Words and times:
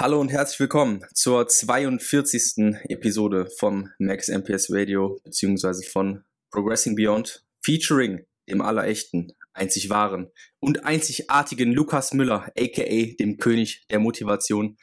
Hallo 0.00 0.20
und 0.20 0.28
herzlich 0.28 0.60
willkommen 0.60 1.04
zur 1.12 1.48
42. 1.48 2.76
Episode 2.88 3.48
vom 3.58 3.90
Max 3.98 4.28
MPS 4.28 4.68
Radio 4.70 5.18
beziehungsweise 5.24 5.82
von 5.82 6.22
Progressing 6.52 6.94
Beyond 6.94 7.44
featuring 7.64 8.24
dem 8.48 8.60
allerechten, 8.60 9.32
einzig 9.54 9.90
wahren 9.90 10.30
und 10.60 10.84
einzigartigen 10.84 11.72
Lukas 11.72 12.14
Müller, 12.14 12.48
aka 12.56 13.16
dem 13.18 13.38
König 13.38 13.86
der 13.90 13.98
Motivation. 13.98 14.76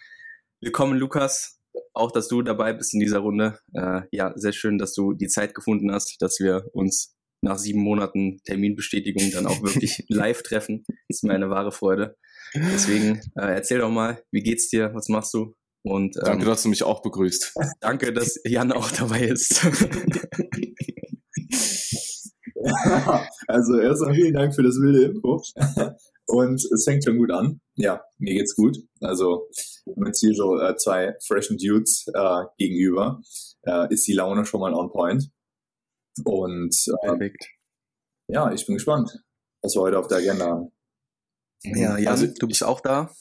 Willkommen 0.60 1.00
Lukas, 1.00 1.62
auch 1.94 2.12
dass 2.12 2.28
du 2.28 2.42
dabei 2.42 2.74
bist 2.74 2.94
in 2.94 3.00
dieser 3.00 3.20
Runde. 3.20 3.58
Äh, 3.74 4.02
ja, 4.12 4.34
sehr 4.36 4.52
schön, 4.52 4.78
dass 4.78 4.94
du 4.94 5.14
die 5.14 5.30
Zeit 5.30 5.56
gefunden 5.56 5.94
hast, 5.94 6.18
dass 6.22 6.42
wir 6.42 6.66
uns 6.74 7.16
nach 7.40 7.58
sieben 7.58 7.80
Monaten 7.80 8.42
Terminbestätigung 8.44 9.32
dann 9.32 9.48
auch 9.48 9.62
wirklich 9.64 10.04
live 10.10 10.44
treffen. 10.44 10.84
Das 11.08 11.20
ist 11.20 11.24
mir 11.24 11.32
eine 11.32 11.50
wahre 11.50 11.72
Freude. 11.72 12.18
Deswegen 12.56 13.22
äh, 13.36 13.54
erzähl 13.56 13.80
doch 13.80 13.90
mal, 13.90 14.22
wie 14.32 14.42
geht's 14.42 14.70
dir? 14.70 14.94
Was 14.94 15.10
machst 15.10 15.34
du? 15.34 15.56
Und, 15.84 16.16
ähm, 16.18 16.24
danke, 16.26 16.46
dass 16.46 16.64
du 16.64 16.70
mich 16.70 16.84
auch 16.84 17.02
begrüßt. 17.02 17.54
Danke, 17.80 18.12
dass 18.12 18.40
Jan 18.44 18.72
auch 18.72 18.90
dabei 18.92 19.22
ist. 19.26 19.64
also 23.48 23.80
erstmal 23.80 24.16
vielen 24.16 24.34
Dank 24.34 24.56
für 24.56 24.64
das 24.64 24.76
wilde 24.76 25.06
Info. 25.06 25.42
Und 26.28 26.56
es 26.74 26.84
fängt 26.86 27.04
schon 27.04 27.18
gut 27.18 27.32
an. 27.32 27.62
Ja, 27.76 28.04
mir 28.18 28.34
geht's 28.34 28.56
gut. 28.56 28.78
Also 29.00 29.48
mit 29.96 30.16
hier 30.18 30.34
so 30.34 30.60
äh, 30.60 30.76
zwei 30.76 31.16
freshen 31.24 31.58
Dudes 31.58 32.06
äh, 32.14 32.44
gegenüber 32.58 33.22
äh, 33.64 33.94
ist 33.94 34.08
die 34.08 34.14
Laune 34.14 34.46
schon 34.46 34.62
mal 34.62 34.74
on 34.74 34.92
point. 34.92 35.30
Und 36.24 36.76
äh, 36.88 37.08
Perfekt. 37.08 37.46
ja, 38.28 38.52
ich 38.52 38.66
bin 38.66 38.76
gespannt, 38.76 39.20
was 39.62 39.76
wir 39.76 39.82
heute 39.82 40.00
auf 40.00 40.08
der 40.08 40.18
Agenda 40.18 40.46
haben. 40.46 40.72
Ja, 41.74 41.98
Jan, 41.98 42.08
also, 42.08 42.28
du 42.28 42.48
bist 42.48 42.64
auch 42.64 42.82
da. 42.82 43.14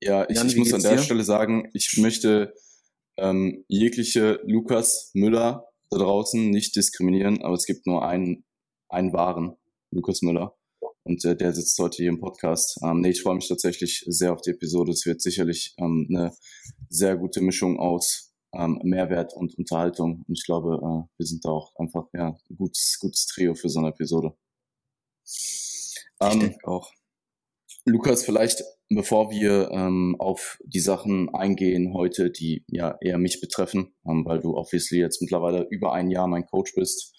Ja, 0.00 0.28
ich, 0.28 0.36
Jan, 0.36 0.48
ich 0.48 0.56
muss 0.56 0.72
an 0.72 0.82
der 0.82 0.96
dir? 0.96 1.02
Stelle 1.02 1.24
sagen, 1.24 1.68
ich 1.72 1.96
möchte 1.98 2.54
ähm, 3.16 3.64
jegliche 3.68 4.40
Lukas 4.44 5.10
Müller 5.14 5.66
da 5.90 5.98
draußen 5.98 6.50
nicht 6.50 6.76
diskriminieren, 6.76 7.42
aber 7.42 7.54
es 7.54 7.66
gibt 7.66 7.86
nur 7.86 8.06
einen, 8.06 8.44
einen 8.88 9.12
wahren 9.12 9.56
Lukas 9.90 10.22
Müller. 10.22 10.54
Und 11.04 11.24
äh, 11.24 11.34
der 11.34 11.54
sitzt 11.54 11.78
heute 11.78 11.96
hier 11.96 12.10
im 12.10 12.20
Podcast. 12.20 12.78
Ähm, 12.82 13.00
nee, 13.00 13.10
ich 13.10 13.22
freue 13.22 13.34
mich 13.34 13.48
tatsächlich 13.48 14.04
sehr 14.06 14.32
auf 14.32 14.42
die 14.42 14.50
Episode. 14.50 14.92
Es 14.92 15.06
wird 15.06 15.22
sicherlich 15.22 15.74
ähm, 15.78 16.06
eine 16.10 16.34
sehr 16.90 17.16
gute 17.16 17.40
Mischung 17.40 17.78
aus 17.78 18.34
ähm, 18.52 18.78
Mehrwert 18.84 19.32
und 19.34 19.56
Unterhaltung. 19.56 20.24
Und 20.28 20.38
ich 20.38 20.44
glaube, 20.44 20.74
äh, 20.76 21.08
wir 21.16 21.26
sind 21.26 21.44
da 21.44 21.50
auch 21.50 21.74
einfach 21.76 22.04
ja, 22.12 22.36
ein 22.50 22.56
gutes, 22.56 22.98
gutes 23.00 23.26
Trio 23.26 23.54
für 23.54 23.70
so 23.70 23.78
eine 23.78 23.88
Episode. 23.88 24.34
Ich 25.24 25.96
ähm, 26.20 26.40
denke 26.40 26.68
auch. 26.68 26.92
Lukas, 27.88 28.24
vielleicht 28.24 28.62
bevor 28.90 29.30
wir 29.30 29.70
ähm, 29.70 30.16
auf 30.18 30.58
die 30.64 30.80
Sachen 30.80 31.28
eingehen 31.34 31.92
heute, 31.94 32.30
die 32.30 32.64
ja 32.68 32.96
eher 33.00 33.18
mich 33.18 33.40
betreffen, 33.40 33.94
ähm, 34.06 34.24
weil 34.24 34.40
du 34.40 34.56
obviously 34.56 34.98
jetzt 34.98 35.20
mittlerweile 35.20 35.66
über 35.70 35.92
ein 35.92 36.10
Jahr 36.10 36.26
mein 36.26 36.46
Coach 36.46 36.74
bist, 36.74 37.14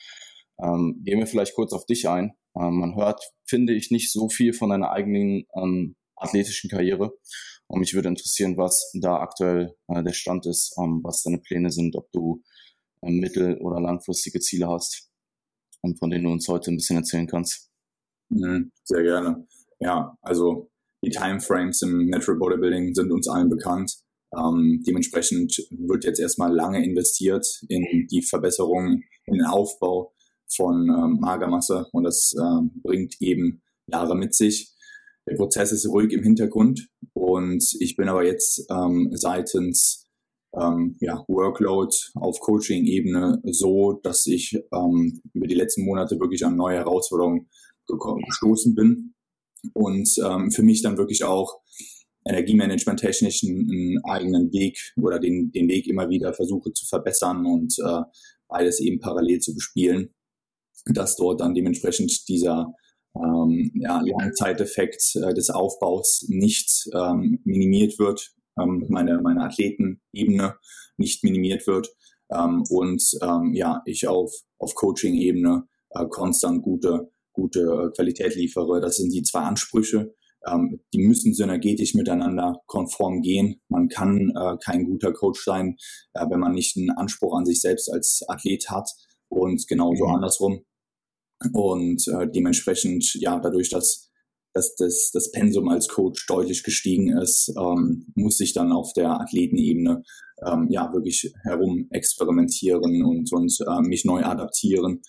ähm, 0.62 1.02
gehen 1.04 1.20
wir 1.20 1.28
vielleicht 1.28 1.56
kurz 1.56 1.74
auf 1.74 1.86
dich 1.86 2.08
ein. 2.08 2.34
Ähm, 2.56 2.80
man 2.80 2.96
hört, 2.96 3.22
finde 3.46 3.74
ich, 3.74 3.92
nicht 3.92 4.12
so 4.12 4.30
viel 4.30 4.54
von 4.54 4.70
deiner 4.70 4.92
eigenen 4.92 5.46
ähm, 5.56 5.96
athletischen 6.16 6.70
Karriere. 6.70 7.12
Und 7.68 7.80
mich 7.80 7.94
würde 7.94 8.10
interessieren, 8.10 8.58
was 8.58 8.92
da 9.00 9.18
aktuell 9.18 9.76
äh, 9.88 10.04
der 10.04 10.14
Stand 10.14 10.46
ist, 10.48 10.76
ähm, 10.82 11.02
was 11.04 11.24
deine 11.24 11.40
Pläne 11.40 11.72
sind, 11.72 11.96
ob 11.96 12.12
du 12.12 12.44
ähm, 13.04 13.20
mittel- 13.20 13.58
oder 13.60 13.80
langfristige 13.80 14.40
Ziele 14.40 14.68
hast, 14.68 15.10
ähm, 15.84 15.96
von 15.98 16.10
denen 16.10 16.26
du 16.26 16.32
uns 16.32 16.48
heute 16.48 16.72
ein 16.72 16.78
bisschen 16.78 16.98
erzählen 16.98 17.28
kannst. 17.28 17.70
Mhm, 18.30 18.72
sehr 18.84 19.04
gerne. 19.04 19.48
Ja, 19.80 20.16
also 20.22 20.70
die 21.04 21.10
Timeframes 21.10 21.82
im 21.82 22.10
Natural 22.10 22.38
Bodybuilding 22.38 22.94
sind 22.94 23.12
uns 23.12 23.30
allen 23.30 23.50
bekannt. 23.50 23.96
Ähm, 24.38 24.84
dementsprechend 24.86 25.58
wird 25.72 26.04
jetzt 26.04 26.20
erstmal 26.20 26.54
lange 26.54 26.84
investiert 26.84 27.48
in 27.68 28.08
die 28.12 28.22
Verbesserung, 28.22 29.02
in 29.26 29.34
den 29.34 29.46
Aufbau 29.46 30.14
von 30.56 30.88
ähm, 30.90 31.18
Magermasse 31.20 31.88
und 31.94 32.04
das 32.04 32.34
ähm, 32.40 32.72
bringt 32.84 33.16
eben 33.22 33.62
Jahre 33.88 34.16
mit 34.16 34.36
sich. 34.36 34.72
Der 35.28 35.36
Prozess 35.36 35.72
ist 35.72 35.88
ruhig 35.88 36.12
im 36.12 36.24
Hintergrund 36.24 36.90
und 37.14 37.64
ich 37.80 37.96
bin 37.96 38.10
aber 38.10 38.26
jetzt 38.26 38.66
ähm, 38.70 39.10
seitens 39.14 40.08
ähm, 40.60 40.98
ja, 41.00 41.24
Workload 41.28 41.96
auf 42.16 42.40
Coaching-Ebene 42.40 43.40
so, 43.46 44.00
dass 44.04 44.26
ich 44.26 44.60
ähm, 44.74 45.22
über 45.34 45.48
die 45.48 45.56
letzten 45.56 45.86
Monate 45.86 46.20
wirklich 46.20 46.46
an 46.46 46.56
neue 46.56 46.78
Herausforderungen 46.78 47.48
gestoßen 47.88 48.76
bin 48.76 49.14
und 49.74 50.10
ähm, 50.24 50.52
für 50.52 50.64
mich 50.64 50.82
dann 50.82 50.98
wirklich 50.98 51.24
auch 51.24 51.60
Energiemanagement 52.26 53.00
technisch 53.00 53.44
einen, 53.44 54.00
eigenen 54.04 54.52
Weg 54.52 54.78
oder 54.98 55.20
den, 55.20 55.52
den 55.52 55.70
Weg 55.70 55.88
immer 55.88 56.10
wieder 56.10 56.34
versuche 56.34 56.74
zu 56.74 56.86
verbessern 56.86 57.46
und 57.46 57.76
äh, 57.80 58.02
beides 58.48 58.80
eben 58.80 59.00
parallel 59.00 59.40
zu 59.40 59.54
bespielen, 59.54 60.14
dass 60.86 61.16
dort 61.16 61.42
dann 61.42 61.54
dementsprechend 61.54 62.28
dieser 62.28 62.74
ähm, 63.16 63.72
ja, 63.76 64.02
Langzeiteffekt 64.02 65.16
äh, 65.16 65.34
des 65.34 65.50
Aufbaus 65.50 66.26
nicht 66.28 66.90
ähm, 66.94 67.40
minimiert 67.44 67.98
wird, 68.00 68.32
ähm, 68.60 68.86
meine, 68.90 69.20
meine 69.22 69.44
Athletenebene 69.44 70.56
nicht 70.98 71.24
minimiert 71.24 71.66
wird 71.68 71.90
ähm, 72.32 72.64
und 72.70 73.04
ähm, 73.22 73.54
ja, 73.54 73.82
ich 73.86 74.08
auf, 74.08 74.32
auf 74.60 74.76
Coaching-Ebene 74.76 75.68
äh, 75.92 76.06
konstant 76.08 76.62
gute 76.62 77.12
gute 77.40 77.62
äh, 77.62 77.96
Qualität 77.96 78.36
liefere. 78.36 78.82
Das 78.82 78.98
sind 78.98 79.14
die 79.14 79.24
zwei 79.24 79.42
Ansprüche. 79.42 80.14
Ähm, 80.48 80.80
die 80.94 81.00
müssen 81.00 81.34
synergetisch 81.34 81.96
miteinander 81.96 82.62
konform 82.66 83.22
gehen. 83.22 83.62
Man 83.68 83.90
kann 83.90 84.32
äh, 84.36 84.58
kein 84.64 84.86
guter 84.86 85.12
Coach 85.12 85.44
sein, 85.44 85.76
äh, 86.14 86.26
wenn 86.30 86.40
man 86.40 86.54
nicht 86.54 86.78
einen 86.78 86.92
Anspruch 86.92 87.38
an 87.38 87.46
sich 87.46 87.62
selbst 87.62 87.92
als 87.92 88.22
Athlet 88.28 88.70
hat 88.70 88.90
und 89.28 89.68
genauso 89.68 90.06
mhm. 90.06 90.16
andersrum. 90.16 90.66
Und 91.54 92.06
äh, 92.08 92.28
dementsprechend, 92.30 93.14
ja, 93.16 93.40
dadurch, 93.40 93.70
dass, 93.70 94.10
dass 94.54 94.76
das, 94.76 95.12
das 95.14 95.32
Pensum 95.32 95.70
als 95.70 95.88
Coach 95.88 96.26
deutlich 96.28 96.64
gestiegen 96.64 97.18
ist, 97.18 97.54
ähm, 97.58 98.08
muss 98.16 98.40
ich 98.40 98.54
dann 98.54 98.72
auf 98.72 98.94
der 98.94 99.20
Athletenebene 99.22 100.04
ähm, 100.46 100.68
ja 100.70 100.92
wirklich 100.94 101.34
herum 101.44 101.88
experimentieren 101.92 103.04
und, 103.04 103.32
und 103.32 103.58
äh, 103.68 103.82
mich 103.82 104.06
neu 104.06 104.24
adaptieren. 104.24 105.02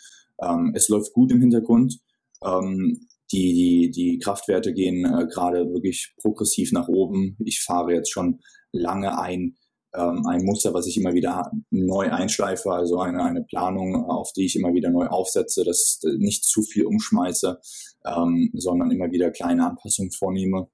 Ähm, 0.42 0.72
es 0.74 0.88
läuft 0.88 1.12
gut 1.12 1.32
im 1.32 1.40
Hintergrund. 1.40 1.98
Ähm, 2.44 3.06
die, 3.32 3.54
die, 3.54 3.90
die 3.90 4.18
Kraftwerte 4.18 4.72
gehen 4.72 5.04
äh, 5.04 5.26
gerade 5.26 5.72
wirklich 5.72 6.14
progressiv 6.20 6.72
nach 6.72 6.88
oben. 6.88 7.36
Ich 7.44 7.62
fahre 7.62 7.92
jetzt 7.92 8.10
schon 8.10 8.40
lange 8.72 9.18
ein, 9.18 9.56
ähm, 9.94 10.26
ein 10.26 10.44
Muster, 10.44 10.74
was 10.74 10.86
ich 10.86 10.96
immer 10.96 11.14
wieder 11.14 11.50
neu 11.70 12.10
einschleife, 12.10 12.72
also 12.72 12.98
eine, 12.98 13.22
eine 13.22 13.44
Planung, 13.44 14.04
auf 14.04 14.32
die 14.32 14.46
ich 14.46 14.56
immer 14.56 14.74
wieder 14.74 14.90
neu 14.90 15.06
aufsetze, 15.06 15.64
dass 15.64 16.00
nicht 16.18 16.44
zu 16.44 16.62
viel 16.62 16.86
umschmeiße, 16.86 17.60
ähm, 18.06 18.50
sondern 18.54 18.90
immer 18.90 19.10
wieder 19.12 19.30
kleine 19.30 19.66
Anpassungen 19.66 20.12
vornehme. 20.12 20.68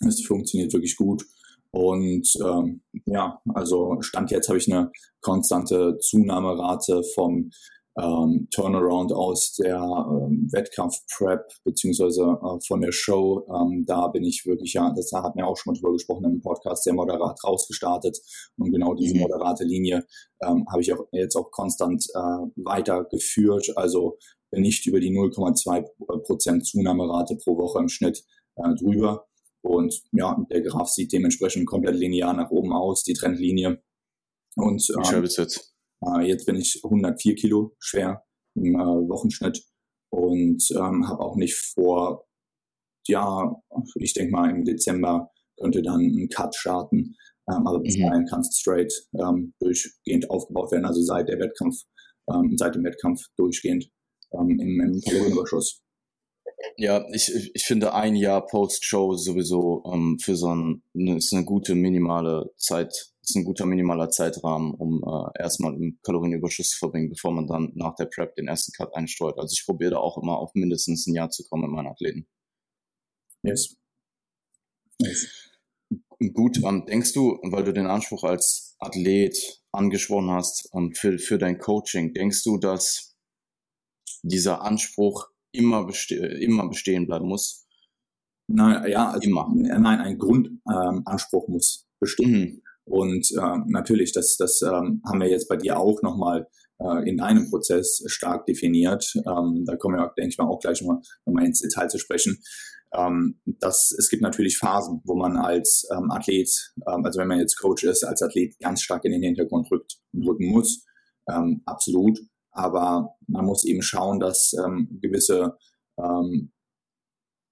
Es 0.00 0.24
funktioniert 0.24 0.72
wirklich 0.72 0.96
gut. 0.96 1.24
Und 1.70 2.28
ähm, 2.44 2.82
ja, 3.06 3.40
also 3.54 3.96
Stand 4.02 4.30
jetzt 4.30 4.48
habe 4.48 4.58
ich 4.58 4.70
eine 4.70 4.90
konstante 5.20 5.96
Zunahmerate 5.98 7.02
vom 7.14 7.50
ähm, 8.00 8.48
Turnaround 8.54 9.12
aus 9.12 9.54
der 9.54 9.76
ähm, 9.76 10.48
Wettkampf-Prep 10.50 11.46
beziehungsweise 11.64 12.22
äh, 12.22 12.58
von 12.66 12.80
der 12.80 12.92
Show. 12.92 13.46
Ähm, 13.48 13.84
da 13.86 14.08
bin 14.08 14.24
ich 14.24 14.44
wirklich, 14.46 14.72
ja, 14.72 14.92
das 14.96 15.10
hat 15.12 15.36
mir 15.36 15.46
auch 15.46 15.56
schon 15.56 15.72
mal 15.72 15.78
drüber 15.78 15.92
gesprochen 15.92 16.24
im 16.24 16.40
Podcast, 16.40 16.84
sehr 16.84 16.94
moderat 16.94 17.38
rausgestartet. 17.44 18.18
Und 18.56 18.72
genau 18.72 18.94
diese 18.94 19.14
mhm. 19.14 19.20
moderate 19.20 19.64
Linie 19.64 20.06
ähm, 20.42 20.64
habe 20.70 20.80
ich 20.80 20.92
auch 20.92 21.06
jetzt 21.12 21.36
auch 21.36 21.50
konstant 21.50 22.06
äh, 22.14 22.62
weitergeführt. 22.64 23.72
Also 23.76 24.18
bin 24.50 24.62
nicht 24.62 24.86
über 24.86 25.00
die 25.00 25.10
0,2 25.10 26.22
Prozent 26.22 26.66
Zunahmerate 26.66 27.36
pro 27.36 27.56
Woche 27.58 27.78
im 27.80 27.88
Schnitt 27.88 28.24
äh, 28.56 28.74
drüber. 28.74 29.26
Und 29.62 30.02
ja, 30.12 30.36
der 30.50 30.62
Graph 30.62 30.88
sieht 30.88 31.12
dementsprechend 31.12 31.66
komplett 31.66 31.96
linear 31.96 32.34
nach 32.34 32.50
oben 32.50 32.72
aus, 32.72 33.04
die 33.04 33.12
Trendlinie. 33.14 33.82
Und 34.56 34.86
ähm, 34.96 35.04
schwer 35.04 35.20
bist 35.20 35.38
du 35.38 35.42
jetzt? 35.42 35.74
Äh, 36.04 36.28
jetzt 36.28 36.46
bin 36.46 36.56
ich 36.56 36.80
104 36.84 37.34
Kilo 37.34 37.74
schwer 37.78 38.24
im 38.54 38.74
äh, 38.74 38.78
Wochenschnitt 38.78 39.64
und 40.10 40.62
ähm, 40.72 41.08
habe 41.08 41.20
auch 41.20 41.36
nicht 41.36 41.54
vor, 41.54 42.26
ja, 43.06 43.54
ich 43.96 44.14
denke 44.14 44.32
mal 44.32 44.50
im 44.50 44.64
Dezember 44.64 45.30
könnte 45.58 45.82
dann 45.82 46.00
ein 46.00 46.28
Cut 46.28 46.54
starten, 46.54 47.16
ähm, 47.48 47.66
aber 47.66 47.80
bis 47.80 47.96
mhm. 47.96 48.02
dahin 48.02 48.26
kann 48.26 48.40
es 48.40 48.58
straight 48.58 48.92
ähm, 49.18 49.54
durchgehend 49.60 50.30
aufgebaut 50.30 50.72
werden, 50.72 50.84
also 50.84 51.02
seit 51.02 51.28
der 51.28 51.38
Wettkampf, 51.38 51.76
ähm, 52.32 52.56
seit 52.56 52.74
dem 52.74 52.84
Wettkampf 52.84 53.22
durchgehend 53.36 53.88
ähm, 54.32 54.58
im, 54.60 54.80
im 54.80 55.00
Kalorienüberschuss. 55.00 55.82
Ja, 56.76 57.04
ich, 57.12 57.50
ich 57.54 57.64
finde 57.64 57.94
ein 57.94 58.14
Jahr 58.14 58.46
Post-Show 58.46 59.14
sowieso 59.14 59.82
ähm, 59.92 60.18
für 60.20 60.36
so 60.36 60.54
ein, 60.54 60.82
ne, 60.92 61.16
ist 61.16 61.32
eine 61.32 61.44
gute 61.44 61.74
minimale 61.74 62.50
Zeit, 62.56 62.92
ist 63.22 63.36
ein 63.36 63.44
guter 63.44 63.66
minimaler 63.66 64.10
Zeitrahmen, 64.10 64.74
um 64.74 65.02
äh, 65.04 65.42
erstmal 65.42 65.74
einen 65.74 65.98
Kalorienüberschuss 66.02 66.70
zu 66.70 66.78
verbringen, 66.78 67.10
bevor 67.10 67.32
man 67.32 67.46
dann 67.46 67.72
nach 67.74 67.94
der 67.94 68.06
Prep 68.06 68.34
den 68.34 68.48
ersten 68.48 68.72
Cut 68.72 68.94
einsteuert. 68.94 69.38
Also 69.38 69.52
ich 69.52 69.64
probiere 69.64 69.92
da 69.92 69.96
auch 69.98 70.20
immer 70.20 70.38
auf 70.38 70.54
mindestens 70.54 71.06
ein 71.06 71.14
Jahr 71.14 71.30
zu 71.30 71.44
kommen 71.44 71.62
mit 71.62 71.70
meinen 71.70 71.86
Athleten. 71.86 72.26
Yes. 73.42 73.76
yes. 74.98 75.50
Gut, 76.32 76.58
ähm, 76.64 76.84
denkst 76.86 77.12
du, 77.12 77.38
weil 77.42 77.64
du 77.64 77.72
den 77.72 77.86
Anspruch 77.86 78.24
als 78.24 78.76
Athlet 78.78 79.62
angesprochen 79.72 80.30
hast 80.30 80.68
ähm, 80.74 80.92
für, 80.94 81.18
für 81.18 81.38
dein 81.38 81.58
Coaching, 81.58 82.12
denkst 82.14 82.42
du, 82.44 82.58
dass 82.58 83.16
dieser 84.22 84.62
Anspruch 84.62 85.28
immer, 85.52 85.84
beste 85.84 86.14
immer 86.14 86.68
bestehen 86.68 87.06
bleiben 87.06 87.28
muss? 87.28 87.66
Nein, 88.48 88.90
ja, 88.90 89.10
also, 89.10 89.28
immer. 89.28 89.48
Nein, 89.54 90.00
ein 90.00 90.18
Grundanspruch 90.18 91.48
ähm, 91.48 91.54
muss 91.54 91.86
bestehen. 92.00 92.30
Mhm. 92.30 92.62
Und 92.84 93.30
äh, 93.32 93.58
natürlich, 93.66 94.12
das, 94.12 94.36
das 94.36 94.60
ähm, 94.62 95.02
haben 95.06 95.20
wir 95.20 95.28
jetzt 95.28 95.48
bei 95.48 95.56
dir 95.56 95.78
auch 95.78 96.02
nochmal 96.02 96.48
äh, 96.78 97.08
in 97.08 97.20
einem 97.20 97.48
Prozess 97.48 98.02
stark 98.06 98.46
definiert. 98.46 99.12
Ähm, 99.16 99.64
da 99.66 99.76
kommen 99.76 99.96
wir, 99.96 100.12
denke 100.16 100.30
ich 100.30 100.38
mal, 100.38 100.46
auch 100.46 100.60
gleich 100.60 100.80
nochmal 100.82 101.00
noch 101.24 101.34
mal 101.34 101.44
ins 101.44 101.60
Detail 101.60 101.88
zu 101.88 101.98
sprechen. 101.98 102.42
Ähm, 102.94 103.40
das, 103.46 103.94
es 103.96 104.08
gibt 104.10 104.22
natürlich 104.22 104.58
Phasen, 104.58 105.00
wo 105.04 105.14
man 105.14 105.36
als 105.36 105.86
ähm, 105.94 106.10
Athlet, 106.10 106.50
ähm, 106.86 107.04
also 107.04 107.20
wenn 107.20 107.28
man 107.28 107.38
jetzt 107.38 107.58
Coach 107.58 107.84
ist, 107.84 108.04
als 108.04 108.22
Athlet 108.22 108.58
ganz 108.58 108.82
stark 108.82 109.04
in 109.04 109.12
den 109.12 109.22
Hintergrund 109.22 109.70
rückt 109.70 109.98
und 110.12 110.26
rücken 110.26 110.50
muss. 110.50 110.84
Ähm, 111.28 111.62
absolut. 111.64 112.18
Aber 112.50 113.14
man 113.28 113.46
muss 113.46 113.64
eben 113.64 113.80
schauen, 113.80 114.20
dass 114.20 114.52
ähm, 114.62 114.98
gewisse 115.00 115.56
ähm, 115.98 116.52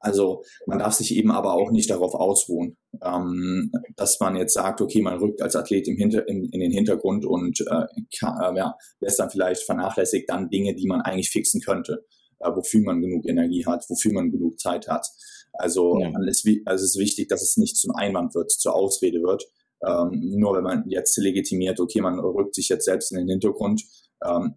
also 0.01 0.43
man 0.67 0.79
darf 0.79 0.95
sich 0.95 1.15
eben 1.15 1.31
aber 1.31 1.53
auch 1.53 1.71
nicht 1.71 1.91
darauf 1.91 2.15
ausruhen, 2.15 2.79
ähm, 3.03 3.71
dass 3.97 4.19
man 4.19 4.35
jetzt 4.35 4.55
sagt, 4.55 4.81
okay, 4.81 5.03
man 5.03 5.19
rückt 5.19 5.43
als 5.43 5.55
Athlet 5.55 5.87
im 5.89 5.97
Hinter 5.97 6.27
in, 6.27 6.45
in 6.47 6.61
den 6.61 6.73
Hintergrund 6.73 7.27
und 7.27 7.61
äh, 7.61 7.87
kann, 8.19 8.57
äh, 8.57 8.59
ja, 8.59 8.75
lässt 9.01 9.21
dann 9.21 9.31
vielleicht 9.31 9.63
vernachlässigt 9.63 10.29
dann 10.29 10.49
Dinge, 10.49 10.75
die 10.75 10.87
man 10.87 11.03
eigentlich 11.03 11.31
fixen 11.31 11.61
könnte, 11.61 12.07
äh, 12.39 12.51
wofür 12.51 12.81
man 12.83 13.03
genug 13.03 13.29
Energie 13.29 13.67
hat, 13.67 13.85
wofür 13.89 14.15
man 14.15 14.31
genug 14.31 14.59
Zeit 14.59 14.89
hat. 14.89 15.07
Also, 15.53 16.01
ja. 16.01 16.11
es, 16.27 16.45
also 16.65 16.85
es 16.85 16.95
ist 16.95 16.99
wichtig, 16.99 17.29
dass 17.29 17.43
es 17.43 17.59
nicht 17.59 17.77
zum 17.77 17.95
Einwand 17.95 18.35
wird, 18.35 18.51
zur 18.51 18.75
Ausrede 18.75 19.23
wird. 19.23 19.45
Ähm, 19.87 20.39
nur 20.39 20.57
wenn 20.57 20.65
man 20.65 20.85
jetzt 20.89 21.17
legitimiert, 21.19 21.79
okay, 21.79 22.01
man 22.01 22.19
rückt 22.19 22.55
sich 22.55 22.69
jetzt 22.69 22.87
selbst 22.87 23.13
in 23.13 23.19
den 23.19 23.29
Hintergrund, 23.29 23.83
ähm, 24.25 24.55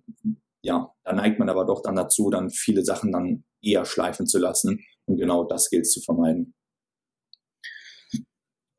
ja, 0.61 0.93
da 1.03 1.13
neigt 1.13 1.39
man 1.39 1.49
aber 1.49 1.65
doch 1.65 1.81
dann 1.81 1.95
dazu, 1.95 2.29
dann 2.29 2.49
viele 2.49 2.85
Sachen 2.85 3.11
dann 3.11 3.43
eher 3.61 3.85
schleifen 3.85 4.27
zu 4.27 4.39
lassen 4.39 4.79
und 5.05 5.17
genau 5.17 5.43
das 5.43 5.69
gilt 5.69 5.87
zu 5.87 6.01
vermeiden. 6.01 6.53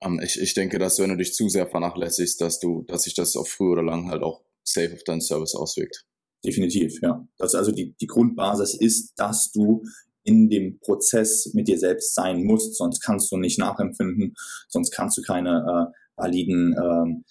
Ähm, 0.03 0.21
ich, 0.23 0.41
ich 0.41 0.55
denke, 0.55 0.79
dass 0.79 0.99
wenn 0.99 1.11
du 1.11 1.17
dich 1.17 1.35
zu 1.35 1.49
sehr 1.49 1.67
vernachlässigst, 1.67 2.41
dass 2.41 2.61
du, 2.61 2.83
dass 2.83 3.05
sich 3.05 3.15
das 3.15 3.37
auf 3.37 3.49
früh 3.49 3.71
oder 3.71 3.83
lang 3.83 4.11
halt 4.11 4.23
auch 4.23 4.43
safe 4.63 4.95
auf 4.95 5.05
deinen 5.05 5.21
Service 5.21 5.55
auswirkt. 5.55 6.05
Definitiv, 6.45 7.01
ja. 7.03 7.27
Das 7.39 7.55
also 7.55 7.73
die, 7.73 7.95
die 8.01 8.07
Grundbasis 8.07 8.75
ist, 8.75 9.13
dass 9.17 9.51
du 9.51 9.83
in 10.25 10.49
dem 10.49 10.79
Prozess 10.81 11.51
mit 11.55 11.69
dir 11.69 11.79
selbst 11.79 12.15
sein 12.15 12.45
musst, 12.45 12.77
sonst 12.77 13.01
kannst 13.01 13.31
du 13.31 13.37
nicht 13.37 13.59
nachempfinden, 13.59 14.35
sonst 14.69 14.91
kannst 14.91 15.19
du 15.19 15.23
keine 15.23 15.91
äh, 15.91 16.21
validen 16.21 16.75
ähm, 16.79 17.25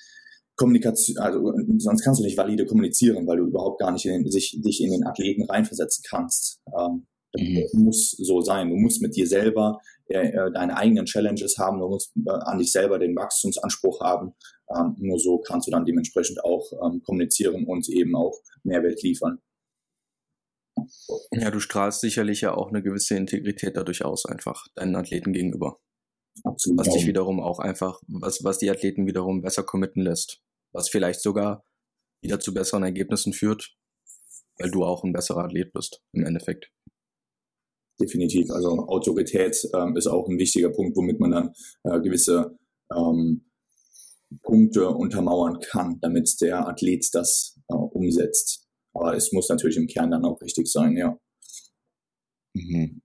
Kommunikation, 0.55 1.17
also 1.17 1.53
sonst 1.79 2.03
kannst 2.03 2.19
du 2.19 2.23
nicht 2.23 2.37
valide 2.37 2.65
kommunizieren, 2.65 3.25
weil 3.25 3.37
du 3.37 3.47
überhaupt 3.47 3.79
gar 3.79 3.91
nicht 3.91 4.05
in, 4.05 4.29
sich, 4.29 4.59
dich 4.63 4.81
in 4.83 4.91
den 4.91 5.05
Athleten 5.05 5.43
reinversetzen 5.43 6.03
kannst. 6.07 6.61
Ähm, 6.67 7.07
Mhm. 7.35 7.67
muss 7.73 8.11
so 8.11 8.41
sein. 8.41 8.69
Du 8.69 8.75
musst 8.75 9.01
mit 9.01 9.15
dir 9.15 9.27
selber 9.27 9.79
äh, 10.07 10.29
äh, 10.29 10.51
deine 10.51 10.77
eigenen 10.77 11.05
Challenges 11.05 11.57
haben, 11.57 11.79
du 11.79 11.87
musst 11.87 12.13
äh, 12.25 12.29
an 12.29 12.59
dich 12.59 12.71
selber 12.71 12.99
den 12.99 13.15
Wachstumsanspruch 13.15 14.01
haben. 14.01 14.33
Ähm, 14.69 14.95
nur 14.99 15.19
so 15.19 15.39
kannst 15.39 15.67
du 15.67 15.71
dann 15.71 15.85
dementsprechend 15.85 16.43
auch 16.43 16.71
ähm, 16.83 17.01
kommunizieren 17.03 17.65
und 17.65 17.89
eben 17.89 18.15
auch 18.15 18.37
Mehrwert 18.63 19.01
liefern. 19.01 19.39
Ja, 21.31 21.51
du 21.51 21.59
strahlst 21.59 22.01
sicherlich 22.01 22.41
ja 22.41 22.53
auch 22.53 22.69
eine 22.69 22.83
gewisse 22.83 23.15
Integrität 23.15 23.77
dadurch 23.77 24.03
aus, 24.03 24.25
einfach 24.25 24.65
deinen 24.75 24.95
Athleten 24.95 25.31
gegenüber. 25.31 25.79
Absolut. 26.43 26.79
Was 26.79 26.93
dich 26.93 27.05
wiederum 27.05 27.39
auch 27.39 27.59
einfach, 27.59 28.01
was, 28.07 28.43
was 28.43 28.57
die 28.57 28.69
Athleten 28.69 29.05
wiederum 29.05 29.41
besser 29.41 29.63
committen 29.63 30.01
lässt. 30.01 30.41
Was 30.71 30.89
vielleicht 30.89 31.21
sogar 31.21 31.63
wieder 32.21 32.39
zu 32.39 32.53
besseren 32.53 32.83
Ergebnissen 32.83 33.33
führt, 33.33 33.75
weil 34.57 34.71
du 34.71 34.83
auch 34.83 35.03
ein 35.03 35.13
besserer 35.13 35.43
Athlet 35.43 35.71
bist, 35.73 36.01
im 36.13 36.25
Endeffekt 36.25 36.71
definitiv. 37.99 38.49
Also 38.51 38.69
Autorität 38.87 39.69
ähm, 39.75 39.95
ist 39.95 40.07
auch 40.07 40.27
ein 40.27 40.39
wichtiger 40.39 40.69
Punkt, 40.69 40.97
womit 40.97 41.19
man 41.19 41.31
dann 41.31 41.53
äh, 41.83 41.99
gewisse 42.01 42.57
ähm, 42.91 43.45
Punkte 44.41 44.89
untermauern 44.89 45.59
kann, 45.59 45.99
damit 46.01 46.35
der 46.41 46.67
Athlet 46.67 47.07
das 47.13 47.59
äh, 47.69 47.75
umsetzt. 47.75 48.67
Aber 48.93 49.15
es 49.15 49.31
muss 49.31 49.49
natürlich 49.49 49.77
im 49.77 49.87
Kern 49.87 50.11
dann 50.11 50.25
auch 50.25 50.41
richtig 50.41 50.67
sein, 50.67 50.97
ja. 50.97 51.17
Mhm. 52.55 53.02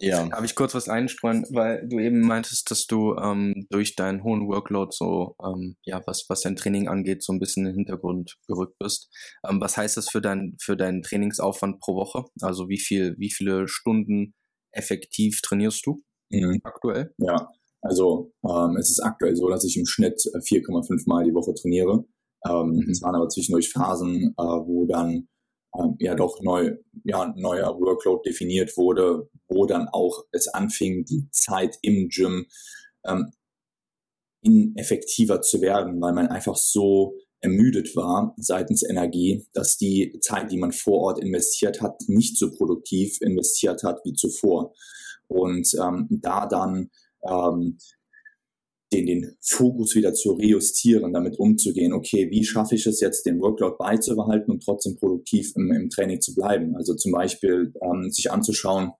Ja. 0.00 0.26
Darf 0.28 0.44
ich 0.44 0.54
kurz 0.54 0.74
was 0.74 0.88
einstreuen, 0.88 1.44
weil 1.50 1.86
du 1.88 1.98
eben 1.98 2.20
meintest, 2.20 2.70
dass 2.70 2.86
du 2.86 3.14
ähm, 3.16 3.66
durch 3.70 3.96
deinen 3.96 4.22
hohen 4.24 4.48
Workload 4.48 4.90
so, 4.92 5.36
ähm, 5.44 5.76
ja, 5.84 6.02
was, 6.06 6.26
was 6.28 6.40
dein 6.40 6.56
Training 6.56 6.88
angeht, 6.88 7.22
so 7.22 7.32
ein 7.32 7.38
bisschen 7.38 7.66
in 7.66 7.72
den 7.72 7.76
Hintergrund 7.76 8.38
gerückt 8.46 8.78
bist. 8.78 9.10
Ähm, 9.48 9.60
was 9.60 9.76
heißt 9.76 9.96
das 9.96 10.08
für 10.10 10.20
dein, 10.20 10.56
für 10.60 10.76
deinen 10.76 11.02
Trainingsaufwand 11.02 11.80
pro 11.80 11.94
Woche? 11.94 12.24
Also 12.40 12.68
wie 12.68 12.78
viel, 12.78 13.14
wie 13.18 13.30
viele 13.30 13.68
Stunden 13.68 14.34
effektiv 14.72 15.40
trainierst 15.42 15.86
du 15.86 16.02
mhm. 16.30 16.60
aktuell? 16.64 17.14
Ja, 17.18 17.48
also 17.82 18.30
ähm, 18.44 18.76
es 18.76 18.90
ist 18.90 19.00
aktuell 19.02 19.36
so, 19.36 19.48
dass 19.48 19.64
ich 19.64 19.76
im 19.76 19.86
Schnitt 19.86 20.20
4,5 20.20 20.92
äh, 20.92 21.02
Mal 21.06 21.24
die 21.24 21.34
Woche 21.34 21.54
trainiere. 21.54 22.04
Ähm, 22.46 22.70
mhm. 22.70 22.90
Es 22.90 23.02
waren 23.02 23.14
aber 23.14 23.28
zwischendurch 23.28 23.70
Phasen, 23.70 24.34
äh, 24.36 24.42
wo 24.42 24.86
dann 24.86 25.28
ähm, 25.78 25.96
ja 25.98 26.14
doch 26.14 26.40
neu, 26.42 26.76
ja, 27.04 27.32
neuer 27.36 27.78
Workload 27.78 28.28
definiert 28.28 28.76
wurde, 28.76 29.28
wo 29.48 29.66
dann 29.66 29.88
auch 29.88 30.24
es 30.32 30.48
anfing, 30.48 31.04
die 31.04 31.28
Zeit 31.30 31.78
im 31.82 32.08
Gym 32.08 32.46
ähm, 33.04 33.32
ineffektiver 34.42 35.42
zu 35.42 35.60
werden, 35.60 36.00
weil 36.00 36.14
man 36.14 36.28
einfach 36.28 36.56
so 36.56 37.14
ermüdet 37.40 37.96
war 37.96 38.34
seitens 38.36 38.82
Energie, 38.82 39.46
dass 39.52 39.76
die 39.76 40.18
Zeit, 40.20 40.50
die 40.50 40.58
man 40.58 40.72
vor 40.72 41.00
Ort 41.00 41.18
investiert 41.18 41.80
hat, 41.80 42.00
nicht 42.06 42.36
so 42.36 42.50
produktiv 42.50 43.20
investiert 43.20 43.82
hat 43.82 44.00
wie 44.04 44.12
zuvor. 44.12 44.74
Und 45.26 45.72
ähm, 45.80 46.06
da 46.10 46.46
dann 46.46 46.90
ähm, 47.26 47.78
den, 48.92 49.06
den 49.06 49.36
Fokus 49.40 49.94
wieder 49.94 50.14
zu 50.14 50.32
rejustieren, 50.32 51.12
damit 51.12 51.38
umzugehen, 51.38 51.92
okay, 51.92 52.28
wie 52.30 52.44
schaffe 52.44 52.74
ich 52.74 52.86
es 52.86 53.00
jetzt, 53.00 53.24
den 53.24 53.40
Workload 53.40 53.76
beizubehalten 53.78 54.50
und 54.50 54.64
trotzdem 54.64 54.96
produktiv 54.96 55.52
im, 55.56 55.70
im 55.72 55.90
Training 55.90 56.20
zu 56.20 56.34
bleiben? 56.34 56.74
Also 56.76 56.94
zum 56.94 57.12
Beispiel 57.12 57.72
ähm, 57.82 58.10
sich 58.10 58.30
anzuschauen, 58.30 58.92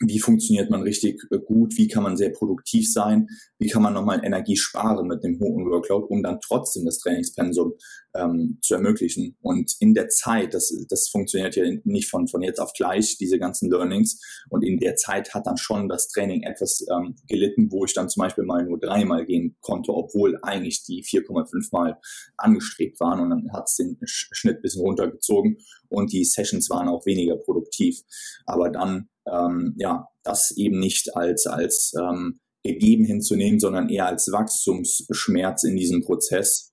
wie 0.00 0.20
funktioniert 0.20 0.70
man 0.70 0.82
richtig 0.82 1.20
äh, 1.30 1.38
gut, 1.38 1.76
wie 1.76 1.88
kann 1.88 2.02
man 2.02 2.16
sehr 2.16 2.30
produktiv 2.30 2.90
sein, 2.90 3.28
wie 3.58 3.68
kann 3.68 3.82
man 3.82 3.94
nochmal 3.94 4.24
Energie 4.24 4.56
sparen 4.56 5.06
mit 5.08 5.24
dem 5.24 5.40
hohen 5.40 5.66
Workload, 5.66 6.06
um 6.08 6.22
dann 6.22 6.40
trotzdem 6.40 6.84
das 6.84 6.98
Trainingspensum 6.98 7.74
ähm, 8.14 8.58
zu 8.62 8.74
ermöglichen. 8.74 9.36
Und 9.40 9.74
in 9.80 9.94
der 9.94 10.08
Zeit, 10.08 10.54
das, 10.54 10.72
das 10.88 11.08
funktioniert 11.08 11.56
ja 11.56 11.64
nicht 11.84 12.08
von, 12.08 12.28
von 12.28 12.42
jetzt 12.42 12.60
auf 12.60 12.72
gleich, 12.72 13.16
diese 13.18 13.38
ganzen 13.38 13.70
Learnings. 13.70 14.20
Und 14.50 14.62
in 14.62 14.78
der 14.78 14.96
Zeit 14.96 15.34
hat 15.34 15.46
dann 15.46 15.56
schon 15.56 15.88
das 15.88 16.08
Training 16.08 16.42
etwas 16.42 16.84
ähm, 16.90 17.16
gelitten, 17.26 17.70
wo 17.70 17.84
ich 17.84 17.94
dann 17.94 18.08
zum 18.08 18.22
Beispiel 18.22 18.44
mal 18.44 18.64
nur 18.64 18.78
dreimal 18.78 19.26
gehen 19.26 19.56
konnte, 19.60 19.92
obwohl 19.92 20.38
eigentlich 20.42 20.84
die 20.84 21.02
4,5 21.02 21.68
Mal 21.72 21.98
angestrebt 22.36 23.00
waren. 23.00 23.20
Und 23.20 23.30
dann 23.30 23.52
hat 23.52 23.64
es 23.66 23.76
den 23.76 23.98
Schnitt 24.04 24.62
bisschen 24.62 24.82
runtergezogen 24.82 25.58
und 25.88 26.12
die 26.12 26.24
Sessions 26.24 26.70
waren 26.70 26.88
auch 26.88 27.06
weniger 27.06 27.36
produktiv. 27.36 28.02
Aber 28.46 28.70
dann 28.70 29.08
ähm, 29.32 29.74
ja, 29.76 30.06
das 30.22 30.52
eben 30.56 30.78
nicht 30.78 31.14
als, 31.16 31.46
als 31.46 31.92
ähm, 31.98 32.40
gegeben 32.64 33.04
hinzunehmen, 33.04 33.60
sondern 33.60 33.88
eher 33.88 34.06
als 34.06 34.30
Wachstumsschmerz 34.30 35.64
in 35.64 35.76
diesem 35.76 36.02
Prozess, 36.02 36.72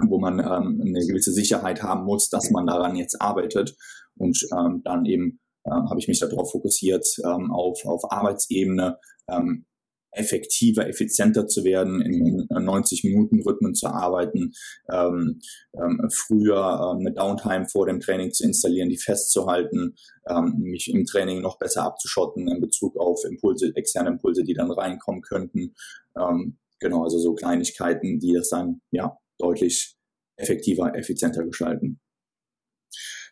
wo 0.00 0.18
man 0.18 0.40
ähm, 0.40 0.82
eine 0.84 1.06
gewisse 1.06 1.32
Sicherheit 1.32 1.82
haben 1.82 2.04
muss, 2.04 2.28
dass 2.28 2.50
man 2.50 2.66
daran 2.66 2.96
jetzt 2.96 3.20
arbeitet. 3.20 3.74
Und 4.16 4.38
ähm, 4.52 4.82
dann 4.84 5.04
eben 5.06 5.40
äh, 5.64 5.70
habe 5.70 5.98
ich 5.98 6.08
mich 6.08 6.18
darauf 6.18 6.50
fokussiert, 6.50 7.06
ähm, 7.24 7.50
auf, 7.50 7.84
auf 7.84 8.10
Arbeitsebene 8.10 8.98
ähm, 9.28 9.64
effektiver, 10.12 10.86
effizienter 10.86 11.46
zu 11.48 11.64
werden, 11.64 12.00
in 12.02 12.46
90-Minuten-Rhythmen 12.48 13.74
zu 13.74 13.88
arbeiten, 13.88 14.52
ähm, 14.90 15.40
ähm, 15.74 16.08
früher 16.10 16.92
ähm, 16.92 17.06
eine 17.06 17.12
Downtime 17.12 17.66
vor 17.68 17.86
dem 17.86 18.00
Training 18.00 18.32
zu 18.32 18.44
installieren, 18.44 18.90
die 18.90 18.98
festzuhalten, 18.98 19.96
ähm, 20.28 20.58
mich 20.58 20.92
im 20.92 21.04
Training 21.06 21.40
noch 21.40 21.58
besser 21.58 21.84
abzuschotten 21.84 22.48
in 22.48 22.60
Bezug 22.60 22.96
auf 22.98 23.24
Impulse, 23.24 23.72
externe 23.74 24.10
Impulse, 24.10 24.44
die 24.44 24.54
dann 24.54 24.70
reinkommen 24.70 25.22
könnten. 25.22 25.74
Ähm, 26.18 26.58
genau, 26.78 27.04
also 27.04 27.18
so 27.18 27.34
Kleinigkeiten, 27.34 28.20
die 28.20 28.34
das 28.34 28.50
dann 28.50 28.82
ja 28.90 29.16
deutlich 29.38 29.96
effektiver, 30.36 30.94
effizienter 30.94 31.44
gestalten. 31.44 32.00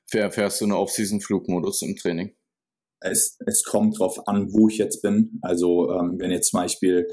Fährst 0.07 0.61
du 0.61 0.65
eine 0.65 0.77
Off-Season-Flugmodus 0.77 1.83
im 1.83 1.95
Training? 1.95 2.35
Es, 3.00 3.38
es 3.47 3.64
kommt 3.64 3.99
drauf 3.99 4.26
an, 4.28 4.52
wo 4.52 4.69
ich 4.69 4.78
jetzt 4.78 5.02
bin. 5.02 5.38
Also 5.42 5.90
ähm, 5.92 6.16
wenn 6.19 6.30
jetzt 6.30 6.50
zum 6.50 6.61
Beispiel 6.61 7.09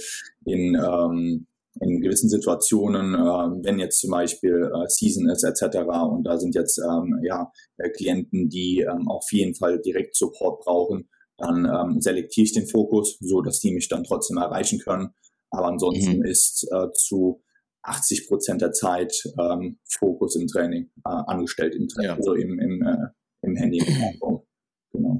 in, 0.45 0.75
ähm, 0.75 1.47
in 1.79 2.01
gewissen 2.01 2.29
Situationen, 2.29 3.13
äh, 3.13 3.63
wenn 3.63 3.79
jetzt 3.79 4.01
zum 4.01 4.11
Beispiel 4.11 4.71
äh, 4.73 4.87
Season 4.87 5.29
ist 5.29 5.43
etc. 5.43 5.77
und 6.09 6.23
da 6.23 6.37
sind 6.37 6.55
jetzt 6.55 6.79
ähm, 6.79 7.19
ja 7.23 7.51
äh, 7.77 7.89
Klienten, 7.89 8.49
die 8.49 8.81
ähm, 8.81 9.07
auf 9.07 9.31
jeden 9.31 9.55
Fall 9.55 9.79
direkt 9.81 10.15
Support 10.15 10.63
brauchen, 10.63 11.09
dann 11.37 11.65
ähm, 11.65 12.01
selektiere 12.01 12.45
ich 12.45 12.53
den 12.53 12.67
Fokus, 12.67 13.17
so 13.19 13.41
dass 13.41 13.59
die 13.59 13.71
mich 13.71 13.87
dann 13.87 14.03
trotzdem 14.03 14.37
erreichen 14.37 14.79
können. 14.79 15.09
Aber 15.49 15.67
ansonsten 15.67 16.17
mhm. 16.17 16.25
ist 16.25 16.67
äh, 16.71 16.91
zu 16.93 17.41
80 17.83 18.27
Prozent 18.27 18.61
der 18.61 18.73
Zeit 18.73 19.13
ähm, 19.39 19.79
Fokus 19.85 20.35
im 20.35 20.47
Training 20.47 20.89
äh, 21.05 21.09
angestellt, 21.09 21.75
im 21.75 21.87
Training, 21.87 22.09
ja. 22.09 22.15
also 22.15 22.33
im, 22.33 22.59
im, 22.59 22.81
äh, 22.81 23.07
im 23.43 23.55
Handy. 23.55 23.79
genau. 24.91 25.19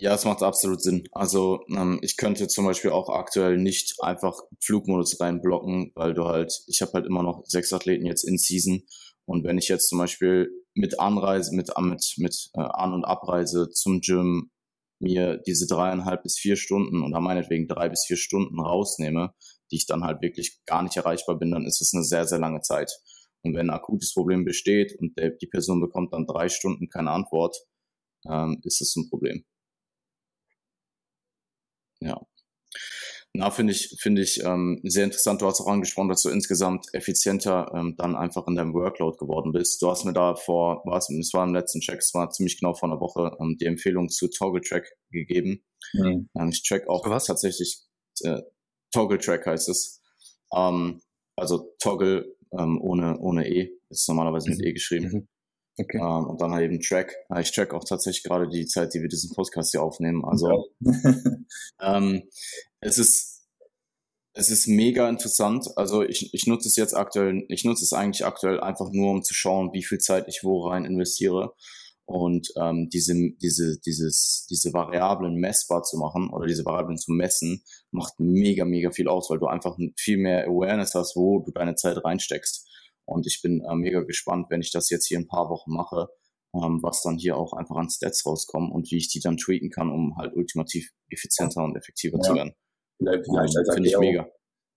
Ja, 0.00 0.14
es 0.14 0.24
macht 0.24 0.42
absolut 0.42 0.80
Sinn. 0.80 1.06
Also 1.12 1.60
ähm, 1.68 1.98
ich 2.00 2.16
könnte 2.16 2.48
zum 2.48 2.64
Beispiel 2.64 2.90
auch 2.90 3.10
aktuell 3.10 3.58
nicht 3.58 3.96
einfach 4.00 4.40
Flugmodus 4.58 5.20
reinblocken, 5.20 5.92
weil 5.94 6.14
du 6.14 6.24
halt, 6.24 6.62
ich 6.68 6.80
habe 6.80 6.92
halt 6.94 7.06
immer 7.06 7.22
noch 7.22 7.44
sechs 7.44 7.70
Athleten 7.74 8.06
jetzt 8.06 8.24
in 8.24 8.38
Season 8.38 8.82
und 9.26 9.44
wenn 9.44 9.58
ich 9.58 9.68
jetzt 9.68 9.90
zum 9.90 9.98
Beispiel 9.98 10.50
mit 10.72 10.98
Anreise, 10.98 11.54
mit, 11.54 11.70
mit, 11.78 12.14
mit 12.16 12.50
äh, 12.54 12.60
An- 12.60 12.94
und 12.94 13.04
Abreise 13.04 13.68
zum 13.72 14.00
Gym 14.00 14.50
mir 15.00 15.36
diese 15.46 15.66
dreieinhalb 15.66 16.22
bis 16.22 16.38
vier 16.38 16.56
Stunden 16.56 17.02
oder 17.02 17.20
meinetwegen 17.20 17.68
drei 17.68 17.90
bis 17.90 18.04
vier 18.06 18.16
Stunden 18.16 18.58
rausnehme, 18.58 19.34
die 19.70 19.76
ich 19.76 19.86
dann 19.86 20.04
halt 20.04 20.22
wirklich 20.22 20.60
gar 20.64 20.82
nicht 20.82 20.96
erreichbar 20.96 21.38
bin, 21.38 21.50
dann 21.50 21.66
ist 21.66 21.82
es 21.82 21.92
eine 21.92 22.04
sehr, 22.04 22.26
sehr 22.26 22.38
lange 22.38 22.62
Zeit. 22.62 22.90
Und 23.42 23.54
wenn 23.54 23.68
ein 23.68 23.76
akutes 23.76 24.14
Problem 24.14 24.46
besteht 24.46 24.98
und 24.98 25.18
der, 25.18 25.32
die 25.32 25.46
Person 25.46 25.78
bekommt 25.78 26.14
dann 26.14 26.26
drei 26.26 26.48
Stunden 26.48 26.88
keine 26.88 27.10
Antwort, 27.10 27.54
ähm, 28.26 28.60
ist 28.64 28.80
es 28.80 28.96
ein 28.96 29.10
Problem. 29.10 29.44
Ja. 32.00 32.20
Na, 33.32 33.50
finde 33.50 33.72
ich, 33.72 33.96
finde 34.00 34.22
ich 34.22 34.42
ähm, 34.42 34.80
sehr 34.82 35.04
interessant. 35.04 35.40
Du 35.40 35.46
hast 35.46 35.60
auch 35.60 35.68
angesprochen, 35.68 36.08
dass 36.08 36.22
du 36.22 36.30
insgesamt 36.30 36.86
effizienter 36.92 37.70
ähm, 37.74 37.94
dann 37.96 38.16
einfach 38.16 38.48
in 38.48 38.56
deinem 38.56 38.74
Workload 38.74 39.18
geworden 39.18 39.52
bist. 39.52 39.80
Du 39.80 39.88
hast 39.88 40.04
mir 40.04 40.12
da 40.12 40.34
vor, 40.34 40.82
was, 40.84 41.08
es 41.10 41.32
war 41.32 41.46
im 41.46 41.54
letzten 41.54 41.80
Check, 41.80 41.98
es 41.98 42.12
war 42.12 42.30
ziemlich 42.30 42.58
genau 42.58 42.74
vor 42.74 42.90
einer 42.90 43.00
Woche, 43.00 43.36
ähm, 43.40 43.56
die 43.60 43.66
Empfehlung 43.66 44.08
zu 44.08 44.28
Toggle 44.28 44.62
Track 44.62 44.96
gegeben. 45.10 45.62
Mhm. 45.92 46.28
Ähm, 46.36 46.48
ich 46.48 46.64
track 46.64 46.88
auch 46.88 47.08
was 47.08 47.26
tatsächlich, 47.26 47.80
äh, 48.22 48.42
Toggle 48.92 49.18
Track 49.18 49.46
heißt 49.46 49.68
es. 49.68 50.02
Ähm, 50.52 51.00
also 51.36 51.72
Toggle 51.78 52.36
ähm, 52.58 52.80
ohne, 52.82 53.16
ohne 53.20 53.48
E, 53.48 53.70
ist 53.90 54.08
normalerweise 54.08 54.50
mit 54.50 54.58
mhm. 54.58 54.66
E 54.66 54.72
geschrieben. 54.72 55.08
Mhm. 55.12 55.28
Okay. 55.80 55.98
Ähm, 55.98 56.26
und 56.26 56.40
dann 56.40 56.52
halt 56.52 56.64
eben 56.64 56.80
Track. 56.80 57.14
Ich 57.40 57.52
track 57.52 57.72
auch 57.72 57.84
tatsächlich 57.84 58.22
gerade 58.22 58.48
die 58.48 58.66
Zeit, 58.66 58.92
die 58.92 59.00
wir 59.00 59.08
diesen 59.08 59.34
Podcast 59.34 59.70
hier 59.70 59.82
aufnehmen. 59.82 60.24
Also 60.24 60.68
ähm, 61.80 62.22
es 62.80 62.98
ist 62.98 63.40
es 64.32 64.50
ist 64.50 64.68
mega 64.68 65.08
interessant. 65.08 65.66
Also 65.76 66.02
ich, 66.02 66.32
ich 66.34 66.46
nutze 66.46 66.68
es 66.68 66.76
jetzt 66.76 66.94
aktuell, 66.94 67.44
ich 67.48 67.64
nutze 67.64 67.84
es 67.84 67.92
eigentlich 67.92 68.24
aktuell 68.24 68.60
einfach 68.60 68.90
nur, 68.92 69.10
um 69.10 69.22
zu 69.22 69.34
schauen, 69.34 69.72
wie 69.72 69.82
viel 69.82 69.98
Zeit 69.98 70.26
ich 70.28 70.40
wo 70.44 70.68
rein 70.68 70.84
investiere. 70.84 71.54
Und 72.04 72.48
ähm, 72.56 72.88
diese, 72.92 73.14
diese, 73.40 73.78
dieses, 73.80 74.46
diese 74.50 74.72
Variablen 74.72 75.34
messbar 75.36 75.82
zu 75.82 75.96
machen 75.96 76.30
oder 76.30 76.46
diese 76.46 76.64
Variablen 76.64 76.98
zu 76.98 77.12
messen, 77.12 77.62
macht 77.92 78.14
mega, 78.18 78.64
mega 78.64 78.90
viel 78.90 79.08
aus, 79.08 79.30
weil 79.30 79.38
du 79.38 79.46
einfach 79.46 79.76
viel 79.96 80.18
mehr 80.18 80.44
Awareness 80.46 80.94
hast, 80.94 81.16
wo 81.16 81.40
du 81.40 81.52
deine 81.52 81.76
Zeit 81.76 82.04
reinsteckst. 82.04 82.68
Und 83.10 83.26
ich 83.26 83.40
bin 83.42 83.62
äh, 83.62 83.74
mega 83.74 84.00
gespannt, 84.02 84.46
wenn 84.50 84.60
ich 84.60 84.72
das 84.72 84.90
jetzt 84.90 85.06
hier 85.06 85.18
ein 85.18 85.26
paar 85.26 85.50
Wochen 85.50 85.72
mache, 85.72 86.08
ähm, 86.54 86.80
was 86.82 87.02
dann 87.02 87.18
hier 87.18 87.36
auch 87.36 87.52
einfach 87.52 87.76
an 87.76 87.90
Stats 87.90 88.24
rauskommen 88.24 88.72
und 88.72 88.90
wie 88.90 88.96
ich 88.96 89.08
die 89.08 89.20
dann 89.20 89.36
tweaken 89.36 89.70
kann, 89.70 89.90
um 89.90 90.16
halt 90.16 90.34
ultimativ 90.34 90.90
effizienter 91.10 91.62
und 91.64 91.76
effektiver 91.76 92.18
ja. 92.18 92.22
zu 92.22 92.34
werden. 92.34 92.54
Vielleicht, 92.98 93.24
vielleicht 93.24 93.56
als 93.56 93.74
Finde 93.74 93.88
ich 93.88 93.98
mega. 93.98 94.28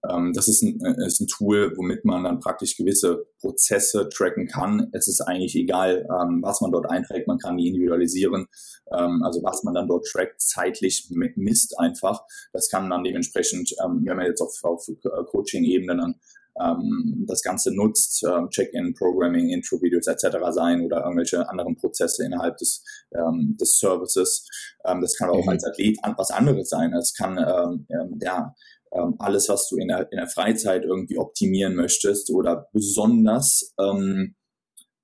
Ähm, 0.09 0.33
das 0.33 0.47
ist 0.47 0.61
ein, 0.63 0.79
äh, 0.81 1.05
ist 1.05 1.21
ein 1.21 1.27
Tool, 1.27 1.73
womit 1.77 2.03
man 2.03 2.23
dann 2.23 2.39
praktisch 2.39 2.75
gewisse 2.75 3.25
Prozesse 3.39 4.09
tracken 4.09 4.47
kann. 4.47 4.89
Es 4.91 5.07
ist 5.07 5.21
eigentlich 5.21 5.55
egal, 5.55 6.07
ähm, 6.09 6.41
was 6.41 6.59
man 6.61 6.71
dort 6.71 6.89
einträgt. 6.89 7.27
Man 7.27 7.37
kann 7.37 7.57
die 7.57 7.67
individualisieren. 7.67 8.47
Ähm, 8.91 9.23
also 9.23 9.41
was 9.43 9.63
man 9.63 9.73
dann 9.73 9.87
dort 9.87 10.05
trackt, 10.05 10.41
zeitlich 10.41 11.07
misst 11.09 11.79
einfach. 11.79 12.21
Das 12.51 12.69
kann 12.69 12.89
dann 12.89 13.03
dementsprechend, 13.03 13.71
wenn 13.79 14.17
man 14.17 14.25
jetzt 14.25 14.41
auf, 14.41 14.59
auf 14.63 14.85
Coaching-Ebene 15.31 15.95
dann 15.95 16.15
ähm, 16.59 17.25
das 17.27 17.41
Ganze 17.41 17.75
nutzt, 17.75 18.23
ähm, 18.23 18.49
Check-in, 18.49 18.93
Programming, 18.93 19.49
Intro-Videos 19.49 20.07
etc. 20.07 20.37
sein 20.51 20.81
oder 20.81 21.03
irgendwelche 21.03 21.47
anderen 21.49 21.75
Prozesse 21.75 22.25
innerhalb 22.25 22.57
des, 22.57 22.83
ähm, 23.15 23.57
des 23.59 23.79
Services. 23.79 24.47
Ähm, 24.85 25.01
das 25.01 25.15
kann 25.17 25.29
auch 25.29 25.43
mhm. 25.43 25.49
als 25.49 25.63
Athlet 25.63 25.97
was 26.17 26.31
anderes 26.31 26.69
sein. 26.69 26.93
Es 26.93 27.13
kann 27.13 27.37
ähm, 27.37 27.87
ähm, 27.89 28.19
ja 28.21 28.53
ähm, 28.93 29.15
alles, 29.19 29.49
was 29.49 29.67
du 29.69 29.77
in 29.77 29.87
der, 29.87 30.11
in 30.11 30.17
der 30.17 30.27
Freizeit 30.27 30.83
irgendwie 30.83 31.17
optimieren 31.17 31.75
möchtest 31.75 32.29
oder 32.29 32.69
besonders 32.71 33.73
ähm, 33.79 34.35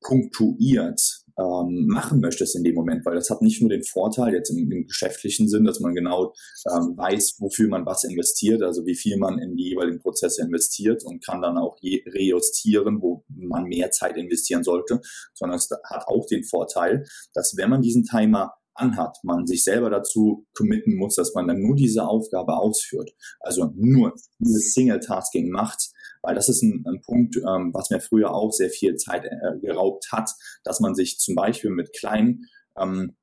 punktuiert 0.01 1.01
ähm, 1.39 1.85
machen 1.87 2.19
möchtest 2.19 2.55
in 2.55 2.63
dem 2.63 2.75
Moment, 2.75 3.05
weil 3.05 3.15
das 3.15 3.29
hat 3.29 3.41
nicht 3.41 3.61
nur 3.61 3.69
den 3.69 3.83
Vorteil 3.83 4.33
jetzt 4.33 4.49
im, 4.49 4.69
im 4.71 4.87
geschäftlichen 4.87 5.47
Sinn, 5.47 5.63
dass 5.63 5.79
man 5.79 5.95
genau 5.95 6.33
ähm, 6.67 6.97
weiß, 6.97 7.37
wofür 7.39 7.69
man 7.69 7.85
was 7.85 8.03
investiert, 8.03 8.61
also 8.61 8.85
wie 8.85 8.95
viel 8.95 9.17
man 9.17 9.39
in 9.39 9.55
die 9.55 9.69
jeweiligen 9.69 9.99
Prozesse 9.99 10.41
investiert 10.41 11.03
und 11.05 11.25
kann 11.25 11.41
dann 11.41 11.57
auch 11.57 11.77
rejustieren, 11.81 13.01
wo 13.01 13.23
man 13.29 13.65
mehr 13.65 13.91
Zeit 13.91 14.17
investieren 14.17 14.63
sollte, 14.63 15.01
sondern 15.33 15.57
es 15.57 15.69
hat 15.85 16.07
auch 16.07 16.25
den 16.25 16.43
Vorteil, 16.43 17.05
dass 17.33 17.55
wenn 17.55 17.69
man 17.69 17.81
diesen 17.81 18.03
Timer 18.03 18.53
anhat, 18.73 19.17
man 19.23 19.45
sich 19.45 19.63
selber 19.63 19.89
dazu 19.89 20.45
committen 20.55 20.95
muss, 20.95 21.15
dass 21.15 21.33
man 21.33 21.47
dann 21.47 21.61
nur 21.61 21.75
diese 21.75 22.07
Aufgabe 22.07 22.57
ausführt, 22.57 23.11
also 23.39 23.71
nur 23.75 24.13
dieses 24.39 24.73
Single-Tasking 24.73 25.49
macht, 25.49 25.91
weil 26.21 26.35
das 26.35 26.49
ist 26.49 26.61
ein, 26.61 26.83
ein 26.87 27.01
Punkt, 27.01 27.37
ähm, 27.37 27.71
was 27.73 27.89
mir 27.89 27.99
früher 27.99 28.33
auch 28.33 28.51
sehr 28.51 28.69
viel 28.69 28.95
Zeit 28.95 29.25
äh, 29.25 29.59
geraubt 29.59 30.11
hat, 30.11 30.31
dass 30.63 30.79
man 30.79 30.95
sich 30.95 31.19
zum 31.19 31.35
Beispiel 31.35 31.71
mit 31.71 31.93
kleinen 31.93 32.45
ähm, 32.77 33.15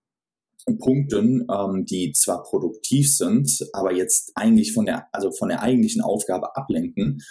Punkten, 0.78 1.46
ähm, 1.50 1.84
die 1.84 2.12
zwar 2.12 2.42
produktiv 2.42 3.14
sind, 3.14 3.50
aber 3.72 3.92
jetzt 3.92 4.32
eigentlich 4.34 4.72
von 4.72 4.86
der, 4.86 5.06
also 5.12 5.30
von 5.30 5.48
der 5.48 5.62
eigentlichen 5.62 6.02
Aufgabe 6.02 6.56
ablenken, 6.56 7.22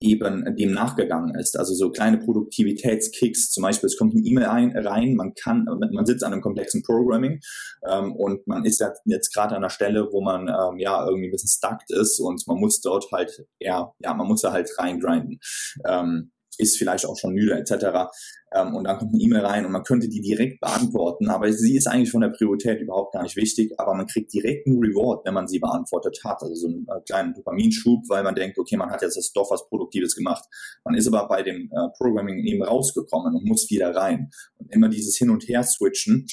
eben 0.00 0.56
dem 0.56 0.72
nachgegangen 0.72 1.34
ist. 1.34 1.58
Also 1.58 1.74
so 1.74 1.90
kleine 1.90 2.18
Produktivitätskicks, 2.18 3.50
zum 3.50 3.62
Beispiel 3.62 3.88
es 3.88 3.96
kommt 3.96 4.14
ein 4.14 4.24
E-Mail 4.24 4.46
rein, 4.46 5.14
man 5.14 5.34
kann, 5.34 5.64
man 5.64 6.06
sitzt 6.06 6.24
an 6.24 6.32
einem 6.32 6.42
komplexen 6.42 6.82
Programming 6.82 7.40
ähm, 7.88 8.14
und 8.14 8.46
man 8.46 8.64
ist 8.64 8.84
jetzt 9.04 9.34
gerade 9.34 9.56
an 9.56 9.62
einer 9.62 9.70
Stelle, 9.70 10.08
wo 10.12 10.20
man 10.22 10.48
ähm, 10.48 10.78
ja 10.78 11.04
irgendwie 11.06 11.28
ein 11.28 11.32
bisschen 11.32 11.48
stuckt 11.48 11.90
ist 11.90 12.20
und 12.20 12.42
man 12.46 12.58
muss 12.58 12.80
dort 12.80 13.10
halt, 13.12 13.44
ja, 13.58 13.92
ja, 13.98 14.14
man 14.14 14.26
muss 14.28 14.42
da 14.42 14.52
halt 14.52 14.70
reingrinden. 14.78 15.40
Ähm, 15.86 16.30
ist 16.58 16.76
vielleicht 16.76 17.06
auch 17.06 17.16
schon 17.16 17.34
müde 17.34 17.54
etc. 17.54 18.10
Ähm, 18.52 18.74
und 18.74 18.84
dann 18.84 18.98
kommt 18.98 19.14
eine 19.14 19.22
E-Mail 19.22 19.44
rein 19.44 19.66
und 19.66 19.72
man 19.72 19.82
könnte 19.84 20.08
die 20.08 20.20
direkt 20.20 20.60
beantworten, 20.60 21.28
aber 21.28 21.52
sie 21.52 21.76
ist 21.76 21.86
eigentlich 21.86 22.10
von 22.10 22.20
der 22.20 22.30
Priorität 22.30 22.80
überhaupt 22.80 23.12
gar 23.12 23.22
nicht 23.22 23.36
wichtig, 23.36 23.72
aber 23.78 23.94
man 23.94 24.06
kriegt 24.06 24.32
direkt 24.32 24.66
einen 24.66 24.78
Reward, 24.78 25.24
wenn 25.24 25.34
man 25.34 25.48
sie 25.48 25.58
beantwortet 25.58 26.20
hat, 26.24 26.42
also 26.42 26.54
so 26.54 26.66
einen 26.66 26.86
äh, 26.88 27.00
kleinen 27.06 27.34
Dopaminschub, 27.34 28.08
weil 28.08 28.22
man 28.22 28.34
denkt, 28.34 28.58
okay, 28.58 28.76
man 28.76 28.90
hat 28.90 29.02
jetzt 29.02 29.16
das 29.16 29.32
doch 29.32 29.50
was 29.50 29.68
Produktives 29.68 30.14
gemacht. 30.14 30.44
Man 30.84 30.94
ist 30.94 31.06
aber 31.06 31.28
bei 31.28 31.42
dem 31.42 31.70
äh, 31.70 31.88
Programming 31.96 32.44
eben 32.44 32.62
rausgekommen 32.62 33.34
und 33.34 33.44
muss 33.44 33.70
wieder 33.70 33.94
rein. 33.94 34.30
Und 34.56 34.72
immer 34.72 34.88
dieses 34.88 35.16
Hin- 35.16 35.30
und 35.30 35.46
Her-Switchen, 35.46 36.26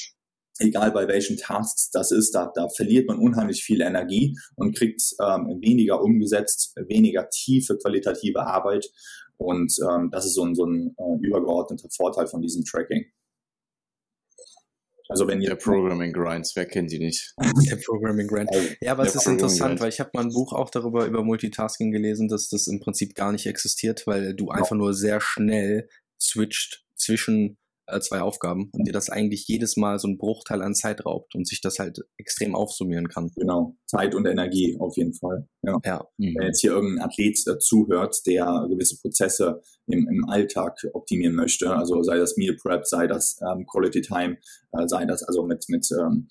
egal 0.59 0.91
bei 0.91 1.07
welchen 1.07 1.37
Tasks 1.37 1.89
das 1.91 2.11
ist, 2.11 2.33
da, 2.33 2.51
da 2.55 2.69
verliert 2.69 3.07
man 3.07 3.19
unheimlich 3.19 3.63
viel 3.63 3.81
Energie 3.81 4.37
und 4.55 4.75
kriegt 4.77 5.01
ähm, 5.21 5.59
weniger 5.61 6.01
umgesetzt, 6.01 6.73
weniger 6.87 7.29
tiefe 7.29 7.77
qualitative 7.77 8.45
Arbeit 8.45 8.89
und 9.37 9.73
ähm, 9.89 10.09
das 10.11 10.25
ist 10.25 10.35
so 10.35 10.43
ein, 10.43 10.55
so 10.55 10.65
ein 10.65 10.95
äh, 10.97 11.25
übergeordneter 11.25 11.89
Vorteil 11.89 12.27
von 12.27 12.41
diesem 12.41 12.63
Tracking. 12.63 13.05
Also 15.07 15.27
wenn 15.27 15.39
ihr 15.39 15.49
der 15.49 15.55
Programming 15.55 16.13
Grinds, 16.13 16.55
wer 16.55 16.65
kennt 16.65 16.91
die 16.91 16.97
nicht? 16.97 17.35
Der 17.69 17.75
Programming 17.75 18.27
Grind. 18.27 18.49
Also, 18.51 18.69
ja, 18.81 18.91
aber 18.91 19.03
es 19.03 19.13
ist 19.13 19.27
interessant, 19.27 19.69
Grind. 19.69 19.81
weil 19.81 19.89
ich 19.89 19.99
habe 19.99 20.09
mal 20.13 20.23
ein 20.23 20.33
Buch 20.33 20.51
auch 20.51 20.71
darüber 20.71 21.05
über 21.05 21.23
Multitasking 21.23 21.91
gelesen, 21.91 22.27
dass 22.27 22.49
das 22.49 22.67
im 22.67 22.79
Prinzip 22.79 23.13
gar 23.13 23.31
nicht 23.31 23.45
existiert, 23.45 24.07
weil 24.07 24.33
du 24.33 24.49
einfach 24.49 24.75
nur 24.75 24.95
sehr 24.95 25.21
schnell 25.21 25.89
switcht 26.19 26.85
zwischen 26.95 27.57
äh, 27.87 27.99
zwei 27.99 28.21
Aufgaben 28.21 28.69
und 28.73 28.87
dir 28.87 28.93
das 28.93 29.09
eigentlich 29.09 29.47
jedes 29.47 29.77
Mal 29.77 29.99
so 29.99 30.07
ein 30.07 30.17
Bruchteil 30.17 30.61
an 30.61 30.75
Zeit 30.75 31.05
raubt 31.05 31.35
und 31.35 31.47
sich 31.47 31.61
das 31.61 31.79
halt 31.79 31.99
extrem 32.17 32.55
aufsummieren 32.55 33.07
kann. 33.07 33.31
Genau, 33.35 33.75
Zeit 33.85 34.15
und 34.15 34.25
Energie 34.25 34.77
auf 34.79 34.97
jeden 34.97 35.13
Fall. 35.13 35.47
Ja. 35.61 35.79
ja. 35.83 36.07
Wenn 36.17 36.47
jetzt 36.47 36.61
hier 36.61 36.71
irgendein 36.71 37.05
Athlet 37.05 37.39
äh, 37.47 37.57
zuhört, 37.59 38.25
der 38.25 38.65
gewisse 38.69 38.97
Prozesse 38.99 39.61
im, 39.87 40.07
im 40.07 40.29
Alltag 40.29 40.79
optimieren 40.93 41.35
möchte, 41.35 41.75
also 41.75 42.01
sei 42.03 42.17
das 42.17 42.37
Meal 42.37 42.55
Prep, 42.55 42.85
sei 42.85 43.07
das 43.07 43.39
ähm, 43.41 43.65
Quality 43.65 44.01
Time, 44.01 44.37
äh, 44.71 44.87
sei 44.87 45.05
das 45.05 45.23
also 45.23 45.43
mit, 45.43 45.65
mit, 45.69 45.87
ähm, 45.91 46.27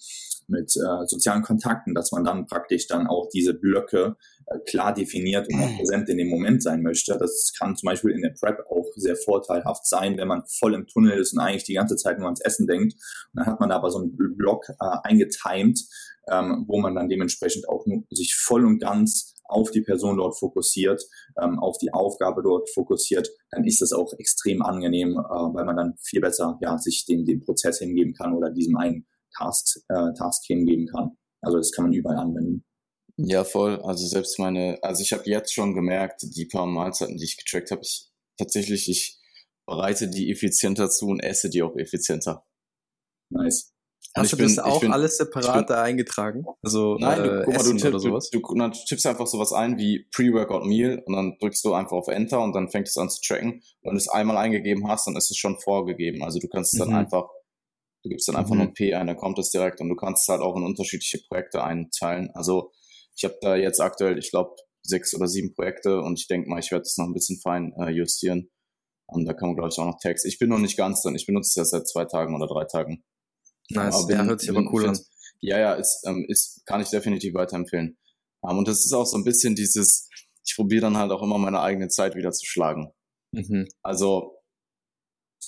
mit 0.48 0.76
äh, 0.76 1.06
sozialen 1.06 1.42
Kontakten, 1.42 1.94
dass 1.94 2.12
man 2.12 2.24
dann 2.24 2.46
praktisch 2.46 2.86
dann 2.86 3.06
auch 3.06 3.28
diese 3.32 3.54
Blöcke 3.54 4.16
äh, 4.46 4.58
klar 4.68 4.92
definiert 4.92 5.48
und 5.48 5.60
auch 5.60 5.70
mhm. 5.70 5.78
präsent 5.78 6.08
in 6.08 6.18
dem 6.18 6.28
Moment 6.28 6.62
sein 6.62 6.82
möchte. 6.82 7.16
Das 7.18 7.52
kann 7.58 7.76
zum 7.76 7.86
Beispiel 7.86 8.10
in 8.10 8.22
der 8.22 8.34
Prep 8.38 8.58
auch 8.68 8.86
sehr 8.96 9.16
vorteilhaft 9.16 9.86
sein, 9.86 10.16
wenn 10.16 10.28
man 10.28 10.42
voll 10.46 10.74
im 10.74 10.86
Tunnel 10.86 11.18
ist 11.18 11.32
und 11.32 11.40
eigentlich 11.44 11.64
die 11.64 11.74
ganze 11.74 11.96
Zeit 11.96 12.18
nur 12.18 12.26
ans 12.26 12.40
Essen 12.40 12.66
denkt. 12.66 12.94
Und 13.32 13.40
dann 13.40 13.46
hat 13.46 13.60
man 13.60 13.68
da 13.68 13.76
aber 13.76 13.90
so 13.90 13.98
einen 13.98 14.16
Block 14.36 14.68
äh, 14.68 14.96
eingetimed, 15.02 15.80
ähm, 16.30 16.64
wo 16.66 16.80
man 16.80 16.94
dann 16.94 17.08
dementsprechend 17.08 17.68
auch 17.68 17.84
sich 18.10 18.34
voll 18.34 18.64
und 18.64 18.78
ganz 18.78 19.34
auf 19.46 19.70
die 19.70 19.82
Person 19.82 20.16
dort 20.16 20.38
fokussiert, 20.38 21.02
ähm, 21.40 21.58
auf 21.58 21.76
die 21.78 21.92
Aufgabe 21.92 22.42
dort 22.42 22.70
fokussiert, 22.70 23.28
dann 23.50 23.64
ist 23.64 23.82
das 23.82 23.92
auch 23.92 24.12
extrem 24.18 24.62
angenehm, 24.62 25.12
äh, 25.12 25.14
weil 25.14 25.64
man 25.64 25.76
dann 25.76 25.94
viel 26.02 26.20
besser 26.20 26.58
ja, 26.62 26.78
sich 26.78 27.04
dem, 27.04 27.24
dem 27.24 27.44
Prozess 27.44 27.78
hingeben 27.78 28.14
kann 28.14 28.34
oder 28.34 28.50
diesem 28.50 28.76
einen 28.76 29.06
Task, 29.36 29.80
äh, 29.88 30.12
Task 30.16 30.44
hingeben 30.46 30.86
kann. 30.86 31.16
Also 31.40 31.58
das 31.58 31.72
kann 31.72 31.86
man 31.86 31.92
überall 31.92 32.16
anwenden. 32.16 32.64
Ja, 33.16 33.44
voll. 33.44 33.80
Also 33.82 34.06
selbst 34.06 34.38
meine, 34.38 34.78
also 34.82 35.02
ich 35.02 35.12
habe 35.12 35.22
jetzt 35.26 35.52
schon 35.52 35.74
gemerkt, 35.74 36.22
die 36.22 36.46
paar 36.46 36.66
Mahlzeiten, 36.66 37.16
die 37.16 37.24
ich 37.24 37.36
getrackt 37.36 37.70
habe, 37.70 37.82
ich 37.82 38.10
tatsächlich, 38.38 38.88
ich 38.88 39.20
bereite 39.66 40.08
die 40.08 40.30
effizienter 40.30 40.90
zu 40.90 41.06
und 41.06 41.20
esse 41.20 41.50
die 41.50 41.62
auch 41.62 41.76
effizienter. 41.76 42.44
Nice. 43.30 43.74
Hast 44.16 44.32
du 44.32 44.36
bin, 44.36 44.46
das 44.46 44.58
auch 44.58 44.80
bin, 44.80 44.92
alles 44.92 45.16
separat 45.16 45.68
da 45.70 45.82
eingetragen? 45.82 46.44
Also 46.62 46.96
nein, 47.00 47.22
du, 47.22 47.40
äh, 47.40 47.42
guck 47.44 47.56
mal, 47.56 47.64
du, 47.64 47.76
tipp, 47.76 47.98
sowas? 47.98 48.30
Du, 48.30 48.40
du, 48.40 48.54
du 48.54 48.70
tippst 48.86 49.06
einfach 49.06 49.26
sowas 49.26 49.52
ein 49.52 49.76
wie 49.76 50.06
Pre-Workout 50.12 50.66
Meal 50.66 51.02
und 51.04 51.16
dann 51.16 51.36
drückst 51.40 51.64
du 51.64 51.74
einfach 51.74 51.96
auf 51.96 52.06
Enter 52.06 52.40
und 52.40 52.52
dann 52.54 52.70
fängt 52.70 52.86
es 52.86 52.96
an 52.96 53.10
zu 53.10 53.20
tracken. 53.20 53.54
Und 53.54 53.62
wenn 53.82 53.92
du 53.92 53.96
es 53.96 54.08
einmal 54.08 54.36
eingegeben 54.36 54.86
hast, 54.88 55.08
dann 55.08 55.16
ist 55.16 55.30
es 55.30 55.36
schon 55.36 55.58
vorgegeben. 55.58 56.22
Also 56.22 56.38
du 56.38 56.46
kannst 56.46 56.74
es 56.74 56.78
dann 56.78 56.90
mhm. 56.90 56.96
einfach, 56.96 57.28
du 58.04 58.10
gibst 58.10 58.28
dann 58.28 58.36
einfach 58.36 58.52
mhm. 58.52 58.58
nur 58.58 58.66
ein 58.68 58.74
P 58.74 58.94
ein, 58.94 59.08
dann 59.08 59.16
kommt 59.16 59.38
es 59.40 59.50
direkt 59.50 59.80
und 59.80 59.88
du 59.88 59.96
kannst 59.96 60.22
es 60.22 60.28
halt 60.28 60.42
auch 60.42 60.56
in 60.56 60.62
unterschiedliche 60.62 61.18
Projekte 61.26 61.64
einteilen. 61.64 62.30
Also 62.34 62.70
ich 63.16 63.24
habe 63.24 63.36
da 63.40 63.56
jetzt 63.56 63.80
aktuell, 63.80 64.18
ich 64.18 64.30
glaube, 64.30 64.54
sechs 64.84 65.12
oder 65.14 65.26
sieben 65.26 65.54
Projekte 65.54 66.00
und 66.00 66.20
ich 66.20 66.28
denke 66.28 66.48
mal, 66.48 66.60
ich 66.60 66.70
werde 66.70 66.82
das 66.82 66.98
noch 66.98 67.06
ein 67.06 67.14
bisschen 67.14 67.40
fein 67.40 67.72
äh, 67.78 67.90
justieren. 67.90 68.50
Und 69.14 69.26
da 69.26 69.32
kann 69.32 69.48
man, 69.48 69.56
glaube 69.56 69.70
ich, 69.70 69.78
auch 69.78 69.86
noch 69.86 69.98
Tags. 70.00 70.24
Ich 70.24 70.38
bin 70.38 70.48
noch 70.48 70.58
nicht 70.58 70.76
ganz 70.76 71.02
drin. 71.02 71.14
Ich 71.14 71.26
benutze 71.26 71.48
es 71.48 71.54
ja 71.54 71.64
seit 71.64 71.88
zwei 71.88 72.04
Tagen 72.04 72.34
oder 72.34 72.46
drei 72.46 72.64
Tagen. 72.64 73.04
Nice, 73.70 73.94
aber 73.94 74.12
ja, 74.12 74.24
hört 74.24 74.40
sich 74.40 74.50
aber 74.50 74.70
cool 74.72 74.88
an. 74.88 74.98
Ja, 75.40 75.58
ja, 75.58 75.74
ist, 75.74 76.02
ähm, 76.06 76.24
ist, 76.28 76.64
kann 76.66 76.80
ich 76.80 76.90
definitiv 76.90 77.34
weiterempfehlen. 77.34 77.96
Um, 78.40 78.58
und 78.58 78.68
das 78.68 78.84
ist 78.84 78.92
auch 78.92 79.06
so 79.06 79.16
ein 79.16 79.24
bisschen 79.24 79.54
dieses, 79.54 80.08
ich 80.44 80.54
probiere 80.54 80.82
dann 80.82 80.98
halt 80.98 81.12
auch 81.12 81.22
immer 81.22 81.38
meine 81.38 81.60
eigene 81.60 81.88
Zeit 81.88 82.14
wieder 82.14 82.30
zu 82.32 82.44
schlagen. 82.44 82.92
Mhm. 83.32 83.68
Also, 83.82 84.38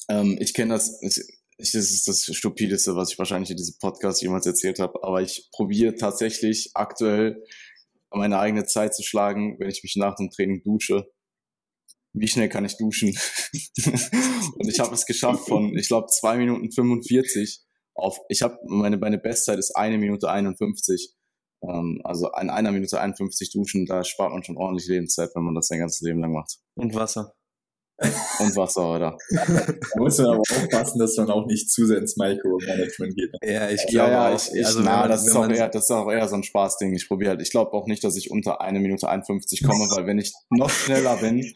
ähm, 0.08 0.38
ich 0.40 0.54
kenne 0.54 0.74
das, 0.74 1.00
ich, 1.02 1.18
ich, 1.58 1.72
das 1.72 1.90
ist 1.90 2.08
das 2.08 2.24
Stupideste, 2.24 2.96
was 2.96 3.12
ich 3.12 3.18
wahrscheinlich 3.18 3.50
in 3.50 3.56
diesem 3.56 3.78
Podcast 3.78 4.22
jemals 4.22 4.46
erzählt 4.46 4.78
habe, 4.78 5.02
aber 5.02 5.20
ich 5.20 5.48
probiere 5.52 5.94
tatsächlich 5.94 6.70
aktuell 6.74 7.42
meine 8.10 8.38
eigene 8.38 8.64
Zeit 8.64 8.94
zu 8.94 9.02
schlagen, 9.02 9.58
wenn 9.58 9.68
ich 9.68 9.82
mich 9.82 9.96
nach 9.96 10.16
dem 10.16 10.30
Training 10.30 10.62
dusche. 10.62 11.06
Wie 12.18 12.28
schnell 12.28 12.48
kann 12.48 12.64
ich 12.64 12.76
duschen? 12.78 13.08
und 14.58 14.68
ich 14.68 14.80
habe 14.80 14.94
es 14.94 15.04
geschafft 15.04 15.46
von, 15.48 15.76
ich 15.76 15.88
glaube, 15.88 16.06
zwei 16.08 16.36
Minuten 16.38 16.72
45 16.72 17.60
auf, 17.94 18.18
ich 18.28 18.42
habe 18.42 18.58
meine, 18.66 18.96
meine 18.96 19.18
Bestzeit 19.18 19.58
ist 19.58 19.76
eine 19.76 19.98
Minute 19.98 20.30
51. 20.30 21.14
Ähm, 21.62 22.00
also 22.04 22.30
in 22.40 22.50
einer 22.50 22.72
Minute 22.72 23.00
51 23.00 23.52
duschen, 23.52 23.86
da 23.86 24.04
spart 24.04 24.32
man 24.32 24.42
schon 24.42 24.56
ordentlich 24.56 24.88
Lebenszeit, 24.88 25.30
wenn 25.34 25.44
man 25.44 25.54
das 25.54 25.68
sein 25.68 25.78
ganzes 25.78 26.00
Leben 26.00 26.20
lang 26.20 26.32
macht. 26.32 26.58
Und 26.74 26.94
Wasser. 26.94 27.34
Und 27.98 28.54
Wasser, 28.56 28.94
oder? 28.94 29.16
da 29.30 29.74
muss 29.96 30.18
man 30.18 30.26
aber 30.26 30.40
aufpassen, 30.40 30.98
dass 30.98 31.16
man 31.16 31.30
auch 31.30 31.46
nicht 31.46 31.70
zu 31.70 31.86
sehr 31.86 31.96
ins 31.98 32.16
Micromanagement 32.18 33.16
geht. 33.16 33.30
Ja, 33.42 33.70
ich 33.70 33.86
glaube 33.86 34.10
ja, 34.10 34.28
ja, 34.28 34.36
ich, 34.36 34.52
ich, 34.54 34.66
also 34.66 34.80
na, 34.80 35.00
man, 35.00 35.08
das, 35.08 35.26
ist 35.26 35.34
auch 35.34 35.48
eher, 35.48 35.68
das 35.68 35.84
ist 35.84 35.90
auch 35.90 36.10
eher 36.10 36.28
so 36.28 36.36
ein 36.36 36.42
Spaßding. 36.42 36.94
Ich 36.94 37.08
probiere 37.08 37.30
halt, 37.30 37.42
ich 37.42 37.50
glaube 37.50 37.72
auch 37.72 37.86
nicht, 37.86 38.04
dass 38.04 38.16
ich 38.16 38.30
unter 38.30 38.60
eine 38.60 38.80
Minute 38.80 39.08
51 39.08 39.62
komme, 39.62 39.86
weil 39.90 40.06
wenn 40.06 40.18
ich 40.18 40.34
noch 40.50 40.68
schneller 40.68 41.16
bin, 41.16 41.50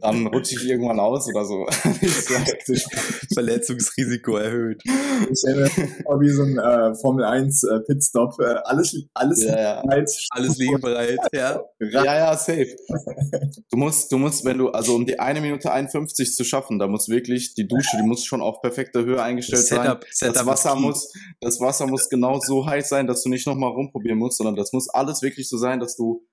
dann 0.00 0.26
rutsche 0.26 0.54
ich 0.56 0.66
irgendwann 0.66 1.00
aus 1.00 1.28
oder 1.28 1.44
so. 1.44 1.66
Verletzungsrisiko 3.34 4.36
erhöht. 4.36 4.82
Ich 5.30 5.38
stelle 5.38 5.66
wie 5.66 6.30
so 6.30 6.44
ein 6.44 6.58
äh, 6.58 6.94
Formel 6.94 7.24
1 7.24 7.62
äh, 7.64 7.80
Pitstop. 7.80 8.40
Äh, 8.40 8.54
alles, 8.64 8.96
alles 9.12 9.44
ja, 9.44 9.60
ja. 9.60 9.82
bereit. 9.82 10.10
Alles 10.30 10.56
liegen 10.56 10.80
bereit, 10.80 11.18
ja. 11.32 11.60
Ja, 11.78 12.04
ja, 12.04 12.36
safe. 12.36 12.74
Du 13.70 13.76
musst, 13.76 14.10
du 14.10 14.18
musst, 14.18 14.44
wenn 14.46 14.58
du, 14.58 14.70
also 14.70 14.94
um 14.94 15.04
die 15.04 15.18
eine 15.18 15.40
Minute 15.40 15.73
51 15.74 16.34
zu 16.34 16.44
schaffen. 16.44 16.78
Da 16.78 16.86
muss 16.86 17.08
wirklich 17.08 17.54
die 17.54 17.68
Dusche, 17.68 17.96
die 17.98 18.06
muss 18.06 18.24
schon 18.24 18.40
auf 18.40 18.60
perfekter 18.62 19.04
Höhe 19.04 19.22
eingestellt 19.22 19.66
Setup, 19.66 20.04
sein. 20.04 20.32
Setup 20.32 20.34
das 20.34 20.46
Wasser 20.46 20.76
muss, 20.76 21.12
das 21.40 21.60
Wasser 21.60 21.86
muss 21.86 22.08
genau 22.08 22.40
so 22.40 22.66
heiß 22.66 22.88
sein, 22.88 23.06
dass 23.06 23.22
du 23.22 23.28
nicht 23.28 23.46
nochmal 23.46 23.72
rumprobieren 23.72 24.18
musst, 24.18 24.38
sondern 24.38 24.56
das 24.56 24.72
muss 24.72 24.88
alles 24.88 25.22
wirklich 25.22 25.48
so 25.48 25.58
sein, 25.58 25.80
dass 25.80 25.96
du 25.96 26.26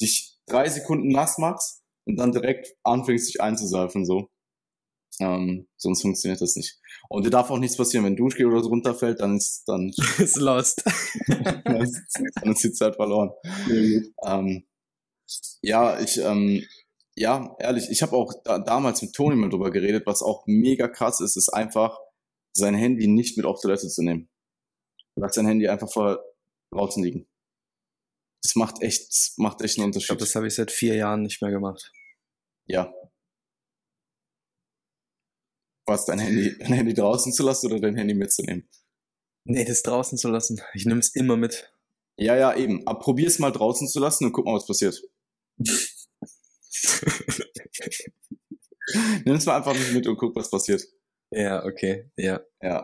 dich 0.00 0.36
drei 0.46 0.68
Sekunden 0.68 1.08
nass 1.08 1.38
machst 1.38 1.82
und 2.06 2.16
dann 2.16 2.32
direkt 2.32 2.74
anfängst, 2.82 3.28
dich 3.28 3.40
einzuseifen, 3.40 4.04
so. 4.04 4.28
Ähm, 5.20 5.68
sonst 5.76 6.02
funktioniert 6.02 6.40
das 6.40 6.56
nicht. 6.56 6.78
Und 7.08 7.26
dir 7.26 7.30
darf 7.30 7.50
auch 7.50 7.58
nichts 7.58 7.76
passieren, 7.76 8.04
wenn 8.04 8.16
Duschgel 8.16 8.46
oder 8.46 8.62
so 8.62 8.70
runterfällt, 8.70 9.20
dann 9.20 9.36
ist, 9.36 9.64
dann 9.66 9.90
ist 10.18 10.36
lost. 10.36 10.82
dann 11.26 12.52
ist 12.52 12.64
die 12.64 12.72
Zeit 12.72 12.96
verloren. 12.96 13.30
Ähm, 14.24 14.64
ja, 15.62 15.98
ich, 16.00 16.18
ähm, 16.18 16.64
ja, 17.16 17.54
ehrlich, 17.58 17.90
ich 17.90 18.02
habe 18.02 18.16
auch 18.16 18.32
da, 18.44 18.58
damals 18.58 19.02
mit 19.02 19.14
Toni 19.14 19.36
mal 19.36 19.50
drüber 19.50 19.70
geredet, 19.70 20.06
was 20.06 20.22
auch 20.22 20.44
mega 20.46 20.88
krass 20.88 21.20
ist, 21.20 21.36
ist 21.36 21.50
einfach, 21.50 21.98
sein 22.54 22.74
Handy 22.74 23.06
nicht 23.06 23.36
mit 23.36 23.46
auf 23.46 23.60
Toilette 23.60 23.88
zu 23.88 24.02
nehmen. 24.02 24.28
Lass 25.16 25.34
sein 25.34 25.46
Handy 25.46 25.68
einfach 25.68 25.90
vor 25.90 26.22
draußen 26.72 27.02
liegen. 27.02 27.26
Das 28.42 28.56
macht 28.56 28.82
echt, 28.82 29.08
das 29.08 29.34
macht 29.36 29.60
echt 29.62 29.78
einen 29.78 29.86
Unterschied. 29.86 30.04
Ich 30.04 30.08
glaube, 30.08 30.20
das 30.20 30.34
habe 30.34 30.46
ich 30.46 30.54
seit 30.54 30.70
vier 30.70 30.96
Jahren 30.96 31.22
nicht 31.22 31.40
mehr 31.42 31.50
gemacht. 31.50 31.92
Ja. 32.66 32.92
Was, 35.86 36.06
dein 36.06 36.18
Handy, 36.18 36.56
dein 36.60 36.72
Handy 36.72 36.94
draußen 36.94 37.32
zu 37.32 37.42
lassen 37.42 37.66
oder 37.66 37.80
dein 37.80 37.96
Handy 37.96 38.14
mitzunehmen? 38.14 38.68
Nee, 39.44 39.64
das 39.64 39.82
draußen 39.82 40.18
zu 40.18 40.28
lassen. 40.28 40.60
Ich 40.74 40.86
nehme 40.86 41.00
es 41.00 41.14
immer 41.14 41.36
mit. 41.36 41.72
Ja, 42.18 42.36
ja, 42.36 42.54
eben. 42.54 42.86
Aber 42.86 43.00
probier 43.00 43.26
es 43.26 43.38
mal 43.38 43.50
draußen 43.50 43.88
zu 43.88 43.98
lassen 43.98 44.26
und 44.26 44.32
guck 44.32 44.46
mal, 44.46 44.54
was 44.54 44.66
passiert. 44.66 45.00
Nimm 49.24 49.36
es 49.36 49.46
mal 49.46 49.56
einfach 49.56 49.74
nicht 49.74 49.92
mit 49.92 50.06
und 50.06 50.16
guck, 50.16 50.34
was 50.36 50.50
passiert. 50.50 50.82
Ja, 51.30 51.64
okay, 51.64 52.10
ja. 52.16 52.40
Ja. 52.60 52.82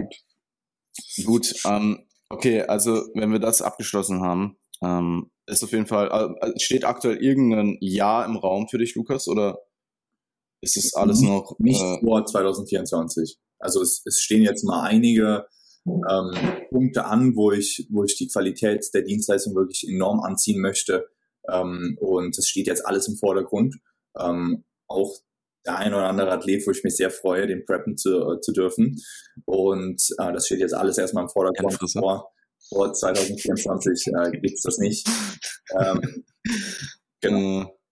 Gut, 1.25 1.55
ähm, 1.65 2.07
okay, 2.29 2.63
also 2.63 3.09
wenn 3.15 3.33
wir 3.33 3.39
das 3.39 3.63
abgeschlossen 3.63 4.23
haben, 4.23 4.57
ähm, 4.83 5.31
ist 5.47 5.65
auf 5.65 5.73
jeden 5.73 5.87
Fall, 5.87 6.37
äh, 6.41 6.59
steht 6.59 6.85
aktuell 6.85 7.17
irgendein 7.17 7.79
Jahr 7.81 8.27
im 8.27 8.37
Raum 8.37 8.69
für 8.69 8.79
dich, 8.79 8.95
Lukas, 8.95 9.29
oder 9.29 9.59
ist 10.61 10.77
es 10.77 10.95
alles 10.95 11.21
noch? 11.21 11.57
Nicht 11.59 11.81
äh, 11.81 12.01
vor 12.01 12.25
2024. 12.25 13.39
Also 13.59 13.83
es, 13.83 14.03
es 14.05 14.21
stehen 14.21 14.43
jetzt 14.43 14.65
mal 14.65 14.83
einige 14.83 15.47
ähm, 15.87 16.33
Punkte 16.71 17.05
an, 17.05 17.37
wo 17.37 17.53
ich, 17.53 17.87
wo 17.91 18.05
ich 18.05 18.17
die 18.17 18.29
Qualität 18.29 18.85
der 18.93 19.03
Dienstleistung 19.03 19.55
wirklich 19.55 19.89
enorm 19.89 20.21
anziehen 20.21 20.61
möchte. 20.61 21.09
Ähm, 21.51 21.97
und 22.01 22.37
es 22.39 22.49
steht 22.49 22.67
jetzt 22.67 22.87
alles 22.87 23.09
im 23.09 23.17
Vordergrund. 23.17 23.77
Ähm, 24.19 24.65
auch 24.87 25.17
der 25.67 25.79
ein 25.79 25.95
oder 25.95 26.09
andere 26.09 26.33
Athlet, 26.33 26.67
wo 26.67 26.71
ich 26.71 26.85
mich 26.85 26.97
sehr 26.97 27.11
freue, 27.11 27.47
den 27.47 27.65
preppen 27.65 27.97
zu, 27.97 28.21
äh, 28.21 28.41
zu 28.41 28.53
dürfen. 28.53 28.97
Und 29.45 30.03
äh, 30.19 30.33
das 30.33 30.47
steht 30.47 30.61
jetzt 30.61 30.75
alles 30.75 30.99
erstmal 30.99 31.25
im 31.25 31.31
Vordergrund. 31.31 31.79
Vor, 31.93 32.33
vor 32.69 32.93
2024 32.93 34.07
äh, 34.09 34.31
gibt 34.33 34.55
es 34.55 34.63
das 34.63 34.79
nicht. 34.79 35.09
Ähm, 35.79 36.25
genau. 37.21 37.75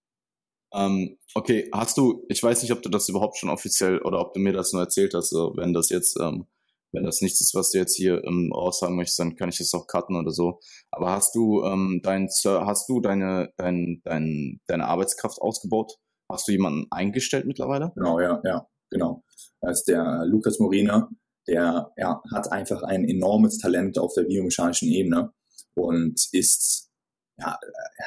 Ähm, 0.75 1.17
okay, 1.35 1.71
hast 1.73 1.97
du, 1.97 2.27
ich 2.29 2.43
weiß 2.43 2.61
nicht, 2.61 2.73
ob 2.73 2.83
du 2.83 2.91
das 2.91 3.09
überhaupt 3.09 3.39
schon 3.39 3.49
offiziell 3.49 3.99
oder 4.01 4.21
ob 4.21 4.35
du 4.35 4.41
mir 4.41 4.53
das 4.53 4.73
nur 4.73 4.83
erzählt 4.83 5.15
hast, 5.15 5.33
wenn 5.33 5.73
das 5.73 5.89
jetzt 5.89 6.19
ähm, 6.21 6.49
wenn 6.97 7.05
das 7.05 7.21
nichts 7.21 7.41
ist, 7.43 7.55
was 7.55 7.71
du 7.71 7.79
jetzt 7.79 7.95
hier 7.95 8.25
ähm, 8.25 8.51
raussagen 8.53 8.97
möchtest, 8.97 9.19
dann 9.19 9.37
kann 9.37 9.51
ich 9.51 9.59
das 9.59 9.75
auch 9.75 9.87
cutten 9.87 10.17
oder 10.17 10.31
so. 10.31 10.61
Aber 10.91 11.11
hast 11.11 11.35
du 11.35 11.63
ähm, 11.63 12.01
dein 12.03 12.29
hast 12.45 12.89
du 12.89 13.01
deine 13.01 13.51
dein, 13.59 14.01
dein, 14.05 14.61
deine 14.67 14.87
Arbeitskraft 14.87 15.41
ausgebaut? 15.41 15.99
Hast 16.33 16.49
du 16.49 16.53
jemanden 16.53 16.87
eingestellt 16.91 17.47
mittlerweile? 17.47 17.93
Genau, 17.95 18.19
ja, 18.19 18.41
ja, 18.45 18.67
genau. 18.91 19.23
Ist 19.61 19.85
der 19.85 20.25
Lukas 20.27 20.59
Morina, 20.59 21.09
der 21.47 21.93
ja, 21.97 22.23
hat 22.35 22.51
einfach 22.51 22.83
ein 22.83 23.05
enormes 23.05 23.59
Talent 23.59 23.99
auf 23.99 24.15
der 24.15 24.23
biomechanischen 24.23 24.89
Ebene 24.89 25.33
und 25.75 26.19
ist 26.33 26.91
ja 27.39 27.59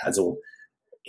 also 0.01 0.41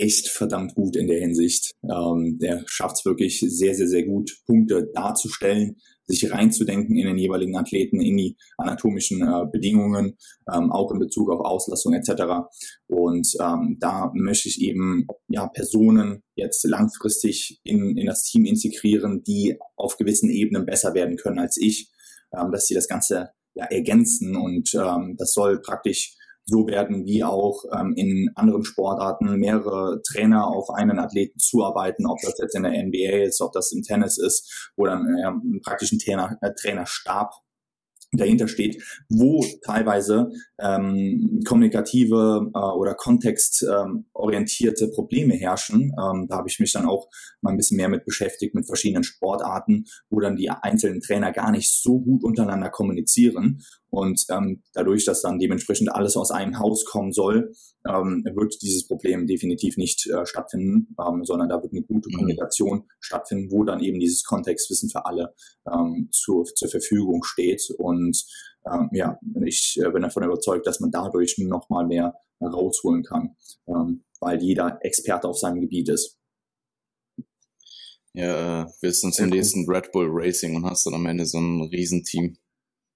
echt 0.01 0.29
verdammt 0.29 0.75
gut 0.75 0.97
in 0.97 1.07
der 1.07 1.21
Hinsicht. 1.21 1.73
Ähm, 1.85 2.39
der 2.41 2.65
schafft 2.67 2.97
es 2.99 3.05
wirklich 3.05 3.41
sehr, 3.41 3.75
sehr, 3.75 3.87
sehr 3.87 4.05
gut, 4.05 4.39
Punkte 4.47 4.91
darzustellen, 4.95 5.77
sich 6.07 6.31
reinzudenken 6.33 6.97
in 6.97 7.07
den 7.07 7.19
jeweiligen 7.19 7.57
Athleten, 7.57 8.01
in 8.01 8.17
die 8.17 8.37
anatomischen 8.57 9.23
äh, 9.23 9.47
Bedingungen, 9.53 10.17
ähm, 10.53 10.73
auch 10.73 10.91
in 10.91 10.99
Bezug 10.99 11.31
auf 11.31 11.41
Auslastung 11.41 11.93
etc. 11.93 12.51
Und 12.89 13.29
ähm, 13.41 13.77
da 13.79 14.11
möchte 14.15 14.49
ich 14.49 14.61
eben 14.61 15.07
ja 15.29 15.47
Personen 15.47 16.23
jetzt 16.35 16.65
langfristig 16.65 17.61
in, 17.63 17.97
in 17.97 18.07
das 18.07 18.25
Team 18.25 18.45
integrieren, 18.45 19.23
die 19.23 19.57
auf 19.77 19.97
gewissen 19.99 20.31
Ebenen 20.31 20.67
besser 20.67 20.95
werden 20.95 21.17
können 21.17 21.39
als 21.39 21.57
ich, 21.59 21.91
ähm, 22.37 22.51
dass 22.51 22.67
sie 22.67 22.75
das 22.75 22.89
Ganze 22.89 23.31
ja 23.55 23.65
ergänzen 23.67 24.37
und 24.37 24.73
ähm, 24.75 25.17
das 25.19 25.33
soll 25.33 25.61
praktisch 25.61 26.17
so 26.51 26.67
werden 26.67 27.07
wie 27.07 27.25
auch 27.25 27.65
ähm, 27.73 27.95
in 27.97 28.31
anderen 28.35 28.65
Sportarten 28.65 29.37
mehrere 29.37 30.03
Trainer 30.03 30.47
auf 30.47 30.71
einen 30.71 30.99
Athleten 30.99 31.39
zuarbeiten, 31.39 32.07
ob 32.07 32.19
das 32.23 32.39
jetzt 32.39 32.57
in 32.57 32.65
der 32.65 32.73
NBA 32.73 33.25
ist, 33.25 33.41
ob 33.41 33.53
das 33.53 33.73
im 33.73 33.83
Tennis 33.83 34.19
ist, 34.19 34.71
wo 34.77 34.87
dann 34.87 35.07
äh, 35.07 35.61
praktisch 35.63 35.93
ein 35.93 35.99
Trainer, 35.99 36.37
äh, 36.43 36.51
Trainerstab 36.53 37.33
dahinter 38.13 38.49
steht, 38.49 38.83
wo 39.09 39.45
teilweise 39.65 40.31
ähm, 40.59 41.41
kommunikative 41.47 42.51
äh, 42.53 42.59
oder 42.59 42.95
kontextorientierte 42.95 44.87
ähm, 44.87 44.93
Probleme 44.93 45.35
herrschen. 45.35 45.93
Ähm, 45.97 46.27
da 46.29 46.39
habe 46.39 46.49
ich 46.49 46.59
mich 46.59 46.73
dann 46.73 46.87
auch 46.87 47.09
mal 47.41 47.51
ein 47.51 47.57
bisschen 47.57 47.77
mehr 47.77 47.89
mit 47.89 48.05
beschäftigt, 48.05 48.55
mit 48.55 48.67
verschiedenen 48.67 49.05
Sportarten, 49.05 49.85
wo 50.09 50.19
dann 50.19 50.37
die 50.37 50.51
einzelnen 50.51 51.01
Trainer 51.01 51.33
gar 51.33 51.53
nicht 51.53 51.71
so 51.73 52.01
gut 52.01 52.25
untereinander 52.25 52.71
kommunizieren 52.71 53.63
Und 53.91 54.25
ähm, 54.31 54.63
dadurch, 54.73 55.05
dass 55.05 55.23
dann 55.23 55.39
dementsprechend 55.39 55.93
alles 55.93 56.17
aus 56.17 56.31
einem 56.31 56.59
Haus 56.59 56.85
kommen 56.85 57.13
soll, 57.13 57.53
ähm, 57.87 58.25
wird 58.35 58.63
dieses 58.63 58.87
Problem 58.87 59.27
definitiv 59.27 59.77
nicht 59.77 60.07
äh, 60.07 60.25
stattfinden, 60.27 60.95
ähm, 60.99 61.25
sondern 61.25 61.49
da 61.49 61.61
wird 61.61 61.73
eine 61.73 61.83
gute 61.83 62.09
mhm. 62.09 62.15
Kommunikation 62.15 62.85
stattfinden, 63.01 63.51
wo 63.51 63.65
dann 63.65 63.81
eben 63.81 63.99
dieses 63.99 64.25
Kontextwissen 64.25 64.91
für 64.91 65.07
alle 65.07 65.35
ähm, 65.67 66.09
zur, 66.13 66.45
zur 66.45 66.69
Verfügung 66.69 67.25
steht. 67.25 67.69
Und 67.79 68.25
ähm, 68.71 68.91
ja, 68.93 69.19
ich 69.45 69.79
äh, 69.83 69.91
bin 69.91 70.03
davon 70.03 70.23
überzeugt, 70.23 70.67
dass 70.67 70.81
man 70.81 70.91
dadurch 70.91 71.37
noch 71.39 71.69
mal 71.69 71.87
mehr 71.87 72.15
rausholen 72.41 73.03
kann, 73.03 73.37
ähm, 73.67 74.05
weil 74.21 74.43
jeder 74.43 74.79
Experte 74.83 75.29
auf 75.29 75.39
seinem 75.39 75.61
Gebiet 75.61 75.89
ist. 75.89 76.17
Ja, 78.13 78.63
äh, 78.63 78.67
wirst 78.81 79.05
dann 79.05 79.13
zum 79.13 79.29
nächsten 79.29 79.71
Red 79.71 79.93
Bull 79.93 80.09
Racing 80.11 80.57
und 80.57 80.65
hast 80.65 80.87
dann 80.87 80.95
am 80.95 81.07
Ende 81.07 81.27
so 81.27 81.39
ein 81.39 81.63
Riesenteam. 81.63 82.37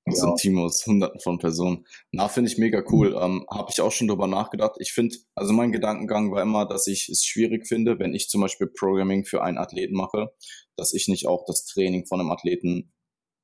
Ja. 0.06 0.14
So 0.14 0.26
ein 0.28 0.36
Team 0.36 0.58
aus 0.58 0.84
hunderten 0.86 1.20
von 1.20 1.38
Personen. 1.38 1.86
Na, 2.12 2.28
finde 2.28 2.50
ich 2.50 2.58
mega 2.58 2.82
cool. 2.90 3.16
Ähm, 3.18 3.46
Habe 3.50 3.70
ich 3.70 3.80
auch 3.80 3.92
schon 3.92 4.08
drüber 4.08 4.26
nachgedacht. 4.26 4.76
Ich 4.78 4.92
finde, 4.92 5.16
also 5.34 5.54
mein 5.54 5.72
Gedankengang 5.72 6.30
war 6.30 6.42
immer, 6.42 6.66
dass 6.66 6.86
ich 6.86 7.08
es 7.08 7.24
schwierig 7.24 7.66
finde, 7.66 7.98
wenn 7.98 8.14
ich 8.14 8.28
zum 8.28 8.42
Beispiel 8.42 8.66
Programming 8.66 9.24
für 9.24 9.42
einen 9.42 9.56
Athleten 9.56 9.94
mache, 9.94 10.30
dass 10.76 10.92
ich 10.92 11.08
nicht 11.08 11.26
auch 11.26 11.44
das 11.46 11.64
Training 11.64 12.06
von 12.06 12.20
einem 12.20 12.30
Athleten 12.30 12.92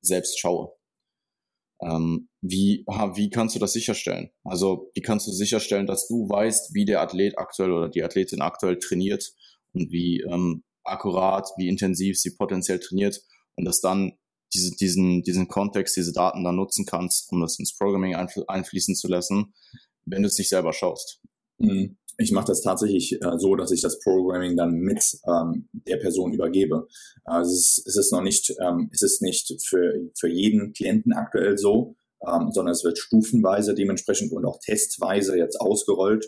selbst 0.01 0.39
schaue. 0.39 0.73
Ähm, 1.81 2.29
wie, 2.41 2.85
wie 3.15 3.29
kannst 3.31 3.55
du 3.55 3.59
das 3.59 3.73
sicherstellen? 3.73 4.29
Also, 4.43 4.91
wie 4.93 5.01
kannst 5.01 5.27
du 5.27 5.31
sicherstellen, 5.31 5.87
dass 5.87 6.07
du 6.07 6.29
weißt, 6.29 6.75
wie 6.75 6.85
der 6.85 7.01
Athlet 7.01 7.39
aktuell 7.39 7.71
oder 7.71 7.89
die 7.89 8.03
Athletin 8.03 8.41
aktuell 8.41 8.77
trainiert 8.77 9.33
und 9.73 9.91
wie 9.91 10.21
ähm, 10.21 10.63
akkurat, 10.83 11.49
wie 11.57 11.67
intensiv 11.67 12.19
sie 12.19 12.35
potenziell 12.35 12.79
trainiert 12.79 13.21
und 13.55 13.65
dass 13.65 13.81
dann 13.81 14.13
diese, 14.53 14.75
diesen, 14.75 15.23
diesen 15.23 15.47
Kontext, 15.47 15.95
diese 15.95 16.13
Daten 16.13 16.43
dann 16.43 16.55
nutzen 16.55 16.85
kannst, 16.85 17.31
um 17.31 17.41
das 17.41 17.59
ins 17.59 17.75
Programming 17.75 18.15
einfl 18.15 18.43
einfließen 18.47 18.95
zu 18.95 19.07
lassen, 19.07 19.53
wenn 20.05 20.21
du 20.21 20.27
es 20.27 20.37
nicht 20.37 20.49
selber 20.49 20.73
schaust. 20.73 21.19
Mhm. 21.57 21.97
Ich 22.17 22.31
mache 22.31 22.47
das 22.47 22.61
tatsächlich 22.61 23.13
äh, 23.13 23.37
so, 23.37 23.55
dass 23.55 23.71
ich 23.71 23.81
das 23.81 23.99
Programming 23.99 24.55
dann 24.55 24.73
mit 24.73 25.17
ähm, 25.25 25.69
der 25.71 25.97
Person 25.97 26.33
übergebe. 26.33 26.87
Also 27.23 27.51
es, 27.51 27.77
ist, 27.77 27.87
es 27.87 27.97
ist 27.97 28.11
noch 28.11 28.21
nicht, 28.21 28.53
ähm, 28.61 28.89
es 28.93 29.01
ist 29.01 29.21
nicht 29.21 29.55
für, 29.65 29.93
für 30.19 30.27
jeden 30.27 30.73
Klienten 30.73 31.13
aktuell 31.13 31.57
so, 31.57 31.95
ähm, 32.27 32.51
sondern 32.51 32.73
es 32.73 32.83
wird 32.83 32.97
stufenweise 32.97 33.73
dementsprechend 33.73 34.31
und 34.33 34.45
auch 34.45 34.59
testweise 34.59 35.37
jetzt 35.37 35.59
ausgerollt. 35.59 36.27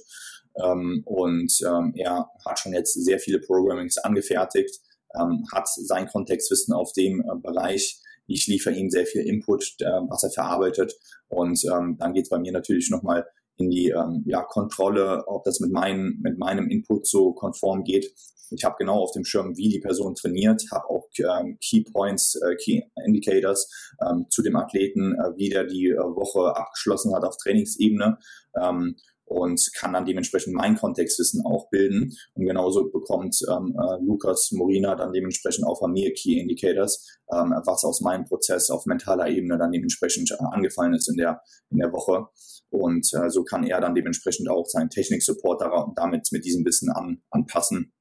Ähm, 0.56 1.04
und 1.06 1.54
ähm, 1.66 1.94
er 1.96 2.30
hat 2.46 2.60
schon 2.60 2.74
jetzt 2.74 2.94
sehr 2.94 3.20
viele 3.20 3.40
Programmings 3.40 3.98
angefertigt, 3.98 4.80
ähm, 5.20 5.46
hat 5.52 5.68
sein 5.68 6.08
Kontextwissen 6.08 6.74
auf 6.74 6.94
dem 6.94 7.22
äh, 7.22 7.36
Bereich. 7.42 8.00
Ich 8.28 8.48
liefere 8.48 8.74
ihm 8.74 8.90
sehr 8.90 9.06
viel 9.06 9.22
Input, 9.22 9.76
äh, 9.80 9.86
was 10.10 10.24
er 10.24 10.32
verarbeitet. 10.32 10.94
Und 11.28 11.64
ähm, 11.66 11.98
dann 12.00 12.14
geht 12.14 12.24
es 12.24 12.30
bei 12.30 12.40
mir 12.40 12.52
natürlich 12.52 12.90
nochmal 12.90 13.26
in 13.58 13.70
die 13.70 13.90
ähm, 13.90 14.24
ja, 14.26 14.44
Kontrolle, 14.44 15.28
ob 15.28 15.44
das 15.44 15.60
mit, 15.60 15.72
mein, 15.72 16.20
mit 16.22 16.38
meinem 16.38 16.70
Input 16.70 17.08
so 17.08 17.34
konform 17.34 17.84
geht. 17.84 18.14
Ich 18.56 18.64
habe 18.64 18.76
genau 18.78 19.00
auf 19.00 19.12
dem 19.12 19.26
Schirm, 19.26 19.58
wie 19.58 19.70
die 19.70 19.80
Person 19.80 20.16
trainiert, 20.16 20.64
habe 20.72 20.90
auch 20.90 21.08
ähm, 21.18 21.58
Key 21.60 21.84
Points, 21.84 22.36
äh, 22.36 22.56
Key 22.56 22.82
Indicators 23.06 23.94
ähm, 24.06 24.28
zu 24.30 24.42
dem 24.42 24.56
Athleten, 24.56 25.14
äh, 25.14 25.36
wie 25.38 25.50
der 25.50 25.66
die 25.66 25.90
äh, 25.90 25.98
Woche 25.98 26.56
abgeschlossen 26.56 27.16
hat 27.16 27.24
auf 27.24 27.38
Trainingsebene. 27.38 28.18
Ähm, 28.62 28.96
und 29.26 29.62
kann 29.76 29.94
dann 29.94 30.06
dementsprechend 30.06 30.54
mein 30.54 30.76
Kontextwissen 30.76 31.46
auch 31.46 31.70
bilden. 31.70 32.12
Und 32.34 32.46
genauso 32.46 32.90
bekommt 32.90 33.38
ähm, 33.50 33.76
äh, 33.78 34.04
Lukas 34.06 34.52
Morina 34.52 34.96
dann 34.96 35.14
dementsprechend 35.14 35.66
auch 35.66 35.80
von 35.80 35.92
mir 35.92 36.14
Key 36.14 36.40
Indicators, 36.40 37.20
ähm, 37.32 37.54
was 37.66 37.84
aus 37.84 38.02
meinem 38.02 38.26
Prozess 38.26 38.70
auf 38.70 38.86
mentaler 38.86 39.28
Ebene 39.28 39.58
dann 39.58 39.72
dementsprechend 39.72 40.32
äh, 40.32 40.44
angefallen 40.52 40.94
ist 40.94 41.10
in 41.10 41.18
der, 41.18 41.42
in 41.70 41.78
der 41.78 41.92
Woche. 41.92 42.28
Und 42.70 43.08
äh, 43.14 43.30
so 43.30 43.44
kann 43.44 43.64
er 43.64 43.80
dann 43.80 43.96
dementsprechend 43.96 44.50
auch 44.50 44.66
seinen 44.66 44.90
Technik-Support 44.90 45.62
damit 45.96 46.28
mit 46.32 46.44
diesem 46.44 46.66
Wissen 46.66 46.90
an, 46.92 47.22
anpassen 47.30 47.94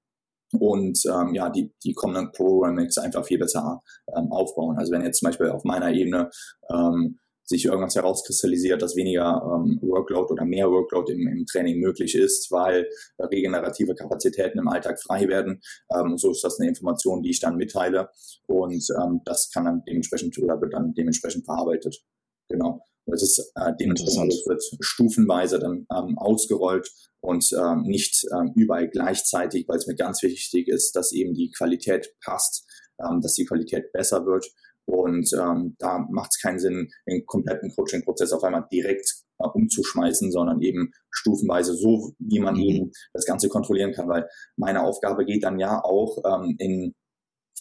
und 0.58 1.00
ähm, 1.06 1.34
ja, 1.34 1.48
die, 1.48 1.74
die 1.82 1.94
kommenden 1.94 2.30
Programmings 2.32 2.98
einfach 2.98 3.24
viel 3.24 3.38
besser 3.38 3.82
ähm, 4.14 4.30
aufbauen. 4.30 4.76
Also 4.78 4.92
wenn 4.92 5.02
jetzt 5.02 5.20
zum 5.20 5.26
Beispiel 5.26 5.48
auf 5.48 5.64
meiner 5.64 5.90
Ebene 5.90 6.30
ähm, 6.70 7.18
sich 7.52 7.66
irgendwas 7.66 7.94
herauskristallisiert, 7.94 8.80
dass 8.80 8.96
weniger 8.96 9.42
ähm, 9.44 9.78
Workload 9.82 10.32
oder 10.32 10.44
mehr 10.44 10.70
Workload 10.70 11.12
im, 11.12 11.28
im 11.28 11.46
Training 11.46 11.78
möglich 11.78 12.14
ist, 12.14 12.50
weil 12.50 12.88
regenerative 13.18 13.94
Kapazitäten 13.94 14.58
im 14.58 14.68
Alltag 14.68 15.00
frei 15.00 15.28
werden. 15.28 15.60
Ähm, 15.94 16.16
so 16.16 16.30
ist 16.30 16.42
das 16.42 16.58
eine 16.58 16.68
Information, 16.68 17.22
die 17.22 17.30
ich 17.30 17.40
dann 17.40 17.56
mitteile 17.56 18.08
und 18.46 18.84
ähm, 19.02 19.20
das 19.24 19.50
kann 19.52 19.66
dann 19.66 19.82
dementsprechend 19.86 20.36
oder 20.38 20.60
wird 20.60 20.72
dann 20.72 20.94
dementsprechend 20.94 21.44
verarbeitet. 21.44 22.02
Genau. 22.48 22.80
Das 23.06 23.22
ist 23.22 23.52
äh, 23.56 23.72
dementsprechend 23.78 24.32
wird 24.46 24.62
stufenweise 24.80 25.58
dann 25.58 25.86
ähm, 25.94 26.16
ausgerollt 26.18 26.88
und 27.20 27.44
ähm, 27.52 27.82
nicht 27.82 28.24
ähm, 28.32 28.52
überall 28.54 28.88
gleichzeitig, 28.88 29.66
weil 29.68 29.76
es 29.76 29.86
mir 29.86 29.96
ganz 29.96 30.22
wichtig 30.22 30.68
ist, 30.68 30.92
dass 30.92 31.12
eben 31.12 31.34
die 31.34 31.50
Qualität 31.50 32.14
passt, 32.24 32.64
ähm, 33.00 33.20
dass 33.20 33.34
die 33.34 33.44
Qualität 33.44 33.92
besser 33.92 34.24
wird 34.24 34.46
und 34.86 35.30
ähm, 35.38 35.76
da 35.78 36.06
macht 36.10 36.30
es 36.32 36.40
keinen 36.40 36.58
Sinn, 36.58 36.88
den 37.08 37.24
kompletten 37.26 37.70
Coaching-Prozess 37.74 38.32
auf 38.32 38.42
einmal 38.42 38.66
direkt 38.72 39.22
äh, 39.38 39.46
umzuschmeißen, 39.46 40.32
sondern 40.32 40.60
eben 40.60 40.92
stufenweise 41.10 41.74
so, 41.74 42.12
wie 42.18 42.40
man 42.40 42.54
mhm. 42.54 42.62
eben 42.62 42.92
das 43.12 43.24
Ganze 43.24 43.48
kontrollieren 43.48 43.92
kann. 43.92 44.08
Weil 44.08 44.28
meine 44.56 44.82
Aufgabe 44.82 45.24
geht 45.24 45.44
dann 45.44 45.58
ja 45.58 45.82
auch 45.82 46.18
ähm, 46.24 46.56
in 46.58 46.94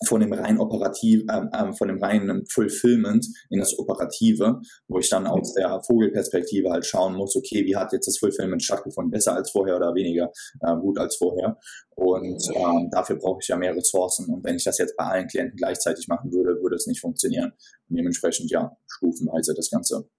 von 0.08 0.20
dem 0.22 0.34
rein 0.34 0.60
operativ, 0.60 1.24
ähm, 1.30 1.74
von 1.74 1.88
dem 1.88 2.02
reinen 2.02 2.46
Fulfillment 2.48 3.26
in 3.50 3.60
das 3.60 3.78
Operative, 3.78 4.62
wo 4.88 5.00
ich 5.00 5.10
dann 5.10 5.28
aus 5.28 5.54
der 5.54 5.82
Vogelperspektive 5.84 6.70
halt 6.72 6.86
schauen 6.86 7.16
muss, 7.16 7.36
okay, 7.36 7.66
wie 7.66 7.76
hat 7.76 7.94
jetzt 7.94 8.08
das 8.08 8.18
Fulfillment 8.18 8.64
stattgefunden, 8.64 9.12
besser 9.12 9.36
als 9.36 9.52
vorher 9.52 9.78
oder 9.78 9.94
weniger 9.94 10.32
äh, 10.62 10.76
gut 10.76 10.98
als 10.98 11.16
vorher. 11.18 11.58
Und 11.96 12.42
ähm, 12.56 12.90
dafür 12.92 13.18
brauche 13.18 13.40
ich 13.42 13.48
ja 13.48 13.58
mehr 13.58 13.76
Ressourcen. 13.76 14.34
Und 14.34 14.44
wenn 14.44 14.56
ich 14.56 14.64
das 14.64 14.78
jetzt 14.78 14.96
bei 14.98 15.06
allen 15.06 15.28
Klienten 15.28 15.58
gleichzeitig 15.58 16.08
machen 16.08 16.32
würde, 16.32 16.62
würde 16.62 16.76
es 16.76 16.88
nicht 16.88 17.00
funktionieren. 17.00 17.52
Und 17.90 17.98
dementsprechend 17.98 18.50
ja 18.50 18.76
stufenweise 18.88 19.54
das 19.54 19.70
Ganze. 19.70 20.10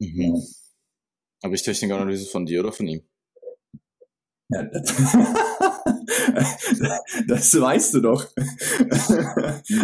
Mhm. 0.00 0.42
Habe 1.42 1.54
ich 1.54 1.62
Technikanalyse 1.62 2.26
von 2.26 2.46
dir 2.46 2.60
oder 2.60 2.72
von 2.72 2.86
ihm? 2.86 3.02
Ja, 4.50 4.62
das 7.26 7.60
weißt 7.60 7.94
du 7.94 8.00
doch. 8.00 8.26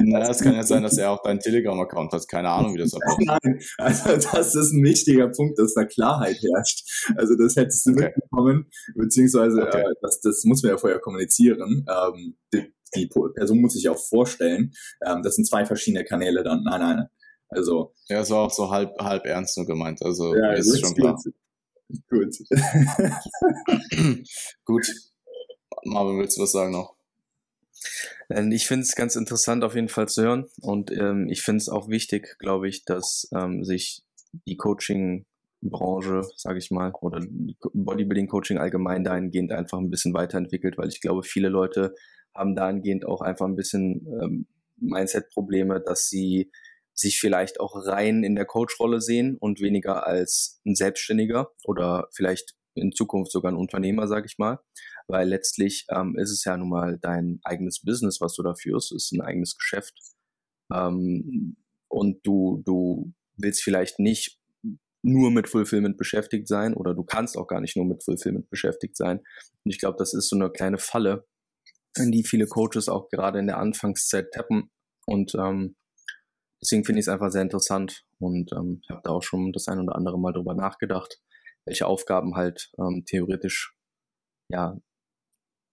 naja, 0.03 0.31
es 0.31 0.41
kann 0.41 0.55
ja 0.55 0.63
sein, 0.63 0.83
dass 0.83 0.99
er 0.99 1.11
auch 1.11 1.23
deinen 1.23 1.41
Telegram-Account 1.41 2.13
hat. 2.13 2.29
Keine 2.29 2.51
Ahnung, 2.51 2.75
wie 2.75 2.79
das 2.79 2.95
abläuft. 2.95 3.21
Nein, 3.21 3.61
also 3.79 4.17
das 4.17 4.55
ist 4.55 4.73
ein 4.73 4.83
wichtiger 4.83 5.29
Punkt, 5.29 5.59
dass 5.59 5.75
da 5.75 5.85
Klarheit 5.85 6.37
herrscht. 6.43 6.87
Also 7.17 7.35
das 7.37 7.57
hättest 7.57 7.87
du 7.87 7.93
okay. 7.93 8.13
mitbekommen, 8.15 8.71
beziehungsweise 8.95 9.63
okay. 9.63 9.81
äh, 9.81 9.95
das, 10.01 10.21
das 10.21 10.45
muss 10.45 10.63
man 10.63 10.73
ja 10.73 10.79
vorher 10.79 11.01
kommunizieren. 11.01 11.85
Ähm, 11.89 12.37
die, 12.53 12.73
die, 12.95 13.07
Person 13.07 13.61
muss 13.61 13.75
sich 13.75 13.89
auch 13.89 13.99
vorstellen. 13.99 14.73
Ähm, 15.05 15.23
das 15.23 15.37
sind 15.37 15.47
zwei 15.47 15.65
verschiedene 15.65 16.05
Kanäle 16.05 16.43
dann. 16.43 16.63
Nein, 16.65 16.81
nein. 16.81 17.07
Also. 17.49 17.95
Ja, 18.09 18.21
es 18.21 18.31
war 18.31 18.41
auch 18.41 18.51
so 18.51 18.71
halb, 18.71 18.99
halb 19.01 19.27
ernst 19.27 19.57
nur 19.57 19.67
gemeint. 19.67 20.03
Also 20.03 20.35
ja, 20.35 20.53
ist 20.53 20.81
schon 20.81 20.95
klar. 20.95 21.19
Gut. 22.09 22.35
Gut. 24.65 24.87
Marvin, 25.85 26.19
willst 26.19 26.39
du 26.39 26.43
was 26.43 26.53
sagen 26.53 26.73
noch? 26.73 26.95
Ähm, 28.31 28.53
ich 28.53 28.67
finde 28.67 28.83
es 28.83 28.95
ganz 28.95 29.17
interessant 29.17 29.65
auf 29.65 29.75
jeden 29.75 29.89
Fall 29.89 30.09
zu 30.09 30.23
hören 30.23 30.47
und 30.61 30.91
ähm, 30.91 31.29
ich 31.29 31.43
finde 31.43 31.59
es 31.59 31.69
auch 31.69 31.89
wichtig, 31.89 32.37
glaube 32.39 32.69
ich, 32.69 32.85
dass 32.85 33.29
ähm, 33.35 33.65
sich 33.65 34.03
die 34.47 34.57
Coaching-Branche, 34.57 36.23
sage 36.37 36.59
ich 36.59 36.71
mal, 36.71 36.93
oder 37.01 37.25
Bodybuilding-Coaching 37.73 38.59
allgemein 38.59 39.05
dahingehend 39.05 39.53
einfach 39.53 39.79
ein 39.79 39.91
bisschen 39.91 40.15
weiterentwickelt, 40.15 40.79
weil 40.79 40.89
ich 40.89 41.01
glaube, 41.01 41.23
viele 41.23 41.49
Leute 41.49 41.95
haben 42.35 42.57
dahingehend 42.57 43.07
auch 43.07 43.21
einfach 43.21 43.47
ein 43.47 43.57
bisschen 43.57 44.07
ähm, 44.21 44.47
Mindset-Probleme, 44.77 45.81
dass 45.81 46.09
sie 46.09 46.51
sich 46.95 47.19
vielleicht 47.19 47.61
auch 47.61 47.75
rein 47.87 48.23
in 48.23 48.35
der 48.35 48.45
Coach-Rolle 48.45 49.01
sehen 49.01 49.37
und 49.39 49.61
weniger 49.61 50.07
als 50.07 50.61
ein 50.65 50.75
Selbstständiger 50.75 51.51
oder 51.65 52.09
vielleicht 52.13 52.55
in 52.75 52.93
Zukunft 52.93 53.33
sogar 53.33 53.53
ein 53.53 53.57
Unternehmer, 53.57 54.09
sage 54.09 54.27
ich 54.27 54.39
mal, 54.39 54.59
weil 55.09 55.29
letztlich 55.29 55.87
ähm, 55.91 56.17
ist 56.19 56.31
es 56.31 56.45
ja 56.45 56.57
nun 56.57 56.71
mal 56.71 56.99
dein 57.01 57.41
eigenes 57.45 57.81
Business, 57.83 58.21
was 58.21 58.35
du 58.35 58.43
da 58.43 58.55
führst, 58.55 58.93
ist 58.95 59.13
ein 59.13 59.21
eigenes 59.21 59.57
Geschäft. 59.57 59.99
Ähm, 60.73 61.57
und 61.89 62.27
du 62.27 62.63
du 62.65 63.13
willst 63.37 63.63
vielleicht 63.63 63.99
nicht 63.99 64.41
nur 65.03 65.31
mit 65.31 65.49
Fulfillment 65.49 65.99
beschäftigt 65.99 66.49
sein 66.49 66.75
oder 66.75 66.95
du 66.95 67.05
kannst 67.05 67.37
auch 67.37 67.47
gar 67.47 67.61
nicht 67.61 67.77
nur 67.77 67.85
mit 67.85 68.03
Fulfillment 68.03 68.49
beschäftigt 68.49 68.97
sein. 68.97 69.19
Und 69.19 69.71
ich 69.71 69.79
glaube, 69.79 69.97
das 69.99 70.15
ist 70.15 70.29
so 70.29 70.37
eine 70.37 70.51
kleine 70.51 70.79
Falle, 70.79 71.27
in 71.97 72.11
die 72.11 72.25
viele 72.25 72.47
Coaches 72.47 72.89
auch 72.89 73.11
gerade 73.11 73.39
in 73.39 73.47
der 73.47 73.59
Anfangszeit 73.59 74.33
tappen. 74.33 74.71
Und 75.07 75.35
ähm, 75.35 75.77
deswegen 76.63 76.85
finde 76.85 77.01
ich 77.01 77.07
es 77.07 77.13
einfach 77.13 77.31
sehr 77.31 77.43
interessant. 77.43 78.05
Und 78.19 78.51
ähm, 78.53 78.81
ich 78.83 78.91
habe 78.91 79.03
da 79.05 79.11
auch 79.11 79.23
schon 79.23 79.53
das 79.53 79.69
ein 79.69 79.79
oder 79.79 79.95
andere 79.95 80.19
Mal 80.19 80.33
drüber 80.33 80.55
nachgedacht, 80.55 81.21
welche 81.67 81.87
Aufgaben 81.87 82.35
halt 82.35 82.71
ähm, 82.79 83.05
theoretisch 83.07 83.77
ja 84.51 84.79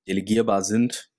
delegierbar 0.08 0.64
sind 0.64 1.10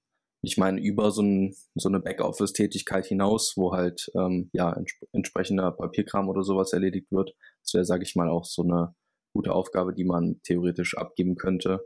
Ich 0.42 0.56
meine, 0.58 0.80
über 0.80 1.12
so, 1.12 1.22
ein, 1.22 1.54
so 1.74 1.88
eine 1.88 2.00
Backoffice-Tätigkeit 2.00 3.06
hinaus, 3.06 3.54
wo 3.56 3.72
halt 3.72 4.10
ähm, 4.16 4.50
ja 4.52 4.72
ents 4.72 4.94
entsprechender 5.12 5.72
Papierkram 5.72 6.28
oder 6.28 6.42
sowas 6.42 6.72
erledigt 6.72 7.12
wird, 7.12 7.34
das 7.62 7.74
wäre, 7.74 7.84
sage 7.84 8.02
ich 8.04 8.16
mal, 8.16 8.28
auch 8.28 8.44
so 8.44 8.62
eine 8.62 8.94
gute 9.34 9.52
Aufgabe, 9.52 9.94
die 9.94 10.04
man 10.04 10.40
theoretisch 10.42 10.96
abgeben 10.96 11.36
könnte. 11.36 11.80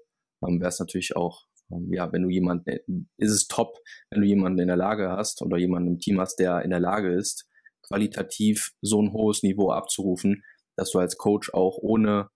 Ähm, 0.47 0.61
wäre 0.61 0.71
es 0.71 0.81
natürlich 0.81 1.17
auch, 1.17 1.47
ähm, 1.71 1.93
ja, 1.93 2.13
wenn 2.13 2.23
du 2.23 2.31
jemanden, 2.31 3.09
ist 3.19 3.33
es 3.33 3.47
top, 3.49 3.79
wenn 4.11 4.23
du 4.23 4.27
jemanden 4.27 4.61
in 4.61 4.69
der 4.69 4.77
Lage 4.77 5.11
hast 5.11 5.43
oder 5.43 5.59
jemanden 5.59 5.91
im 5.95 5.99
Team 5.99 6.21
hast, 6.21 6.37
der 6.39 6.63
in 6.63 6.71
der 6.71 6.81
Lage 6.81 7.13
ist, 7.13 7.49
qualitativ 7.83 8.73
so 8.83 9.01
ein 9.03 9.13
hohes 9.13 9.43
Niveau 9.43 9.71
abzurufen, 9.71 10.43
dass 10.77 10.91
du 10.91 10.99
als 10.99 11.17
Coach 11.19 11.53
auch 11.53 11.79
ohne 11.79 12.31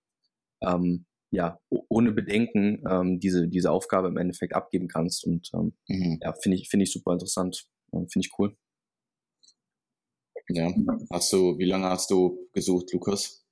ähm, 0.61 1.05
ja, 1.31 1.59
ohne 1.69 2.11
Bedenken 2.11 2.83
ähm, 2.89 3.19
diese, 3.19 3.47
diese 3.47 3.71
Aufgabe 3.71 4.09
im 4.09 4.17
Endeffekt 4.17 4.53
abgeben 4.53 4.87
kannst. 4.87 5.25
Und 5.25 5.49
ähm, 5.53 5.73
mhm. 5.87 6.19
ja, 6.21 6.33
finde 6.33 6.57
ich, 6.57 6.69
finde 6.69 6.83
ich 6.83 6.91
super 6.91 7.13
interessant. 7.13 7.65
Ähm, 7.93 8.07
finde 8.09 8.27
ich 8.27 8.33
cool. 8.37 8.55
Ja, 10.49 10.73
hast 11.11 11.31
du, 11.31 11.57
wie 11.57 11.65
lange 11.65 11.87
hast 11.87 12.11
du 12.11 12.49
gesucht, 12.51 12.91
Lukas? 12.91 13.45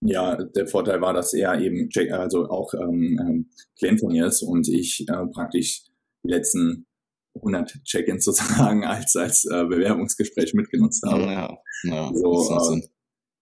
Ja, 0.00 0.36
der 0.36 0.66
Vorteil 0.66 1.00
war, 1.00 1.12
dass 1.12 1.32
er 1.34 1.60
eben 1.60 1.88
also 2.12 2.48
auch 2.48 2.72
ähm, 2.74 3.18
ähm, 3.20 3.50
Klient 3.78 4.00
von 4.00 4.12
mir 4.12 4.26
ist 4.26 4.42
und 4.42 4.68
ich 4.68 5.04
äh, 5.08 5.26
praktisch 5.32 5.84
die 6.24 6.30
letzten 6.30 6.86
100 7.36 7.84
Check-ins 7.84 8.24
sozusagen 8.24 8.84
als 8.86 9.16
als 9.16 9.44
äh, 9.44 9.64
Bewerbungsgespräch 9.64 10.54
mitgenutzt 10.54 11.04
habe. 11.06 11.22
Ja, 11.22 11.58
ja, 11.84 12.12
so, 12.14 12.74
äh, 12.74 12.88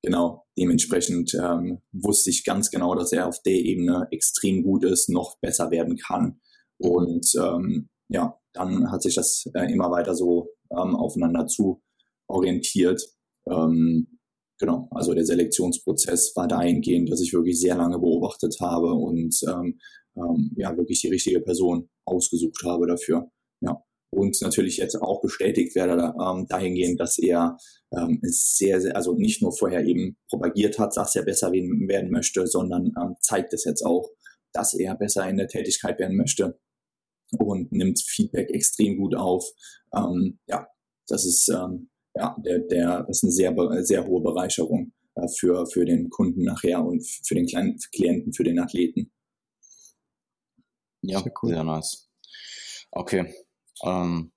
genau, 0.07 0.47
dementsprechend 0.57 1.35
ähm, 1.35 1.81
wusste 1.93 2.31
ich 2.31 2.45
ganz 2.45 2.71
genau, 2.71 2.95
dass 2.95 3.11
er 3.11 3.27
auf 3.27 3.43
der 3.43 3.55
Ebene 3.55 4.07
extrem 4.13 4.63
gut 4.63 4.85
ist, 4.85 5.09
noch 5.09 5.37
besser 5.41 5.73
werden 5.73 5.97
kann. 5.97 6.41
Und 6.79 7.27
ähm, 7.37 7.89
ja, 8.09 8.39
dann 8.53 8.93
hat 8.93 9.03
sich 9.03 9.17
das 9.17 9.51
äh, 9.55 9.71
immer 9.73 9.91
weiter 9.91 10.15
so 10.15 10.51
ähm, 10.71 10.95
aufeinander 10.95 11.49
zu 11.49 11.83
orientiert. 12.29 13.03
Ähm, 13.51 14.21
genau, 14.61 14.87
also 14.93 15.13
der 15.13 15.27
Selektionsprozess 15.27 16.37
war 16.37 16.47
dahingehend, 16.47 17.11
dass 17.11 17.21
ich 17.21 17.33
wirklich 17.33 17.61
sehr 17.61 17.75
lange 17.75 17.99
beobachtet 17.99 18.57
habe 18.61 18.93
und 18.93 19.37
ähm, 19.49 19.81
ähm, 20.17 20.53
ja 20.57 20.77
wirklich 20.77 21.01
die 21.01 21.09
richtige 21.09 21.41
Person 21.41 21.89
ausgesucht 22.05 22.63
habe 22.65 22.87
dafür. 22.87 23.29
Ja 23.61 23.83
und 24.11 24.41
natürlich 24.41 24.77
jetzt 24.79 24.97
auch 24.97 25.21
bestätigt 25.21 25.75
werde 25.75 26.15
ähm, 26.21 26.47
dahingehend, 26.49 27.01
dass 27.01 27.19
er 27.19 27.57
ähm, 27.93 28.19
sehr, 28.23 28.81
sehr, 28.81 28.97
also 28.97 29.15
nicht 29.15 29.43
nur 29.43 29.53
vorher 29.53 29.85
eben 29.85 30.17
propagiert 30.29 30.79
hat, 30.79 30.97
dass 30.97 31.17
er 31.17 31.25
besser 31.25 31.53
werden 31.53 32.11
möchte, 32.11 32.47
sondern 32.47 32.93
ähm, 33.01 33.17
zeigt 33.21 33.53
es 33.53 33.65
jetzt 33.65 33.83
auch, 33.83 34.09
dass 34.53 34.75
er 34.75 34.95
besser 34.97 35.29
in 35.29 35.37
der 35.37 35.49
Tätigkeit 35.49 35.99
werden 35.99 36.17
möchte 36.17 36.59
und 37.39 37.73
nimmt 37.73 38.01
Feedback 38.01 38.51
extrem 38.51 38.97
gut 38.97 39.15
auf. 39.15 39.45
Ähm, 39.95 40.39
ja, 40.47 40.67
das 41.09 41.25
ist 41.25 41.49
ähm, 41.49 41.91
ja 42.15 42.37
der, 42.45 42.61
der 42.61 43.05
das 43.05 43.19
ist 43.19 43.25
eine 43.25 43.33
sehr 43.33 43.85
sehr 43.85 44.07
hohe 44.07 44.23
Bereicherung 44.23 44.93
äh, 45.15 45.29
für 45.29 45.67
für 45.67 45.85
den 45.85 46.09
Kunden 46.11 46.45
nachher 46.45 46.85
und 46.85 47.05
für 47.25 47.35
den 47.35 47.47
kleinen 47.47 47.79
Klienten, 47.93 48.33
für 48.33 48.45
den 48.45 48.59
Athleten. 48.59 49.13
Ja, 51.03 51.23
cool. 51.43 51.51
sehr 51.51 51.65
nice. 51.65 52.09
Okay, 52.93 53.35
ähm, 53.85 54.33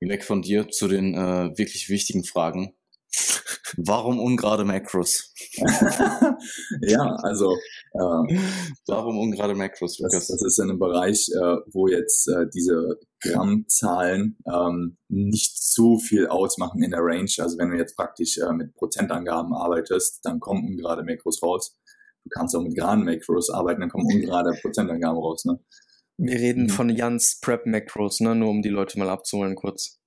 weg 0.00 0.24
von 0.24 0.42
dir 0.42 0.68
zu 0.68 0.88
den 0.88 1.14
äh, 1.14 1.56
wirklich 1.58 1.88
wichtigen 1.88 2.24
Fragen. 2.24 2.74
Warum 3.76 4.18
ungerade 4.20 4.64
Macros? 4.64 5.32
ja, 6.82 7.16
also 7.22 7.52
äh, 7.52 8.38
warum 8.86 9.18
ungerade 9.18 9.54
Macros? 9.54 9.98
Das, 9.98 10.28
das, 10.28 10.42
ist 10.42 10.58
in 10.58 10.70
einem 10.70 10.78
Bereich, 10.78 11.28
äh, 11.34 11.56
wo 11.72 11.88
jetzt 11.88 12.28
äh, 12.28 12.46
diese 12.54 12.98
Grammzahlen 13.20 14.38
ähm, 14.46 14.98
nicht 15.08 15.56
so 15.58 15.98
viel 15.98 16.26
ausmachen 16.28 16.82
in 16.82 16.90
der 16.90 17.00
Range. 17.02 17.30
Also 17.38 17.58
wenn 17.58 17.70
du 17.70 17.76
jetzt 17.76 17.96
praktisch 17.96 18.38
äh, 18.38 18.52
mit 18.52 18.74
Prozentangaben 18.74 19.52
arbeitest, 19.52 20.20
dann 20.24 20.40
kommen 20.40 20.64
ungerade 20.66 21.02
Macros 21.02 21.42
raus. 21.42 21.76
Du 22.24 22.30
kannst 22.30 22.54
auch 22.56 22.62
mit 22.62 22.74
geraden 22.74 23.04
Macros 23.04 23.50
arbeiten, 23.50 23.80
dann 23.80 23.90
kommen 23.90 24.06
ungerade 24.12 24.56
Prozentangaben 24.60 25.18
raus. 25.18 25.44
Ne? 25.44 25.58
Wir 26.18 26.38
reden 26.38 26.64
mhm. 26.64 26.70
von 26.70 26.88
Jans 26.88 27.38
Prep 27.40 27.66
Macros, 27.66 28.20
ne? 28.20 28.34
Nur 28.34 28.50
um 28.50 28.62
die 28.62 28.68
Leute 28.68 28.98
mal 28.98 29.08
abzuholen 29.08 29.54
kurz. 29.54 29.98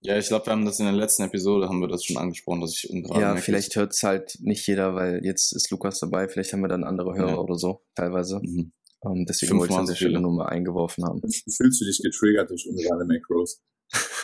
Ja, 0.00 0.16
ich 0.18 0.28
glaube, 0.28 0.46
wir 0.46 0.52
haben 0.52 0.64
das 0.64 0.78
in 0.78 0.86
der 0.86 0.94
letzten 0.94 1.24
Episode, 1.24 1.68
haben 1.68 1.80
wir 1.80 1.88
das 1.88 2.04
schon 2.04 2.16
angesprochen, 2.16 2.60
dass 2.60 2.76
ich 2.76 2.88
ungerade 2.90 3.20
Ja, 3.20 3.28
Macros 3.28 3.44
vielleicht 3.44 3.76
hört 3.76 3.92
es 3.92 4.02
halt 4.02 4.38
nicht 4.40 4.66
jeder, 4.66 4.94
weil 4.94 5.24
jetzt 5.24 5.52
ist 5.52 5.70
Lukas 5.70 5.98
dabei, 5.98 6.28
vielleicht 6.28 6.52
haben 6.52 6.60
wir 6.60 6.68
dann 6.68 6.84
andere 6.84 7.14
Hörer 7.14 7.30
ja. 7.30 7.38
oder 7.38 7.56
so, 7.56 7.82
teilweise. 7.94 8.40
Mhm. 8.42 8.72
Um, 9.00 9.18
ähm, 9.18 9.26
deswegen 9.26 9.58
wollte 9.58 9.72
ich 9.74 9.78
an 9.78 9.86
der 9.86 9.94
Stelle 9.94 10.20
nur 10.20 10.32
mal 10.32 10.46
eingeworfen 10.46 11.04
haben. 11.04 11.20
Fühlst 11.20 11.80
du 11.80 11.84
dich 11.84 12.00
getriggert 12.02 12.50
durch 12.50 12.68
ungerade 12.68 13.04
Macros? 13.04 13.60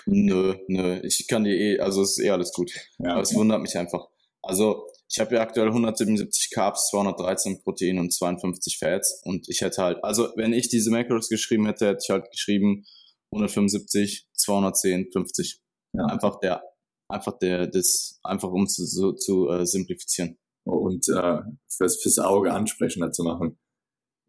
nö, 0.06 0.54
nö. 0.68 1.00
Ich 1.02 1.26
kann 1.28 1.44
dir 1.44 1.54
eh, 1.54 1.78
also 1.78 2.02
es 2.02 2.18
ist 2.18 2.24
eh 2.24 2.30
alles 2.30 2.52
gut. 2.52 2.72
Ja, 2.98 3.12
Aber 3.12 3.22
es 3.22 3.34
wundert 3.34 3.60
mich 3.60 3.76
einfach. 3.76 4.08
Also 4.42 4.86
ich 5.12 5.20
habe 5.20 5.34
ja 5.34 5.42
aktuell 5.42 5.68
177 5.68 6.50
Carbs, 6.50 6.88
213 6.88 7.62
Protein 7.62 7.98
und 7.98 8.14
52 8.14 8.78
Fats 8.78 9.20
und 9.24 9.46
ich 9.48 9.60
hätte 9.60 9.82
halt, 9.82 10.02
also 10.02 10.30
wenn 10.36 10.54
ich 10.54 10.70
diese 10.70 10.90
Macros 10.90 11.28
geschrieben 11.28 11.66
hätte, 11.66 11.86
hätte 11.86 12.00
ich 12.02 12.10
halt 12.10 12.30
geschrieben 12.30 12.86
175, 13.32 14.28
210, 14.34 15.10
50. 15.12 15.60
Ja. 15.94 16.06
Einfach 16.06 16.40
der, 16.40 16.62
einfach 17.08 17.38
der, 17.38 17.66
das, 17.66 18.20
einfach 18.22 18.50
um 18.50 18.66
zu, 18.66 18.86
so 18.86 19.12
zu 19.12 19.50
äh, 19.50 19.66
simplifizieren. 19.66 20.38
Und 20.64 21.06
äh, 21.08 21.40
fürs, 21.68 22.00
fürs 22.00 22.18
Auge 22.18 22.52
ansprechender 22.52 23.12
zu 23.12 23.24
machen, 23.24 23.58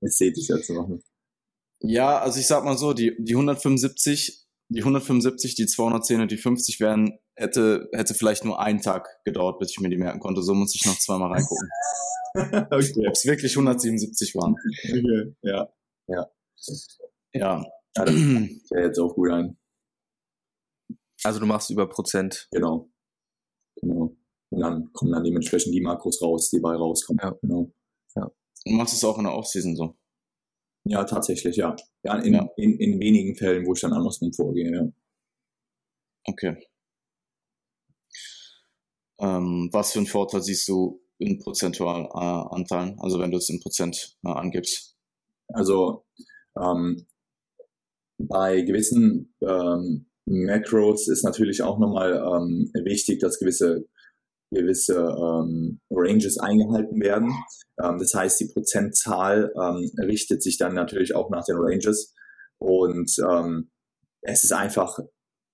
ästhetischer 0.02 0.62
zu 0.62 0.74
machen. 0.74 1.02
Ja, 1.80 2.20
also 2.20 2.40
ich 2.40 2.48
sag 2.48 2.66
mal 2.66 2.78
so, 2.78 2.92
die, 2.94 3.16
die 3.20 3.34
175, 3.34 4.46
die 4.70 4.80
175, 4.80 5.56
die 5.56 5.66
210 5.66 6.22
und 6.22 6.32
die 6.32 6.38
50 6.38 6.80
wären 6.82 7.20
hätte, 7.36 7.90
hätte 7.94 8.14
vielleicht 8.14 8.46
nur 8.46 8.60
einen 8.60 8.82
Tag 8.82 9.08
gedauert, 9.26 9.60
bis 9.60 9.72
ich 9.72 9.80
mir 9.80 9.90
die 9.90 9.98
merken 9.98 10.20
konnte. 10.20 10.42
So 10.42 10.54
muss 10.54 10.76
ich 10.76 10.86
noch 10.86 10.98
zweimal 10.98 11.32
reingucken. 11.32 11.70
okay. 12.36 13.08
Ob 13.08 13.14
es 13.14 13.26
wirklich 13.26 13.54
177 13.56 14.36
waren. 14.36 14.56
Okay. 14.84 15.36
Ja. 15.42 15.74
Ja. 16.08 16.32
Ja. 17.34 17.66
ja 17.96 18.06
das 18.06 18.16
ja 18.72 18.82
jetzt 18.82 19.00
auch 19.00 19.14
gut 19.16 19.32
ein. 19.32 19.58
Also 21.24 21.40
du 21.40 21.46
machst 21.46 21.70
über 21.70 21.88
Prozent. 21.88 22.48
Genau. 22.52 22.90
Genau. 23.82 24.16
Und 24.50 24.60
dann 24.60 24.92
kommen 24.94 25.12
dann 25.12 25.24
dementsprechend 25.24 25.74
die 25.74 25.82
Makros 25.82 26.22
raus, 26.22 26.50
die 26.50 26.60
bei 26.60 26.76
rauskommen. 26.76 27.20
Ja. 27.24 27.32
Genau. 27.42 27.72
Ja. 28.16 28.32
Und 28.66 28.76
machst 28.76 28.94
es 28.94 29.04
auch 29.04 29.18
in 29.18 29.24
der 29.24 29.34
Offseason 29.34 29.76
so? 29.76 29.98
Ja, 30.86 31.06
tatsächlich, 31.06 31.56
ja. 31.56 31.76
Ja, 32.04 32.18
in, 32.18 32.34
ja. 32.34 32.50
in, 32.58 32.78
in 32.78 33.00
wenigen 33.00 33.36
Fällen, 33.36 33.66
wo 33.66 33.74
ich 33.74 33.80
dann 33.80 33.94
andersrum 33.94 34.34
vorgehe, 34.34 34.72
ja. 34.72 34.92
Okay. 36.26 36.58
Ähm, 39.20 39.70
was 39.72 39.92
für 39.92 40.00
einen 40.00 40.08
Vorteil 40.08 40.42
siehst 40.42 40.68
du 40.68 41.02
in 41.20 41.40
prozentualen 41.40 42.06
äh, 42.06 42.56
Anteilen, 42.56 42.98
also 43.00 43.20
wenn 43.20 43.32
du 43.32 43.38
es 43.38 43.50
in 43.50 43.60
Prozent 43.60 44.18
äh, 44.26 44.30
angibst? 44.30 44.96
Also 45.50 46.06
ähm, 46.60 47.06
bei 48.18 48.62
gewissen 48.62 49.34
ähm, 49.42 50.08
Macros 50.26 51.08
ist 51.08 51.24
natürlich 51.24 51.62
auch 51.62 51.80
nochmal 51.80 52.16
ähm, 52.16 52.72
wichtig, 52.86 53.20
dass 53.20 53.40
gewisse 53.40 53.86
gewisse 54.54 54.96
ähm, 54.96 55.80
Ranges 55.90 56.38
eingehalten 56.38 57.02
werden. 57.02 57.34
Ähm, 57.82 57.98
das 57.98 58.14
heißt, 58.14 58.40
die 58.40 58.50
Prozentzahl 58.54 59.52
ähm, 59.56 59.92
richtet 60.06 60.44
sich 60.44 60.58
dann 60.58 60.76
natürlich 60.76 61.16
auch 61.16 61.30
nach 61.30 61.44
den 61.44 61.58
Ranges 61.58 62.14
und 62.60 63.12
ähm, 63.20 63.72
es 64.22 64.44
ist 64.44 64.54
einfach 64.54 65.00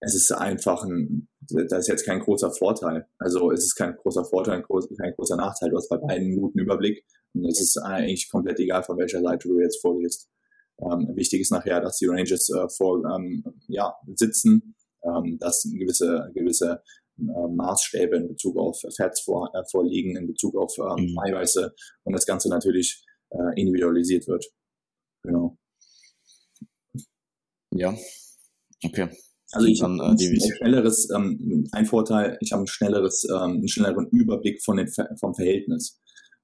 es 0.01 0.15
ist 0.15 0.31
einfach 0.31 0.83
ein, 0.83 1.27
das 1.41 1.79
ist 1.79 1.87
jetzt 1.87 2.05
kein 2.05 2.19
großer 2.19 2.51
Vorteil. 2.51 3.07
Also 3.17 3.51
es 3.51 3.65
ist 3.65 3.75
kein 3.75 3.95
großer 3.95 4.23
Vorteil, 4.25 4.63
kein 4.63 5.13
großer 5.13 5.35
Nachteil. 5.35 5.69
Du 5.69 5.77
hast 5.77 5.89
bei 5.89 5.97
beiden 5.97 6.27
einen 6.27 6.39
guten 6.39 6.59
Überblick 6.59 7.05
und 7.33 7.45
es 7.45 7.59
ist 7.59 7.77
eigentlich 7.77 8.29
komplett 8.29 8.59
egal, 8.59 8.83
von 8.83 8.97
welcher 8.97 9.21
Seite 9.21 9.49
du 9.49 9.59
jetzt 9.59 9.81
vorgehst. 9.81 10.29
Ähm, 10.79 11.09
wichtig 11.15 11.41
ist 11.41 11.51
nachher, 11.51 11.81
dass 11.81 11.97
die 11.97 12.05
Ranges 12.05 12.49
äh, 12.49 12.69
vor, 12.69 13.03
ähm, 13.03 13.43
ja, 13.67 13.93
sitzen, 14.15 14.75
ähm, 15.03 15.37
dass 15.39 15.63
gewisse, 15.63 16.31
gewisse 16.33 16.81
äh, 17.17 17.47
Maßstäbe 17.53 18.15
in 18.15 18.27
Bezug 18.29 18.57
auf 18.57 18.81
Fats 18.95 19.21
vor, 19.21 19.53
äh, 19.53 19.63
vorliegen, 19.69 20.15
in 20.15 20.27
Bezug 20.27 20.55
auf 20.55 20.73
ähm, 20.77 21.11
mhm. 21.11 21.19
Eiweiße 21.19 21.73
und 22.03 22.13
das 22.13 22.25
Ganze 22.25 22.47
natürlich 22.47 23.05
äh, 23.31 23.59
individualisiert 23.59 24.27
wird. 24.27 24.45
Genau. 25.23 25.57
Ja, 27.71 27.93
okay. 28.85 29.09
Also 29.51 29.67
ich 29.67 29.81
habe 29.81 29.97
äh, 29.97 30.05
ein 30.05 30.17
schnelleres, 30.57 31.09
ähm, 31.15 31.67
ein 31.71 31.85
Vorteil, 31.85 32.37
ich 32.41 32.51
habe 32.51 32.63
ein 32.63 32.67
schnelleres, 32.67 33.27
ähm, 33.29 33.41
einen 33.41 33.67
schnelleren 33.67 34.07
Überblick 34.09 34.63
von 34.63 34.77
den, 34.77 34.87
vom 35.19 35.33
Verhältnis. 35.33 35.99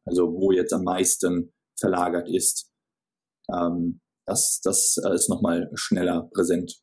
Also 0.05 0.33
wo 0.33 0.51
jetzt 0.51 0.73
am 0.73 0.83
meisten 0.83 1.53
verlagert 1.79 2.29
ist. 2.29 2.71
Ähm, 3.51 4.01
das, 4.27 4.59
das 4.63 4.97
äh, 5.03 5.13
ist 5.13 5.29
nochmal 5.29 5.69
schneller 5.75 6.29
präsent, 6.33 6.79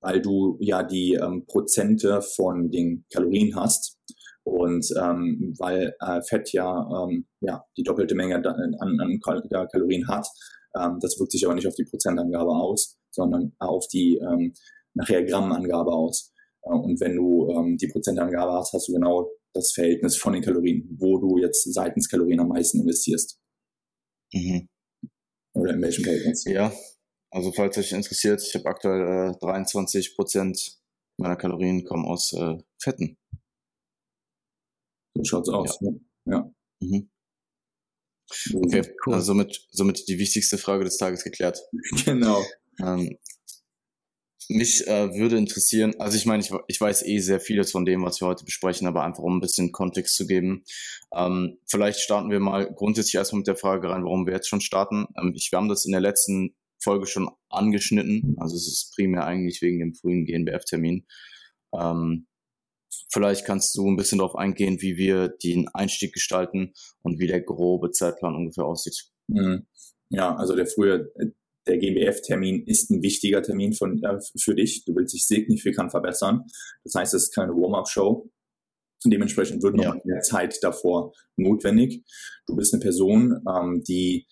weil 0.00 0.20
du 0.20 0.56
ja 0.60 0.82
die 0.82 1.14
ähm, 1.14 1.44
Prozente 1.46 2.22
von 2.22 2.70
den 2.70 3.04
Kalorien 3.12 3.54
hast 3.54 3.98
und 4.44 4.84
ähm, 5.00 5.54
weil 5.58 5.94
äh, 6.00 6.20
Fett 6.22 6.52
ja, 6.52 7.04
ähm, 7.04 7.26
ja 7.40 7.64
die 7.76 7.84
doppelte 7.84 8.16
Menge 8.16 8.36
an, 8.36 8.44
an 8.44 9.20
Kalorien 9.20 10.08
hat. 10.08 10.26
Ähm, 10.76 10.98
das 11.00 11.18
wirkt 11.20 11.32
sich 11.32 11.44
aber 11.44 11.54
nicht 11.54 11.68
auf 11.68 11.74
die 11.74 11.84
Prozentangabe 11.84 12.50
aus, 12.50 12.96
sondern 13.10 13.52
auf 13.58 13.86
die 13.88 14.18
ähm, 14.18 14.54
nachher 14.94 15.24
Grammangabe 15.24 15.92
aus. 15.92 16.32
Äh, 16.62 16.70
und 16.74 17.00
wenn 17.00 17.16
du 17.16 17.50
ähm, 17.50 17.76
die 17.76 17.88
Prozentangabe 17.88 18.52
hast, 18.52 18.72
hast 18.72 18.88
du 18.88 18.92
genau 18.92 19.30
das 19.54 19.72
Verhältnis 19.72 20.16
von 20.16 20.32
den 20.32 20.42
Kalorien, 20.42 20.96
wo 20.98 21.18
du 21.18 21.38
jetzt 21.38 21.72
seitens 21.72 22.08
Kalorien 22.08 22.40
am 22.40 22.48
meisten 22.48 22.80
investierst. 22.80 23.38
Mhm. 24.32 24.68
Oder 25.54 25.74
in 25.74 25.82
welchem 25.82 26.04
Verhältnis. 26.04 26.44
Ja, 26.44 26.72
also 27.30 27.52
falls 27.52 27.76
euch 27.78 27.92
interessiert, 27.92 28.42
ich 28.42 28.54
habe 28.54 28.66
aktuell 28.66 29.30
äh, 29.32 29.38
23 29.40 30.16
Prozent 30.16 30.78
meiner 31.18 31.36
Kalorien 31.36 31.84
kommen 31.84 32.06
aus 32.06 32.32
äh, 32.32 32.58
Fetten. 32.78 33.18
So 35.14 35.24
schaut's 35.24 35.48
aus. 35.48 35.78
Ja. 35.80 35.90
Ne? 35.90 36.00
ja. 36.26 36.54
Mhm. 36.80 37.10
Okay, 38.54 38.82
cool. 39.06 39.14
also 39.14 39.26
somit, 39.26 39.66
somit 39.70 40.08
die 40.08 40.18
wichtigste 40.18 40.56
Frage 40.56 40.84
des 40.84 40.96
Tages 40.96 41.24
geklärt. 41.24 41.62
Genau. 42.04 42.42
Ähm, 42.80 43.18
mich 44.52 44.86
äh, 44.86 45.14
würde 45.14 45.36
interessieren, 45.36 45.94
also 45.98 46.16
ich 46.16 46.26
meine, 46.26 46.42
ich, 46.42 46.50
ich 46.68 46.80
weiß 46.80 47.06
eh 47.06 47.18
sehr 47.18 47.40
vieles 47.40 47.70
von 47.70 47.84
dem, 47.84 48.04
was 48.04 48.20
wir 48.20 48.28
heute 48.28 48.44
besprechen, 48.44 48.86
aber 48.86 49.04
einfach 49.04 49.22
um 49.22 49.36
ein 49.36 49.40
bisschen 49.40 49.72
Kontext 49.72 50.16
zu 50.16 50.26
geben. 50.26 50.64
Ähm, 51.14 51.58
vielleicht 51.66 52.00
starten 52.00 52.30
wir 52.30 52.40
mal 52.40 52.72
grundsätzlich 52.72 53.14
erstmal 53.14 53.40
mit 53.40 53.46
der 53.46 53.56
Frage 53.56 53.90
rein, 53.90 54.04
warum 54.04 54.26
wir 54.26 54.34
jetzt 54.34 54.48
schon 54.48 54.60
starten. 54.60 55.06
Ähm, 55.18 55.32
ich, 55.34 55.50
wir 55.52 55.58
haben 55.58 55.68
das 55.68 55.84
in 55.84 55.92
der 55.92 56.00
letzten 56.00 56.54
Folge 56.78 57.06
schon 57.06 57.30
angeschnitten, 57.48 58.36
also 58.38 58.56
es 58.56 58.66
ist 58.66 58.94
primär 58.94 59.24
eigentlich 59.24 59.62
wegen 59.62 59.78
dem 59.78 59.94
frühen 59.94 60.24
GNBF-Termin. 60.24 61.06
Ähm, 61.74 62.26
vielleicht 63.08 63.44
kannst 63.44 63.76
du 63.76 63.88
ein 63.88 63.96
bisschen 63.96 64.18
darauf 64.18 64.36
eingehen, 64.36 64.80
wie 64.80 64.96
wir 64.96 65.28
den 65.28 65.68
Einstieg 65.68 66.12
gestalten 66.12 66.72
und 67.02 67.18
wie 67.18 67.26
der 67.26 67.40
grobe 67.40 67.90
Zeitplan 67.92 68.34
ungefähr 68.34 68.64
aussieht. 68.64 69.10
Mhm. 69.28 69.66
Ja, 70.08 70.34
also 70.36 70.54
der 70.54 70.66
frühe 70.66 71.10
der 71.66 71.78
GmbF-Termin 71.78 72.64
ist 72.66 72.90
ein 72.90 73.02
wichtiger 73.02 73.42
Termin 73.42 73.72
von, 73.72 74.02
äh, 74.02 74.18
für 74.38 74.54
dich. 74.54 74.84
Du 74.84 74.94
willst 74.94 75.14
dich 75.14 75.26
signifikant 75.26 75.90
verbessern. 75.90 76.44
Das 76.84 76.94
heißt, 76.94 77.14
es 77.14 77.24
ist 77.24 77.34
keine 77.34 77.52
Warm-up-Show. 77.52 78.30
Dementsprechend 79.04 79.62
wird 79.62 79.76
noch 79.76 79.84
ja. 79.84 80.00
mehr 80.04 80.20
Zeit 80.20 80.58
davor 80.62 81.12
notwendig. 81.36 82.04
Du 82.46 82.56
bist 82.56 82.72
eine 82.72 82.80
Person, 82.80 83.42
ähm, 83.48 83.82
die 83.86 84.26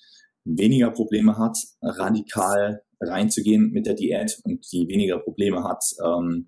weniger 0.45 0.91
Probleme 0.91 1.37
hat, 1.39 1.57
radikal 1.83 2.83
reinzugehen 3.01 3.71
mit 3.71 3.87
der 3.87 3.95
Diät 3.95 4.39
und 4.45 4.65
die 4.73 4.87
weniger 4.89 5.19
Probleme 5.19 5.65
hat, 5.65 5.83
ähm, 6.05 6.47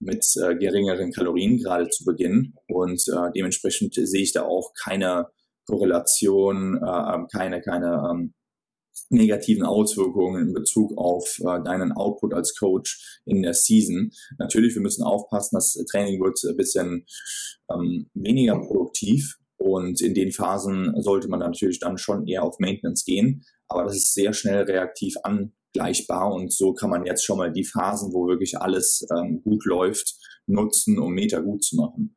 mit 0.00 0.24
äh, 0.42 0.56
geringeren 0.56 1.12
Kalorien 1.12 1.58
gerade 1.58 1.88
zu 1.88 2.04
Beginn. 2.04 2.54
Und 2.68 3.02
äh, 3.08 3.30
dementsprechend 3.34 3.94
sehe 3.94 4.22
ich 4.22 4.32
da 4.32 4.42
auch 4.42 4.72
keine 4.82 5.28
Korrelation, 5.66 6.80
äh, 6.82 7.14
ähm, 7.14 7.26
keine, 7.32 7.60
keine 7.60 8.08
ähm, 8.10 8.34
negativen 9.10 9.64
Auswirkungen 9.64 10.48
in 10.48 10.54
Bezug 10.54 10.96
auf 10.96 11.38
äh, 11.40 11.62
deinen 11.62 11.92
Output 11.92 12.34
als 12.34 12.56
Coach 12.56 13.20
in 13.24 13.42
der 13.42 13.54
Season. 13.54 14.10
Natürlich, 14.38 14.74
wir 14.74 14.82
müssen 14.82 15.02
aufpassen, 15.02 15.56
das 15.56 15.74
Training 15.90 16.20
wird 16.20 16.38
ein 16.48 16.56
bisschen 16.56 17.06
ähm, 17.70 18.10
weniger 18.14 18.58
produktiv 18.58 19.38
und 19.56 20.00
in 20.00 20.14
den 20.14 20.32
Phasen 20.32 20.94
sollte 21.00 21.28
man 21.28 21.40
natürlich 21.40 21.78
dann 21.78 21.98
schon 21.98 22.26
eher 22.26 22.42
auf 22.42 22.58
Maintenance 22.58 23.04
gehen, 23.04 23.44
aber 23.68 23.84
das 23.84 23.96
ist 23.96 24.14
sehr 24.14 24.32
schnell 24.32 24.62
reaktiv 24.64 25.14
angleichbar 25.22 26.32
und 26.32 26.52
so 26.52 26.74
kann 26.74 26.90
man 26.90 27.06
jetzt 27.06 27.24
schon 27.24 27.38
mal 27.38 27.52
die 27.52 27.64
Phasen, 27.64 28.12
wo 28.12 28.26
wirklich 28.26 28.58
alles 28.58 29.06
ähm, 29.16 29.42
gut 29.42 29.64
läuft, 29.64 30.16
nutzen, 30.46 30.98
um 30.98 31.12
Meter 31.12 31.42
gut 31.42 31.64
zu 31.64 31.76
machen. 31.76 32.16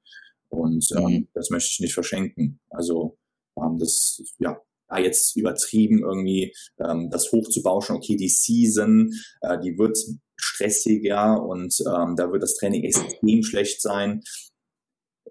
Und 0.50 0.88
ähm, 0.96 1.04
mhm. 1.04 1.28
das 1.34 1.50
möchte 1.50 1.70
ich 1.72 1.80
nicht 1.80 1.94
verschenken. 1.94 2.60
Also 2.70 3.18
ähm, 3.58 3.78
das, 3.80 4.22
ja, 4.40 4.60
da 4.88 5.00
jetzt 5.00 5.36
übertrieben 5.36 6.04
irgendwie 6.04 6.54
ähm, 6.80 7.10
das 7.10 7.32
hochzubauschen, 7.32 7.96
okay, 7.96 8.16
die 8.16 8.30
Season, 8.30 9.12
äh, 9.42 9.60
die 9.60 9.78
wird 9.78 9.98
stressiger 10.36 11.44
und 11.44 11.76
ähm, 11.82 12.16
da 12.16 12.32
wird 12.32 12.44
das 12.44 12.56
Training 12.56 12.84
extrem 12.84 13.44
schlecht 13.44 13.82
sein. 13.82 14.22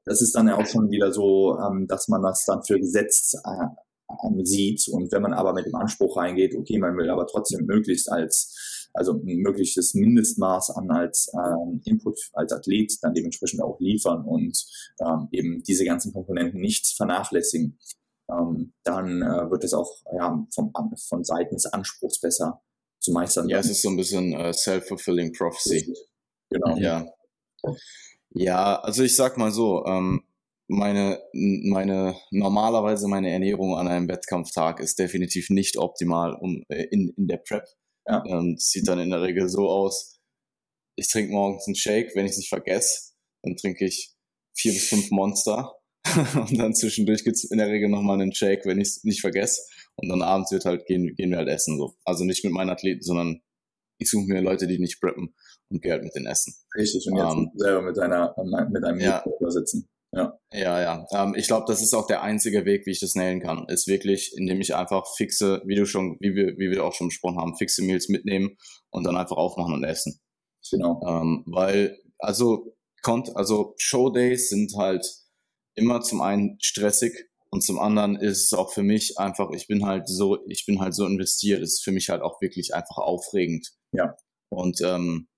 Das 0.04 0.22
ist 0.22 0.34
dann 0.34 0.48
ja 0.48 0.56
auch 0.56 0.66
schon 0.66 0.90
wieder 0.90 1.12
so, 1.12 1.58
ähm, 1.58 1.86
dass 1.88 2.08
man 2.08 2.22
das 2.22 2.44
dann 2.44 2.62
für 2.62 2.78
gesetzt 2.78 3.36
äh, 3.44 4.44
sieht. 4.44 4.86
Und 4.88 5.10
wenn 5.12 5.22
man 5.22 5.32
aber 5.32 5.52
mit 5.52 5.66
dem 5.66 5.74
Anspruch 5.74 6.16
reingeht, 6.16 6.54
okay, 6.54 6.78
man 6.78 6.96
will 6.96 7.10
aber 7.10 7.26
trotzdem 7.26 7.66
möglichst 7.66 8.10
als, 8.10 8.88
also 8.94 9.14
ein 9.14 9.38
mögliches 9.38 9.94
Mindestmaß 9.94 10.70
an 10.70 10.90
als 10.90 11.30
ähm, 11.34 11.80
Input 11.84 12.18
als 12.32 12.52
Athlet 12.52 12.92
dann 13.02 13.14
dementsprechend 13.14 13.62
auch 13.62 13.78
liefern 13.80 14.24
und 14.24 14.56
ähm, 15.00 15.28
eben 15.32 15.62
diese 15.64 15.84
ganzen 15.84 16.12
Komponenten 16.12 16.60
nicht 16.60 16.86
vernachlässigen, 16.96 17.78
ähm, 18.30 18.72
dann 18.84 19.22
äh, 19.22 19.50
wird 19.50 19.64
es 19.64 19.72
auch 19.72 19.90
ja, 20.16 20.46
vom, 20.54 20.72
von 21.08 21.24
seitens 21.24 21.66
Anspruchs 21.66 22.20
besser 22.20 22.62
zu 23.00 23.12
meistern. 23.12 23.48
Ja, 23.48 23.58
es 23.58 23.70
ist 23.70 23.82
so 23.82 23.88
ein 23.88 23.96
bisschen 23.96 24.32
äh, 24.32 24.52
self-fulfilling 24.52 25.32
prophecy. 25.32 25.94
Genau. 26.50 26.76
Ja. 26.76 27.06
Ja, 28.30 28.80
also 28.80 29.02
ich 29.02 29.16
sag 29.16 29.38
mal 29.38 29.50
so, 29.50 29.84
ähm, 29.86 30.22
meine, 30.68 31.22
meine, 31.32 32.16
normalerweise 32.30 33.08
meine 33.08 33.30
Ernährung 33.30 33.76
an 33.76 33.88
einem 33.88 34.08
Wettkampftag 34.08 34.80
ist 34.80 34.98
definitiv 34.98 35.48
nicht 35.50 35.78
optimal 35.78 36.34
um, 36.34 36.62
äh, 36.68 36.84
in, 36.90 37.14
in 37.16 37.28
der 37.28 37.38
Prep. 37.38 37.64
Ja. 38.06 38.24
Ähm, 38.26 38.56
sieht 38.58 38.88
dann 38.88 38.98
in 38.98 39.10
der 39.10 39.22
Regel 39.22 39.48
so 39.48 39.68
aus, 39.68 40.18
ich 40.96 41.08
trinke 41.08 41.32
morgens 41.32 41.66
einen 41.66 41.76
Shake, 41.76 42.14
wenn 42.14 42.24
ich 42.24 42.32
es 42.32 42.38
nicht 42.38 42.48
vergesse, 42.48 43.12
dann 43.42 43.56
trinke 43.56 43.84
ich 43.84 44.14
vier 44.54 44.72
bis 44.72 44.88
fünf 44.88 45.10
Monster 45.10 45.75
und 46.36 46.58
dann 46.58 46.74
zwischendurch 46.74 47.24
gibt's 47.24 47.44
in 47.44 47.58
der 47.58 47.68
Regel 47.68 47.88
nochmal 47.88 48.20
einen 48.20 48.32
Shake, 48.32 48.66
wenn 48.66 48.80
ich 48.80 48.88
es 48.88 49.04
nicht 49.04 49.20
vergesse. 49.20 49.62
Und 49.96 50.08
dann 50.08 50.22
abends 50.22 50.52
wird 50.52 50.64
halt, 50.64 50.86
gehen, 50.86 51.14
gehen 51.16 51.30
wir 51.30 51.38
halt 51.38 51.48
essen. 51.48 51.78
so. 51.78 51.94
Also 52.04 52.24
nicht 52.24 52.44
mit 52.44 52.52
meinen 52.52 52.70
Athleten, 52.70 53.02
sondern 53.02 53.40
ich 53.98 54.10
suche 54.10 54.26
mir 54.26 54.40
Leute, 54.40 54.66
die 54.66 54.78
nicht 54.78 55.00
preppen 55.00 55.34
und 55.70 55.82
gehe 55.82 55.92
halt 55.92 56.04
mit 56.04 56.14
denen 56.14 56.26
essen. 56.26 56.54
Richtig, 56.76 57.06
und 57.10 57.16
jetzt 57.16 57.34
ähm, 57.34 57.50
selber 57.56 57.82
mit 57.82 57.96
deiner, 57.96 58.34
mit 58.70 58.82
deinem 58.82 59.00
ja, 59.00 59.24
sitzen. 59.48 59.88
Ja, 60.12 60.38
ja. 60.52 60.80
ja. 60.80 61.06
Ähm, 61.12 61.34
ich 61.36 61.46
glaube, 61.46 61.64
das 61.66 61.82
ist 61.82 61.94
auch 61.94 62.06
der 62.06 62.22
einzige 62.22 62.64
Weg, 62.64 62.86
wie 62.86 62.90
ich 62.90 63.00
das 63.00 63.14
nailen 63.14 63.40
kann. 63.40 63.66
Ist 63.68 63.86
wirklich, 63.86 64.34
indem 64.36 64.60
ich 64.60 64.74
einfach 64.74 65.04
fixe, 65.16 65.62
wie 65.66 65.74
du 65.74 65.86
schon, 65.86 66.16
wie 66.20 66.34
wir, 66.34 66.56
wie 66.58 66.70
wir 66.70 66.84
auch 66.84 66.92
schon 66.92 67.08
besprochen 67.08 67.38
haben, 67.38 67.56
fixe 67.56 67.82
Meals 67.82 68.08
mitnehmen 68.08 68.56
und 68.90 69.04
dann 69.04 69.16
einfach 69.16 69.36
aufmachen 69.36 69.74
und 69.74 69.84
essen. 69.84 70.20
Genau. 70.70 71.00
Ähm, 71.06 71.44
weil, 71.46 71.98
also, 72.18 72.76
also 73.34 73.74
Showdays 73.76 74.48
sind 74.48 74.72
halt 74.76 75.06
immer 75.76 76.00
zum 76.00 76.20
einen 76.20 76.58
stressig 76.60 77.28
und 77.50 77.62
zum 77.62 77.78
anderen 77.78 78.16
ist 78.16 78.44
es 78.44 78.52
auch 78.52 78.72
für 78.72 78.82
mich 78.82 79.18
einfach, 79.18 79.50
ich 79.52 79.66
bin 79.66 79.86
halt 79.86 80.08
so, 80.08 80.38
ich 80.48 80.66
bin 80.66 80.80
halt 80.80 80.94
so 80.94 81.06
investiert, 81.06 81.62
es 81.62 81.74
ist 81.74 81.84
für 81.84 81.92
mich 81.92 82.10
halt 82.10 82.22
auch 82.22 82.40
wirklich 82.40 82.74
einfach 82.74 82.98
aufregend. 82.98 83.72
Ja. 83.92 84.16
Und 84.50 84.80
ähm, 84.82 85.28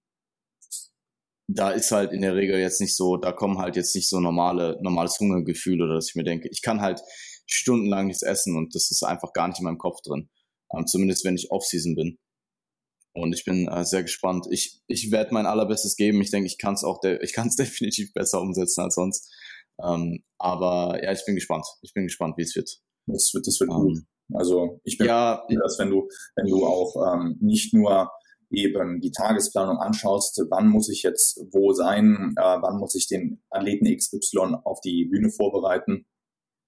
da 1.49 1.71
ist 1.71 1.91
halt 1.91 2.13
in 2.13 2.23
der 2.23 2.35
Regel 2.35 2.59
jetzt 2.59 2.81
nicht 2.81 2.97
so, 2.97 3.17
da 3.17 3.33
kommen 3.33 3.59
halt 3.59 3.77
jetzt 3.77 3.95
nicht 3.95 4.09
so 4.09 4.21
normale, 4.21 4.79
normales 4.83 5.19
Hungergefühl 5.19 5.83
oder 5.83 5.95
dass 5.95 6.09
ich 6.09 6.15
mir 6.15 6.25
denke, 6.25 6.49
ich 6.51 6.63
kann 6.63 6.81
halt 6.81 7.03
stundenlang 7.47 8.07
nichts 8.07 8.23
essen 8.23 8.57
und 8.57 8.75
das 8.75 8.91
ist 8.91 9.03
einfach 9.03 9.33
gar 9.33 9.49
nicht 9.49 9.59
in 9.59 9.65
meinem 9.65 9.79
Kopf 9.79 10.01
drin. 10.03 10.29
Ähm, 10.75 10.87
zumindest 10.87 11.25
wenn 11.25 11.37
ich 11.37 11.51
Off-Season 11.51 11.95
bin. 11.95 12.19
Und 13.15 13.35
ich 13.35 13.45
bin 13.45 13.67
äh, 13.69 13.85
sehr 13.85 14.03
gespannt. 14.03 14.47
Ich, 14.51 14.81
ich 14.87 15.11
werde 15.11 15.33
mein 15.35 15.47
allerbestes 15.47 15.97
geben. 15.97 16.21
Ich 16.21 16.31
denke, 16.31 16.47
ich 16.47 16.59
kann 16.59 16.75
es 16.75 16.85
auch, 16.85 17.03
ich 17.03 17.33
kann 17.33 17.49
es 17.49 17.57
definitiv 17.57 18.13
besser 18.13 18.41
umsetzen 18.41 18.83
als 18.83 18.95
sonst. 18.95 19.33
Ähm, 19.83 20.23
aber 20.39 21.03
ja, 21.03 21.13
ich 21.13 21.25
bin 21.25 21.35
gespannt. 21.35 21.67
Ich 21.83 21.93
bin 21.95 22.05
gespannt, 22.05 22.37
wie 22.37 22.43
es 22.43 22.55
wird. 22.57 22.71
Das 23.07 23.31
wird, 23.35 23.47
das 23.47 23.59
wird 23.61 23.71
gut. 23.71 23.99
Ähm, 23.99 24.07
also 24.35 24.81
ich 24.85 24.99
bin 24.99 25.07
ja, 25.07 25.47
dass 25.49 25.79
wenn 25.79 25.91
du, 25.91 26.09
wenn 26.37 26.47
du 26.47 26.67
auch 26.67 27.15
ähm, 27.15 27.39
nicht 27.41 27.73
nur 27.73 28.11
eben 28.51 29.01
die 29.01 29.11
Tagesplanung 29.11 29.79
anschaust, 29.79 30.43
wann 30.51 30.69
muss 30.69 30.89
ich 30.89 31.03
jetzt 31.03 31.41
wo 31.53 31.73
sein, 31.73 32.35
äh, 32.37 32.43
wann 32.61 32.79
muss 32.79 32.95
ich 32.95 33.07
den 33.09 33.43
Athleten 33.51 33.95
XY 33.95 34.57
auf 34.65 34.81
die 34.81 35.07
Bühne 35.07 35.31
vorbereiten, 35.31 36.07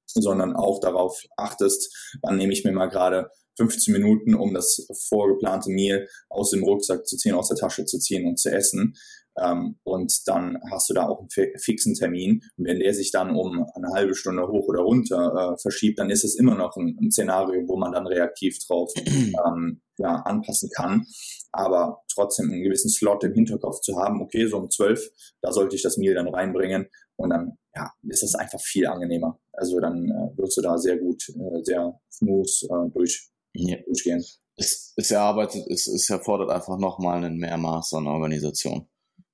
sondern 0.07 0.57
auch 0.57 0.81
darauf 0.81 1.23
achtest, 1.37 2.19
wann 2.23 2.37
nehme 2.37 2.53
ich 2.53 2.65
mir 2.65 2.73
mal 2.73 2.89
gerade 2.89 3.31
15 3.61 3.93
Minuten, 3.93 4.35
um 4.35 4.55
das 4.55 4.87
vorgeplante 5.09 5.71
Meal 5.71 6.09
aus 6.31 6.51
dem 6.51 6.65
Rucksack 6.65 7.07
zu 7.07 7.19
ziehen, 7.19 7.35
aus 7.35 7.49
der 7.49 7.59
Tasche 7.59 7.85
zu 7.85 7.99
ziehen 7.99 8.27
und 8.27 8.39
zu 8.39 8.51
essen. 8.51 8.95
Ähm, 9.39 9.77
und 9.85 10.13
dann 10.27 10.59
hast 10.71 10.89
du 10.89 10.95
da 10.95 11.07
auch 11.07 11.21
einen 11.21 11.59
fixen 11.59 11.95
Termin. 11.95 12.43
Und 12.57 12.65
wenn 12.65 12.81
der 12.81 12.95
sich 12.95 13.11
dann 13.13 13.37
um 13.37 13.65
eine 13.75 13.93
halbe 13.95 14.15
Stunde 14.15 14.49
hoch 14.49 14.67
oder 14.67 14.81
runter 14.81 15.55
äh, 15.55 15.61
verschiebt, 15.61 15.99
dann 15.99 16.11
ist 16.11 16.25
es 16.25 16.37
immer 16.37 16.55
noch 16.55 16.77
ein, 16.77 16.97
ein, 17.01 17.11
Szenario, 17.11 17.69
wo 17.69 17.77
man 17.77 17.93
dann 17.93 18.07
reaktiv 18.07 18.59
drauf 18.67 18.93
ähm, 19.07 19.83
ja, 19.99 20.17
anpassen 20.25 20.71
kann. 20.75 21.07
Aber 21.53 22.03
trotzdem 22.13 22.51
einen 22.51 22.63
gewissen 22.63 22.91
Slot 22.91 23.25
im 23.25 23.35
Hinterkopf 23.35 23.81
zu 23.81 23.97
haben, 23.97 24.23
okay, 24.23 24.47
so 24.47 24.57
um 24.57 24.71
zwölf, 24.71 25.11
da 25.43 25.53
sollte 25.53 25.77
ich 25.77 25.83
das 25.83 25.97
Meal 25.97 26.15
dann 26.15 26.29
reinbringen. 26.29 26.89
Und 27.17 27.31
dann 27.31 27.59
ja, 27.75 27.93
ist 28.09 28.23
das 28.23 28.35
einfach 28.35 28.61
viel 28.61 28.87
angenehmer. 28.87 29.39
Also 29.53 29.79
dann 29.81 30.07
äh, 30.07 30.39
wirst 30.39 30.57
du 30.57 30.63
da 30.63 30.79
sehr 30.79 30.99
gut, 30.99 31.29
äh, 31.29 31.63
sehr 31.63 32.01
smooth 32.11 32.63
äh, 32.65 32.91
durch, 32.93 33.31
ja. 33.55 33.77
durchgehen. 33.87 34.25
Es, 34.57 34.93
es 34.97 35.11
erarbeitet, 35.11 35.67
es, 35.69 35.87
es 35.87 36.11
erfordert 36.11 36.51
einfach 36.51 36.79
nochmal 36.79 37.25
ein 37.25 37.37
Mehrmaß 37.37 37.95
an 37.95 38.07
Organisation. 38.07 38.89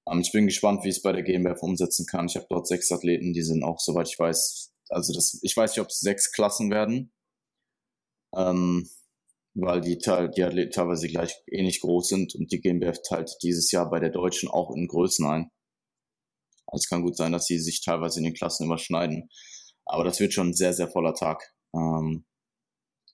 Ähm, 0.09 0.21
ich 0.21 0.33
bin 0.33 0.47
gespannt, 0.47 0.85
wie 0.85 0.89
ich 0.89 0.97
es 0.97 1.03
bei 1.03 1.12
der 1.12 1.23
GmbF 1.23 1.62
umsetzen 1.62 2.07
kann. 2.07 2.27
Ich 2.27 2.37
habe 2.37 2.47
dort 2.49 2.67
sechs 2.67 2.93
Athleten, 2.93 3.33
die 3.33 3.43
sind 3.43 3.64
auch, 3.64 3.81
soweit 3.81 4.09
ich 4.09 4.19
weiß, 4.19 4.73
also 4.89 5.12
das, 5.12 5.39
ich 5.43 5.57
weiß 5.57 5.73
nicht, 5.73 5.81
ob 5.81 5.89
es 5.89 6.01
sechs 6.01 6.33
Klassen 6.33 6.71
werden. 6.71 7.12
Ähm, 8.37 8.89
weil 9.55 9.81
die, 9.81 9.97
die 9.97 10.43
Athleten 10.43 10.71
teilweise 10.71 11.09
gleich 11.09 11.35
ähnlich 11.51 11.81
groß 11.81 12.09
sind 12.09 12.35
und 12.35 12.53
die 12.53 12.61
GmbF 12.61 13.01
teilt 13.03 13.37
dieses 13.43 13.73
Jahr 13.73 13.89
bei 13.89 13.99
der 14.01 14.11
Deutschen 14.11 14.51
auch 14.51 14.75
in 14.75 14.87
Größen 14.87 15.25
ein. 15.27 15.51
Also 16.67 16.83
es 16.83 16.89
kann 16.89 17.03
gut 17.03 17.17
sein, 17.17 17.33
dass 17.33 17.47
sie 17.47 17.59
sich 17.59 17.83
teilweise 17.83 18.19
in 18.19 18.25
den 18.25 18.35
Klassen 18.35 18.67
überschneiden. 18.67 19.31
Aber 19.87 20.05
das 20.05 20.21
wird 20.21 20.35
schon 20.35 20.49
ein 20.49 20.55
sehr, 20.55 20.75
sehr 20.75 20.89
voller 20.89 21.14
Tag. 21.14 21.55
Ähm, 21.75 22.27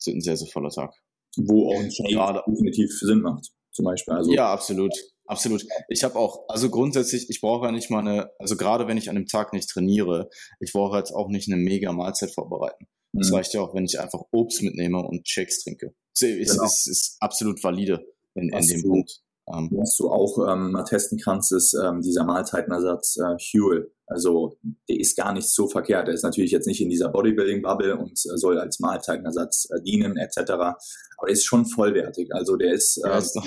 es 0.02 0.06
wird 0.06 0.16
ein 0.16 0.20
sehr, 0.20 0.36
sehr 0.36 0.48
voller 0.48 0.70
Tag. 0.70 0.92
Wo 1.36 1.72
auch 1.72 1.80
ein 1.80 1.88
Gerade, 1.88 2.42
definitiv 2.46 2.90
Sinn 3.00 3.20
macht, 3.20 3.48
zum 3.70 3.84
Beispiel. 3.84 4.14
Also, 4.14 4.32
ja, 4.32 4.52
absolut. 4.52 4.92
Absolut. 5.26 5.64
Ich 5.88 6.02
habe 6.02 6.16
auch, 6.16 6.44
also 6.48 6.68
grundsätzlich, 6.68 7.30
ich 7.30 7.40
brauche 7.40 7.66
ja 7.66 7.72
nicht 7.72 7.90
mal 7.90 8.00
eine, 8.00 8.30
also 8.38 8.56
gerade 8.56 8.86
wenn 8.88 8.98
ich 8.98 9.08
an 9.08 9.14
dem 9.14 9.26
Tag 9.26 9.52
nicht 9.52 9.70
trainiere, 9.70 10.28
ich 10.60 10.72
brauche 10.72 10.98
jetzt 10.98 11.12
auch 11.12 11.28
nicht 11.28 11.50
eine 11.50 11.56
mega 11.56 11.92
Mahlzeit 11.92 12.34
vorbereiten. 12.34 12.86
Mhm. 13.12 13.22
reicht 13.32 13.54
ja 13.54 13.60
auch, 13.60 13.74
wenn 13.74 13.84
ich 13.84 14.00
einfach 14.00 14.20
Obst 14.32 14.62
mitnehme 14.62 14.98
und 14.98 15.26
Shakes 15.28 15.62
trinke. 15.62 15.94
Es 16.12 16.20
genau. 16.20 16.64
ist, 16.64 16.88
ist, 16.88 17.16
absolut 17.20 17.62
valide 17.62 18.04
in, 18.34 18.48
in 18.48 18.66
dem 18.66 18.82
Punkt. 18.82 19.20
Ähm, 19.48 19.68
Was 19.72 19.96
du 19.96 20.08
auch 20.08 20.38
ähm, 20.48 20.70
mal 20.70 20.84
testen 20.84 21.18
kannst, 21.18 21.52
ist 21.52 21.74
ähm, 21.74 22.00
dieser 22.00 22.24
Mahlzeitenersatz 22.24 23.16
äh, 23.16 23.36
Huel. 23.38 23.92
Also 24.06 24.56
der 24.88 25.00
ist 25.00 25.16
gar 25.16 25.32
nicht 25.32 25.48
so 25.48 25.66
verkehrt. 25.68 26.06
Der 26.06 26.14
ist 26.14 26.22
natürlich 26.22 26.52
jetzt 26.52 26.66
nicht 26.66 26.80
in 26.80 26.88
dieser 26.88 27.08
Bodybuilding-Bubble 27.08 27.96
und 27.96 28.12
äh, 28.12 28.36
soll 28.36 28.58
als 28.58 28.78
Mahlzeitenersatz 28.78 29.68
äh, 29.70 29.82
dienen 29.82 30.16
etc. 30.16 30.50
Aber 30.52 30.76
der 31.22 31.32
ist 31.32 31.44
schon 31.44 31.66
vollwertig. 31.66 32.32
Also 32.32 32.56
der 32.56 32.72
ist... 32.72 32.98
Äh, 32.98 33.08
der 33.10 33.18
ist 33.18 33.34
noch, 33.34 33.46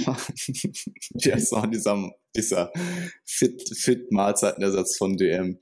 der 1.12 1.38
ist 1.38 1.52
noch 1.52 1.66
dieser, 1.68 2.12
dieser 2.36 2.72
Fit-Mahlzeitenersatz 3.26 4.91
Fit 4.91 4.98
von 4.98 5.16
DM. 5.16 5.60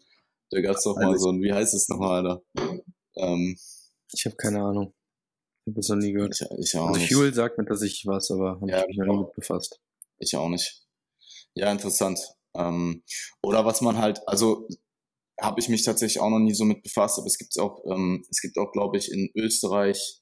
Da 0.50 0.62
gab 0.62 0.76
es 0.76 0.84
doch 0.84 0.96
mal 0.96 1.18
so 1.18 1.30
ein, 1.30 1.42
wie 1.42 1.54
heißt 1.54 1.74
es 1.74 1.90
nochmal, 1.90 2.26
Alter? 2.26 2.44
Ähm, 3.18 3.58
ich 4.12 4.26
habe 4.26 4.36
keine 4.36 4.62
Ahnung. 4.62 4.94
Ich 5.66 5.72
habe 5.72 5.78
das 5.78 5.90
noch 5.90 5.96
nie 5.98 6.12
gehört. 6.12 6.40
Ich, 6.40 6.60
ich 6.60 6.78
auch 6.78 6.90
also. 6.90 7.00
Fuel 7.00 7.34
sagt 7.34 7.58
mir, 7.58 7.66
dass 7.66 7.82
ich 7.82 8.04
was, 8.06 8.30
aber 8.32 8.60
habe 8.62 8.70
ja, 8.70 8.82
ich 8.82 8.88
mich 8.88 8.98
noch 8.98 9.06
nie 9.06 9.20
mit 9.24 9.34
befasst. 9.34 9.80
Ich 10.20 10.36
auch 10.36 10.50
nicht. 10.50 10.84
Ja, 11.56 11.72
interessant. 11.72 12.20
Ähm, 12.56 13.04
oder 13.42 13.66
was 13.66 13.82
man 13.82 13.98
halt, 13.98 14.22
also 14.28 14.68
habe 15.42 15.60
ich 15.60 15.70
mich 15.70 15.84
tatsächlich 15.84 16.22
auch 16.22 16.30
noch 16.30 16.40
nie 16.40 16.54
so 16.54 16.66
mit 16.66 16.84
befasst, 16.84 17.18
aber 17.18 17.28
es 17.28 17.38
gibt 17.38 17.58
auch, 17.60 17.84
ähm, 17.92 18.24
es 18.30 18.42
gibt 18.42 18.58
auch, 18.58 18.72
glaube 18.72 18.98
ich, 18.98 19.12
in 19.12 19.30
Österreich 19.36 20.22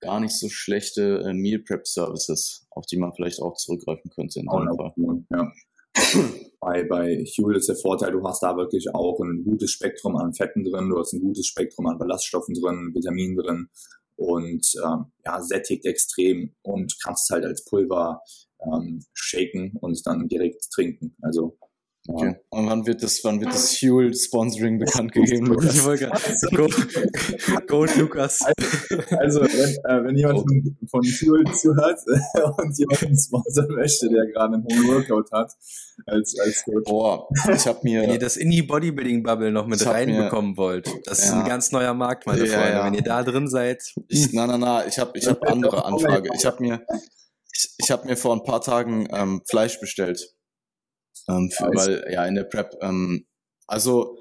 gar 0.00 0.20
nicht 0.20 0.38
so 0.38 0.48
schlechte 0.48 1.24
äh, 1.26 1.32
Meal 1.32 1.60
Prep 1.60 1.86
Services, 1.86 2.66
auf 2.70 2.86
die 2.86 2.98
man 2.98 3.12
vielleicht 3.14 3.40
auch 3.40 3.54
zurückgreifen 3.54 4.10
könnte 4.10 4.40
in 4.40 4.46
dem 4.46 4.76
Fall. 4.76 5.24
Ja. 5.30 5.52
bei, 6.60 6.84
bei 6.84 7.24
Fuel 7.34 7.56
ist 7.56 7.68
der 7.68 7.76
Vorteil, 7.76 8.12
du 8.12 8.22
hast 8.22 8.42
da 8.42 8.56
wirklich 8.56 8.94
auch 8.94 9.18
ein 9.20 9.44
gutes 9.44 9.70
Spektrum 9.70 10.16
an 10.16 10.34
Fetten 10.34 10.62
drin, 10.62 10.90
du 10.90 10.98
hast 10.98 11.14
ein 11.14 11.20
gutes 11.20 11.46
Spektrum 11.46 11.86
an 11.86 11.98
Ballaststoffen 11.98 12.54
drin, 12.54 12.92
Vitaminen 12.94 13.36
drin 13.36 13.68
und 14.16 14.66
ähm, 14.84 15.12
ja, 15.24 15.40
sättigt 15.42 15.84
extrem 15.86 16.54
und 16.62 16.96
kannst 17.02 17.30
halt 17.30 17.44
als 17.44 17.64
Pulver 17.64 18.20
ähm, 18.60 19.04
shaken 19.12 19.76
und 19.80 20.00
dann 20.06 20.28
direkt 20.28 20.70
trinken. 20.72 21.16
Also 21.22 21.58
Okay. 22.08 22.36
Und 22.50 22.66
wann 22.68 22.86
wird 22.86 23.02
das, 23.02 23.22
wann 23.24 23.40
wird 23.40 23.52
das 23.52 23.76
Fuel 23.76 24.14
Sponsoring 24.14 24.78
bekannt 24.78 25.12
gegeben, 25.12 25.46
Lukas? 25.46 25.82
Go, 26.54 26.68
go 27.66 27.84
Lukas. 27.84 28.40
Also, 29.10 29.40
wenn, 29.42 29.74
äh, 29.84 30.04
wenn 30.04 30.16
jemand 30.16 30.40
von, 30.40 30.76
von 30.88 31.04
Fuel 31.04 31.44
zuhört 31.52 31.98
und 32.58 32.78
jemanden 32.78 33.18
sponsern 33.18 33.68
möchte, 33.74 34.08
der 34.08 34.26
gerade 34.26 34.54
einen 34.54 34.64
hohen 34.64 34.88
Workout 34.88 35.32
hat, 35.32 35.52
als, 36.06 36.38
als 36.38 36.64
Coach. 36.64 36.84
Boah, 36.84 37.28
ich 37.52 37.66
habe 37.66 37.80
mir. 37.82 38.02
Wenn 38.02 38.10
ihr 38.10 38.18
das 38.18 38.36
in 38.36 38.50
die 38.50 38.62
Bodybuilding 38.62 39.22
Bubble 39.22 39.50
noch 39.50 39.66
mit 39.66 39.84
reinbekommen 39.84 40.56
wollt, 40.56 40.86
das 41.06 41.20
ja. 41.20 41.24
ist 41.24 41.32
ein 41.32 41.44
ganz 41.44 41.72
neuer 41.72 41.94
Markt, 41.94 42.26
meine 42.26 42.46
ja, 42.46 42.52
Freunde. 42.52 42.72
Ja. 42.72 42.86
Wenn 42.86 42.94
ihr 42.94 43.02
da 43.02 43.22
drin 43.22 43.48
seid. 43.48 43.82
Ich, 44.08 44.32
na, 44.32 44.46
na, 44.46 44.58
na, 44.58 44.86
ich 44.86 44.98
habe 44.98 45.18
ich 45.18 45.26
hab 45.26 45.42
andere 45.50 45.84
Anfrage. 45.84 46.30
Ich 46.34 46.44
habe 46.44 46.62
mir, 46.62 46.86
ich, 47.52 47.74
ich 47.78 47.90
habe 47.90 48.06
mir 48.06 48.16
vor 48.16 48.34
ein 48.34 48.44
paar 48.44 48.60
Tagen 48.60 49.08
ähm, 49.10 49.42
Fleisch 49.48 49.80
bestellt 49.80 50.35
ähm, 51.28 51.50
für, 51.50 51.64
weil 51.64 52.12
ja 52.12 52.24
in 52.26 52.34
der 52.34 52.44
Prep, 52.44 52.76
ähm, 52.80 53.26
also 53.66 54.18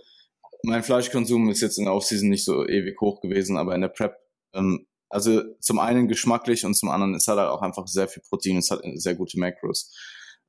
mein 0.64 0.84
Fleischkonsum 0.84 1.50
ist 1.50 1.62
jetzt 1.62 1.78
in 1.78 1.86
der 1.86 1.94
Offseason 1.94 2.30
nicht 2.30 2.46
so 2.46 2.68
ewig 2.68 3.00
hoch 3.00 3.22
gewesen, 3.22 3.58
aber 3.58 3.76
in 3.76 3.82
der 3.82 3.90
Prep, 3.90 4.16
ähm, 4.54 4.88
also 5.10 5.44
zum 5.60 5.80
einen 5.80 6.08
geschmacklich 6.08 6.66
und 6.66 6.74
zum 6.74 6.90
anderen 6.90 7.14
es 7.16 7.28
hat 7.28 7.38
halt 7.38 7.50
auch 7.50 7.62
einfach 7.62 7.88
sehr 7.88 8.08
viel 8.08 8.24
Protein, 8.28 8.58
es 8.58 8.72
hat 8.72 8.82
sehr 8.96 9.16
gute 9.16 9.40
Macros. 9.40 9.94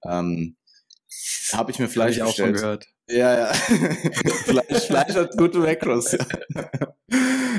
Ähm, 0.05 0.57
habe 1.53 1.71
ich 1.71 1.79
mir 1.79 1.89
Fleisch 1.89 2.19
Hab 2.19 2.29
ich 2.29 2.37
bestellt. 2.37 2.49
auch 2.49 2.53
schon 2.53 2.63
gehört. 2.63 2.87
Ja, 3.09 3.39
ja. 3.39 3.55
Fleisch, 4.45 4.87
Fleisch 4.87 5.15
hat 5.15 5.37
gute 5.37 5.59
Macros. 5.59 6.13
Ja. 6.13 6.27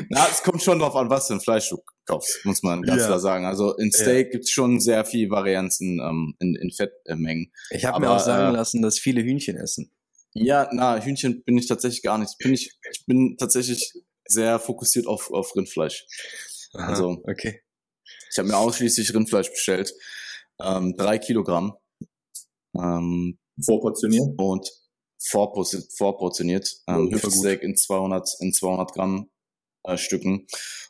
Na, 0.09 0.27
es 0.29 0.43
kommt 0.43 0.61
schon 0.61 0.79
drauf 0.79 0.95
an, 0.95 1.09
was 1.09 1.27
für 1.27 1.33
ein 1.33 1.41
Fleisch 1.41 1.69
du 1.69 1.81
kaufst, 2.05 2.43
muss 2.43 2.63
man 2.63 2.81
ganz 2.81 3.01
ja. 3.01 3.07
klar 3.07 3.19
sagen. 3.19 3.45
Also 3.45 3.75
in 3.77 3.91
Steak 3.91 4.27
ja. 4.27 4.31
gibt's 4.33 4.51
schon 4.51 4.79
sehr 4.79 5.05
viel 5.05 5.29
Varianzen 5.29 5.99
ähm, 5.99 6.35
in, 6.39 6.55
in 6.55 6.71
Fettmengen. 6.71 7.51
Ich 7.69 7.85
habe 7.85 7.99
mir 8.01 8.11
auch 8.11 8.19
sagen 8.19 8.53
äh, 8.53 8.57
lassen, 8.57 8.81
dass 8.81 8.99
viele 8.99 9.21
Hühnchen 9.21 9.55
essen. 9.55 9.91
Ja, 10.33 10.69
na, 10.71 11.01
Hühnchen 11.01 11.43
bin 11.43 11.57
ich 11.57 11.67
tatsächlich 11.67 12.03
gar 12.03 12.17
nicht. 12.17 12.37
Bin 12.39 12.53
ich, 12.53 12.77
ich 12.91 13.05
bin 13.05 13.37
tatsächlich 13.37 13.93
sehr 14.25 14.59
fokussiert 14.59 15.07
auf, 15.07 15.31
auf 15.31 15.55
Rindfleisch. 15.55 16.05
Aha, 16.73 16.87
also, 16.87 17.23
okay. 17.23 17.61
Ich 18.31 18.37
habe 18.37 18.49
mir 18.49 18.57
ausschließlich 18.57 19.13
Rindfleisch 19.13 19.49
bestellt. 19.49 19.93
Ähm, 20.61 20.95
drei 20.97 21.17
Kilogramm. 21.17 21.73
Ähm, 22.77 23.39
Vorportioniert? 23.63 24.27
Und 24.37 24.69
vorportioniert. 25.19 26.77
Ähm, 26.87 27.09
Hüftsteak 27.11 27.61
in 27.63 27.75
200, 27.75 28.29
in 28.39 28.53
200 28.53 28.93
Gramm 28.93 29.29
äh, 29.83 29.97
Stücken. 29.97 30.47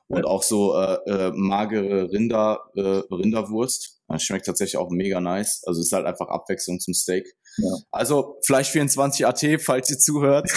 Und 0.07 0.25
auch 0.25 0.43
so 0.43 0.75
äh, 0.75 0.97
äh, 1.09 1.32
magere 1.34 2.11
Rinder, 2.11 2.71
äh, 2.75 3.01
Rinderwurst. 3.13 3.99
Das 4.07 4.23
schmeckt 4.23 4.45
tatsächlich 4.45 4.78
auch 4.78 4.89
mega 4.89 5.19
nice. 5.19 5.63
Also 5.65 5.82
ist 5.82 5.91
halt 5.91 6.05
einfach 6.05 6.30
Abwechslung 6.30 6.80
zum 6.80 6.93
Steak. 6.93 7.36
Ja. 7.57 7.69
Also 7.91 8.38
Fleisch 8.45 8.69
24 8.69 9.25
AT, 9.28 9.45
falls 9.61 9.89
ihr 9.89 9.97
zuhört. 9.97 10.49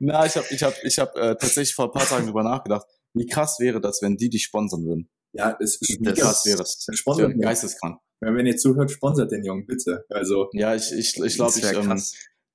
Na, 0.00 0.24
ich 0.26 0.36
habe 0.36 0.46
ich 0.50 0.62
hab, 0.62 0.74
ich 0.82 0.98
hab, 0.98 1.14
äh, 1.16 1.36
tatsächlich 1.36 1.74
vor 1.74 1.84
ein 1.86 1.92
paar 1.92 2.06
Tagen 2.06 2.26
drüber 2.26 2.42
nachgedacht, 2.42 2.86
wie 3.14 3.26
krass 3.26 3.58
wäre 3.60 3.80
das, 3.80 4.00
wenn 4.02 4.16
die 4.16 4.30
dich 4.30 4.44
sponsern 4.44 4.84
würden. 4.84 5.10
Ja, 5.32 5.56
es 5.60 5.80
ist 5.80 6.00
wäre 6.00 6.58
das. 6.58 6.86
Sponsern 6.92 7.38
geisteskrank. 7.40 7.98
Wenn 8.20 8.46
ihr 8.46 8.56
zuhört, 8.56 8.90
sponsert 8.90 9.32
den 9.32 9.44
Jungen 9.44 9.66
bitte. 9.66 10.04
Also 10.08 10.48
ja, 10.52 10.74
ich 10.74 10.92
ich 10.92 11.18
ich 11.18 11.34
glaube 11.34 11.58
ich 11.58 11.64
ähm, 11.64 12.00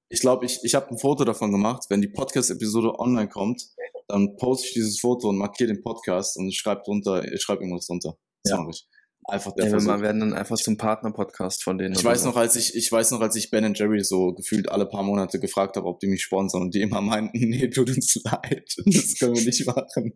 ich 0.09 0.21
glaube, 0.21 0.45
ich, 0.45 0.59
ich 0.63 0.73
habe 0.73 0.89
ein 0.89 0.97
Foto 0.97 1.25
davon 1.25 1.51
gemacht. 1.51 1.86
Wenn 1.89 2.01
die 2.01 2.07
Podcast-Episode 2.07 2.97
online 2.97 3.28
kommt, 3.28 3.63
dann 4.07 4.38
poste 4.38 4.67
ich 4.67 4.73
dieses 4.73 4.99
Foto 4.99 5.28
und 5.30 5.38
markiere 5.38 5.73
den 5.73 5.82
Podcast 5.82 6.38
und 6.38 6.53
schreibe 6.53 6.82
drunter, 6.86 7.30
ich 7.30 7.41
schreibe 7.41 7.63
irgendwas 7.63 7.88
drunter. 7.88 8.17
Das 8.43 8.51
ja. 8.51 8.57
mache 8.57 8.71
ich. 8.71 8.88
Einfach 9.30 9.51
der 9.55 9.65
ja, 9.65 9.71
Versuch. 9.71 9.89
Wir 9.89 10.01
werden 10.01 10.21
dann 10.21 10.34
einfach 10.34 10.55
zum 10.55 10.78
Partner-Podcast 10.78 11.61
von 11.61 11.78
denen. 11.78 11.93
Ich 11.93 12.03
weiß 12.05 12.21
so. 12.21 12.30
noch, 12.30 12.38
als 12.38 12.55
ich, 12.55 12.75
ich 12.75 12.89
weiß 12.89 13.11
noch, 13.11 13.19
als 13.19 13.36
ich 13.36 13.51
Ben 13.51 13.73
Jerry 13.73 14.01
so 14.01 14.34
gefühlt 14.34 14.71
alle 14.71 14.86
paar 14.86 15.03
Monate 15.03 15.41
gefragt 15.41 15.75
habe, 15.75 15.86
ob 15.88 15.99
die 15.99 16.07
mich 16.07 16.23
sponsern 16.23 16.61
und 16.61 16.73
die 16.73 16.82
immer 16.82 17.01
meinten, 17.01 17.38
nee, 17.49 17.67
tut 17.69 17.89
uns 17.89 18.15
leid, 18.23 18.73
das 18.86 19.19
können 19.19 19.36
wir 19.36 19.43
nicht 19.43 19.65
machen. 19.65 20.13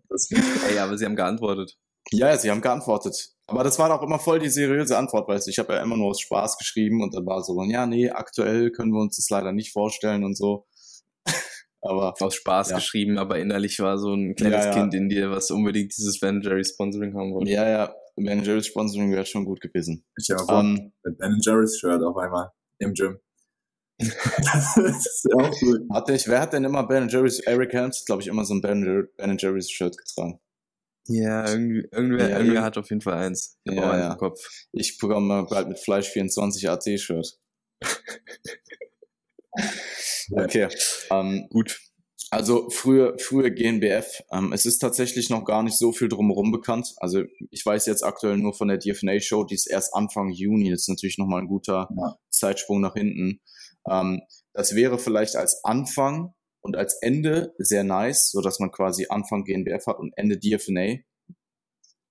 ey, 0.70 0.78
aber 0.80 0.98
sie 0.98 1.04
haben 1.04 1.18
geantwortet. 1.18 1.78
Ja, 2.12 2.30
ja, 2.30 2.38
sie 2.38 2.50
haben 2.50 2.62
geantwortet. 2.62 3.30
Aber 3.48 3.64
das 3.64 3.78
war 3.80 3.90
doch 3.90 4.02
immer 4.02 4.20
voll 4.20 4.40
die 4.40 4.50
seriöse 4.50 4.98
Antwort, 4.98 5.28
weißt 5.28 5.48
du. 5.48 5.52
Ich 5.52 5.60
habe 5.60 5.74
ja 5.74 5.82
immer 5.82 5.98
nur 5.98 6.10
aus 6.10 6.22
Spaß 6.22 6.58
geschrieben 6.58 7.04
und 7.04 7.14
dann 7.14 7.26
war 7.26 7.44
so, 7.44 7.62
ja, 7.64 7.86
nee, 7.86 8.10
aktuell 8.10 8.72
können 8.72 8.92
wir 8.92 9.02
uns 9.02 9.18
das 9.18 9.30
leider 9.30 9.52
nicht 9.52 9.74
vorstellen 9.74 10.24
und 10.24 10.38
so. 10.38 10.66
aber 11.82 12.14
aus 12.20 12.36
Spaß 12.36 12.70
ja. 12.70 12.76
geschrieben, 12.78 13.18
aber 13.18 13.40
innerlich 13.40 13.80
war 13.80 13.98
so 13.98 14.14
ein 14.14 14.36
kleines 14.36 14.66
ja, 14.66 14.72
ja. 14.72 14.74
Kind 14.74 14.94
in 14.94 15.10
dir, 15.10 15.32
was 15.32 15.52
unbedingt 15.52 15.96
dieses 15.98 16.20
Ben 16.20 16.42
Jerry 16.42 16.64
Sponsoring 16.64 17.14
haben 17.16 17.34
wollte. 17.34 17.52
Ja, 17.52 17.68
ja, 17.68 17.96
Ben 18.16 18.44
Jerry 18.44 18.64
Sponsoring 18.64 19.12
wäre 19.12 19.26
schon 19.26 19.46
gut 19.46 19.60
gewesen. 19.60 20.06
Ich 20.18 20.30
habe 20.30 20.44
auch 20.44 20.60
um, 20.60 20.78
ähm, 20.78 20.94
mit 21.04 21.18
Ben 21.18 21.38
Jerry's 21.42 21.78
Shirt 21.78 22.02
auf 22.04 22.18
einmal 22.18 22.52
im 22.80 22.94
Gym. 22.94 23.20
das 24.00 24.78
ist 24.78 25.28
ja 25.30 25.46
auch 25.46 25.60
gut. 25.60 25.82
Hatte 25.92 26.14
ich, 26.14 26.28
wer 26.28 26.42
hat 26.42 26.54
denn 26.54 26.64
immer 26.64 26.88
Ben 26.88 27.10
Jerry's, 27.10 27.40
Eric 27.40 27.74
Helms, 27.74 28.06
glaube 28.06 28.22
ich, 28.22 28.28
immer 28.28 28.46
so 28.46 28.54
ein 28.54 28.62
Ben, 28.62 29.10
ben 29.18 29.38
Jerry's 29.38 29.70
Shirt 29.70 29.98
getragen. 29.98 30.40
Ja, 31.12 31.50
irgendwie, 31.50 31.88
irgendwer, 31.92 32.30
ja, 32.30 32.38
irgendwer 32.38 32.64
hat 32.64 32.78
auf 32.78 32.90
jeden 32.90 33.02
Fall 33.02 33.16
eins. 33.16 33.58
Ja, 33.66 33.98
ja. 33.98 34.12
Im 34.12 34.18
Kopf. 34.18 34.40
Ich 34.72 34.98
bekomme 34.98 35.46
bald 35.50 35.68
mit 35.68 35.80
Fleisch 35.80 36.10
24 36.10 36.70
AC-Shirt. 36.70 37.38
okay, 40.32 40.68
ähm, 41.10 41.48
gut. 41.50 41.80
Also 42.34 42.70
früher, 42.70 43.18
früher 43.20 43.50
GNBF. 43.50 44.24
Ähm, 44.32 44.54
es 44.54 44.66
ist 44.66 44.80
tatsächlich 44.80 45.30
noch 45.30 45.44
gar 45.44 45.64
nicht 45.64 45.78
so 45.78 45.92
viel 45.92 46.08
drumherum 46.08 46.54
bekannt. 46.54 46.94
Also 46.98 47.24
ich 47.50 47.66
weiß 47.66 47.86
jetzt 47.88 48.04
aktuell 48.04 48.38
nur 48.38 48.54
von 48.54 48.70
der 48.70 48.78
DFNA-Show, 48.78 49.44
die 49.44 49.56
ist 49.56 49.68
erst 49.68 49.94
Anfang 49.94 50.30
Juni. 50.30 50.72
Das 50.72 50.82
ist 50.82 50.90
natürlich 50.90 51.18
nochmal 51.18 51.42
ein 51.42 51.50
guter 51.50 51.90
ja. 51.94 52.16
Zeitsprung 52.30 52.80
nach 52.80 52.94
hinten. 52.94 53.42
Ähm, 53.90 54.22
das 54.54 54.76
wäre 54.76 54.98
vielleicht 54.98 55.36
als 55.36 55.62
Anfang 55.66 56.34
und 56.62 56.76
als 56.76 56.98
Ende 57.02 57.54
sehr 57.58 57.84
nice, 57.84 58.30
so 58.32 58.42
dass 58.42 58.60
man 58.60 58.72
quasi 58.72 59.08
Anfang 59.10 59.44
GNBF 59.44 59.86
hat 59.88 60.00
und 60.00 60.14
Ende 60.16 60.38
DFNA. 60.38 60.98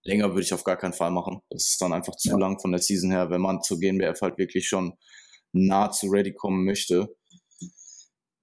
Länger 0.03 0.31
würde 0.31 0.43
ich 0.43 0.55
auf 0.55 0.65
gar 0.65 0.77
keinen 0.77 0.95
Fall 0.95 1.11
machen. 1.11 1.41
Das 1.51 1.67
ist 1.67 1.81
dann 1.81 1.93
einfach 1.93 2.17
zu 2.17 2.31
ja. 2.31 2.39
lang 2.39 2.59
von 2.59 2.73
der 2.73 2.81
Season 2.81 3.11
her, 3.11 3.31
wenn 3.31 3.41
man 3.41 3.63
zur 3.63 3.79
GNBF 3.79 4.21
halt 4.23 4.39
wirklich 4.39 4.67
schon 4.67 4.95
nahezu 5.53 6.07
ready 6.07 6.33
kommen 6.33 6.65
möchte. 6.65 7.15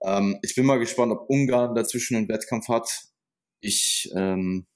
Ähm, 0.04 0.38
ich 0.44 0.56
bin 0.56 0.66
mal 0.66 0.80
gespannt, 0.80 1.12
ob 1.12 1.30
Ungarn 1.30 1.74
dazwischen 1.74 2.16
einen 2.16 2.30
Wettkampf 2.30 2.68
hat. 2.68 2.88
ich 3.60 4.12
ähm, 4.16 4.68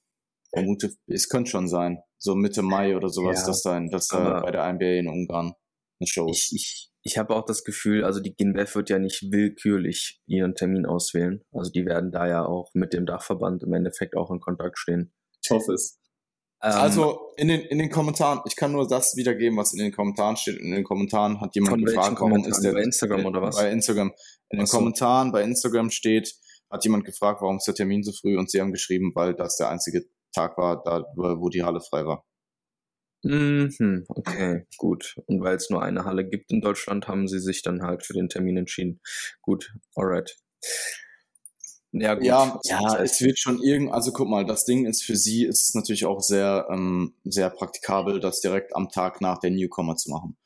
vermute, 0.52 0.92
es 1.06 1.28
könnte 1.28 1.50
schon 1.50 1.68
sein, 1.68 1.98
so 2.18 2.34
Mitte 2.34 2.62
Mai 2.62 2.96
oder 2.96 3.08
sowas, 3.08 3.40
ja, 3.40 3.46
dass 3.46 3.62
da, 3.62 3.80
dass 3.80 4.08
da 4.08 4.40
bei 4.40 4.50
der 4.50 4.70
NBA 4.72 4.98
in 4.98 5.08
Ungarn 5.08 5.54
eine 6.00 6.06
Show 6.06 6.28
ist. 6.30 6.52
Ich, 6.52 6.54
ich, 6.54 6.91
ich 7.04 7.18
habe 7.18 7.34
auch 7.34 7.44
das 7.44 7.64
Gefühl, 7.64 8.04
also 8.04 8.20
die 8.20 8.34
GINBEF 8.34 8.74
wird 8.76 8.90
ja 8.90 8.98
nicht 8.98 9.32
willkürlich 9.32 10.20
ihren 10.26 10.54
Termin 10.54 10.86
auswählen. 10.86 11.44
Also 11.52 11.70
die 11.70 11.84
werden 11.84 12.12
da 12.12 12.28
ja 12.28 12.44
auch 12.44 12.70
mit 12.74 12.92
dem 12.92 13.06
Dachverband 13.06 13.62
im 13.64 13.72
Endeffekt 13.72 14.16
auch 14.16 14.30
in 14.30 14.40
Kontakt 14.40 14.78
stehen. 14.78 15.12
Ich 15.42 15.50
hoffe 15.50 15.72
es. 15.72 15.98
Ähm, 16.62 16.70
also 16.72 17.32
in 17.36 17.48
den, 17.48 17.60
in 17.60 17.78
den 17.78 17.90
Kommentaren, 17.90 18.40
ich 18.46 18.54
kann 18.54 18.70
nur 18.70 18.86
das 18.86 19.16
wiedergeben, 19.16 19.58
was 19.58 19.72
in 19.72 19.80
den 19.80 19.92
Kommentaren 19.92 20.36
steht. 20.36 20.58
In 20.58 20.70
den 20.70 20.84
Kommentaren 20.84 21.40
hat 21.40 21.56
jemand 21.56 21.84
gefragt, 21.84 22.20
warum 22.20 22.44
ist 22.44 22.62
der 22.62 22.72
bei 22.72 22.82
Instagram 22.82 23.26
oder 23.26 23.42
was? 23.42 23.56
Bei 23.56 23.70
Instagram. 23.70 24.12
In 24.50 24.58
den 24.58 24.66
so. 24.66 24.76
Kommentaren 24.76 25.32
bei 25.32 25.42
Instagram 25.42 25.90
steht, 25.90 26.32
hat 26.70 26.84
jemand 26.84 27.04
gefragt, 27.04 27.42
warum 27.42 27.56
ist 27.56 27.66
der 27.66 27.74
Termin 27.74 28.04
so 28.04 28.12
früh 28.12 28.38
und 28.38 28.48
sie 28.48 28.60
haben 28.60 28.70
geschrieben, 28.70 29.10
weil 29.14 29.34
das 29.34 29.56
der 29.56 29.70
einzige 29.70 30.04
Tag 30.32 30.56
war, 30.56 30.82
da, 30.84 31.04
wo 31.16 31.48
die 31.48 31.64
Halle 31.64 31.80
frei 31.80 32.06
war. 32.06 32.24
Mhm, 33.24 34.04
okay, 34.08 34.66
gut. 34.78 35.16
Und 35.26 35.42
weil 35.42 35.56
es 35.56 35.70
nur 35.70 35.82
eine 35.82 36.04
Halle 36.04 36.28
gibt 36.28 36.50
in 36.50 36.60
Deutschland, 36.60 37.06
haben 37.06 37.28
sie 37.28 37.38
sich 37.38 37.62
dann 37.62 37.82
halt 37.82 38.04
für 38.04 38.14
den 38.14 38.28
Termin 38.28 38.56
entschieden. 38.56 39.00
Gut, 39.40 39.72
alright. 39.94 40.36
Ja, 41.92 42.14
gut. 42.14 42.24
Ja, 42.24 42.60
ja 42.64 43.02
es 43.02 43.20
wird 43.20 43.38
schon 43.38 43.62
irgend, 43.62 43.92
also 43.92 44.12
guck 44.12 44.28
mal, 44.28 44.44
das 44.44 44.64
Ding 44.64 44.86
ist 44.86 45.04
für 45.04 45.16
sie 45.16 45.44
ist 45.44 45.68
es 45.68 45.74
natürlich 45.74 46.04
auch 46.04 46.20
sehr, 46.20 46.66
ähm, 46.70 47.14
sehr 47.24 47.50
praktikabel, 47.50 48.18
das 48.18 48.40
direkt 48.40 48.74
am 48.74 48.88
Tag 48.88 49.20
nach 49.20 49.38
der 49.38 49.50
Newcomer 49.50 49.96
zu 49.96 50.10
machen. 50.10 50.36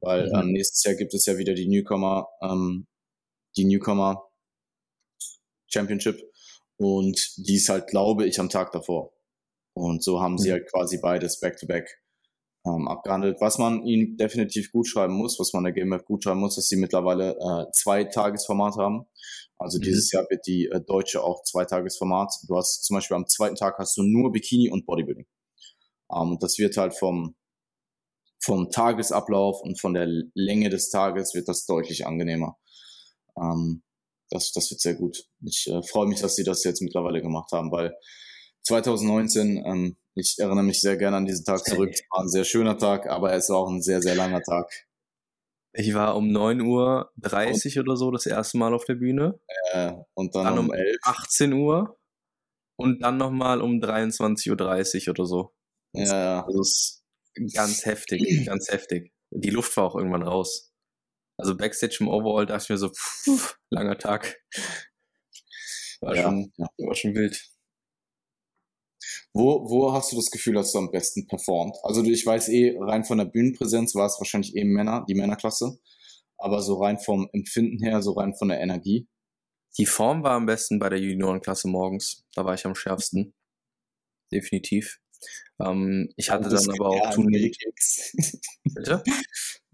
Weil 0.00 0.28
mhm. 0.28 0.34
ähm, 0.34 0.52
nächstes 0.52 0.82
Jahr 0.84 0.94
gibt 0.94 1.12
es 1.12 1.26
ja 1.26 1.36
wieder 1.36 1.54
die 1.54 1.68
Newcomer, 1.68 2.28
ähm, 2.40 2.86
die 3.56 3.64
Newcomer 3.64 4.28
Championship 5.66 6.20
und 6.76 7.34
die 7.36 7.56
ist 7.56 7.68
halt, 7.68 7.88
glaube 7.88 8.26
ich, 8.26 8.40
am 8.40 8.48
Tag 8.48 8.72
davor. 8.72 9.12
Und 9.74 10.02
so 10.02 10.20
haben 10.20 10.38
sie 10.38 10.48
mhm. 10.48 10.52
halt 10.54 10.70
quasi 10.70 10.98
beides 10.98 11.40
back-to-back 11.40 12.01
ähm, 12.64 12.88
abgehandelt. 12.88 13.40
Was 13.40 13.58
man 13.58 13.84
ihnen 13.84 14.16
definitiv 14.16 14.72
gut 14.72 14.86
schreiben 14.86 15.14
muss, 15.14 15.38
was 15.38 15.52
man 15.52 15.64
der 15.64 15.72
GMF 15.72 16.04
gut 16.04 16.24
schreiben 16.24 16.40
muss, 16.40 16.56
dass 16.56 16.68
sie 16.68 16.76
mittlerweile 16.76 17.36
äh, 17.38 17.70
zwei 17.72 18.04
Tagesformat 18.04 18.76
haben. 18.76 19.06
Also 19.58 19.78
mhm. 19.78 19.82
dieses 19.82 20.12
Jahr 20.12 20.26
wird 20.30 20.46
die 20.46 20.66
äh, 20.66 20.80
deutsche 20.80 21.22
auch 21.22 21.42
zwei 21.44 21.64
Tagesformat. 21.64 22.32
Du 22.46 22.56
hast 22.56 22.84
zum 22.84 22.94
Beispiel 22.94 23.16
am 23.16 23.26
zweiten 23.26 23.56
Tag 23.56 23.78
hast 23.78 23.96
du 23.96 24.02
nur 24.02 24.32
Bikini 24.32 24.70
und 24.70 24.86
Bodybuilding. 24.86 25.26
Ähm, 26.14 26.38
das 26.40 26.58
wird 26.58 26.76
halt 26.76 26.94
vom 26.94 27.34
vom 28.44 28.70
Tagesablauf 28.70 29.60
und 29.62 29.80
von 29.80 29.94
der 29.94 30.08
Länge 30.34 30.68
des 30.68 30.90
Tages 30.90 31.32
wird 31.32 31.46
das 31.46 31.64
deutlich 31.64 32.06
angenehmer. 32.06 32.56
Ähm, 33.36 33.84
das, 34.30 34.50
das 34.52 34.70
wird 34.70 34.80
sehr 34.80 34.94
gut. 34.94 35.24
Ich 35.44 35.68
äh, 35.68 35.82
freue 35.82 36.08
mich, 36.08 36.20
dass 36.20 36.34
sie 36.34 36.42
das 36.42 36.64
jetzt 36.64 36.82
mittlerweile 36.82 37.22
gemacht 37.22 37.52
haben, 37.52 37.70
weil 37.70 37.94
2019 38.62 39.62
ähm, 39.64 39.96
ich 40.14 40.36
erinnere 40.38 40.64
mich 40.64 40.80
sehr 40.80 40.96
gerne 40.96 41.16
an 41.16 41.26
diesen 41.26 41.44
Tag 41.44 41.64
zurück. 41.64 41.90
Es 41.92 42.02
war 42.10 42.22
ein 42.22 42.28
sehr 42.28 42.44
schöner 42.44 42.78
Tag, 42.78 43.08
aber 43.08 43.32
es 43.32 43.48
war 43.48 43.58
auch 43.58 43.70
ein 43.70 43.82
sehr, 43.82 44.02
sehr 44.02 44.14
langer 44.14 44.42
Tag. 44.42 44.70
Ich 45.74 45.94
war 45.94 46.16
um 46.16 46.28
9.30 46.28 47.76
Uhr 47.76 47.82
oder 47.82 47.96
so 47.96 48.10
das 48.10 48.26
erste 48.26 48.58
Mal 48.58 48.74
auf 48.74 48.84
der 48.84 48.96
Bühne. 48.96 49.40
Äh, 49.72 49.92
und 50.14 50.34
dann, 50.34 50.44
dann 50.44 50.58
um, 50.58 50.68
um 50.68 50.74
11. 50.74 50.96
18 51.02 51.52
Uhr. 51.54 51.98
Und 52.76 53.02
dann 53.02 53.16
nochmal 53.16 53.62
um 53.62 53.80
23.30 53.80 55.06
Uhr 55.06 55.10
oder 55.12 55.26
so. 55.26 55.54
Ja, 55.94 56.04
ja. 56.04 56.44
Also 56.44 56.60
es 56.60 57.02
ist 57.34 57.54
ganz 57.54 57.86
heftig, 57.86 58.44
ganz 58.46 58.68
heftig. 58.70 59.12
Die 59.30 59.50
Luft 59.50 59.76
war 59.76 59.84
auch 59.84 59.96
irgendwann 59.96 60.22
raus. 60.22 60.72
Also 61.38 61.56
Backstage 61.56 61.98
im 62.00 62.08
Overall 62.08 62.46
dachte 62.46 62.64
ich 62.64 62.70
mir 62.70 62.76
so, 62.76 62.90
pff, 62.90 63.58
langer 63.70 63.98
Tag. 63.98 64.36
War, 66.00 66.16
ja, 66.16 66.22
schon, 66.22 66.52
ja. 66.56 66.66
war 66.78 66.94
schon 66.94 67.14
wild. 67.14 67.51
Wo, 69.34 69.68
wo 69.70 69.92
hast 69.92 70.12
du 70.12 70.16
das 70.16 70.30
Gefühl, 70.30 70.54
dass 70.54 70.72
du 70.72 70.78
am 70.78 70.90
besten 70.90 71.26
performt? 71.26 71.76
Also 71.82 72.02
ich 72.04 72.26
weiß 72.26 72.48
eh, 72.50 72.76
rein 72.78 73.04
von 73.04 73.18
der 73.18 73.24
Bühnenpräsenz 73.24 73.94
war 73.94 74.06
es 74.06 74.18
wahrscheinlich 74.18 74.54
eben 74.56 74.72
Männer, 74.72 75.04
die 75.08 75.14
Männerklasse. 75.14 75.78
Aber 76.36 76.60
so 76.60 76.82
rein 76.82 76.98
vom 76.98 77.28
Empfinden 77.32 77.82
her, 77.82 78.02
so 78.02 78.12
rein 78.12 78.34
von 78.34 78.48
der 78.48 78.60
Energie. 78.60 79.06
Die 79.78 79.86
Form 79.86 80.22
war 80.22 80.32
am 80.32 80.46
besten 80.46 80.78
bei 80.78 80.90
der 80.90 80.98
Juniorenklasse 80.98 81.68
morgens. 81.68 82.24
Da 82.34 82.44
war 82.44 82.54
ich 82.54 82.66
am 82.66 82.74
schärfsten. 82.74 83.32
Definitiv. 84.30 84.98
Ähm, 85.60 86.10
ich 86.16 86.30
hatte 86.30 86.50
dann 86.50 86.70
aber 86.70 86.88
auch 86.88 87.14
Turnier. 87.14 87.50
Bitte? 88.64 89.02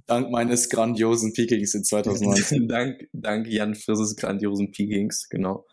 Dank 0.06 0.30
meines 0.30 0.68
grandiosen 0.70 1.32
Peakings 1.32 1.74
in 1.74 1.84
2019. 1.84 2.68
dank, 2.68 3.08
dank 3.12 3.46
Jan 3.48 3.74
Frisses 3.74 4.16
grandiosen 4.16 4.70
Peakings, 4.70 5.28
genau. 5.28 5.66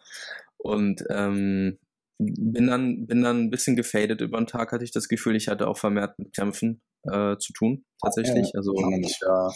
Und 0.57 1.03
ähm, 1.09 1.77
bin 2.18 2.68
dann, 2.68 3.07
bin 3.07 3.22
dann 3.22 3.43
ein 3.43 3.49
bisschen 3.49 3.76
gefadet 3.76 4.22
über 4.22 4.38
den 4.38 4.47
Tag, 4.47 4.72
hatte 4.72 4.84
ich 4.84 4.91
das 4.91 5.07
Gefühl, 5.07 5.36
ich 5.36 5.47
hatte 5.47 5.68
auch 5.68 5.78
vermehrt 5.78 6.18
mit 6.18 6.34
Kämpfen 6.34 6.82
äh, 7.03 7.38
zu 7.38 7.53
tun, 7.53 7.86
tatsächlich. 8.01 8.51
Ja, 8.53 8.57
also, 8.57 8.74
ja, 8.76 9.51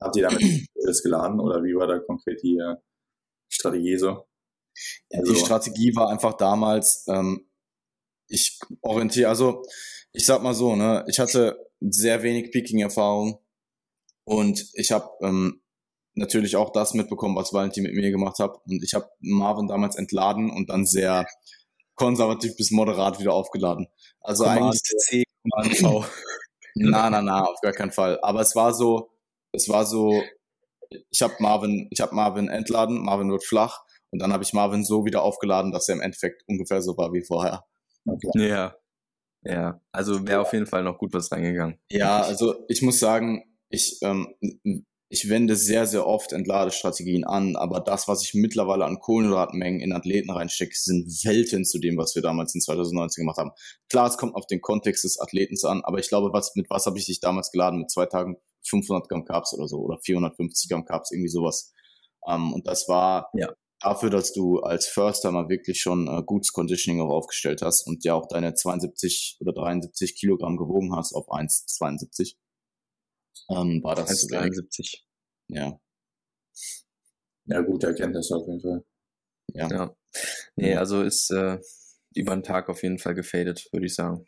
habt 0.00 0.16
ihr 0.16 0.28
damit 0.28 0.68
das 0.84 1.02
geladen 1.02 1.40
oder 1.40 1.62
wie 1.62 1.74
war 1.74 1.86
da 1.86 1.98
konkret 1.98 2.42
die 2.42 2.58
äh, 2.58 2.76
Strategie 3.50 3.96
so? 3.96 4.26
Also, 5.12 5.32
die 5.32 5.38
Strategie 5.38 5.94
war 5.94 6.10
einfach 6.10 6.34
damals, 6.34 7.06
ähm, 7.08 7.48
ich 8.28 8.58
orientiere, 8.80 9.28
also 9.28 9.62
ich 10.12 10.26
sag 10.26 10.42
mal 10.42 10.54
so, 10.54 10.76
ne, 10.76 11.04
ich 11.08 11.18
hatte 11.18 11.58
sehr 11.80 12.22
wenig 12.22 12.50
Peaking-Erfahrung 12.50 13.38
und 14.24 14.70
ich 14.74 14.92
habe 14.92 15.08
ähm, 15.22 15.62
natürlich 16.14 16.56
auch 16.56 16.70
das 16.70 16.94
mitbekommen, 16.94 17.36
was 17.36 17.52
Valentin 17.52 17.84
mit 17.84 17.94
mir 17.94 18.10
gemacht 18.10 18.38
hat. 18.38 18.58
Und 18.66 18.82
ich 18.82 18.94
habe 18.94 19.08
Marvin 19.20 19.68
damals 19.68 19.96
entladen 19.96 20.50
und 20.50 20.70
dann 20.70 20.86
sehr 20.86 21.26
konservativ 21.94 22.56
bis 22.56 22.70
moderat 22.70 23.20
wieder 23.20 23.32
aufgeladen. 23.32 23.88
Also 24.20 24.44
Command 24.44 24.62
eigentlich 24.62 24.82
C, 24.82 25.24
Command 25.42 25.76
V. 25.76 26.04
na, 26.74 27.10
na, 27.10 27.22
na, 27.22 27.44
auf 27.44 27.60
gar 27.60 27.72
keinen 27.72 27.92
Fall. 27.92 28.18
Aber 28.22 28.40
es 28.40 28.54
war 28.56 28.72
so, 28.72 29.10
es 29.52 29.68
war 29.68 29.84
so, 29.86 30.22
ich 31.10 31.22
habe 31.22 31.34
Marvin, 31.38 31.88
ich 31.90 32.00
habe 32.00 32.14
Marvin 32.14 32.48
entladen, 32.48 33.02
Marvin 33.04 33.30
wird 33.30 33.44
flach 33.44 33.84
und 34.10 34.20
dann 34.20 34.32
habe 34.32 34.42
ich 34.42 34.52
Marvin 34.52 34.84
so 34.84 35.04
wieder 35.04 35.22
aufgeladen, 35.22 35.72
dass 35.72 35.88
er 35.88 35.96
im 35.96 36.00
Endeffekt 36.00 36.42
ungefähr 36.46 36.82
so 36.82 36.96
war 36.96 37.12
wie 37.12 37.24
vorher. 37.24 37.64
Okay. 38.06 38.48
Ja. 38.48 38.76
Ja, 39.44 39.80
also 39.90 40.26
wäre 40.26 40.40
auf 40.40 40.52
jeden 40.52 40.66
Fall 40.66 40.84
noch 40.84 40.98
gut 40.98 41.12
was 41.14 41.32
reingegangen. 41.32 41.76
Ja, 41.90 42.22
also 42.22 42.64
ich 42.68 42.80
muss 42.80 43.00
sagen, 43.00 43.42
ich 43.70 43.98
ähm, 44.02 44.36
ich 45.12 45.28
wende 45.28 45.56
sehr, 45.56 45.86
sehr 45.86 46.06
oft 46.06 46.32
Entladestrategien 46.32 47.24
an, 47.24 47.54
aber 47.54 47.80
das, 47.80 48.08
was 48.08 48.22
ich 48.22 48.32
mittlerweile 48.32 48.86
an 48.86 48.98
Kohlenhydratmengen 48.98 49.82
in 49.82 49.92
Athleten 49.92 50.30
reinstecke, 50.30 50.74
sind 50.74 51.06
Welten 51.24 51.66
zu 51.66 51.78
dem, 51.78 51.98
was 51.98 52.14
wir 52.14 52.22
damals 52.22 52.54
in 52.54 52.62
2019 52.62 53.20
gemacht 53.20 53.36
haben. 53.36 53.50
Klar, 53.90 54.08
es 54.08 54.16
kommt 54.16 54.34
auf 54.34 54.46
den 54.46 54.62
Kontext 54.62 55.04
des 55.04 55.20
Athletens 55.20 55.66
an, 55.66 55.82
aber 55.84 55.98
ich 55.98 56.08
glaube, 56.08 56.32
was, 56.32 56.56
mit 56.56 56.70
was 56.70 56.86
habe 56.86 56.98
ich 56.98 57.04
dich 57.04 57.20
damals 57.20 57.50
geladen? 57.50 57.80
Mit 57.80 57.90
zwei 57.90 58.06
Tagen 58.06 58.38
500 58.66 59.06
Gramm 59.06 59.26
Carbs 59.26 59.52
oder 59.52 59.68
so 59.68 59.80
oder 59.80 59.98
450 60.02 60.70
Gramm 60.70 60.86
Carbs, 60.86 61.10
irgendwie 61.12 61.28
sowas. 61.28 61.74
Um, 62.22 62.34
ähm, 62.34 62.52
und 62.54 62.66
das 62.66 62.88
war 62.88 63.28
ja. 63.34 63.52
dafür, 63.80 64.08
dass 64.08 64.32
du 64.32 64.60
als 64.60 64.86
First-Timer 64.86 65.50
wirklich 65.50 65.78
schon 65.78 66.08
äh, 66.08 66.22
gutes 66.24 66.54
Conditioning 66.54 67.02
auch 67.02 67.10
aufgestellt 67.10 67.60
hast 67.60 67.86
und 67.86 68.02
ja 68.04 68.14
auch 68.14 68.28
deine 68.28 68.54
72 68.54 69.36
oder 69.40 69.52
73 69.52 70.14
Kilogramm 70.14 70.56
gewogen 70.56 70.96
hast 70.96 71.12
auf 71.12 71.28
1,72 71.28 72.36
ähm, 73.50 73.82
war 73.82 73.94
das 73.94 74.26
73. 74.26 75.06
Ja. 75.48 75.78
Ja, 77.46 77.60
gut 77.60 77.84
Erkenntnis 77.84 78.30
auf 78.30 78.46
jeden 78.46 78.60
Fall. 78.60 78.84
Ja. 79.54 79.68
ja. 79.68 79.96
Nee, 80.56 80.74
also 80.74 81.02
ist 81.02 81.30
äh, 81.30 81.58
über 82.14 82.34
den 82.34 82.42
Tag 82.42 82.68
auf 82.68 82.82
jeden 82.82 82.98
Fall 82.98 83.14
gefadet, 83.14 83.68
würde 83.72 83.86
ich 83.86 83.94
sagen. 83.94 84.24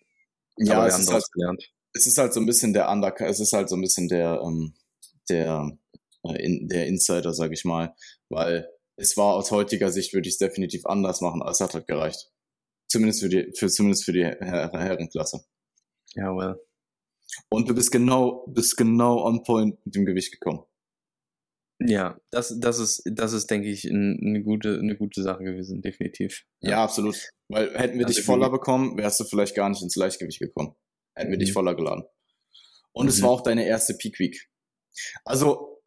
Ja, 0.58 0.78
Aber 0.78 0.86
wir 0.86 0.94
haben 0.94 1.06
halt, 1.06 1.32
gelernt. 1.32 1.72
Es 1.92 2.06
ist 2.06 2.18
halt 2.18 2.32
so 2.32 2.40
ein 2.40 2.46
bisschen 2.46 2.72
der 2.72 2.90
Undercut, 2.90 3.28
es 3.28 3.40
ist 3.40 3.52
halt 3.52 3.68
so 3.68 3.76
ein 3.76 3.80
bisschen 3.80 4.08
der, 4.08 4.40
ähm, 4.44 4.74
der, 5.28 5.70
äh, 6.24 6.44
in, 6.44 6.68
der 6.68 6.86
Insider, 6.86 7.32
sag 7.34 7.52
ich 7.52 7.64
mal, 7.64 7.94
weil 8.28 8.68
es 8.96 9.16
war 9.16 9.34
aus 9.34 9.50
heutiger 9.50 9.90
Sicht 9.90 10.12
würde 10.12 10.28
ich 10.28 10.34
es 10.34 10.38
definitiv 10.38 10.86
anders 10.86 11.20
machen, 11.20 11.42
als 11.42 11.60
hat 11.60 11.74
halt 11.74 11.86
gereicht. 11.86 12.30
Zumindest 12.88 13.20
für 13.20 13.28
die, 13.28 13.52
für, 13.56 13.68
zumindest 13.68 14.04
für 14.04 14.12
die 14.12 14.24
Her 14.24 14.70
Herrenklasse. 14.72 15.44
Ja, 16.14 16.34
well. 16.36 16.56
Und 17.48 17.68
du 17.68 17.74
bist 17.74 17.90
genau, 17.92 18.44
bist 18.48 18.76
genau 18.76 19.24
on 19.24 19.42
point 19.42 19.84
mit 19.84 19.94
dem 19.94 20.04
Gewicht 20.04 20.32
gekommen. 20.32 20.64
Ja, 21.80 22.18
das, 22.30 22.58
das 22.60 22.78
ist, 22.78 23.02
das 23.04 23.32
ist, 23.32 23.50
denke 23.50 23.68
ich, 23.68 23.88
eine 23.90 24.42
gute, 24.42 24.78
eine 24.78 24.96
gute 24.96 25.22
Sache 25.22 25.42
gewesen, 25.42 25.82
definitiv. 25.82 26.44
Ja, 26.60 26.70
ja 26.70 26.84
absolut. 26.84 27.16
Weil 27.48 27.76
hätten 27.76 27.98
wir 27.98 28.06
also 28.06 28.16
dich 28.16 28.24
voller 28.24 28.48
bekommen, 28.50 28.96
wärst 28.96 29.20
du 29.20 29.24
vielleicht 29.24 29.54
gar 29.54 29.68
nicht 29.68 29.82
ins 29.82 29.96
Leichtgewicht 29.96 30.38
gekommen. 30.38 30.74
Hätten 31.14 31.30
wir 31.30 31.38
dich 31.38 31.50
mhm. 31.50 31.54
voller 31.54 31.74
geladen. 31.74 32.04
Und 32.92 33.06
mhm. 33.06 33.10
es 33.10 33.22
war 33.22 33.30
auch 33.30 33.42
deine 33.42 33.66
erste 33.66 33.94
Peak 33.94 34.18
Week. 34.18 34.48
Also, 35.24 35.82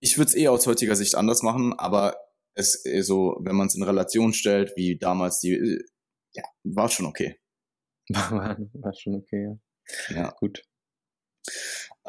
ich 0.00 0.18
würde 0.18 0.28
es 0.28 0.36
eh 0.36 0.48
aus 0.48 0.66
heutiger 0.66 0.96
Sicht 0.96 1.14
anders 1.14 1.42
machen, 1.42 1.74
aber 1.78 2.16
es 2.54 2.84
eh 2.84 3.02
so, 3.02 3.36
wenn 3.40 3.56
man 3.56 3.68
es 3.68 3.76
in 3.76 3.82
Relation 3.82 4.32
stellt, 4.32 4.72
wie 4.76 4.98
damals 4.98 5.40
die, 5.40 5.52
äh, 5.52 5.84
ja, 6.34 6.42
war 6.64 6.88
schon 6.88 7.06
okay. 7.06 7.36
War, 8.10 8.58
war 8.72 8.92
schon 8.92 9.14
okay, 9.14 9.44
ja. 9.44 10.16
Ja. 10.16 10.30
Gut. 10.40 10.64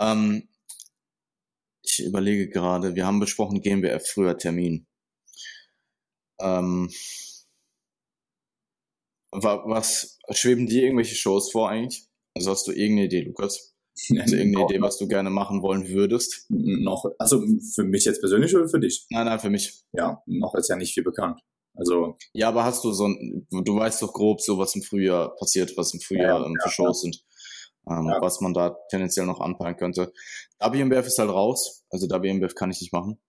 Ähm, 0.02 0.50
ich 1.84 2.04
überlege 2.04 2.50
gerade, 2.50 2.96
wir 2.96 3.06
haben 3.06 3.20
besprochen 3.20 3.62
GmbF 3.62 4.06
früher 4.08 4.38
Termin. 4.38 4.88
Ähm, 6.40 6.90
Was 9.32 10.18
schweben 10.32 10.68
dir 10.68 10.84
irgendwelche 10.84 11.16
Shows 11.16 11.52
vor 11.52 11.70
eigentlich? 11.70 12.08
Also 12.36 12.52
hast 12.52 12.68
du 12.68 12.72
irgendeine 12.72 13.06
Idee, 13.06 13.22
Lukas? 13.22 13.70
Also 14.20 14.36
irgendeine 14.36 14.66
Idee, 14.66 14.82
was 14.82 14.98
du 14.98 15.08
gerne 15.08 15.30
machen 15.30 15.62
wollen 15.62 15.88
würdest? 15.90 16.46
Noch, 16.50 17.06
also 17.20 17.46
für 17.76 17.84
mich 17.84 18.06
jetzt 18.06 18.20
persönlich 18.20 18.56
oder 18.56 18.68
für 18.68 18.80
dich? 18.80 19.06
Nein, 19.10 19.26
nein, 19.26 19.40
für 19.40 19.50
mich. 19.50 19.84
Ja, 19.92 20.24
noch 20.26 20.56
ist 20.56 20.70
ja 20.70 20.76
nicht 20.76 20.94
viel 20.94 21.04
bekannt. 21.04 21.40
Also. 21.76 22.18
Ja, 22.34 22.48
aber 22.48 22.64
hast 22.64 22.84
du 22.84 22.92
so 22.92 23.08
ein, 23.08 23.48
du 23.52 23.76
weißt 23.76 24.02
doch 24.02 24.14
grob 24.14 24.42
so, 24.42 24.58
was 24.58 24.76
im 24.76 24.82
Frühjahr 24.82 25.36
passiert, 25.36 25.76
was 25.78 25.94
im 25.94 26.00
Frühjahr 26.00 26.40
ja, 26.40 26.46
ähm, 26.46 26.56
für 26.62 26.70
ja, 26.70 26.72
Shows 26.72 27.04
ja. 27.04 27.12
sind, 27.12 27.24
ähm, 27.90 28.14
was 28.20 28.42
man 28.42 28.54
da 28.54 28.78
tendenziell 28.90 29.26
noch 29.26 29.40
anpeilen 29.40 29.78
könnte. 29.78 30.14
WMBF 30.60 31.08
ist 31.08 31.20
halt 31.20 31.30
raus, 31.30 31.86
also 31.90 32.08
WMBF 32.08 32.56
kann 32.56 32.72
ich 32.72 32.82
nicht 32.82 32.94
machen. 32.94 33.20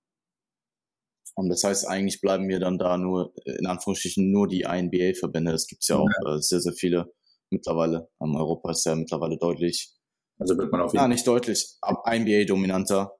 Und 1.34 1.48
das 1.48 1.64
heißt, 1.64 1.88
eigentlich 1.88 2.20
bleiben 2.20 2.44
mir 2.44 2.60
dann 2.60 2.78
da 2.78 2.98
nur, 2.98 3.32
in 3.44 3.66
Anführungsstrichen, 3.66 4.30
nur 4.30 4.48
die 4.48 4.62
INBA-Verbände. 4.62 5.52
Es 5.52 5.66
gibt 5.66 5.86
ja 5.88 5.96
auch 5.96 6.08
äh, 6.26 6.38
sehr, 6.38 6.60
sehr 6.60 6.74
viele 6.74 7.12
mittlerweile. 7.50 8.10
Um, 8.18 8.36
Europa 8.36 8.70
ist 8.70 8.84
ja 8.84 8.94
mittlerweile 8.94 9.38
deutlich. 9.38 9.94
Also 10.38 10.58
wird 10.58 10.70
man 10.70 10.82
auf 10.82 10.92
jeden 10.92 11.02
Ja, 11.02 11.08
nicht 11.08 11.26
deutlich, 11.26 11.76
aber 11.80 12.02
INBA-dominanter 12.12 13.16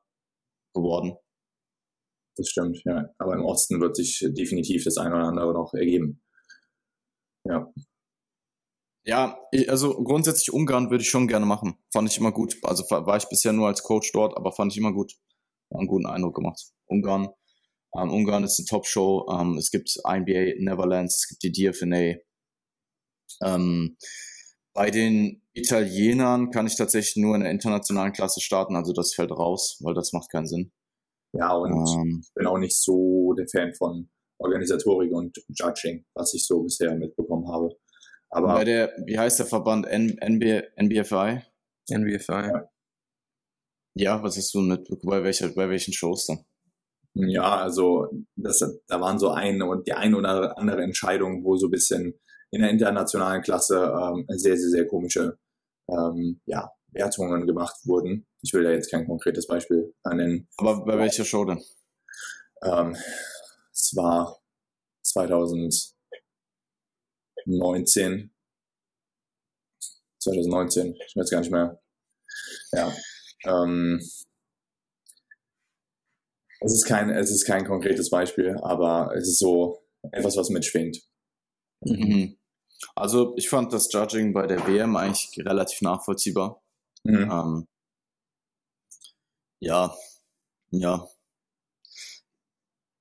geworden. 0.74 1.16
Das 2.37 2.49
stimmt, 2.49 2.83
ja. 2.85 3.09
Aber 3.18 3.35
im 3.35 3.45
Osten 3.45 3.80
wird 3.80 3.97
sich 3.97 4.26
definitiv 4.30 4.85
das 4.85 4.99
eine 4.99 5.14
oder 5.14 5.24
andere 5.24 5.53
noch 5.53 5.72
ergeben. 5.74 6.22
Ja. 7.45 7.72
Ja, 9.05 9.38
also 9.68 9.94
grundsätzlich 10.03 10.53
Ungarn 10.53 10.90
würde 10.90 11.03
ich 11.03 11.11
schon 11.11 11.26
gerne 11.26 11.46
machen. 11.46 11.76
Fand 11.92 12.09
ich 12.09 12.18
immer 12.18 12.32
gut. 12.32 12.57
Also 12.62 12.84
war 12.84 13.16
ich 13.16 13.28
bisher 13.28 13.53
nur 13.53 13.66
als 13.66 13.82
Coach 13.82 14.12
dort, 14.12 14.36
aber 14.36 14.53
fand 14.53 14.72
ich 14.72 14.78
immer 14.78 14.92
gut. 14.92 15.14
War 15.70 15.80
einen 15.80 15.88
guten 15.88 16.07
Eindruck 16.07 16.36
gemacht. 16.36 16.61
Ungarn 16.86 17.28
ähm, 17.96 18.11
Ungarn 18.11 18.44
ist 18.44 18.59
eine 18.59 18.66
Top-Show. 18.66 19.26
Ähm, 19.30 19.57
es 19.59 19.70
gibt 19.70 19.98
NBA 20.07 20.55
Neverlands, 20.59 21.16
es 21.16 21.28
gibt 21.28 21.42
die 21.42 21.53
DFNA. 21.53 22.16
Ähm, 23.42 23.96
bei 24.74 24.90
den 24.90 25.42
Italienern 25.53 26.50
kann 26.50 26.66
ich 26.66 26.76
tatsächlich 26.76 27.16
nur 27.16 27.34
in 27.34 27.42
der 27.42 27.50
internationalen 27.50 28.12
Klasse 28.12 28.40
starten, 28.40 28.74
also 28.74 28.92
das 28.92 29.14
fällt 29.14 29.30
raus, 29.30 29.78
weil 29.80 29.94
das 29.94 30.12
macht 30.12 30.30
keinen 30.30 30.46
Sinn. 30.46 30.72
Ja, 31.34 31.55
und 31.55 31.72
ähm, 31.72 32.20
ich 32.22 32.32
bin 32.34 32.46
auch 32.46 32.59
nicht 32.59 32.78
so 32.78 33.34
der 33.34 33.46
Fan 33.48 33.74
von 33.74 34.11
Organisatorik 34.38 35.12
und 35.12 35.36
Judging, 35.48 36.05
was 36.14 36.34
ich 36.34 36.46
so 36.46 36.62
bisher 36.62 36.94
mitbekommen 36.94 37.48
habe. 37.48 37.76
Aber 38.33 38.55
bei 38.55 38.64
der, 38.64 38.93
wie 39.05 39.18
heißt 39.18 39.39
der 39.39 39.47
Verband? 39.47 39.87
N 39.87 40.18
NBA, 40.24 40.62
NBFI? 40.83 41.43
NBFI. 41.91 42.33
Ja. 42.33 42.70
ja, 43.95 44.22
was 44.22 44.39
ist 44.39 44.51
so 44.51 44.61
mit, 44.61 44.89
bei, 45.03 45.22
welcher, 45.22 45.51
bei 45.51 45.68
welchen 45.68 45.93
Shows 45.93 46.26
dann? 46.26 46.45
Ja, 47.14 47.57
also 47.59 48.09
das, 48.37 48.64
da 48.87 49.01
waren 49.01 49.18
so 49.18 49.30
eine 49.30 49.66
und 49.66 49.87
die 49.87 49.93
eine 49.93 50.16
oder 50.16 50.57
andere 50.57 50.83
Entscheidung, 50.83 51.45
wo 51.45 51.57
so 51.57 51.66
ein 51.66 51.70
bisschen 51.70 52.18
in 52.51 52.62
der 52.62 52.70
internationalen 52.70 53.43
Klasse 53.43 53.76
ähm, 53.76 54.24
sehr, 54.28 54.57
sehr, 54.57 54.70
sehr 54.70 54.87
komische 54.87 55.39
ähm, 55.91 56.41
ja, 56.47 56.70
Wertungen 56.89 57.47
gemacht 57.47 57.76
wurden. 57.85 58.26
Ich 58.41 58.55
will 58.55 58.64
da 58.64 58.70
jetzt 58.70 58.91
kein 58.91 59.07
konkretes 59.07 59.47
Beispiel 59.47 59.95
nennen. 60.07 60.49
Aber 60.57 60.87
bei 60.87 60.97
welcher 60.97 61.26
Show 61.26 61.45
denn? 61.45 61.62
Ähm, 62.62 62.97
es 63.72 63.93
war 63.95 64.41
2019. 67.45 68.30
2019, 70.20 70.95
ich 71.07 71.16
weiß 71.16 71.30
gar 71.30 71.40
nicht 71.40 71.51
mehr. 71.51 71.82
Ja. 72.72 72.93
Ähm, 73.45 74.01
es 76.61 76.72
ist 76.72 76.86
kein, 76.86 77.11
es 77.11 77.30
ist 77.30 77.45
kein 77.45 77.66
konkretes 77.66 78.09
Beispiel, 78.11 78.57
aber 78.62 79.14
es 79.16 79.28
ist 79.28 79.38
so 79.38 79.82
etwas, 80.12 80.36
was 80.36 80.51
mitschwingt. 80.51 81.03
Mhm. 81.80 82.38
Also 82.95 83.34
ich 83.36 83.49
fand 83.49 83.72
das 83.72 83.93
Judging 83.93 84.32
bei 84.32 84.47
der 84.47 84.66
WM 84.66 84.97
eigentlich 84.97 85.45
relativ 85.45 85.82
nachvollziehbar. 85.82 86.62
Mhm. 87.05 87.30
Ähm, 87.30 87.68
ja, 89.61 89.97
ja. 90.70 91.09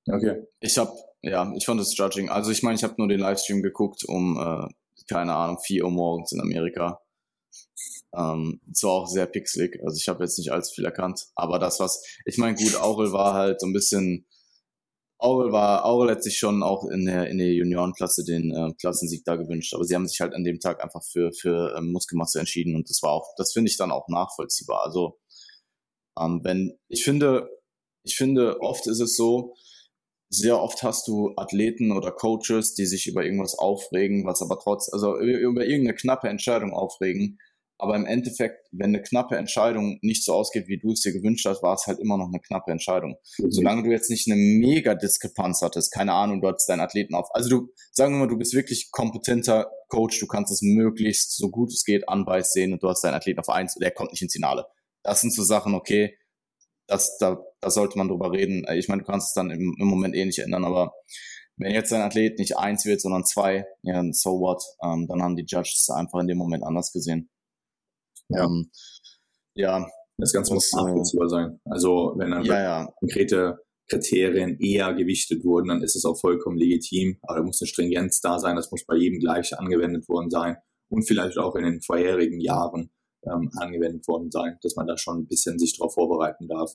Okay. 0.08 0.46
Ich 0.60 0.76
habe, 0.78 0.92
ja, 1.22 1.52
ich 1.56 1.64
fand 1.64 1.80
das 1.80 1.96
Judging. 1.96 2.28
Also 2.28 2.50
ich 2.50 2.62
meine, 2.62 2.76
ich 2.76 2.84
habe 2.84 2.94
nur 2.98 3.08
den 3.08 3.20
Livestream 3.20 3.62
geguckt 3.62 4.04
um, 4.04 4.36
äh, 4.36 4.68
keine 5.08 5.34
Ahnung, 5.34 5.58
4 5.58 5.84
Uhr 5.84 5.90
morgens 5.90 6.32
in 6.32 6.40
Amerika. 6.40 7.00
Ähm, 8.14 8.60
zwar 8.74 8.90
auch 8.90 9.06
sehr 9.06 9.26
pixelig, 9.26 9.80
also 9.82 9.96
ich 9.96 10.06
habe 10.08 10.22
jetzt 10.22 10.36
nicht 10.38 10.52
allzu 10.52 10.74
viel 10.74 10.84
erkannt, 10.84 11.28
aber 11.34 11.58
das 11.58 11.80
was, 11.80 12.04
ich 12.26 12.36
meine, 12.36 12.56
gut, 12.56 12.76
Aurel 12.76 13.10
war 13.12 13.32
halt 13.32 13.58
so 13.60 13.66
ein 13.66 13.72
bisschen, 13.72 14.26
Aurel 15.16 15.50
war, 15.50 15.86
Aurel 15.86 16.10
hat 16.10 16.22
sich 16.22 16.36
schon 16.36 16.62
auch 16.62 16.84
in 16.90 17.06
der, 17.06 17.28
in 17.30 17.38
der 17.38 17.54
Juniorenklasse 17.54 18.22
den 18.24 18.54
äh, 18.54 18.74
Klassensieg 18.78 19.24
da 19.24 19.36
gewünscht, 19.36 19.72
aber 19.72 19.84
sie 19.84 19.94
haben 19.94 20.06
sich 20.06 20.20
halt 20.20 20.34
an 20.34 20.44
dem 20.44 20.60
Tag 20.60 20.84
einfach 20.84 21.02
für, 21.02 21.32
für 21.32 21.74
ähm, 21.74 21.90
Muskelmasse 21.90 22.38
entschieden 22.38 22.74
und 22.76 22.90
das 22.90 23.02
war 23.02 23.12
auch, 23.12 23.34
das 23.38 23.54
finde 23.54 23.70
ich 23.70 23.78
dann 23.78 23.90
auch 23.90 24.08
nachvollziehbar. 24.08 24.84
Also, 24.84 25.18
ähm, 26.18 26.40
wenn, 26.44 26.78
ich 26.88 27.04
finde, 27.04 27.48
ich 28.02 28.16
finde, 28.16 28.60
oft 28.60 28.86
ist 28.86 29.00
es 29.00 29.16
so, 29.16 29.54
sehr 30.32 30.60
oft 30.60 30.82
hast 30.82 31.06
du 31.08 31.34
Athleten 31.36 31.92
oder 31.92 32.10
Coaches, 32.10 32.74
die 32.74 32.86
sich 32.86 33.06
über 33.06 33.24
irgendwas 33.24 33.54
aufregen, 33.54 34.24
was 34.24 34.40
aber 34.40 34.58
trotz, 34.58 34.90
also 34.92 35.18
über 35.18 35.64
irgendeine 35.66 35.94
knappe 35.94 36.28
Entscheidung 36.28 36.72
aufregen, 36.72 37.38
aber 37.82 37.96
im 37.96 38.06
Endeffekt, 38.06 38.68
wenn 38.70 38.90
eine 38.90 39.02
knappe 39.02 39.36
Entscheidung 39.36 39.98
nicht 40.02 40.24
so 40.24 40.34
ausgeht, 40.34 40.68
wie 40.68 40.78
du 40.78 40.92
es 40.92 41.00
dir 41.00 41.12
gewünscht 41.12 41.44
hast, 41.46 41.64
war 41.64 41.74
es 41.74 41.88
halt 41.88 41.98
immer 41.98 42.16
noch 42.16 42.28
eine 42.28 42.38
knappe 42.38 42.70
Entscheidung. 42.70 43.16
Mhm. 43.38 43.50
Solange 43.50 43.82
du 43.82 43.90
jetzt 43.90 44.08
nicht 44.08 44.30
eine 44.30 44.40
mega 44.40 44.94
Diskrepanz 44.94 45.62
hattest, 45.62 45.92
keine 45.92 46.12
Ahnung, 46.12 46.40
du 46.40 46.46
hattest 46.46 46.68
deinen 46.68 46.80
Athleten 46.80 47.16
auf. 47.16 47.28
Also 47.34 47.50
du, 47.50 47.68
sagen 47.90 48.14
wir 48.14 48.20
mal, 48.20 48.28
du 48.28 48.38
bist 48.38 48.54
wirklich 48.54 48.90
kompetenter 48.92 49.68
Coach, 49.88 50.20
du 50.20 50.28
kannst 50.28 50.52
es 50.52 50.62
möglichst 50.62 51.36
so 51.36 51.50
gut 51.50 51.72
es 51.72 51.84
geht 51.84 52.08
anbeiß 52.08 52.52
sehen 52.52 52.72
und 52.72 52.84
du 52.84 52.88
hast 52.88 53.02
deinen 53.02 53.14
Athleten 53.14 53.40
auf 53.40 53.48
eins 53.48 53.74
und 53.74 53.82
der 53.82 53.90
kommt 53.90 54.12
nicht 54.12 54.22
ins 54.22 54.32
Finale. 54.32 54.64
Das 55.02 55.20
sind 55.20 55.34
so 55.34 55.42
Sachen, 55.42 55.74
okay, 55.74 56.16
das, 56.86 57.16
da, 57.18 57.42
da 57.60 57.70
sollte 57.70 57.98
man 57.98 58.08
drüber 58.08 58.32
reden. 58.32 58.66
Ich 58.74 58.88
meine, 58.88 59.02
du 59.02 59.06
kannst 59.06 59.28
es 59.28 59.34
dann 59.34 59.50
im, 59.50 59.76
im 59.78 59.86
Moment 59.86 60.14
eh 60.14 60.24
nicht 60.24 60.38
ändern, 60.38 60.64
aber 60.64 60.92
wenn 61.56 61.72
jetzt 61.72 61.92
dein 61.92 62.02
Athlet 62.02 62.38
nicht 62.38 62.56
eins 62.56 62.84
wird, 62.84 63.00
sondern 63.00 63.24
zwei, 63.24 63.66
ja, 63.82 64.02
so 64.12 64.40
what, 64.40 64.62
ähm, 64.82 65.06
dann 65.08 65.22
haben 65.22 65.36
die 65.36 65.44
Judges 65.46 65.88
einfach 65.90 66.20
in 66.20 66.28
dem 66.28 66.38
Moment 66.38 66.64
anders 66.64 66.92
gesehen. 66.92 67.30
Ja. 68.28 68.44
Ähm, 68.44 68.70
ja. 69.54 69.88
Das 70.18 70.32
Ganze 70.32 70.54
muss 70.54 70.72
nachvollziehbar 70.72 71.28
sein. 71.28 71.60
Also 71.64 72.14
wenn 72.16 72.30
dann 72.30 72.44
ja, 72.44 72.62
ja. 72.62 72.92
konkrete 72.98 73.58
Kriterien 73.88 74.58
eher 74.60 74.94
gewichtet 74.94 75.44
wurden, 75.44 75.68
dann 75.68 75.82
ist 75.82 75.96
es 75.96 76.04
auch 76.04 76.18
vollkommen 76.18 76.56
legitim. 76.56 77.18
Aber 77.22 77.38
da 77.38 77.44
muss 77.44 77.60
eine 77.60 77.68
Stringenz 77.68 78.20
da 78.20 78.38
sein, 78.38 78.56
das 78.56 78.70
muss 78.70 78.84
bei 78.86 78.96
jedem 78.96 79.18
gleich 79.18 79.58
angewendet 79.58 80.08
worden 80.08 80.30
sein 80.30 80.56
und 80.88 81.06
vielleicht 81.06 81.38
auch 81.38 81.56
in 81.56 81.64
den 81.64 81.82
vorherigen 81.82 82.40
Jahren 82.40 82.90
ähm, 83.24 83.50
angewendet 83.56 84.06
worden 84.08 84.30
sein, 84.30 84.58
dass 84.62 84.76
man 84.76 84.86
da 84.86 84.96
schon 84.96 85.20
ein 85.20 85.26
bisschen 85.26 85.58
sich 85.58 85.76
darauf 85.76 85.94
vorbereiten 85.94 86.48
darf. 86.48 86.72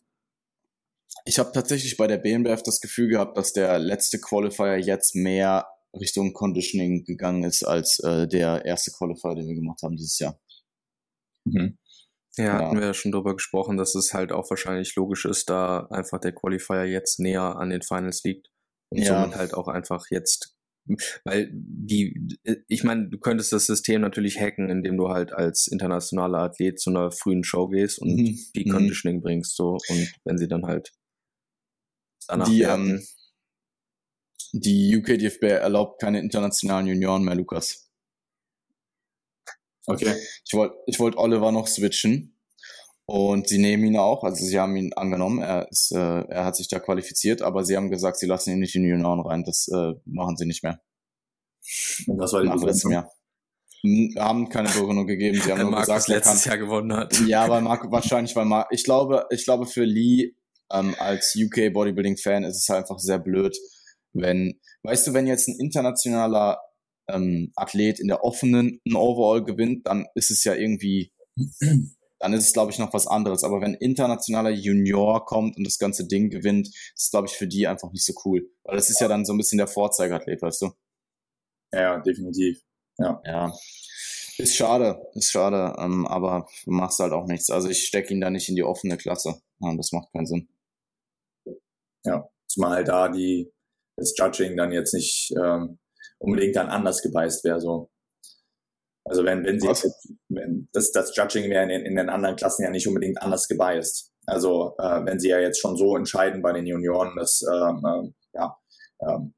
Ich 1.25 1.39
habe 1.39 1.51
tatsächlich 1.51 1.97
bei 1.97 2.07
der 2.07 2.17
BNBF 2.17 2.63
das 2.63 2.79
Gefühl 2.79 3.09
gehabt, 3.09 3.37
dass 3.37 3.53
der 3.53 3.79
letzte 3.79 4.19
Qualifier 4.19 4.77
jetzt 4.77 5.15
mehr 5.15 5.67
Richtung 5.99 6.33
Conditioning 6.33 7.03
gegangen 7.05 7.43
ist 7.43 7.63
als 7.63 7.99
äh, 7.99 8.27
der 8.27 8.65
erste 8.65 8.91
Qualifier, 8.91 9.35
den 9.35 9.47
wir 9.47 9.55
gemacht 9.55 9.81
haben 9.83 9.95
dieses 9.95 10.19
Jahr. 10.19 10.39
Mhm. 11.45 11.77
Ja, 12.37 12.45
ja, 12.45 12.53
hatten 12.53 12.77
wir 12.77 12.85
ja 12.85 12.93
schon 12.93 13.11
drüber 13.11 13.33
gesprochen, 13.33 13.77
dass 13.77 13.95
es 13.95 14.13
halt 14.13 14.31
auch 14.31 14.49
wahrscheinlich 14.49 14.95
logisch 14.95 15.25
ist, 15.25 15.49
da 15.49 15.87
einfach 15.89 16.19
der 16.19 16.33
Qualifier 16.33 16.85
jetzt 16.85 17.19
näher 17.19 17.55
an 17.55 17.71
den 17.71 17.81
Finals 17.81 18.23
liegt 18.23 18.49
und 18.89 18.99
ja. 18.99 19.21
somit 19.21 19.35
halt 19.35 19.53
auch 19.55 19.67
einfach 19.67 20.05
jetzt, 20.11 20.55
weil 21.23 21.49
die, 21.51 22.37
ich 22.67 22.83
meine, 22.83 23.09
du 23.09 23.17
könntest 23.17 23.51
das 23.51 23.65
System 23.65 24.01
natürlich 24.01 24.39
hacken, 24.39 24.69
indem 24.69 24.97
du 24.97 25.09
halt 25.09 25.33
als 25.33 25.67
internationaler 25.67 26.39
Athlet 26.39 26.79
zu 26.79 26.89
einer 26.89 27.11
frühen 27.11 27.43
Show 27.43 27.67
gehst 27.67 27.99
und 27.99 28.15
mhm. 28.15 28.39
die 28.55 28.65
mhm. 28.65 28.71
Conditioning 28.71 29.21
bringst 29.21 29.55
so 29.55 29.77
und 29.89 30.13
wenn 30.23 30.37
sie 30.37 30.47
dann 30.47 30.65
halt 30.65 30.91
danach 32.27 32.47
die, 32.47 32.61
ähm, 32.61 33.03
die 34.53 34.95
UK 34.95 35.19
DFB 35.19 35.43
erlaubt 35.43 35.99
keine 36.01 36.19
internationalen 36.19 36.87
Junioren 36.87 37.23
mehr, 37.23 37.35
Lukas. 37.35 37.89
Okay. 39.85 40.15
Ich 40.45 40.53
wollte 40.53 40.75
ich 40.85 40.99
wollt 40.99 41.15
Oliver 41.15 41.51
noch 41.51 41.67
switchen. 41.67 42.36
Und 43.09 43.47
sie 43.47 43.57
nehmen 43.57 43.85
ihn 43.85 43.97
auch, 43.97 44.25
also 44.25 44.43
sie 44.43 44.59
haben 44.59 44.75
ihn 44.75 44.91
angenommen, 44.91 45.41
er, 45.41 45.71
ist, 45.71 45.93
äh, 45.93 45.97
er 46.27 46.43
hat 46.43 46.57
sich 46.57 46.67
da 46.67 46.79
qualifiziert, 46.79 47.41
aber 47.41 47.63
sie 47.63 47.77
haben 47.77 47.89
gesagt, 47.89 48.17
sie 48.17 48.25
lassen 48.25 48.51
ihn 48.51 48.59
nicht 48.59 48.75
in 48.75 48.83
die 48.83 48.89
Junioren 48.89 49.21
rein, 49.21 49.45
das 49.45 49.69
äh, 49.69 49.93
machen 50.03 50.35
sie 50.35 50.45
nicht 50.45 50.61
mehr. 50.61 50.81
Und 52.05 52.19
was 52.19 52.33
war 52.33 52.43
die 52.43 52.49
Begründung? 52.49 52.91
Jahr. 52.91 53.11
Haben 54.17 54.49
keine 54.49 54.67
Begründung 54.67 55.07
gegeben, 55.07 55.39
sie 55.41 55.49
haben 55.49 55.61
nur 55.61 55.71
Markus 55.71 55.87
gesagt, 55.87 56.07
letztes 56.09 56.43
kann, 56.43 56.51
Jahr 56.51 56.57
gewonnen 56.57 56.93
hat. 56.97 57.17
Ja, 57.27 57.47
weil 57.47 57.61
Marco, 57.61 57.89
wahrscheinlich, 57.89 58.35
weil 58.35 58.43
Marco, 58.43 58.67
ich 58.71 58.83
glaube, 58.83 59.25
ich 59.29 59.45
glaube 59.45 59.67
für 59.67 59.85
Lee 59.85 60.33
ähm, 60.69 60.93
als 60.99 61.33
UK 61.33 61.71
Bodybuilding 61.71 62.17
Fan 62.17 62.43
ist 62.43 62.57
es 62.57 62.69
einfach 62.69 62.99
sehr 62.99 63.19
blöd, 63.19 63.57
wenn, 64.11 64.59
weißt 64.83 65.07
du, 65.07 65.13
wenn 65.13 65.27
jetzt 65.27 65.47
ein 65.47 65.55
internationaler 65.59 66.59
ähm, 67.07 67.53
Athlet 67.55 68.01
in 68.01 68.09
der 68.09 68.25
offenen 68.25 68.81
ein 68.85 68.95
Overall 68.95 69.45
gewinnt, 69.45 69.87
dann 69.87 70.07
ist 70.13 70.29
es 70.29 70.43
ja 70.43 70.55
irgendwie, 70.55 71.13
dann 72.19 72.33
ist 72.33 72.47
es, 72.47 72.53
glaube 72.53 72.71
ich, 72.71 72.79
noch 72.79 72.93
was 72.93 73.07
anderes. 73.07 73.43
Aber 73.43 73.61
wenn 73.61 73.73
internationaler 73.75 74.49
Junior 74.49 75.25
kommt 75.25 75.57
und 75.57 75.65
das 75.65 75.77
ganze 75.77 76.07
Ding 76.07 76.29
gewinnt, 76.29 76.67
ist 76.67 76.93
es, 76.95 77.11
glaube 77.11 77.27
ich, 77.27 77.33
für 77.33 77.47
die 77.47 77.67
einfach 77.67 77.91
nicht 77.91 78.05
so 78.05 78.13
cool. 78.25 78.49
Weil 78.63 78.75
das 78.75 78.89
ist 78.89 78.99
ja 78.99 79.07
dann 79.07 79.25
so 79.25 79.33
ein 79.33 79.37
bisschen 79.37 79.57
der 79.57 79.67
Vorzeigeathlet, 79.67 80.41
weißt 80.41 80.61
du? 80.63 80.71
Ja, 81.73 81.99
definitiv. 81.99 82.61
Ja. 82.97 83.21
ja. 83.25 83.53
Ist 84.37 84.55
schade, 84.55 85.01
ist 85.15 85.31
schade, 85.31 85.75
ähm, 85.79 86.05
aber 86.05 86.47
du 86.65 86.71
machst 86.71 86.99
halt 86.99 87.11
auch 87.11 87.25
nichts. 87.25 87.49
Also 87.49 87.69
ich 87.69 87.83
stecke 87.83 88.13
ihn 88.13 88.21
da 88.21 88.29
nicht 88.29 88.49
in 88.49 88.55
die 88.55 88.63
offene 88.63 88.97
Klasse. 88.97 89.41
Ja, 89.59 89.75
das 89.75 89.91
macht 89.91 90.11
keinen 90.11 90.27
Sinn. 90.27 90.47
Ja, 92.05 92.29
zumal 92.47 92.83
da 92.83 93.09
die, 93.09 93.51
das 93.95 94.13
Judging 94.15 94.55
dann 94.55 94.71
jetzt 94.71 94.93
nicht 94.93 95.33
ähm, 95.43 95.79
unbedingt 96.19 96.55
dann 96.55 96.69
anders 96.69 97.01
gebeißt 97.01 97.43
wäre. 97.45 97.59
So. 97.59 97.89
Also 99.09 99.23
wenn, 99.23 99.45
wenn 99.45 99.59
sie 99.59 99.67
wenn 100.29 100.67
das, 100.73 100.91
das 100.91 101.15
Judging 101.15 101.49
wäre 101.49 101.63
in, 101.63 101.85
in, 101.85 101.95
den 101.95 102.09
anderen 102.09 102.35
Klassen 102.35 102.63
ja 102.63 102.69
nicht 102.69 102.87
unbedingt 102.87 103.21
anders 103.21 103.47
gebeißt. 103.47 104.11
Also 104.25 104.75
äh, 104.77 105.05
wenn 105.05 105.19
sie 105.19 105.29
ja 105.29 105.39
jetzt 105.39 105.59
schon 105.59 105.77
so 105.77 105.95
entscheiden 105.95 106.41
bei 106.41 106.51
den 106.51 106.65
Junioren, 106.65 107.15
dass 107.15 107.41
ähm, 107.43 107.83
äh, 107.85 108.37
ja, 108.37 108.57
ähm, 109.01 109.33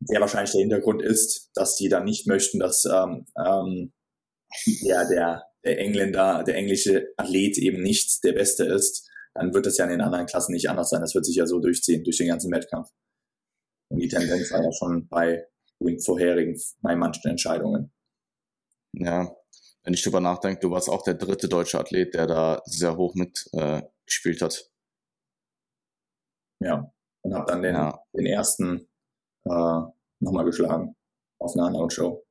sehr 0.00 0.20
wahrscheinlich 0.20 0.52
der 0.52 0.60
Hintergrund 0.60 1.02
ist, 1.02 1.50
dass 1.54 1.76
die 1.76 1.88
dann 1.88 2.04
nicht 2.04 2.26
möchten, 2.26 2.58
dass 2.58 2.84
ähm, 2.84 3.24
ähm, 3.38 3.92
ja, 4.82 5.08
der, 5.08 5.44
der 5.64 5.78
Engländer, 5.78 6.44
der 6.44 6.56
englische 6.56 7.08
Athlet 7.16 7.56
eben 7.58 7.82
nicht 7.82 8.22
der 8.22 8.32
Beste 8.32 8.64
ist, 8.64 9.08
dann 9.34 9.54
wird 9.54 9.66
das 9.66 9.78
ja 9.78 9.84
in 9.84 9.92
den 9.92 10.00
anderen 10.00 10.26
Klassen 10.26 10.52
nicht 10.52 10.68
anders 10.68 10.90
sein. 10.90 11.00
Das 11.00 11.14
wird 11.14 11.24
sich 11.24 11.36
ja 11.36 11.46
so 11.46 11.58
durchziehen, 11.58 12.04
durch 12.04 12.18
den 12.18 12.28
ganzen 12.28 12.52
Wettkampf. 12.52 12.88
Und 13.88 14.00
die 14.00 14.08
Tendenz 14.08 14.50
war 14.50 14.62
ja 14.62 14.72
schon 14.72 15.08
bei 15.08 15.46
den 15.78 16.00
vorherigen, 16.00 16.60
bei 16.82 16.96
manchen 16.96 17.30
Entscheidungen. 17.30 17.92
Ja, 18.98 19.36
wenn 19.82 19.94
ich 19.94 20.02
drüber 20.02 20.20
nachdenke, 20.20 20.60
du 20.60 20.70
warst 20.70 20.88
auch 20.88 21.02
der 21.02 21.14
dritte 21.14 21.48
deutsche 21.48 21.78
Athlet, 21.78 22.14
der 22.14 22.26
da 22.26 22.62
sehr 22.64 22.96
hoch 22.96 23.14
mitgespielt 23.14 24.40
äh, 24.40 24.44
hat. 24.44 24.70
Ja, 26.60 26.92
und 27.22 27.34
habe 27.34 27.46
dann 27.46 27.62
den, 27.62 27.74
ja. 27.74 28.02
den 28.14 28.26
ersten 28.26 28.88
äh, 29.44 29.82
nochmal 30.20 30.44
geschlagen 30.44 30.96
auf 31.38 31.54
einer 31.54 31.66
anderen 31.66 31.90
Show. 31.90 32.24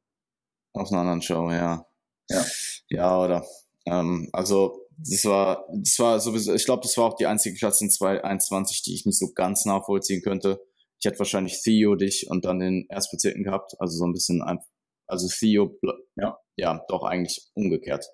Auf 0.74 0.92
einer 0.92 1.02
anderen 1.02 1.22
Show, 1.22 1.52
ja. 1.52 1.86
Ja, 2.30 2.46
ja 2.90 3.24
oder? 3.24 3.46
Ähm, 3.86 4.30
also 4.34 4.82
das 4.98 5.26
war, 5.26 5.68
das 5.72 6.00
war 6.00 6.20
sowieso, 6.20 6.54
ich 6.54 6.66
glaube, 6.66 6.82
das 6.84 6.98
war 6.98 7.06
auch 7.06 7.16
die 7.16 7.28
einzige 7.28 7.58
Klasse 7.58 7.86
in 7.86 7.92
2021, 7.92 8.82
die 8.84 8.96
ich 8.96 9.06
nicht 9.06 9.20
so 9.20 9.32
ganz 9.34 9.66
nachvollziehen 9.66 10.22
könnte. 10.22 10.60
Ich 11.00 11.06
hätte 11.06 11.20
wahrscheinlich 11.20 11.62
Theo, 11.62 11.96
dich 11.96 12.28
und 12.30 12.46
dann 12.46 12.60
den 12.60 12.88
Erstbezirken 12.90 13.44
gehabt, 13.44 13.76
also 13.80 13.98
so 13.98 14.06
ein 14.06 14.14
bisschen, 14.14 14.42
also 15.08 15.28
Theo, 15.28 15.78
ja, 16.16 16.38
ja, 16.58 16.84
doch 16.88 17.04
eigentlich 17.04 17.50
umgekehrt. 17.54 18.06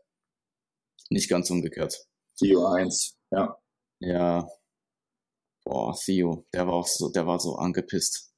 Nicht 1.10 1.30
ganz 1.30 1.50
umgekehrt. 1.50 1.96
Theo 2.38 2.66
1, 2.68 3.18
ja. 3.32 3.58
Ja. 4.00 4.48
Boah, 5.64 5.96
Theo, 6.04 6.46
der 6.54 6.68
war 6.68 6.74
auch 6.74 6.88
so, 6.88 7.10
der 7.10 7.28
war 7.28 7.40
so 7.40 7.56
angepisst. 7.56 8.34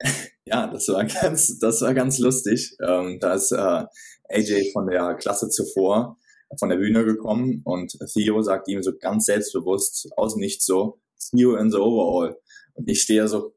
ja, 0.44 0.66
das 0.68 0.88
war 0.88 1.04
ganz, 1.04 1.58
das 1.58 1.80
war 1.80 1.94
ganz 1.94 2.18
lustig. 2.18 2.76
Ähm, 2.86 3.18
da 3.20 3.34
ist 3.34 3.52
äh, 3.52 3.84
AJ 4.28 4.72
von 4.72 4.86
der 4.86 5.14
Klasse 5.14 5.48
zuvor 5.48 6.18
von 6.58 6.68
der 6.68 6.76
Bühne 6.76 7.04
gekommen 7.04 7.62
und 7.64 7.96
Theo 8.12 8.42
sagt 8.42 8.68
ihm 8.68 8.82
so 8.82 8.92
ganz 8.96 9.26
selbstbewusst 9.26 10.08
aus 10.16 10.36
nichts 10.36 10.66
so, 10.66 11.00
Theo 11.30 11.56
in 11.56 11.70
the 11.70 11.78
overall. 11.78 12.36
Und 12.74 12.88
ich 12.88 13.02
stehe 13.02 13.26
so, 13.28 13.54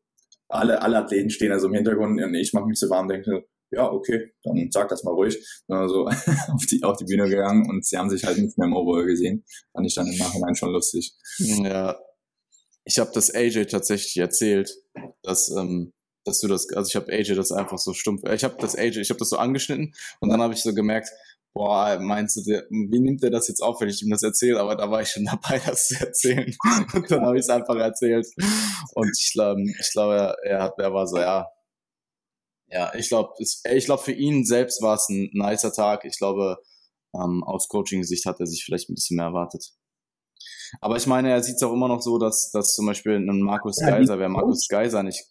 alle, 0.47 0.81
alle 0.81 0.97
Athleten 0.97 1.29
stehen 1.29 1.51
da 1.51 1.59
so 1.59 1.67
im 1.67 1.73
Hintergrund 1.73 2.21
und 2.21 2.33
ich 2.35 2.53
mache 2.53 2.65
mich 2.65 2.79
so 2.79 2.89
warm 2.89 3.07
und 3.07 3.13
denke, 3.13 3.45
ja, 3.71 3.91
okay, 3.91 4.31
dann 4.43 4.69
sag 4.71 4.89
das 4.89 5.03
mal 5.03 5.11
ruhig. 5.11 5.37
Dann 5.67 5.87
so 5.87 6.05
auf 6.53 6.65
die, 6.69 6.83
auf 6.83 6.97
die 6.97 7.05
Bühne 7.05 7.29
gegangen 7.29 7.69
und 7.69 7.85
sie 7.85 7.97
haben 7.97 8.09
sich 8.09 8.23
halt 8.23 8.37
nicht 8.37 8.57
mehr 8.57 8.67
im 8.67 8.75
Overall 8.75 9.05
gesehen. 9.05 9.43
Fand 9.73 9.87
ich 9.87 9.95
dann 9.95 10.07
im 10.07 10.17
Nachhinein 10.17 10.55
schon 10.55 10.71
lustig. 10.71 11.13
Ja. 11.37 11.99
Ich 12.85 12.99
habe 12.99 13.11
das 13.13 13.33
AJ 13.33 13.65
tatsächlich 13.65 14.17
erzählt, 14.17 14.73
dass 15.21 15.49
ähm, 15.49 15.93
dass 16.27 16.41
du 16.41 16.47
das, 16.47 16.67
also 16.73 16.89
ich 16.89 16.95
habe 16.95 17.11
AJ 17.11 17.35
das 17.35 17.51
einfach 17.51 17.77
so 17.77 17.93
stumpf, 17.93 18.21
ich 18.29 18.43
habe 18.43 18.57
das 18.59 18.75
AJ, 18.75 18.99
ich 18.99 19.09
habe 19.09 19.19
das 19.19 19.29
so 19.29 19.37
angeschnitten 19.37 19.93
und 20.19 20.29
dann 20.29 20.41
habe 20.41 20.53
ich 20.53 20.61
so 20.61 20.73
gemerkt, 20.73 21.09
boah, 21.53 21.97
meinst 21.99 22.37
du, 22.37 22.43
der, 22.43 22.65
wie 22.69 22.99
nimmt 22.99 23.23
der 23.23 23.31
das 23.31 23.47
jetzt 23.47 23.61
auf, 23.61 23.81
wenn 23.81 23.89
ich 23.89 24.03
ihm 24.03 24.11
das 24.11 24.21
erzähle? 24.21 24.59
Aber 24.59 24.75
da 24.75 24.91
war 24.91 25.01
ich 25.01 25.09
schon 25.09 25.25
dabei, 25.41 25.59
das 25.65 25.87
zu 25.87 25.99
erzählen. 25.99 26.55
Und 26.93 27.09
dann 27.09 27.25
habe 27.25 27.37
ich 27.37 27.43
es 27.43 27.49
einfach 27.49 27.75
erzählt. 27.75 28.27
Und 28.93 29.11
ich 29.17 29.31
glaube, 29.33 29.63
ich 29.63 29.91
glaube, 29.91 30.35
er, 30.43 30.61
hat, 30.61 30.73
er 30.77 30.93
war 30.93 31.07
so, 31.07 31.17
ja, 31.17 31.47
ja, 32.69 32.93
ich 32.95 33.07
glaube, 33.09 33.33
ich 33.39 33.85
glaube, 33.85 34.03
für 34.03 34.11
ihn 34.11 34.45
selbst 34.45 34.81
war 34.81 34.95
es 34.95 35.07
ein 35.09 35.29
nicer 35.33 35.71
Tag. 35.71 36.05
Ich 36.05 36.17
glaube, 36.17 36.57
ähm, 37.13 37.43
aus 37.43 37.67
Coaching-Sicht 37.67 38.25
hat 38.25 38.39
er 38.39 38.47
sich 38.47 38.63
vielleicht 38.63 38.89
ein 38.89 38.95
bisschen 38.95 39.17
mehr 39.17 39.27
erwartet. 39.27 39.71
Aber 40.81 40.97
ich 40.97 41.07
meine, 41.07 41.31
er 41.31 41.41
sieht 41.41 41.55
es 41.55 41.63
auch 41.63 41.71
immer 41.71 41.87
noch 41.87 42.01
so, 42.01 42.17
dass, 42.17 42.51
dass 42.51 42.75
zum 42.75 42.85
Beispiel 42.85 43.13
ein 43.13 43.41
Markus 43.41 43.77
Geiser, 43.77 44.19
wer 44.19 44.29
Markus 44.29 44.67
Geiser 44.67 45.01
nicht 45.01 45.25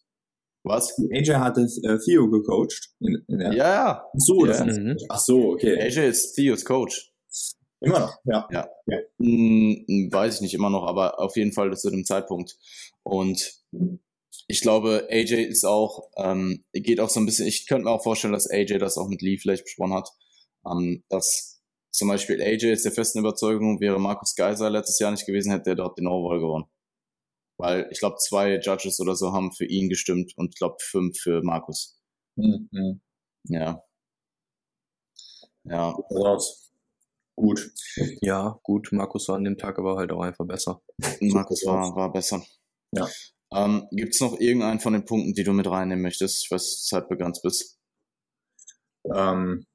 was? 0.66 0.98
AJ 1.12 1.34
hat 1.34 1.58
äh, 1.58 1.98
Theo 2.04 2.28
gecoacht. 2.28 2.90
In, 3.00 3.24
in 3.28 3.40
ja, 3.40 3.52
ja. 3.52 4.04
So, 4.14 4.44
ja. 4.44 4.64
Das 4.64 4.76
mhm. 4.76 4.96
ach 5.08 5.20
so, 5.20 5.52
okay. 5.52 5.80
AJ 5.80 6.08
ist 6.08 6.32
Theos 6.34 6.64
Coach. 6.64 7.12
Immer 7.80 8.00
noch, 8.00 8.18
ja. 8.24 8.48
Ja. 8.50 8.68
ja. 8.86 8.98
Hm, 9.18 10.10
weiß 10.10 10.36
ich 10.36 10.40
nicht 10.40 10.54
immer 10.54 10.70
noch, 10.70 10.86
aber 10.86 11.20
auf 11.20 11.36
jeden 11.36 11.52
Fall 11.52 11.76
zu 11.76 11.90
dem 11.90 12.04
Zeitpunkt. 12.04 12.56
Und 13.02 13.62
ich 14.48 14.60
glaube, 14.60 15.08
AJ 15.10 15.44
ist 15.44 15.64
auch, 15.64 16.10
ähm, 16.16 16.64
geht 16.72 17.00
auch 17.00 17.10
so 17.10 17.20
ein 17.20 17.26
bisschen, 17.26 17.46
ich 17.46 17.66
könnte 17.66 17.84
mir 17.84 17.90
auch 17.90 18.02
vorstellen, 18.02 18.32
dass 18.32 18.48
AJ 18.50 18.78
das 18.78 18.96
auch 18.96 19.08
mit 19.08 19.22
Lee 19.22 19.38
vielleicht 19.38 19.64
besprochen 19.64 19.94
hat, 19.94 20.08
ähm, 20.70 21.04
dass 21.08 21.62
zum 21.90 22.08
Beispiel 22.08 22.40
AJ 22.40 22.72
ist 22.72 22.84
der 22.84 22.92
festen 22.92 23.20
Überzeugung, 23.20 23.80
wäre 23.80 23.98
Markus 23.98 24.34
Geiser 24.34 24.70
letztes 24.70 24.98
Jahr 24.98 25.10
nicht 25.10 25.26
gewesen, 25.26 25.50
hätte 25.50 25.70
er 25.70 25.76
dort 25.76 25.98
den 25.98 26.06
Overall 26.06 26.40
gewonnen. 26.40 26.66
Weil 27.58 27.88
ich 27.90 28.00
glaube, 28.00 28.16
zwei 28.18 28.58
Judges 28.58 29.00
oder 29.00 29.16
so 29.16 29.32
haben 29.32 29.52
für 29.52 29.64
ihn 29.64 29.88
gestimmt 29.88 30.32
und 30.36 30.54
ich 30.54 30.58
glaube 30.58 30.76
fünf 30.80 31.18
für 31.18 31.42
Markus. 31.42 31.98
Mhm. 32.36 33.00
Ja. 33.44 33.80
Ja. 35.64 35.90
Raus. 36.10 36.70
Gut. 37.34 37.72
Ja, 38.20 38.60
gut. 38.62 38.88
Markus 38.92 39.28
war 39.28 39.36
an 39.36 39.44
dem 39.44 39.56
Tag 39.56 39.78
aber 39.78 39.96
halt 39.96 40.12
auch 40.12 40.20
einfach 40.20 40.46
besser. 40.46 40.82
Markus 41.20 41.64
war, 41.64 41.94
war 41.96 42.12
besser. 42.12 42.42
Ja. 42.92 43.08
Ähm, 43.52 43.86
Gibt 43.92 44.14
es 44.14 44.20
noch 44.20 44.38
irgendeinen 44.38 44.80
von 44.80 44.92
den 44.92 45.04
Punkten, 45.04 45.34
die 45.34 45.44
du 45.44 45.52
mit 45.52 45.66
reinnehmen 45.66 46.02
möchtest? 46.02 46.44
Ich 46.44 46.50
weiß, 46.50 46.84
zeitbegrenzt 46.84 47.42
bist. 47.42 47.78
Ähm, 49.14 49.66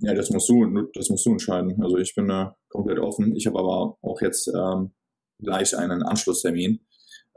ja, 0.00 0.14
das 0.14 0.30
musst 0.30 0.48
du, 0.48 0.88
das 0.94 1.08
musst 1.10 1.26
du 1.26 1.32
entscheiden. 1.32 1.80
Also 1.82 1.98
ich 1.98 2.14
bin 2.14 2.28
da 2.28 2.56
komplett 2.68 2.98
offen. 2.98 3.36
Ich 3.36 3.46
habe 3.46 3.58
aber 3.58 3.98
auch 4.00 4.20
jetzt 4.20 4.48
ähm, 4.48 4.92
gleich 5.40 5.76
einen 5.76 6.02
Anschlusstermin. 6.02 6.80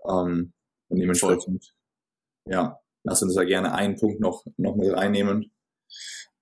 Ähm, 0.07 0.53
und 0.87 0.99
dementsprechend, 0.99 1.75
ja, 2.47 2.79
lass 3.03 3.23
uns 3.23 3.35
da 3.35 3.43
gerne 3.43 3.73
einen 3.73 3.95
Punkt 3.95 4.19
noch, 4.19 4.45
noch 4.57 4.75
mit 4.75 4.91
reinnehmen. 4.93 5.51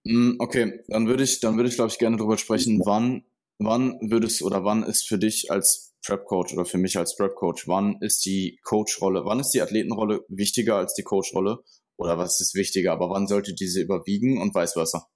Mm, 0.03 0.35
okay, 0.39 0.83
dann 0.87 1.07
würde 1.07 1.23
ich, 1.23 1.39
dann 1.39 1.55
würde 1.55 1.69
ich, 1.69 1.75
glaube 1.75 1.91
ich, 1.91 1.97
gerne 1.97 2.17
darüber 2.17 2.37
sprechen, 2.37 2.81
wann, 2.85 3.23
wann 3.57 3.97
würdest 4.01 4.43
oder 4.43 4.63
wann 4.63 4.83
ist 4.83 5.07
für 5.07 5.17
dich 5.17 5.49
als 5.49 5.92
Prep 6.05 6.25
Coach 6.25 6.53
oder 6.53 6.65
für 6.65 6.77
mich 6.77 6.97
als 6.97 7.15
Prep 7.15 7.35
Coach, 7.35 7.67
wann 7.67 7.97
ist 8.01 8.25
die 8.25 8.59
Coach-Rolle, 8.63 9.25
wann 9.25 9.39
ist 9.39 9.51
die 9.51 9.61
Athletenrolle 9.61 10.21
wichtiger 10.27 10.75
als 10.75 10.93
die 10.93 11.03
Coach-Rolle? 11.03 11.63
Oder 11.97 12.17
was 12.17 12.41
ist 12.41 12.55
wichtiger, 12.55 12.91
aber 12.91 13.09
wann 13.09 13.27
sollte 13.27 13.53
diese 13.53 13.81
überwiegen 13.81 14.41
und 14.41 14.55
vice 14.55 14.73
versa? 14.73 15.07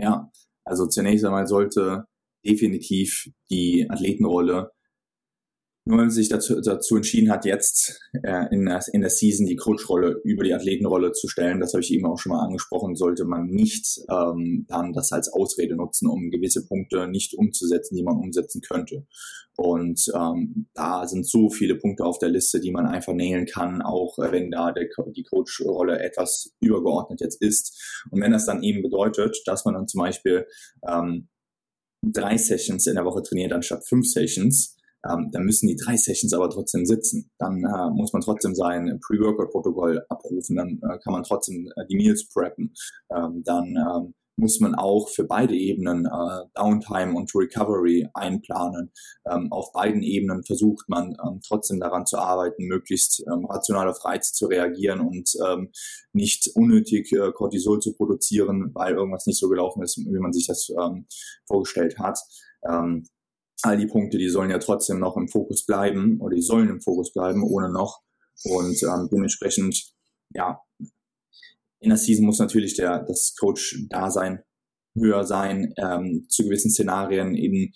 Ja, 0.00 0.30
also 0.64 0.86
zunächst 0.86 1.24
einmal 1.24 1.46
sollte 1.46 2.04
definitiv 2.44 3.28
die 3.50 3.86
Athletenrolle 3.88 4.70
nur 5.88 5.96
wenn 5.96 6.04
man 6.04 6.10
sich 6.10 6.28
dazu, 6.28 6.60
dazu 6.60 6.96
entschieden 6.96 7.30
hat, 7.30 7.46
jetzt 7.46 7.98
äh, 8.22 8.44
in, 8.50 8.66
der, 8.66 8.84
in 8.92 9.00
der 9.00 9.08
Season 9.08 9.46
die 9.46 9.56
Coach-Rolle 9.56 10.20
über 10.22 10.44
die 10.44 10.52
Athletenrolle 10.52 11.12
zu 11.12 11.28
stellen, 11.28 11.60
das 11.60 11.72
habe 11.72 11.82
ich 11.82 11.90
eben 11.94 12.04
auch 12.04 12.18
schon 12.18 12.32
mal 12.32 12.44
angesprochen, 12.44 12.94
sollte 12.94 13.24
man 13.24 13.46
nicht 13.46 13.98
ähm, 14.10 14.66
dann 14.68 14.92
das 14.92 15.12
als 15.12 15.32
Ausrede 15.32 15.76
nutzen, 15.76 16.06
um 16.06 16.30
gewisse 16.30 16.66
Punkte 16.66 17.08
nicht 17.08 17.32
umzusetzen, 17.32 17.96
die 17.96 18.02
man 18.02 18.18
umsetzen 18.18 18.60
könnte. 18.60 19.06
Und 19.56 20.12
ähm, 20.14 20.68
da 20.74 21.06
sind 21.06 21.26
so 21.26 21.48
viele 21.48 21.76
Punkte 21.76 22.04
auf 22.04 22.18
der 22.18 22.28
Liste, 22.28 22.60
die 22.60 22.70
man 22.70 22.86
einfach 22.86 23.14
nähen 23.14 23.46
kann, 23.46 23.80
auch 23.80 24.18
wenn 24.18 24.50
da 24.50 24.72
der, 24.72 24.88
die 25.16 25.24
Coach-Rolle 25.24 26.00
etwas 26.00 26.54
übergeordnet 26.60 27.22
jetzt 27.22 27.40
ist. 27.40 28.04
Und 28.10 28.20
wenn 28.20 28.32
das 28.32 28.44
dann 28.44 28.62
eben 28.62 28.82
bedeutet, 28.82 29.40
dass 29.46 29.64
man 29.64 29.72
dann 29.72 29.88
zum 29.88 30.02
Beispiel 30.02 30.46
ähm, 30.86 31.28
drei 32.02 32.36
Sessions 32.36 32.86
in 32.86 32.96
der 32.96 33.06
Woche 33.06 33.22
trainiert 33.22 33.54
anstatt 33.54 33.88
fünf 33.88 34.06
Sessions, 34.06 34.77
ähm, 35.10 35.30
dann 35.32 35.44
müssen 35.44 35.68
die 35.68 35.76
drei 35.76 35.96
Sessions 35.96 36.32
aber 36.32 36.50
trotzdem 36.50 36.86
sitzen. 36.86 37.30
Dann 37.38 37.64
äh, 37.64 37.90
muss 37.90 38.12
man 38.12 38.22
trotzdem 38.22 38.54
sein 38.54 38.98
Pre-Workout-Protokoll 39.06 40.04
abrufen, 40.08 40.56
dann 40.56 40.80
äh, 40.82 40.98
kann 40.98 41.12
man 41.12 41.22
trotzdem 41.22 41.70
äh, 41.76 41.86
die 41.88 41.96
Meals 41.96 42.28
preppen, 42.28 42.74
ähm, 43.14 43.42
dann 43.44 43.76
ähm, 43.76 44.14
muss 44.38 44.60
man 44.60 44.74
auch 44.74 45.08
für 45.08 45.24
beide 45.24 45.54
Ebenen 45.54 46.06
äh, 46.06 46.44
Downtime 46.54 47.14
und 47.14 47.34
Recovery 47.34 48.08
einplanen. 48.14 48.92
Ähm, 49.28 49.52
auf 49.52 49.72
beiden 49.72 50.02
Ebenen 50.02 50.44
versucht 50.44 50.88
man 50.88 51.16
ähm, 51.26 51.40
trotzdem 51.46 51.80
daran 51.80 52.06
zu 52.06 52.18
arbeiten, 52.18 52.66
möglichst 52.66 53.24
ähm, 53.26 53.44
rational 53.46 53.88
auf 53.88 54.04
Reize 54.04 54.32
zu 54.32 54.46
reagieren 54.46 55.00
und 55.00 55.30
ähm, 55.44 55.70
nicht 56.12 56.48
unnötig 56.54 57.12
äh, 57.12 57.32
Cortisol 57.32 57.80
zu 57.80 57.94
produzieren, 57.94 58.70
weil 58.74 58.94
irgendwas 58.94 59.26
nicht 59.26 59.40
so 59.40 59.48
gelaufen 59.48 59.82
ist, 59.82 59.98
wie 59.98 60.20
man 60.20 60.32
sich 60.32 60.46
das 60.46 60.70
ähm, 60.70 61.06
vorgestellt 61.46 61.98
hat. 61.98 62.20
Ähm, 62.68 63.04
all 63.62 63.76
die 63.76 63.86
Punkte, 63.86 64.18
die 64.18 64.28
sollen 64.28 64.50
ja 64.50 64.58
trotzdem 64.58 64.98
noch 64.98 65.16
im 65.16 65.28
Fokus 65.28 65.66
bleiben 65.66 66.20
oder 66.20 66.34
die 66.36 66.42
sollen 66.42 66.68
im 66.68 66.80
Fokus 66.80 67.12
bleiben, 67.12 67.42
ohne 67.42 67.70
noch. 67.70 68.02
Und 68.44 68.82
ähm, 68.82 69.08
dementsprechend, 69.12 69.92
ja, 70.34 70.60
in 71.80 71.90
der 71.90 71.98
Season 71.98 72.24
muss 72.24 72.38
natürlich 72.38 72.74
der, 72.76 73.04
das 73.04 73.34
Coach-Dasein 73.38 74.42
höher 74.96 75.24
sein. 75.24 75.72
Ähm, 75.76 76.26
zu 76.28 76.44
gewissen 76.44 76.70
Szenarien 76.70 77.34
in, 77.34 77.72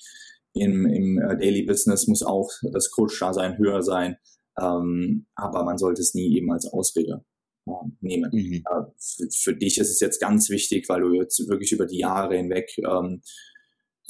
im, 0.55 0.87
im 0.87 1.18
äh, 1.18 1.37
Daily 1.37 1.64
Business 1.64 2.07
muss 2.07 2.22
auch 2.22 2.51
das 2.72 2.91
Coach-Dasein 2.91 3.59
höher 3.59 3.83
sein. 3.83 4.16
Ähm, 4.61 5.26
aber 5.35 5.64
man 5.64 5.78
sollte 5.78 6.03
es 6.03 6.14
nie 6.14 6.37
eben 6.37 6.53
als 6.53 6.66
Ausrede 6.66 7.24
äh, 7.66 7.72
nehmen. 8.01 8.30
Mhm. 8.33 8.62
Äh, 8.68 8.83
für, 8.99 9.28
für, 9.30 9.57
dich 9.57 9.78
ist 9.78 9.91
es 9.91 10.01
jetzt 10.01 10.20
ganz 10.20 10.51
wichtig, 10.51 10.89
weil 10.89 11.01
du 11.01 11.14
jetzt 11.14 11.49
wirklich 11.49 11.72
über 11.72 11.87
die 11.87 11.99
Jahre 11.99 12.37
hinweg 12.37 12.70
ähm, 12.78 13.22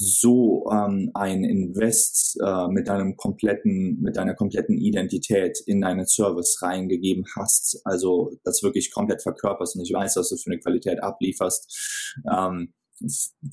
so 0.03 0.65
ähm, 0.71 1.11
ein 1.13 1.43
Invest 1.43 2.37
äh, 2.43 2.67
mit 2.67 2.87
deinem 2.87 3.15
kompletten, 3.15 3.99
mit 4.01 4.17
deiner 4.17 4.35
kompletten 4.35 4.77
Identität 4.77 5.59
in 5.65 5.81
deinen 5.81 6.05
Service 6.05 6.61
reingegeben 6.61 7.25
hast, 7.35 7.81
also 7.85 8.31
das 8.43 8.63
wirklich 8.63 8.91
komplett 8.91 9.21
verkörperst 9.21 9.75
und 9.75 9.83
ich 9.83 9.93
weiß, 9.93 10.15
dass 10.15 10.29
du 10.29 10.37
für 10.37 10.51
eine 10.51 10.59
Qualität 10.59 11.01
ablieferst. 11.01 12.13
Ähm, 12.31 12.73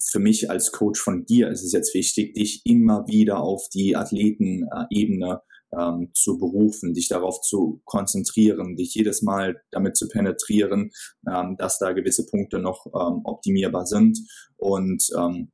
für 0.01 0.19
mich 0.19 0.51
als 0.51 0.71
Coach 0.71 1.01
von 1.01 1.25
dir 1.25 1.49
ist 1.49 1.65
es 1.65 1.73
jetzt 1.73 1.95
wichtig, 1.95 2.35
dich 2.35 2.63
immer 2.65 3.07
wieder 3.09 3.41
auf 3.41 3.69
die 3.73 3.97
Athletenebene 3.97 5.41
ähm, 5.77 6.11
zu 6.15 6.39
berufen, 6.39 6.95
dich 6.95 7.09
darauf 7.09 7.41
zu 7.41 7.81
konzentrieren, 7.85 8.77
dich 8.77 8.95
jedes 8.95 9.23
Mal 9.23 9.61
damit 9.71 9.97
zu 9.97 10.09
penetrieren, 10.09 10.91
ähm, 11.29 11.57
dass 11.57 11.79
da 11.79 11.93
gewisse 11.93 12.27
Punkte 12.27 12.59
noch 12.59 12.87
ähm, 12.87 13.23
optimierbar 13.25 13.87
sind 13.87 14.19
und 14.57 15.05
ähm, 15.17 15.53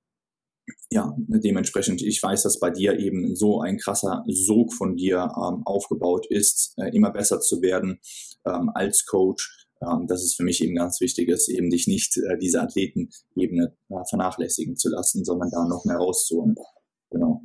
ja, 0.91 1.15
dementsprechend, 1.19 2.03
ich 2.03 2.23
weiß, 2.23 2.43
dass 2.43 2.59
bei 2.59 2.71
dir 2.71 2.99
eben 2.99 3.35
so 3.37 3.61
ein 3.61 3.79
krasser 3.79 4.25
Sog 4.27 4.73
von 4.73 4.97
dir 4.97 5.31
ähm, 5.37 5.63
aufgebaut 5.65 6.27
ist, 6.29 6.75
äh, 6.79 6.95
immer 6.95 7.11
besser 7.11 7.41
zu 7.41 7.63
werden 7.63 8.01
ähm, 8.47 8.71
als 8.75 9.05
Coach. 9.05 9.67
Ähm, 9.83 10.07
dass 10.07 10.23
es 10.23 10.35
für 10.35 10.43
mich 10.43 10.65
eben 10.65 10.75
ganz 10.75 11.03
wichtig 11.03 11.29
ist, 11.29 11.51
eben 11.51 11.69
dich 11.69 11.87
nicht 11.87 12.17
äh, 12.17 12.39
diese 12.39 12.63
Athletenebene 12.63 13.77
äh, 13.91 14.05
vernachlässigen 14.09 14.75
zu 14.75 14.89
lassen, 14.89 15.23
sondern 15.23 15.51
da 15.51 15.69
noch 15.69 15.85
mehr 15.85 15.99
rauszuholen. 15.99 16.55
Genau. 17.11 17.43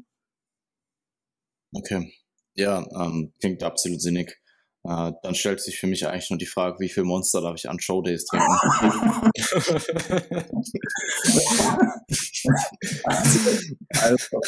Okay. 1.73 2.13
Ja, 2.55 2.87
ähm, 2.95 3.33
klingt 3.39 3.63
absolut 3.63 4.01
sinnig. 4.01 4.40
Äh, 4.83 5.11
dann 5.21 5.35
stellt 5.35 5.61
sich 5.61 5.79
für 5.79 5.85
mich 5.85 6.07
eigentlich 6.07 6.29
nur 6.31 6.39
die 6.39 6.47
Frage, 6.47 6.79
wie 6.79 6.89
viel 6.89 7.03
Monster 7.03 7.41
darf 7.41 7.55
ich 7.55 7.69
an 7.69 7.79
Showdays 7.79 8.25
trinken? 8.29 8.47
also, 13.93 14.39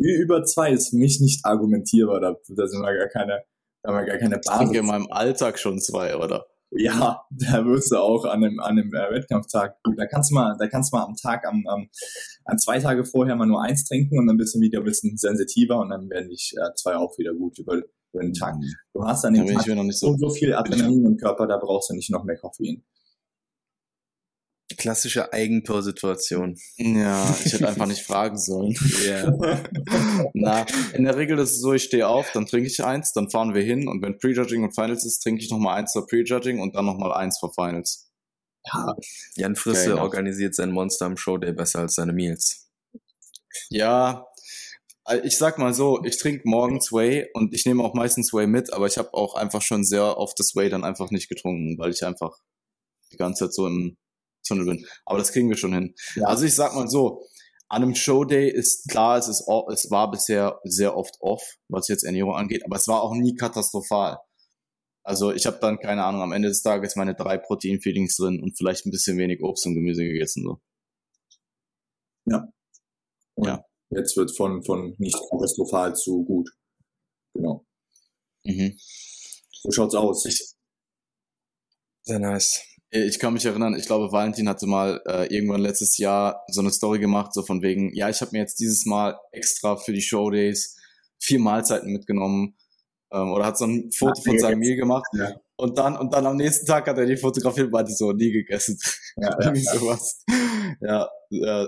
über 0.00 0.44
zwei 0.44 0.70
ist 0.70 0.90
für 0.90 0.96
mich 0.96 1.20
nicht 1.20 1.44
argumentierbar. 1.44 2.20
Da, 2.20 2.34
da 2.48 2.66
sind 2.66 2.80
wir 2.80 2.96
gar 2.96 3.08
keine, 3.08 3.42
da 3.82 3.90
haben 3.90 3.98
wir 3.98 4.06
gar 4.06 4.18
keine 4.18 4.36
Basis. 4.36 4.52
Ich 4.52 4.58
trinke 4.58 4.78
in 4.78 4.86
meinem 4.86 5.08
Alltag 5.10 5.58
schon 5.58 5.78
zwei, 5.80 6.16
oder? 6.16 6.46
Ja, 6.74 7.22
da 7.30 7.66
wirst 7.66 7.92
du 7.92 7.96
auch 7.96 8.24
an 8.24 8.40
dem, 8.40 8.58
an 8.58 8.76
dem 8.76 8.94
äh, 8.94 9.12
Wettkampftag 9.12 9.76
Da 9.96 10.06
kannst 10.06 10.30
du 10.30 10.34
mal, 10.34 10.56
da 10.58 10.66
kannst 10.68 10.90
du 10.90 10.96
mal 10.96 11.04
am 11.04 11.14
Tag, 11.14 11.46
am, 11.46 11.66
am, 11.66 11.90
an 12.46 12.58
zwei 12.58 12.78
Tage 12.78 13.04
vorher 13.04 13.36
mal 13.36 13.44
nur 13.46 13.62
eins 13.62 13.84
trinken 13.84 14.18
und 14.18 14.26
dann 14.26 14.38
bist 14.38 14.54
du 14.54 14.60
wieder 14.60 14.78
ein 14.78 14.84
bisschen 14.84 15.18
sensitiver 15.18 15.78
und 15.80 15.90
dann 15.90 16.08
werden 16.08 16.30
dich 16.30 16.54
äh, 16.56 16.74
zwei 16.74 16.96
auch 16.96 17.18
wieder 17.18 17.34
gut 17.34 17.58
über, 17.58 17.82
über 18.12 18.22
den 18.22 18.34
Tag. 18.34 18.56
Du 18.92 19.04
hast 19.04 19.24
an 19.24 19.34
dem 19.34 19.46
Tag 19.46 19.64
so, 19.92 20.16
so 20.16 20.30
viel 20.30 20.54
Adrenalin 20.54 21.06
im 21.06 21.16
Körper, 21.16 21.46
da 21.46 21.56
brauchst 21.56 21.90
du 21.90 21.94
nicht 21.94 22.10
noch 22.10 22.24
mehr 22.24 22.36
Koffein. 22.36 22.84
Klassische 24.76 25.32
Eigentorsituation. 25.32 26.56
Ja, 26.76 27.36
ich 27.44 27.52
hätte 27.52 27.68
einfach 27.68 27.86
nicht 27.86 28.02
fragen 28.02 28.38
sollen. 28.38 28.74
Yeah. 29.02 29.64
Na, 30.34 30.64
in 30.92 31.04
der 31.04 31.16
Regel 31.16 31.38
ist 31.38 31.52
es 31.52 31.60
so, 31.60 31.72
ich 31.72 31.82
stehe 31.84 32.06
auf, 32.06 32.30
dann 32.32 32.46
trinke 32.46 32.68
ich 32.68 32.84
eins, 32.84 33.12
dann 33.12 33.30
fahren 33.30 33.54
wir 33.54 33.62
hin 33.62 33.88
und 33.88 34.02
wenn 34.02 34.18
Prejudging 34.18 34.62
und 34.64 34.74
Finals 34.74 35.04
ist, 35.04 35.20
trinke 35.20 35.42
ich 35.42 35.50
nochmal 35.50 35.78
eins 35.78 35.92
zur 35.92 36.06
Prejudging 36.06 36.60
und 36.60 36.76
dann 36.76 36.86
nochmal 36.86 37.12
eins 37.12 37.38
vor 37.38 37.52
Finals. 37.52 38.10
Ja. 38.72 38.94
Jan 39.36 39.56
Frisse 39.56 39.94
okay, 39.94 40.00
organisiert 40.00 40.54
sein 40.54 40.70
Monster 40.70 41.06
am 41.06 41.16
Showday 41.16 41.52
besser 41.52 41.80
als 41.80 41.96
seine 41.96 42.12
Meals. 42.12 42.70
Ja, 43.70 44.26
ich 45.24 45.36
sag 45.36 45.58
mal 45.58 45.74
so, 45.74 46.02
ich 46.04 46.18
trinke 46.18 46.48
morgens 46.48 46.92
Whey 46.92 47.28
und 47.34 47.54
ich 47.54 47.66
nehme 47.66 47.82
auch 47.82 47.94
meistens 47.94 48.32
Whey 48.32 48.46
mit, 48.46 48.72
aber 48.72 48.86
ich 48.86 48.98
habe 48.98 49.12
auch 49.14 49.34
einfach 49.34 49.62
schon 49.62 49.84
sehr 49.84 50.16
oft 50.16 50.38
das 50.38 50.54
Whey 50.54 50.68
dann 50.68 50.84
einfach 50.84 51.10
nicht 51.10 51.28
getrunken, 51.28 51.76
weil 51.78 51.90
ich 51.90 52.04
einfach 52.04 52.38
die 53.12 53.16
ganze 53.16 53.44
Zeit 53.44 53.54
so 53.54 53.66
im 53.66 53.96
Tunnel 54.46 54.66
bin. 54.66 54.86
Aber 55.04 55.18
das 55.18 55.32
kriegen 55.32 55.48
wir 55.48 55.56
schon 55.56 55.74
hin. 55.74 55.94
Ja. 56.14 56.26
Also 56.26 56.44
ich 56.44 56.54
sag 56.54 56.74
mal 56.74 56.88
so, 56.88 57.26
an 57.68 57.82
einem 57.82 57.94
Showday 57.94 58.50
ist 58.50 58.88
klar, 58.88 59.18
es, 59.18 59.28
ist, 59.28 59.48
es 59.72 59.90
war 59.90 60.10
bisher 60.10 60.60
sehr 60.64 60.96
oft 60.96 61.16
off, 61.20 61.42
was 61.68 61.88
jetzt 61.88 62.04
Ernährung 62.04 62.34
angeht, 62.34 62.64
aber 62.64 62.76
es 62.76 62.86
war 62.86 63.02
auch 63.02 63.14
nie 63.14 63.34
katastrophal. 63.34 64.18
Also 65.04 65.32
ich 65.32 65.46
habe 65.46 65.58
dann, 65.60 65.78
keine 65.78 66.04
Ahnung, 66.04 66.22
am 66.22 66.32
Ende 66.32 66.48
des 66.48 66.62
Tages 66.62 66.94
meine 66.94 67.14
drei 67.14 67.38
Protein-Feedings 67.38 68.16
drin 68.16 68.40
und 68.40 68.56
vielleicht 68.56 68.86
ein 68.86 68.90
bisschen 68.90 69.18
wenig 69.18 69.42
Obst 69.42 69.66
und 69.66 69.74
Gemüse 69.74 70.04
gegessen. 70.04 70.44
So. 70.44 70.60
Ja. 72.26 72.46
Und 73.34 73.48
ja. 73.48 73.64
Jetzt 73.94 74.16
wird 74.16 74.34
von, 74.34 74.62
von 74.64 74.94
nicht 74.98 75.18
katastrophal 75.30 75.94
zu 75.94 76.24
gut. 76.24 76.50
Genau. 77.34 77.66
Mhm. 78.44 78.78
So 79.62 79.70
schaut's 79.70 79.94
aus. 79.94 80.24
Ich, 80.26 80.54
sehr 82.02 82.18
nice. 82.18 82.62
Ich 82.90 83.18
kann 83.18 83.32
mich 83.32 83.46
erinnern, 83.46 83.74
ich 83.74 83.86
glaube, 83.86 84.12
Valentin 84.12 84.48
hatte 84.48 84.66
mal 84.66 85.00
äh, 85.06 85.34
irgendwann 85.34 85.62
letztes 85.62 85.96
Jahr 85.96 86.44
so 86.48 86.60
eine 86.60 86.70
Story 86.70 86.98
gemacht, 86.98 87.32
so 87.32 87.42
von 87.42 87.62
wegen, 87.62 87.94
ja, 87.94 88.10
ich 88.10 88.20
habe 88.20 88.32
mir 88.32 88.40
jetzt 88.40 88.60
dieses 88.60 88.84
Mal 88.84 89.18
extra 89.30 89.76
für 89.76 89.92
die 89.92 90.02
Showdays 90.02 90.76
vier 91.18 91.38
Mahlzeiten 91.38 91.90
mitgenommen 91.90 92.54
ähm, 93.12 93.32
oder 93.32 93.46
hat 93.46 93.56
so 93.56 93.64
ein 93.64 93.90
Foto 93.96 94.20
von 94.20 94.38
seinem 94.38 94.58
Meal 94.58 94.76
gemacht 94.76 95.06
ja. 95.14 95.32
und 95.56 95.78
dann 95.78 95.96
und 95.96 96.12
dann 96.12 96.26
am 96.26 96.36
nächsten 96.36 96.66
Tag 96.66 96.86
hat 96.86 96.98
er 96.98 97.06
die 97.06 97.16
fotografiert 97.16 97.66
und 97.66 97.72
meinte 97.72 97.92
so, 97.92 98.12
nie 98.12 98.32
gegessen. 98.32 98.78
Ja, 99.16 99.36
Irgendwie 99.40 99.64
ja, 99.64 99.74
sowas. 99.74 100.24
Ja, 100.80 101.08
äh, 101.30 101.66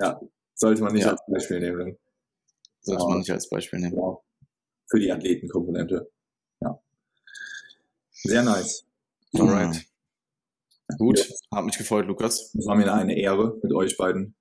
ja, 0.00 0.20
sollte 0.54 0.82
man 0.82 0.92
nicht 0.92 1.06
als 1.06 1.20
Beispiel 1.26 1.60
nehmen. 1.60 1.98
Sollte 2.80 3.04
man 3.04 3.18
nicht 3.18 3.30
als 3.30 3.48
Beispiel 3.48 3.80
nehmen. 3.80 3.94
Genau. 3.94 4.24
Für 4.90 4.98
die 4.98 5.12
Athletenkomponente. 5.12 6.10
Sehr 8.24 8.42
nice. 8.42 8.84
Alright. 9.34 9.76
Ja. 10.90 10.96
Gut, 10.96 11.32
hat 11.54 11.64
mich 11.64 11.78
gefreut, 11.78 12.06
Lukas. 12.06 12.52
Es 12.54 12.66
war 12.66 12.74
mir 12.74 12.92
eine 12.92 13.16
Ehre 13.16 13.58
mit 13.62 13.72
euch 13.72 13.96
beiden. 13.96 14.34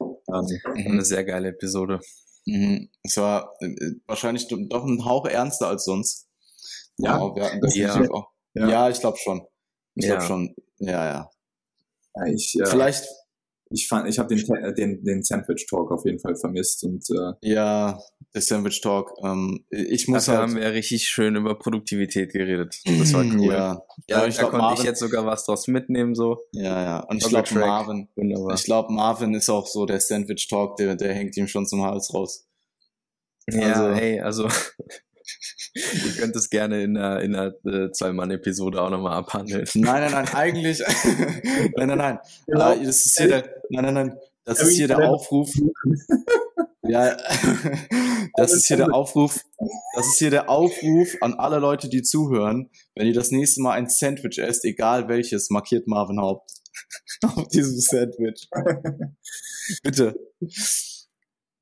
Ähm, 0.00 0.60
eine 0.74 1.04
sehr 1.04 1.24
geile 1.24 1.48
Episode. 1.48 2.00
Mhm. 2.44 2.90
Es 3.02 3.16
war 3.16 3.54
äh, 3.60 3.74
wahrscheinlich 4.06 4.46
doch 4.48 4.84
ein 4.84 5.04
Hauch 5.04 5.26
ernster 5.26 5.68
als 5.68 5.84
sonst. 5.84 6.28
Ja, 6.98 7.18
ja. 7.74 8.06
ja. 8.54 8.68
ja. 8.68 8.90
ich 8.90 9.00
glaube 9.00 9.18
schon. 9.18 9.46
Ich 9.94 10.04
ja. 10.04 10.16
glaube 10.16 10.26
schon. 10.26 10.54
Ja, 10.78 11.04
ja. 11.04 11.30
ja 12.14 12.26
ich, 12.32 12.58
äh, 12.60 12.66
Vielleicht 12.66 13.06
ich 13.70 13.88
fand, 13.88 14.08
ich 14.08 14.18
habe 14.18 14.34
den, 14.34 14.48
äh, 14.54 14.74
den, 14.74 15.02
den 15.02 15.22
Sandwich 15.22 15.66
Talk 15.68 15.90
auf 15.90 16.04
jeden 16.04 16.18
Fall 16.18 16.36
vermisst 16.36 16.84
und 16.84 17.04
äh, 17.10 17.32
ja, 17.42 17.98
der 18.34 18.40
Sandwich 18.40 18.80
Talk. 18.80 19.12
Ähm, 19.22 19.64
ich 19.70 20.06
muss 20.08 20.26
Dafür 20.26 20.40
halt, 20.40 20.50
haben 20.50 20.60
wir 20.60 20.72
richtig 20.72 21.08
schön 21.08 21.36
über 21.36 21.58
Produktivität 21.58 22.32
geredet. 22.32 22.76
Das 22.84 23.12
war 23.12 23.24
cool. 23.24 23.46
Ja, 23.46 23.82
ja, 24.08 24.20
ja 24.20 24.26
ich 24.26 24.36
da 24.36 24.42
glaub, 24.42 24.50
konnte 24.52 24.64
Marvin, 24.66 24.78
ich 24.78 24.84
jetzt 24.84 25.00
sogar 25.00 25.26
was 25.26 25.44
draus 25.44 25.66
mitnehmen 25.68 26.14
so. 26.14 26.38
Ja, 26.52 26.82
ja. 26.82 27.00
Und 27.00 27.22
ich 27.22 27.28
glaube 27.28 27.54
Marvin. 27.54 28.08
Wunderbar. 28.14 28.54
Ich 28.54 28.64
glaube 28.64 28.92
Marvin 28.92 29.34
ist 29.34 29.48
auch 29.48 29.66
so 29.66 29.84
der 29.84 30.00
Sandwich 30.00 30.46
Talk, 30.48 30.76
der, 30.76 30.94
der 30.94 31.14
hängt 31.14 31.36
ihm 31.36 31.48
schon 31.48 31.66
zum 31.66 31.82
Hals 31.82 32.14
raus. 32.14 32.46
Ja, 33.48 33.72
also, 33.72 33.94
hey, 33.94 34.20
also 34.20 34.48
Ihr 35.74 36.12
könnt 36.18 36.36
es 36.36 36.48
gerne 36.48 36.82
in 36.82 36.96
einer, 36.96 37.20
in 37.20 37.34
einer 37.34 37.54
äh, 37.66 37.90
Zwei-Mann-Episode 37.92 38.80
auch 38.80 38.90
nochmal 38.90 39.12
abhandeln. 39.12 39.66
Nein, 39.74 40.02
nein, 40.02 40.12
nein, 40.12 40.34
eigentlich. 40.34 40.82
nein, 41.76 41.88
nein, 41.88 41.98
nein. 41.98 42.18
Genau. 42.46 42.72
Uh, 42.72 42.84
das 42.84 43.06
ist 43.06 43.18
hier 43.18 43.28
der, 43.28 43.54
nein, 43.70 43.84
nein, 43.84 43.94
nein. 43.94 44.18
Das 44.44 44.62
ist 44.62 44.76
hier 44.76 44.86
der 44.86 45.10
Aufruf. 45.10 45.52
ja, 46.82 47.16
das 48.36 48.52
ist 48.52 48.68
hier 48.68 48.76
der 48.76 48.94
Aufruf. 48.94 49.40
Das 49.96 50.06
ist 50.06 50.18
hier 50.18 50.30
der 50.30 50.48
Aufruf 50.48 51.16
an 51.20 51.34
alle 51.34 51.58
Leute, 51.58 51.88
die 51.88 52.02
zuhören. 52.02 52.70
Wenn 52.94 53.08
ihr 53.08 53.14
das 53.14 53.32
nächste 53.32 53.60
Mal 53.60 53.72
ein 53.72 53.88
Sandwich 53.88 54.38
esst, 54.38 54.64
egal 54.64 55.08
welches, 55.08 55.50
markiert 55.50 55.88
Marvin 55.88 56.20
Haupt 56.20 56.52
auf 57.22 57.48
diesem 57.48 57.78
Sandwich. 57.80 58.48
Bitte. 59.82 60.14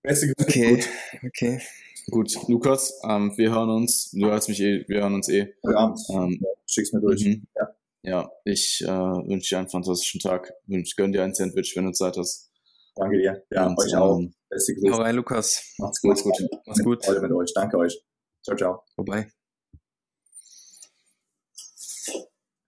Okay, 0.06 0.84
okay. 1.26 1.62
Gut, 2.10 2.36
Lukas, 2.48 3.00
ähm, 3.08 3.32
wir 3.36 3.50
hören 3.50 3.70
uns. 3.70 4.10
Du 4.10 4.26
hörst 4.26 4.48
mich 4.48 4.60
eh, 4.60 4.84
wir 4.88 5.00
hören 5.00 5.14
uns 5.14 5.28
eh. 5.28 5.54
Ja, 5.62 5.94
ähm, 6.10 6.44
schick's 6.66 6.92
mir 6.92 7.00
durch. 7.00 7.24
Mhm. 7.24 7.46
Ja. 7.56 7.68
ja, 8.02 8.30
ich 8.44 8.82
äh, 8.82 8.88
wünsche 8.88 9.54
dir 9.54 9.58
einen 9.58 9.70
fantastischen 9.70 10.20
Tag. 10.20 10.52
Wünsch, 10.66 10.96
gönn 10.96 11.12
dir 11.12 11.22
ein 11.22 11.34
Sandwich, 11.34 11.74
wenn 11.76 11.86
du 11.86 11.92
Zeit 11.92 12.18
hast. 12.18 12.50
Danke 12.96 13.16
dir. 13.18 13.42
Ja, 13.50 13.66
Und, 13.66 13.80
euch 13.80 13.96
auch. 13.96 14.18
Ähm, 14.18 14.34
Beste 14.50 14.74
Grüße. 14.74 14.92
Hau 14.92 15.00
rein, 15.00 15.16
Lukas. 15.16 15.74
Macht's 15.78 16.02
gut. 16.02 16.10
Macht's 16.10 16.22
gut. 16.22 16.34
Macht's 16.66 16.84
gut. 16.84 17.04
Freude 17.04 17.22
mit 17.22 17.32
euch. 17.32 17.52
Danke 17.54 17.78
euch. 17.78 17.98
Ciao, 18.44 18.56
ciao. 18.56 18.82
Wobei. 18.96 19.28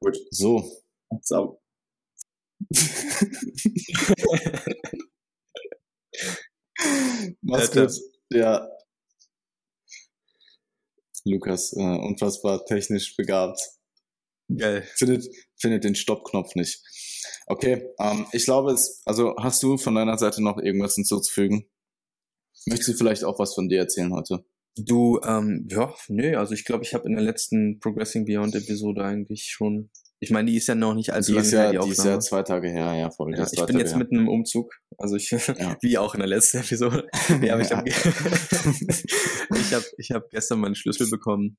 Gut. 0.01 0.17
So. 0.31 0.65
So. 1.21 1.61
Mach's 7.43 7.71
gut. 7.71 7.93
Ja. 8.33 8.67
Lukas, 11.27 11.73
äh, 11.73 11.81
unfassbar 11.81 12.65
technisch 12.65 13.17
begabt. 13.17 13.61
Geil. 14.55 14.85
Findet, 14.95 15.27
findet 15.57 15.85
den 15.85 15.95
Stoppknopf 15.95 16.55
nicht. 16.55 16.83
Okay, 17.47 17.89
ähm, 17.99 18.27
ich 18.33 18.45
glaube, 18.45 18.73
es, 18.73 19.03
also 19.05 19.35
hast 19.39 19.63
du 19.63 19.77
von 19.77 19.95
deiner 19.95 20.19
Seite 20.19 20.43
noch 20.43 20.59
irgendwas 20.59 20.95
hinzuzufügen? 20.95 21.69
Möchtest 22.67 22.89
du 22.91 22.95
vielleicht 22.95 23.25
auch 23.25 23.39
was 23.39 23.55
von 23.55 23.69
dir 23.69 23.79
erzählen 23.79 24.13
heute? 24.13 24.45
Du, 24.77 25.21
ähm, 25.25 25.67
ja, 25.71 25.95
nö, 26.09 26.37
also 26.37 26.55
ich 26.55 26.65
glaube, 26.65 26.85
ich 26.85 26.95
habe 26.95 27.09
in 27.09 27.15
der 27.15 27.25
letzten 27.25 27.79
Progressing 27.81 28.25
Beyond 28.25 28.55
Episode 28.55 29.05
eigentlich 29.05 29.45
schon, 29.51 29.91
ich 30.21 30.31
meine, 30.31 30.51
die 30.51 30.57
ist 30.57 30.67
ja 30.67 30.75
noch 30.75 30.95
nicht 30.95 31.13
allzu 31.13 31.33
Die 31.33 31.37
lange 31.37 31.47
ist 31.47 31.53
her, 31.55 31.73
ja, 31.73 31.81
die 31.81 31.87
die 31.87 31.93
ist 31.93 32.05
ja 32.05 32.19
zwei 32.21 32.43
Tage 32.43 32.69
her, 32.69 32.95
ja, 32.95 33.11
voll. 33.11 33.37
Ja, 33.37 33.47
ich 33.51 33.67
bin 33.67 33.79
jetzt 33.79 33.91
her. 33.91 33.99
mitten 33.99 34.17
im 34.17 34.29
Umzug. 34.29 34.73
Also 34.99 35.17
ich, 35.17 35.31
Ja. 35.31 35.77
wie 35.83 35.99
auch 35.99 36.15
in 36.15 36.21
der 36.21 36.29
letzten 36.29 36.59
Episode. 36.59 37.07
ja, 37.43 37.55
aber 37.55 37.63
ich 37.63 37.71
habe 37.73 37.89
ich 37.91 39.75
hab, 39.75 39.83
ich 39.99 40.11
hab 40.13 40.31
gestern 40.31 40.61
meinen 40.61 40.75
Schlüssel 40.75 41.09
bekommen. 41.11 41.59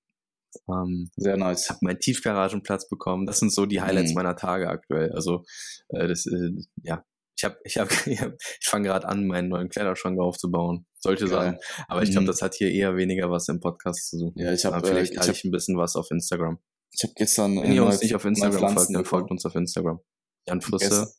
Ähm, 0.70 1.10
Sehr 1.18 1.38
nice. 1.38 1.64
ich 1.66 1.70
habe 1.70 1.80
meinen 1.84 2.00
Tiefgaragenplatz 2.00 2.88
bekommen. 2.90 3.26
Das 3.26 3.40
sind 3.40 3.54
so 3.54 3.66
die 3.66 3.82
Highlights 3.82 4.12
Mhm. 4.12 4.16
meiner 4.16 4.36
Tage 4.36 4.70
aktuell. 4.70 5.12
Also 5.12 5.44
äh, 5.90 6.08
das, 6.08 6.26
äh, 6.26 6.50
ja, 6.84 7.04
ich 7.38 7.44
habe, 7.44 7.58
ich 7.64 7.78
habe, 7.78 7.92
ich, 8.08 8.20
hab, 8.22 8.34
ich 8.60 8.68
fange 8.68 8.88
gerade 8.88 9.08
an, 9.08 9.28
meinen 9.28 9.50
neuen 9.50 9.70
Kleiderschrank 9.70 10.20
aufzubauen. 10.20 10.88
Solche 11.00 11.26
Geil. 11.28 11.30
Sachen. 11.30 11.86
Aber 11.88 12.02
ich 12.02 12.10
glaube, 12.10 12.24
Mhm. 12.24 12.28
das 12.28 12.42
hat 12.42 12.56
hier 12.56 12.72
eher 12.72 12.96
weniger 12.96 13.30
was 13.30 13.48
im 13.50 13.60
Podcast 13.60 14.10
zu 14.10 14.18
suchen. 14.18 14.40
Ja, 14.42 14.52
ich 14.54 14.66
habe 14.66 14.78
äh, 14.78 14.90
vielleicht 14.90 15.12
ich 15.12 15.18
teile 15.18 15.28
hab, 15.30 15.36
ich 15.36 15.44
ein 15.44 15.52
bisschen 15.52 15.78
was 15.78 15.96
auf 15.96 16.10
Instagram. 16.10 16.58
Ich 16.98 17.08
hab 17.08 17.16
gestern 17.16 17.62
Wenn 17.62 17.74
ihr 17.74 17.86
uns 17.86 18.02
nicht 18.02 18.16
auf 18.16 18.26
Instagram 18.26 18.58
Pflanzen 18.58 18.76
folgt, 18.76 18.96
dann 18.96 19.06
folgt 19.06 19.32
uns 19.32 19.46
auf 19.46 19.56
Instagram. 19.56 20.00
Jan 20.48 20.62
Frisse, 20.62 21.14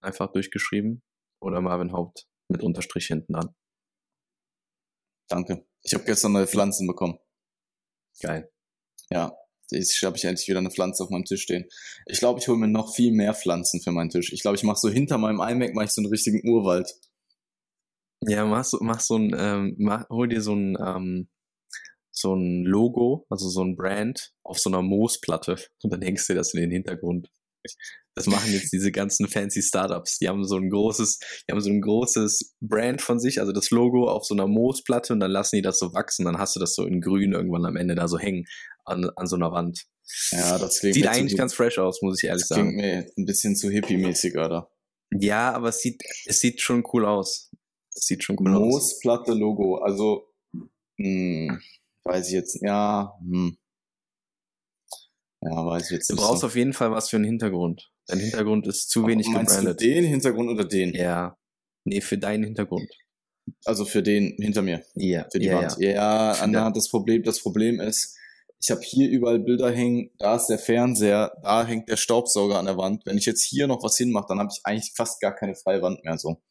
einfach 0.00 0.30
durchgeschrieben. 0.32 1.02
Oder 1.40 1.60
Marvin 1.60 1.92
Haupt 1.92 2.26
mit 2.48 2.62
Unterstrich 2.62 3.06
hinten 3.06 3.34
dran. 3.34 3.54
Danke. 5.28 5.66
Ich 5.82 5.92
habe 5.92 6.04
gestern 6.04 6.32
neue 6.32 6.46
Pflanzen 6.46 6.86
bekommen. 6.86 7.18
Geil. 8.20 8.50
Ja, 9.10 9.36
jetzt 9.70 10.00
habe 10.02 10.16
ich 10.16 10.24
endlich 10.24 10.48
wieder 10.48 10.60
eine 10.60 10.70
Pflanze 10.70 11.02
auf 11.02 11.10
meinem 11.10 11.24
Tisch 11.24 11.42
stehen. 11.42 11.66
Ich 12.06 12.18
glaube, 12.20 12.38
ich 12.40 12.48
hole 12.48 12.58
mir 12.58 12.68
noch 12.68 12.94
viel 12.94 13.12
mehr 13.12 13.34
Pflanzen 13.34 13.82
für 13.82 13.90
meinen 13.90 14.10
Tisch. 14.10 14.32
Ich 14.32 14.42
glaube, 14.42 14.56
ich 14.56 14.62
mache 14.62 14.78
so 14.78 14.88
hinter 14.88 15.18
meinem 15.18 15.40
iMac 15.40 15.74
mache 15.74 15.86
ich 15.86 15.90
so 15.90 16.00
einen 16.00 16.10
richtigen 16.10 16.48
Urwald. 16.48 16.94
Ja, 18.20 18.46
mach 18.46 18.64
so, 18.64 18.78
mach 18.80 19.00
so 19.00 19.16
ein, 19.16 19.34
ähm, 19.36 19.74
mach, 19.78 20.08
hol 20.08 20.28
dir 20.28 20.40
so 20.40 20.54
ein, 20.54 20.78
ähm, 20.80 21.28
so 22.14 22.34
ein 22.34 22.64
Logo, 22.64 23.26
also 23.28 23.48
so 23.48 23.62
ein 23.62 23.76
Brand 23.76 24.32
auf 24.44 24.58
so 24.58 24.70
einer 24.70 24.82
Moosplatte 24.82 25.56
und 25.82 25.92
dann 25.92 26.02
hängst 26.02 26.28
du 26.28 26.34
das 26.34 26.54
in 26.54 26.60
den 26.60 26.70
Hintergrund. 26.70 27.28
Das 28.14 28.26
machen 28.26 28.52
jetzt 28.52 28.72
diese 28.72 28.92
ganzen 28.92 29.26
fancy 29.26 29.62
Startups. 29.62 30.18
Die 30.18 30.28
haben 30.28 30.44
so 30.44 30.56
ein 30.56 30.70
großes, 30.70 31.18
die 31.18 31.52
haben 31.52 31.60
so 31.60 31.70
ein 31.70 31.80
großes 31.80 32.54
Brand 32.60 33.02
von 33.02 33.18
sich, 33.18 33.40
also 33.40 33.52
das 33.52 33.70
Logo 33.70 34.08
auf 34.08 34.24
so 34.24 34.34
einer 34.34 34.46
Moosplatte 34.46 35.12
und 35.12 35.20
dann 35.20 35.32
lassen 35.32 35.56
die 35.56 35.62
das 35.62 35.78
so 35.78 35.92
wachsen. 35.92 36.24
Dann 36.24 36.38
hast 36.38 36.54
du 36.54 36.60
das 36.60 36.74
so 36.74 36.86
in 36.86 37.00
grün 37.00 37.32
irgendwann 37.32 37.64
am 37.64 37.76
Ende 37.76 37.96
da 37.96 38.06
so 38.06 38.18
hängen 38.18 38.44
an, 38.84 39.10
an 39.16 39.26
so 39.26 39.34
einer 39.34 39.50
Wand. 39.50 39.84
Ja, 40.30 40.58
das 40.58 40.80
klingt 40.80 40.94
Sieht 40.94 41.08
eigentlich 41.08 41.36
ganz 41.36 41.54
fresh 41.54 41.78
aus, 41.78 42.02
muss 42.02 42.22
ich 42.22 42.28
ehrlich 42.28 42.46
das 42.46 42.56
klingt 42.56 42.72
sagen. 42.72 42.76
mir 42.76 43.06
ein 43.16 43.24
bisschen 43.24 43.56
zu 43.56 43.68
hippie-mäßig, 43.70 44.34
oder? 44.34 44.70
Ja, 45.10 45.52
aber 45.52 45.70
es 45.70 45.80
sieht, 45.80 46.02
es 46.26 46.40
sieht 46.40 46.60
schon 46.60 46.84
cool 46.92 47.06
aus. 47.06 47.50
Es 47.94 48.06
sieht 48.06 48.22
schon 48.22 48.36
cool 48.38 48.54
aus. 48.54 48.60
Moosplatte 48.60 49.32
Logo, 49.32 49.76
also 49.76 50.28
hm, 50.98 51.60
weiß 52.04 52.28
ich 52.28 52.34
jetzt, 52.34 52.58
ja, 52.62 53.12
hm. 53.20 53.56
Ja, 55.42 55.66
weiß 55.66 55.84
ich 55.84 55.90
jetzt 55.90 56.10
Du 56.10 56.14
nicht. 56.14 56.22
brauchst 56.24 56.40
so. 56.40 56.46
auf 56.46 56.56
jeden 56.56 56.72
Fall 56.72 56.90
was 56.90 57.10
für 57.10 57.16
einen 57.16 57.26
Hintergrund. 57.26 57.90
Dein 58.06 58.18
Hintergrund 58.20 58.66
ist 58.66 58.88
zu 58.90 59.06
wenig 59.06 59.28
Meinst 59.28 59.52
du 59.52 59.58
gebrandet. 59.58 59.80
den 59.80 60.04
Hintergrund 60.04 60.50
oder 60.50 60.64
den? 60.64 60.94
Ja. 60.94 61.36
Nee, 61.84 62.00
für 62.00 62.16
deinen 62.18 62.44
Hintergrund. 62.44 62.90
Also 63.66 63.84
für 63.84 64.02
den 64.02 64.36
hinter 64.40 64.62
mir. 64.62 64.82
Ja. 64.94 65.26
für 65.30 65.38
die 65.38 65.46
ja, 65.46 65.58
Wand. 65.58 65.76
Ja. 65.78 65.90
Ja, 65.90 66.32
Anna, 66.40 66.70
das 66.70 66.88
Problem, 66.88 67.22
das 67.24 67.40
Problem 67.40 67.78
ist, 67.80 68.16
ich 68.62 68.70
habe 68.70 68.80
hier 68.80 69.10
überall 69.10 69.38
Bilder 69.38 69.70
hängen, 69.70 70.10
da 70.18 70.36
ist 70.36 70.46
der 70.46 70.58
Fernseher, 70.58 71.36
da 71.42 71.66
hängt 71.66 71.90
der 71.90 71.98
Staubsauger 71.98 72.58
an 72.58 72.64
der 72.64 72.78
Wand. 72.78 73.04
Wenn 73.04 73.18
ich 73.18 73.26
jetzt 73.26 73.42
hier 73.44 73.66
noch 73.66 73.82
was 73.82 73.98
hinmache, 73.98 74.26
dann 74.28 74.38
habe 74.38 74.48
ich 74.50 74.60
eigentlich 74.64 74.92
fast 74.96 75.20
gar 75.20 75.34
keine 75.34 75.54
freie 75.54 75.82
Wand 75.82 76.02
mehr 76.04 76.16
so. 76.16 76.42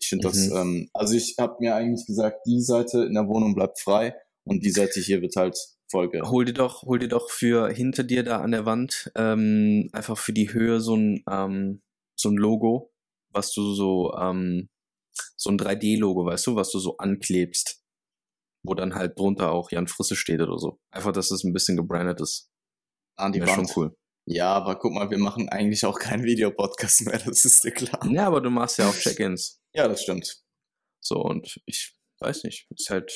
Ich 0.00 0.08
finde 0.08 0.28
das, 0.28 0.36
Mhm. 0.48 0.56
ähm, 0.56 0.90
also 0.94 1.12
ich 1.14 1.34
habe 1.38 1.56
mir 1.60 1.74
eigentlich 1.74 2.06
gesagt, 2.06 2.46
die 2.46 2.62
Seite 2.62 3.04
in 3.04 3.12
der 3.12 3.28
Wohnung 3.28 3.54
bleibt 3.54 3.78
frei 3.80 4.14
und 4.48 4.64
die 4.64 4.70
Seite 4.70 5.00
hier 5.00 5.22
wird 5.22 5.36
halt 5.36 5.56
Folge. 5.90 6.22
Hol 6.28 6.44
dir 6.44 6.52
doch, 6.54 6.82
hol 6.82 6.98
dir 6.98 7.08
doch 7.08 7.30
für 7.30 7.68
hinter 7.70 8.04
dir 8.04 8.22
da 8.22 8.40
an 8.40 8.50
der 8.50 8.66
Wand 8.66 9.10
ähm, 9.14 9.88
einfach 9.92 10.18
für 10.18 10.32
die 10.32 10.52
Höhe 10.52 10.80
so 10.80 10.96
ein 10.96 11.22
ähm, 11.30 11.82
so 12.14 12.28
ein 12.28 12.36
Logo, 12.36 12.92
was 13.32 13.52
du 13.52 13.74
so 13.74 14.14
ähm, 14.18 14.68
so 15.36 15.50
ein 15.50 15.58
3D-Logo, 15.58 16.26
weißt 16.26 16.46
du, 16.46 16.56
was 16.56 16.70
du 16.70 16.78
so 16.78 16.96
anklebst, 16.98 17.82
wo 18.64 18.74
dann 18.74 18.94
halt 18.94 19.18
drunter 19.18 19.52
auch 19.52 19.70
Jan 19.70 19.88
Frisse 19.88 20.16
steht 20.16 20.40
oder 20.40 20.58
so. 20.58 20.80
Einfach, 20.90 21.12
dass 21.12 21.30
es 21.30 21.44
ein 21.44 21.52
bisschen 21.52 21.76
gebrandet 21.76 22.20
ist. 22.20 22.50
An 23.16 23.32
die 23.32 23.40
Wäre 23.40 23.50
Wand. 23.56 23.70
schon 23.70 23.82
cool. 23.82 23.96
Ja, 24.26 24.52
aber 24.52 24.78
guck 24.78 24.92
mal, 24.92 25.10
wir 25.10 25.18
machen 25.18 25.48
eigentlich 25.48 25.86
auch 25.86 25.98
keinen 25.98 26.24
Videopodcast 26.24 27.06
mehr, 27.06 27.18
das 27.24 27.44
ist 27.44 27.64
dir 27.64 27.70
klar. 27.72 28.04
Ja, 28.10 28.26
aber 28.26 28.40
du 28.40 28.50
machst 28.50 28.78
ja 28.78 28.88
auch 28.88 28.94
Check-ins. 28.94 29.60
Ja, 29.74 29.88
das 29.88 30.02
stimmt. 30.02 30.42
So 31.00 31.16
und 31.16 31.60
ich 31.66 31.96
weiß 32.20 32.44
nicht, 32.44 32.66
ist 32.76 32.90
halt 32.90 33.10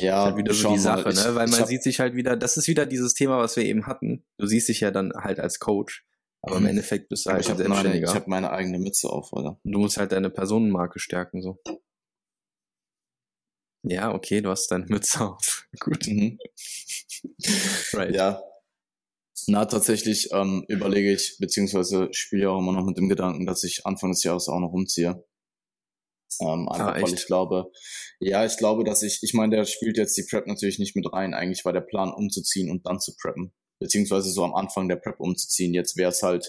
Ja, 0.00 0.24
halt 0.24 0.36
wieder 0.36 0.52
so 0.52 0.72
die. 0.72 0.78
Sache, 0.78 1.10
Ich- 1.10 1.16
ne? 1.16 1.34
Weil 1.34 1.46
man 1.48 1.60
hab- 1.60 1.68
sieht 1.68 1.82
sich 1.82 2.00
halt 2.00 2.14
wieder, 2.14 2.36
das 2.36 2.56
ist 2.56 2.66
wieder 2.68 2.84
dieses 2.86 3.14
Thema, 3.14 3.38
was 3.38 3.56
wir 3.56 3.64
eben 3.64 3.86
hatten. 3.86 4.24
Du 4.38 4.46
siehst 4.46 4.68
dich 4.68 4.80
ja 4.80 4.90
dann 4.90 5.12
halt 5.14 5.38
als 5.40 5.60
Coach, 5.60 6.04
aber 6.42 6.56
im 6.56 6.62
Mhm. 6.64 6.70
Endeffekt 6.70 7.08
bist 7.08 7.26
du 7.26 7.30
halt 7.30 7.42
ich 7.44 7.50
habe 7.50 7.68
meine, 7.68 7.96
ich 8.02 8.06
hab 8.14 8.26
meine 8.26 8.50
eigene 8.50 8.78
Mütze 8.78 9.08
auf, 9.08 9.32
oder? 9.32 9.58
Und 9.62 9.72
du 9.72 9.78
musst 9.78 9.96
halt 9.96 10.12
deine 10.12 10.30
Personenmarke 10.30 10.98
stärken, 10.98 11.42
so. 11.42 11.60
Ja, 13.86 14.14
okay, 14.14 14.40
du 14.40 14.50
hast 14.50 14.68
deine 14.70 14.86
Mütze 14.86 15.20
auf. 15.20 15.66
Gut. 15.80 16.06
Mhm. 16.06 16.38
Right. 17.92 18.14
Ja. 18.14 18.42
Na, 19.46 19.64
tatsächlich 19.66 20.30
ähm, 20.32 20.64
überlege 20.68 21.12
ich, 21.12 21.36
beziehungsweise 21.38 22.08
spiele 22.12 22.50
auch 22.50 22.58
immer 22.60 22.72
noch 22.72 22.84
mit 22.86 22.96
dem 22.96 23.08
Gedanken, 23.08 23.44
dass 23.46 23.62
ich 23.62 23.84
Anfang 23.84 24.10
des 24.12 24.22
Jahres 24.24 24.48
auch 24.48 24.60
noch 24.60 24.72
umziehe. 24.72 25.22
Ähm, 26.40 26.68
einfach 26.68 26.96
Ah, 26.96 27.02
weil 27.02 27.14
ich 27.14 27.26
glaube, 27.26 27.70
ja, 28.20 28.44
ich 28.44 28.56
glaube, 28.56 28.84
dass 28.84 29.02
ich, 29.02 29.20
ich 29.22 29.34
meine, 29.34 29.56
der 29.56 29.64
spielt 29.64 29.96
jetzt 29.96 30.16
die 30.16 30.26
Prep 30.28 30.46
natürlich 30.46 30.78
nicht 30.78 30.96
mit 30.96 31.12
rein. 31.12 31.34
Eigentlich 31.34 31.64
war 31.64 31.72
der 31.72 31.80
Plan 31.80 32.12
umzuziehen 32.12 32.70
und 32.70 32.86
dann 32.86 33.00
zu 33.00 33.14
preppen. 33.20 33.52
Beziehungsweise 33.80 34.30
so 34.30 34.44
am 34.44 34.54
Anfang 34.54 34.88
der 34.88 34.96
Prep 34.96 35.20
umzuziehen. 35.20 35.74
Jetzt 35.74 35.96
wäre 35.96 36.10
es 36.10 36.22
halt, 36.22 36.46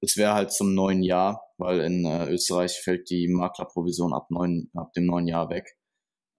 es 0.00 0.16
wäre 0.16 0.34
halt 0.34 0.52
zum 0.52 0.74
neuen 0.74 1.02
Jahr, 1.02 1.42
weil 1.58 1.80
in 1.80 2.04
äh, 2.04 2.28
Österreich 2.28 2.78
fällt 2.78 3.10
die 3.10 3.28
Maklerprovision 3.28 4.12
ab, 4.12 4.30
neun, 4.30 4.70
ab 4.74 4.92
dem 4.94 5.06
neuen 5.06 5.28
Jahr 5.28 5.50
weg. 5.50 5.76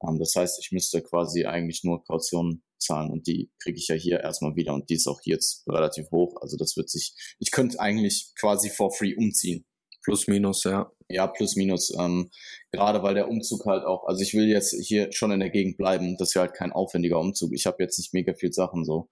Ähm, 0.04 0.20
das 0.20 0.34
heißt, 0.36 0.60
ich 0.60 0.72
müsste 0.72 1.02
quasi 1.02 1.46
eigentlich 1.46 1.84
nur 1.84 2.04
Kaution 2.04 2.64
zahlen 2.80 3.12
und 3.12 3.28
die 3.28 3.52
kriege 3.62 3.78
ich 3.78 3.88
ja 3.88 3.96
hier 3.96 4.20
erstmal 4.20 4.56
wieder 4.56 4.74
und 4.74 4.90
die 4.90 4.96
ist 4.96 5.08
auch 5.08 5.20
hier 5.24 5.36
jetzt 5.36 5.64
relativ 5.68 6.10
hoch. 6.12 6.36
Also 6.42 6.58
das 6.58 6.78
wird 6.78 6.90
sich, 6.90 7.16
ich 7.40 7.52
könnte 7.52 7.80
eigentlich 7.80 8.34
quasi 8.40 8.70
for 8.70 8.92
free 8.92 9.16
umziehen. 9.16 9.66
Plus, 10.08 10.28
minus, 10.30 10.64
ja. 10.64 10.90
Ja, 11.10 11.28
plus 11.28 11.58
minus. 11.58 11.94
Ähm, 12.00 12.30
gerade 12.72 13.04
weil 13.04 13.14
der 13.14 13.28
Umzug 13.28 13.66
halt 13.66 13.84
auch, 13.84 14.06
also 14.08 14.22
ich 14.22 14.34
will 14.34 14.46
jetzt 14.48 14.74
hier 14.82 15.12
schon 15.12 15.32
in 15.32 15.42
der 15.42 15.50
Gegend 15.50 15.76
bleiben. 15.78 16.16
Das 16.18 16.34
wäre 16.34 16.46
halt 16.46 16.56
kein 16.56 16.72
aufwendiger 16.72 17.20
Umzug. 17.20 17.52
Ich 17.54 17.66
habe 17.66 17.84
jetzt 17.84 17.98
nicht 18.00 18.14
mega 18.14 18.34
viel 18.34 18.54
Sachen 18.54 18.86
so. 18.86 19.10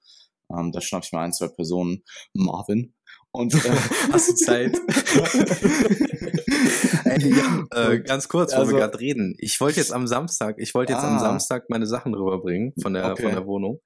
Ähm, 0.50 0.72
da 0.72 0.80
schnapp 0.80 1.04
ich 1.04 1.12
mir 1.12 1.20
ein, 1.20 1.34
zwei 1.34 1.50
Personen. 1.50 2.04
Marvin. 2.34 2.94
Und 3.32 3.54
äh, 3.56 3.58
Hast 4.14 4.30
du 4.30 4.36
Zeit? 4.36 4.78
Ey, 7.06 7.34
ja, 7.36 7.64
äh, 7.72 8.00
ganz 8.00 8.28
kurz, 8.28 8.54
wo 8.54 8.58
Also- 8.60 8.72
wir 8.72 8.80
gerade 8.80 9.00
reden. 9.00 9.36
Ich 9.40 9.60
wollte 9.60 9.80
jetzt 9.80 9.92
am 9.94 10.08
Samstag, 10.08 10.56
ich 10.60 10.74
wollte 10.74 10.94
jetzt 10.94 11.04
am 11.04 11.16
Ah. 11.18 11.20
Samstag 11.20 11.70
meine 11.70 11.88
Sachen 11.88 12.14
rüberbringen 12.14 12.74
von 12.82 12.94
der, 12.94 13.12
Okay. 13.12 13.24
von 13.24 13.32
der 13.32 13.46
Wohnung. 13.46 13.82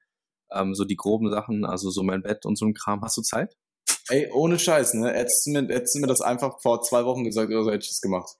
Ähm, 0.51 0.73
so 0.75 0.85
die 0.85 0.95
groben 0.95 1.29
Sachen, 1.31 1.65
also 1.65 1.89
so 1.89 2.03
mein 2.03 2.21
Bett 2.21 2.45
und 2.45 2.57
so 2.57 2.65
ein 2.65 2.73
Kram. 2.73 3.01
Hast 3.01 3.17
du 3.17 3.21
Zeit? 3.21 3.55
Ey, 4.09 4.29
ohne 4.31 4.59
Scheiß, 4.59 4.95
ne? 4.95 5.13
Hättest 5.13 5.45
du, 5.45 5.51
mir, 5.51 5.67
hättest 5.67 5.95
du 5.95 5.99
mir 5.99 6.07
das 6.07 6.21
einfach 6.21 6.59
vor 6.61 6.81
zwei 6.81 7.05
Wochen 7.05 7.23
gesagt 7.23 7.49
oder 7.49 7.63
so 7.63 7.71
hätte 7.71 7.83
ich 7.83 7.89
das 7.89 8.01
gemacht. 8.01 8.35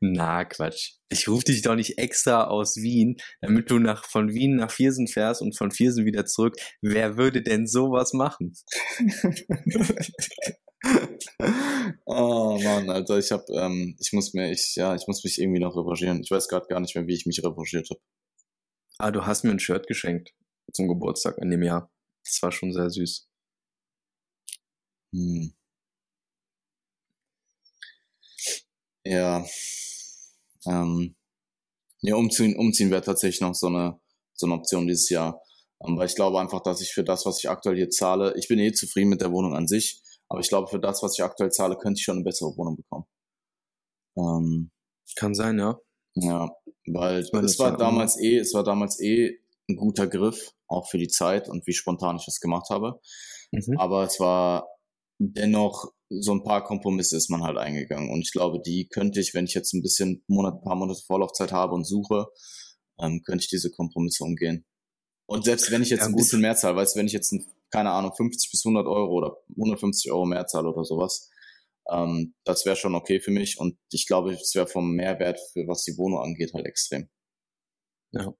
Na, 0.00 0.44
Quatsch. 0.44 0.94
Ich 1.10 1.28
rufe 1.28 1.44
dich 1.44 1.62
doch 1.62 1.74
nicht 1.74 1.98
extra 1.98 2.44
aus 2.44 2.76
Wien, 2.76 3.16
damit 3.40 3.70
du 3.70 3.78
nach, 3.78 4.04
von 4.04 4.32
Wien 4.32 4.56
nach 4.56 4.70
Viersen 4.70 5.08
fährst 5.08 5.42
und 5.42 5.56
von 5.56 5.70
Viersen 5.70 6.06
wieder 6.06 6.26
zurück. 6.26 6.56
Wer 6.80 7.16
würde 7.16 7.42
denn 7.42 7.66
sowas 7.66 8.12
machen? 8.12 8.54
oh 12.06 12.58
Mann, 12.62 12.90
Alter, 12.90 13.18
ich 13.18 13.30
hab, 13.30 13.48
ähm, 13.50 13.96
ich 14.00 14.12
muss 14.12 14.32
mir, 14.32 14.50
ich, 14.50 14.74
ja, 14.76 14.94
ich 14.94 15.06
muss 15.06 15.24
mich 15.24 15.40
irgendwie 15.40 15.60
noch 15.60 15.76
revanchieren. 15.76 16.22
Ich 16.22 16.30
weiß 16.30 16.48
gerade 16.48 16.66
gar 16.68 16.80
nicht 16.80 16.94
mehr, 16.94 17.06
wie 17.06 17.14
ich 17.14 17.26
mich 17.26 17.44
revanchiert 17.44 17.90
habe. 17.90 18.00
Ah, 18.98 19.10
du 19.10 19.26
hast 19.26 19.44
mir 19.44 19.50
ein 19.50 19.60
Shirt 19.60 19.86
geschenkt 19.86 20.34
zum 20.72 20.88
Geburtstag 20.88 21.38
in 21.38 21.50
dem 21.50 21.62
Jahr. 21.62 21.90
Das 22.24 22.42
war 22.42 22.52
schon 22.52 22.72
sehr 22.72 22.90
süß. 22.90 23.27
Hm. 25.12 25.52
Ja. 29.04 29.44
Ähm, 30.66 31.14
ja, 32.02 32.14
umziehen, 32.16 32.56
umziehen 32.56 32.90
wäre 32.90 33.02
tatsächlich 33.02 33.40
noch 33.40 33.54
so 33.54 33.68
eine, 33.68 33.98
so 34.34 34.46
eine 34.46 34.54
Option 34.54 34.86
dieses 34.86 35.08
Jahr. 35.08 35.40
Ähm, 35.80 35.96
weil 35.96 36.06
ich 36.06 36.14
glaube 36.14 36.40
einfach, 36.40 36.62
dass 36.62 36.80
ich 36.80 36.92
für 36.92 37.04
das, 37.04 37.24
was 37.26 37.38
ich 37.38 37.48
aktuell 37.48 37.76
hier 37.76 37.90
zahle, 37.90 38.34
ich 38.36 38.48
bin 38.48 38.58
eh 38.58 38.72
zufrieden 38.72 39.10
mit 39.10 39.20
der 39.20 39.32
Wohnung 39.32 39.54
an 39.54 39.68
sich, 39.68 40.02
aber 40.28 40.40
ich 40.40 40.48
glaube, 40.48 40.68
für 40.68 40.80
das, 40.80 41.02
was 41.02 41.18
ich 41.18 41.24
aktuell 41.24 41.50
zahle, 41.50 41.76
könnte 41.76 41.98
ich 41.98 42.04
schon 42.04 42.16
eine 42.16 42.24
bessere 42.24 42.56
Wohnung 42.56 42.76
bekommen. 42.76 43.06
Ähm, 44.16 44.70
Kann 45.16 45.34
sein, 45.34 45.58
ja. 45.58 45.78
ja, 46.14 46.50
weil 46.86 47.26
meine, 47.32 47.46
es 47.46 47.58
war 47.58 47.76
damals 47.76 48.20
eh, 48.20 48.38
es 48.38 48.52
war 48.54 48.64
damals 48.64 49.00
eh 49.00 49.38
ein 49.68 49.76
guter 49.76 50.06
Griff, 50.06 50.52
auch 50.66 50.88
für 50.88 50.98
die 50.98 51.08
Zeit 51.08 51.48
und 51.48 51.66
wie 51.66 51.72
spontan 51.72 52.16
ich 52.16 52.26
das 52.26 52.40
gemacht 52.40 52.68
habe. 52.70 53.00
Mhm. 53.52 53.78
Aber 53.78 54.04
es 54.04 54.18
war 54.20 54.68
dennoch 55.18 55.92
so 56.08 56.32
ein 56.32 56.42
paar 56.42 56.64
Kompromisse 56.64 57.16
ist 57.16 57.28
man 57.28 57.42
halt 57.42 57.58
eingegangen. 57.58 58.10
Und 58.10 58.20
ich 58.20 58.32
glaube, 58.32 58.60
die 58.60 58.88
könnte 58.88 59.20
ich, 59.20 59.34
wenn 59.34 59.44
ich 59.44 59.54
jetzt 59.54 59.74
ein 59.74 59.82
bisschen 59.82 60.22
Monat, 60.26 60.54
ein 60.54 60.62
paar 60.62 60.76
Monate 60.76 61.00
Vorlaufzeit 61.06 61.52
habe 61.52 61.74
und 61.74 61.84
suche, 61.84 62.26
ähm, 62.98 63.22
könnte 63.24 63.42
ich 63.44 63.50
diese 63.50 63.70
Kompromisse 63.70 64.24
umgehen. 64.24 64.64
Und 65.26 65.44
selbst 65.44 65.70
wenn 65.70 65.82
ich 65.82 65.90
jetzt 65.90 66.00
ja, 66.00 66.06
ein 66.06 66.16
bisschen 66.16 66.40
mehr 66.40 66.56
zahle, 66.56 66.76
weißt 66.76 66.94
du, 66.94 67.00
wenn 67.00 67.06
ich 67.06 67.12
jetzt, 67.12 67.32
ein, 67.32 67.46
keine 67.70 67.90
Ahnung, 67.90 68.14
50 68.14 68.50
bis 68.50 68.64
100 68.64 68.86
Euro 68.86 69.12
oder 69.12 69.36
150 69.50 70.10
Euro 70.10 70.24
mehr 70.24 70.46
zahle 70.46 70.70
oder 70.70 70.84
sowas, 70.84 71.28
ähm, 71.90 72.34
das 72.44 72.64
wäre 72.64 72.76
schon 72.76 72.94
okay 72.94 73.20
für 73.20 73.30
mich. 73.30 73.58
Und 73.58 73.76
ich 73.92 74.06
glaube, 74.06 74.32
es 74.32 74.54
wäre 74.54 74.66
vom 74.66 74.94
Mehrwert, 74.94 75.38
für 75.52 75.66
was 75.68 75.84
die 75.84 75.98
Wohnung 75.98 76.20
angeht, 76.20 76.54
halt 76.54 76.66
extrem. 76.66 77.08
Ja. 78.12 78.32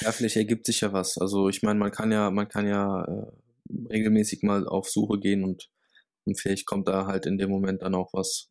Ja, 0.00 0.12
vielleicht 0.12 0.36
ergibt 0.36 0.66
sich 0.66 0.80
ja 0.80 0.92
was. 0.92 1.18
Also 1.18 1.48
ich 1.48 1.62
meine, 1.62 1.78
man 1.78 1.92
kann 1.92 2.10
ja, 2.10 2.30
man 2.30 2.48
kann 2.48 2.66
ja 2.66 3.04
äh, 3.04 3.32
regelmäßig 3.90 4.42
mal 4.42 4.66
auf 4.66 4.88
Suche 4.88 5.18
gehen 5.18 5.44
und, 5.44 5.70
und 6.26 6.38
vielleicht 6.38 6.66
kommt 6.66 6.88
da 6.88 7.06
halt 7.06 7.26
in 7.26 7.38
dem 7.38 7.50
Moment 7.50 7.82
dann 7.82 7.94
auch 7.94 8.12
was, 8.12 8.50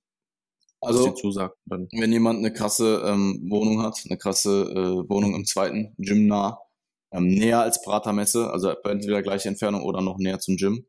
also, 0.82 1.08
was 1.08 1.20
zusagt. 1.20 1.58
Dann. 1.66 1.88
Wenn 1.92 2.12
jemand 2.12 2.40
eine 2.40 2.54
krasse 2.54 3.04
ähm, 3.06 3.48
Wohnung 3.50 3.82
hat, 3.82 4.02
eine 4.06 4.18
krasse 4.18 4.64
äh, 4.64 5.10
Wohnung 5.10 5.36
im 5.36 5.46
zweiten, 5.46 5.94
Gym 5.98 6.28
nah, 6.28 6.60
ähm, 7.12 7.28
näher 7.28 7.62
als 7.62 7.82
Pratermesse, 7.82 8.52
also 8.52 8.70
entweder 8.70 9.22
gleiche 9.22 9.50
Entfernung 9.50 9.84
oder 9.84 10.02
noch 10.02 10.18
näher 10.18 10.40
zum 10.40 10.58
Gym, 10.58 10.86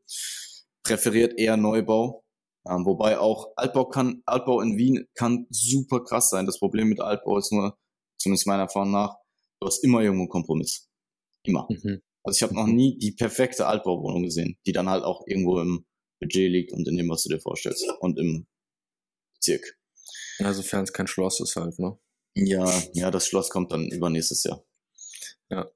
präferiert 0.83 1.37
eher 1.37 1.57
Neubau. 1.57 2.23
Ähm, 2.67 2.85
wobei 2.85 3.17
auch 3.17 3.53
Altbau 3.55 3.85
kann, 3.85 4.21
Altbau 4.25 4.61
in 4.61 4.77
Wien 4.77 5.07
kann 5.15 5.47
super 5.49 6.03
krass 6.03 6.29
sein. 6.29 6.45
Das 6.45 6.59
Problem 6.59 6.89
mit 6.89 7.01
Altbau 7.01 7.37
ist 7.37 7.51
nur, 7.51 7.77
zumindest 8.17 8.45
meiner 8.45 8.63
Erfahrung 8.63 8.91
nach, 8.91 9.15
du 9.59 9.67
hast 9.67 9.83
immer 9.83 10.01
irgendwo 10.01 10.23
einen 10.23 10.29
Kompromiss. 10.29 10.87
Immer. 11.43 11.67
Mhm. 11.69 12.01
Also 12.23 12.37
ich 12.37 12.43
habe 12.43 12.53
noch 12.53 12.67
nie 12.67 12.99
die 12.99 13.13
perfekte 13.13 13.65
Altbauwohnung 13.65 14.21
gesehen, 14.21 14.57
die 14.67 14.73
dann 14.73 14.89
halt 14.89 15.03
auch 15.03 15.23
irgendwo 15.25 15.59
im 15.59 15.85
Budget 16.21 16.49
liegt 16.49 16.71
und 16.71 16.87
in 16.87 16.95
dem, 16.95 17.09
was 17.09 17.23
du 17.23 17.29
dir 17.29 17.39
vorstellst 17.39 17.85
und 17.99 18.17
im 18.17 18.47
Bezirk. 19.33 19.77
Ja, 20.39 20.53
sofern 20.53 20.83
es 20.83 20.93
kein 20.93 21.07
Schloss 21.07 21.39
ist 21.39 21.55
halt, 21.55 21.77
ne? 21.79 21.97
Ja, 22.35 22.83
ja, 22.93 23.11
das 23.11 23.27
Schloss 23.27 23.49
kommt 23.49 23.73
dann 23.73 23.89
übernächstes 23.89 24.43
Jahr. 24.43 24.63
Ja. 25.49 25.69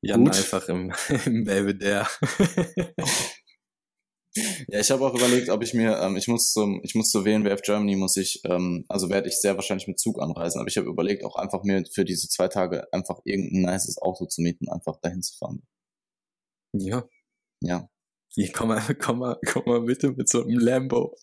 Jan 0.00 0.24
Gut. 0.24 0.36
einfach 0.36 0.68
im, 0.68 0.92
im 1.26 1.44
Belvedere. 1.44 2.06
Ja, 4.34 4.80
ich 4.80 4.90
habe 4.90 5.04
auch 5.04 5.14
überlegt, 5.14 5.50
ob 5.50 5.62
ich 5.62 5.74
mir, 5.74 5.98
ähm, 5.98 6.16
ich 6.16 6.26
muss 6.26 6.52
zum, 6.52 6.80
ich 6.82 6.94
muss 6.94 7.10
zur 7.10 7.26
WNWF 7.26 7.60
Germany, 7.60 7.96
muss 7.96 8.16
ich, 8.16 8.40
ähm, 8.44 8.86
also 8.88 9.10
werde 9.10 9.28
ich 9.28 9.38
sehr 9.38 9.56
wahrscheinlich 9.56 9.88
mit 9.88 9.98
Zug 10.00 10.22
anreisen, 10.22 10.58
aber 10.58 10.68
ich 10.68 10.78
habe 10.78 10.88
überlegt, 10.88 11.22
auch 11.24 11.36
einfach 11.36 11.64
mir 11.64 11.84
für 11.92 12.06
diese 12.06 12.28
zwei 12.28 12.48
Tage 12.48 12.90
einfach 12.94 13.20
irgendein 13.24 13.74
nices 13.74 14.00
Auto 14.00 14.24
zu 14.24 14.40
mieten, 14.40 14.70
einfach 14.70 14.98
dahin 15.02 15.22
zu 15.22 15.36
fahren. 15.36 15.62
Ja. 16.72 17.06
Ja. 17.60 17.88
Hier, 18.34 18.50
komm 18.52 18.68
mal, 18.68 18.80
komm 19.00 19.18
mal, 19.18 19.38
komm 19.46 19.64
mal 19.66 19.82
bitte 19.82 20.12
mit 20.12 20.28
so 20.28 20.42
einem 20.42 20.58
Lambo. 20.58 21.14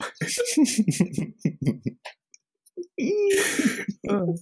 Das, 4.04 4.42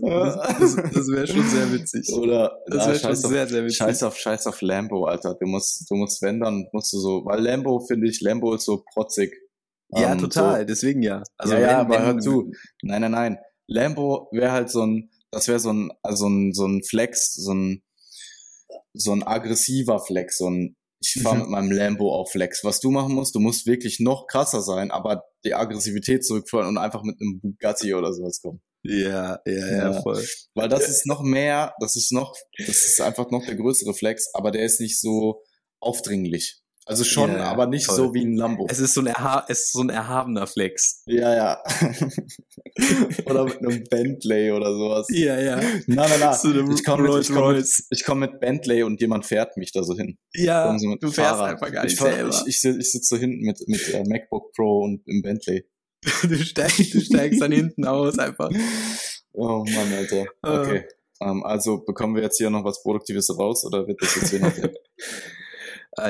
das, 0.00 0.76
das 0.76 1.08
wäre 1.08 1.26
schon 1.26 1.48
sehr 1.48 1.72
witzig. 1.72 2.12
Oder 2.14 2.58
das 2.66 2.86
wäre 2.86 2.98
schon 2.98 3.16
sehr, 3.16 3.46
sehr 3.46 3.64
witzig. 3.64 3.78
Scheiß 3.78 4.02
auf, 4.02 4.16
scheiß 4.16 4.46
auf 4.46 4.60
Lambo, 4.60 5.04
Alter. 5.04 5.34
Du 5.34 5.46
musst, 5.46 5.90
du 5.90 5.96
musst, 5.96 6.22
wenn, 6.22 6.40
dann 6.40 6.66
musst 6.72 6.92
du 6.92 6.98
so, 6.98 7.24
weil 7.24 7.40
Lambo 7.40 7.80
finde 7.80 8.08
ich, 8.08 8.20
Lambo 8.20 8.54
ist 8.54 8.64
so 8.64 8.84
protzig. 8.92 9.32
Ja, 9.90 10.06
um, 10.06 10.12
ähm, 10.12 10.18
total, 10.18 10.60
so. 10.60 10.66
deswegen 10.66 11.02
ja. 11.02 11.22
Also 11.36 11.54
ja, 11.54 11.60
wenn, 11.60 11.68
ja, 11.68 11.78
aber 11.80 11.94
wenn, 11.94 12.04
hör 12.04 12.18
zu. 12.18 12.52
Nein, 12.82 13.02
nein, 13.02 13.10
nein. 13.12 13.38
Lambo 13.66 14.28
wäre 14.32 14.52
halt 14.52 14.70
so 14.70 14.84
ein, 14.84 15.10
das 15.30 15.48
wäre 15.48 15.60
so 15.60 15.72
ein, 15.72 15.90
also 16.02 16.28
ein, 16.28 16.52
so 16.52 16.66
ein 16.66 16.82
Flex, 16.82 17.34
so 17.34 17.52
ein, 17.52 17.82
so 18.94 19.12
ein 19.12 19.22
aggressiver 19.22 20.00
Flex, 20.00 20.38
so 20.38 20.48
ein, 20.48 20.76
ich 21.00 21.22
fahre 21.22 21.36
mhm. 21.36 21.40
mit 21.42 21.50
meinem 21.50 21.72
Lambo 21.72 22.14
auf 22.14 22.32
Flex. 22.32 22.62
Was 22.62 22.80
du 22.80 22.90
machen 22.90 23.14
musst, 23.14 23.34
du 23.34 23.40
musst 23.40 23.66
wirklich 23.66 24.00
noch 24.00 24.26
krasser 24.26 24.60
sein, 24.60 24.90
aber 24.90 25.24
die 25.44 25.54
Aggressivität 25.54 26.24
zurückführen 26.24 26.66
und 26.66 26.78
einfach 26.78 27.02
mit 27.02 27.16
einem 27.20 27.40
Bugatti 27.40 27.94
oder 27.94 28.12
sowas 28.12 28.40
kommen. 28.42 28.60
Ja, 28.82 29.40
ja, 29.44 29.52
ja, 29.52 29.92
ja, 29.92 30.02
voll. 30.02 30.24
Weil 30.54 30.68
das 30.68 30.88
ist 30.88 31.06
noch 31.06 31.22
mehr, 31.22 31.74
das 31.80 31.96
ist 31.96 32.12
noch, 32.12 32.34
das 32.58 32.84
ist 32.84 33.00
einfach 33.00 33.30
noch 33.30 33.44
der 33.44 33.56
größere 33.56 33.94
Flex, 33.94 34.32
aber 34.34 34.50
der 34.50 34.64
ist 34.64 34.80
nicht 34.80 35.00
so 35.00 35.42
aufdringlich. 35.80 36.60
Also 36.90 37.04
schon, 37.04 37.30
ja, 37.30 37.44
aber 37.44 37.68
nicht 37.68 37.86
toll. 37.86 37.94
so 37.94 38.14
wie 38.14 38.24
ein 38.24 38.34
Lambo. 38.34 38.66
Es 38.68 38.80
ist 38.80 38.94
so 38.94 39.00
ein, 39.00 39.06
erha 39.06 39.44
es 39.48 39.66
ist 39.66 39.72
so 39.74 39.80
ein 39.80 39.90
erhabener 39.90 40.48
Flex. 40.48 41.04
Ja, 41.06 41.36
ja. 41.36 41.62
oder 43.26 43.44
mit 43.44 43.58
einem 43.58 43.84
Bentley 43.84 44.50
oder 44.50 44.72
sowas. 44.72 45.06
Ja, 45.08 45.38
ja. 45.38 45.56
Nein, 45.60 45.84
nein, 45.86 46.10
nein. 46.18 46.34
ich 46.74 46.84
komme 46.84 47.16
mit, 47.16 47.28
komm 47.28 47.54
mit, 47.54 48.04
komm 48.04 48.18
mit 48.18 48.40
Bentley 48.40 48.82
und 48.82 49.00
jemand 49.00 49.24
fährt 49.24 49.56
mich 49.56 49.70
da 49.70 49.84
so 49.84 49.96
hin. 49.96 50.18
Ja, 50.34 50.76
so 50.76 50.96
du 50.96 51.12
fährst 51.12 51.30
Fahrrad. 51.30 51.52
einfach 51.52 51.70
gar 51.70 51.84
nicht 51.84 51.92
ich, 51.92 52.00
selber. 52.00 52.30
Ich, 52.44 52.64
ich, 52.64 52.64
ich 52.64 52.90
sitze 52.90 53.14
so 53.14 53.16
hinten 53.16 53.44
mit, 53.44 53.60
mit 53.68 53.88
äh, 53.94 54.02
MacBook 54.02 54.52
Pro 54.52 54.80
und 54.82 55.06
im 55.06 55.22
Bentley. 55.22 55.64
du, 56.22 56.36
steigst, 56.38 56.92
du 56.92 57.00
steigst 57.00 57.40
dann 57.40 57.52
hinten 57.52 57.84
aus 57.84 58.18
einfach. 58.18 58.50
Oh 59.32 59.64
Mann, 59.64 59.92
Alter. 59.96 60.26
Ah. 60.42 60.60
Okay. 60.60 60.84
Uh. 61.22 61.28
Um, 61.30 61.44
also 61.44 61.78
bekommen 61.84 62.16
wir 62.16 62.22
jetzt 62.24 62.38
hier 62.38 62.50
noch 62.50 62.64
was 62.64 62.82
Produktives 62.82 63.30
raus 63.38 63.64
oder 63.64 63.86
wird 63.86 64.02
das 64.02 64.16
jetzt 64.16 64.32
wieder? 64.32 64.48
Äh, 64.48 64.74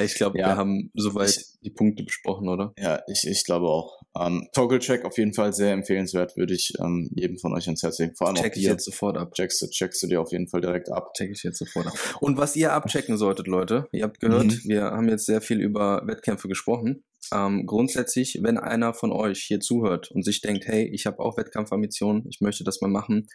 ich 0.02 0.14
glaube, 0.14 0.38
ja. 0.38 0.48
wir 0.48 0.56
haben 0.56 0.90
soweit 0.94 1.30
ich, 1.30 1.60
die 1.62 1.70
Punkte 1.70 2.02
besprochen, 2.02 2.48
oder? 2.48 2.72
Ja, 2.78 3.00
ich, 3.08 3.26
ich 3.26 3.44
glaube 3.44 3.66
auch. 3.66 4.00
Ähm, 4.18 4.48
Toggle-Check 4.52 5.04
auf 5.04 5.16
jeden 5.18 5.32
Fall 5.34 5.52
sehr 5.52 5.72
empfehlenswert, 5.72 6.36
würde 6.36 6.54
ich 6.54 6.72
ähm, 6.80 7.10
jedem 7.14 7.38
von 7.38 7.54
euch 7.54 7.66
ans 7.66 7.82
Herz 7.82 7.98
legen. 7.98 8.14
Vor 8.16 8.26
allem 8.26 8.36
Check 8.36 8.56
ich 8.56 8.64
jetzt 8.64 8.84
sofort 8.84 9.16
ab. 9.16 9.32
Checkst, 9.34 9.70
checkst 9.70 10.02
du 10.02 10.08
dir 10.08 10.20
auf 10.20 10.32
jeden 10.32 10.48
Fall 10.48 10.60
direkt 10.60 10.90
ab. 10.90 11.14
Check 11.14 11.30
ich 11.30 11.42
jetzt 11.42 11.58
sofort 11.58 11.86
ab. 11.86 11.94
Und 12.20 12.36
was 12.36 12.56
ihr 12.56 12.72
abchecken 12.72 13.16
solltet, 13.16 13.46
Leute, 13.46 13.88
ihr 13.92 14.04
habt 14.04 14.20
gehört, 14.20 14.46
mhm. 14.46 14.60
wir 14.64 14.82
haben 14.82 15.08
jetzt 15.08 15.26
sehr 15.26 15.40
viel 15.40 15.60
über 15.60 16.02
Wettkämpfe 16.06 16.48
gesprochen. 16.48 17.04
Ähm, 17.32 17.66
grundsätzlich, 17.66 18.40
wenn 18.42 18.58
einer 18.58 18.92
von 18.94 19.12
euch 19.12 19.40
hier 19.40 19.60
zuhört 19.60 20.10
und 20.10 20.24
sich 20.24 20.40
denkt, 20.40 20.66
hey, 20.66 20.84
ich 20.86 21.06
habe 21.06 21.20
auch 21.20 21.36
Wettkampfambitionen, 21.36 22.26
ich 22.28 22.40
möchte 22.40 22.64
das 22.64 22.80
mal 22.80 22.88
machen, 22.88 23.28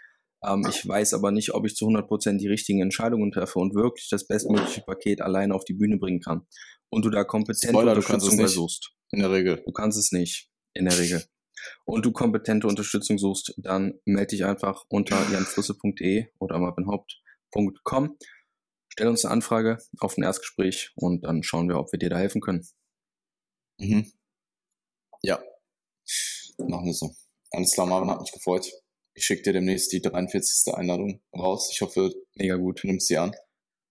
ähm, 0.48 0.66
ich 0.70 0.88
weiß 0.88 1.14
aber 1.14 1.32
nicht, 1.32 1.54
ob 1.54 1.66
ich 1.66 1.76
zu 1.76 1.86
100% 1.86 2.38
die 2.38 2.48
richtigen 2.48 2.82
Entscheidungen 2.82 3.32
treffe 3.32 3.60
und 3.60 3.76
wirklich 3.76 4.10
das 4.10 4.28
bestmögliche 4.28 4.82
Paket 4.82 5.22
alleine 5.22 5.54
auf 5.54 5.66
die 5.66 5.74
Bühne 5.74 5.98
bringen 5.98 6.20
kann. 6.20 6.48
Und 6.90 7.06
du 7.06 7.10
da 7.10 7.24
kompetente 7.24 7.70
Spoiler, 7.70 7.96
Unterstützung 7.96 8.48
suchst. 8.48 8.92
In 9.12 9.20
der 9.20 9.32
Regel. 9.32 9.62
Du 9.66 9.72
kannst 9.72 9.98
es 9.98 10.12
nicht. 10.12 10.50
In 10.74 10.86
der 10.86 10.98
Regel. 10.98 11.24
Und 11.86 12.06
du 12.06 12.12
kompetente 12.12 12.68
Unterstützung 12.68 13.18
suchst, 13.18 13.54
dann 13.58 14.00
melde 14.06 14.28
dich 14.28 14.46
einfach 14.46 14.86
unter 14.90 15.18
janflüsse.de 15.32 16.28
oder 16.40 16.60
marvinhaupt.com. 16.60 18.18
Stell 18.90 19.08
uns 19.08 19.26
eine 19.26 19.34
Anfrage 19.34 19.80
auf 20.00 20.18
ein 20.18 20.24
Erstgespräch 20.24 20.92
und 20.96 21.26
dann 21.26 21.44
schauen 21.44 21.68
wir, 21.68 21.80
ob 21.80 21.92
wir 21.92 22.00
dir 22.00 22.10
da 22.10 22.18
helfen 22.18 22.42
können. 22.42 22.68
Mhm. 23.78 24.12
Ja. 25.22 25.42
Machen 26.58 26.86
wir 26.86 26.94
so. 26.94 27.14
Alles 27.52 27.72
klar, 27.74 27.88
Marvin 27.88 28.10
hat 28.10 28.22
mich 28.22 28.32
gefreut. 28.32 28.72
Ich 29.16 29.26
schicke 29.26 29.44
dir 29.44 29.54
demnächst 29.54 29.92
die 29.94 30.02
43. 30.02 30.74
Einladung 30.74 31.22
raus. 31.34 31.70
Ich 31.72 31.82
hoffe, 31.82 32.14
mega 32.36 32.56
gut. 32.56 32.84
Du 32.84 32.88
nimmst 32.88 33.08
sie 33.08 33.18
an. 33.18 33.34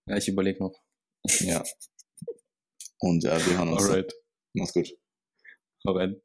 Ja, 0.09 0.16
ich 0.16 0.28
überlege 0.28 0.62
noch. 0.62 0.74
Ja. 1.40 1.64
Und 3.01 3.24
äh, 3.24 3.46
wir 3.46 3.59
hören 3.59 3.72
uns. 3.72 3.84
Alright. 3.84 4.12
Mach's 4.55 4.72
gut. 4.72 4.88
Rein. 5.86 6.20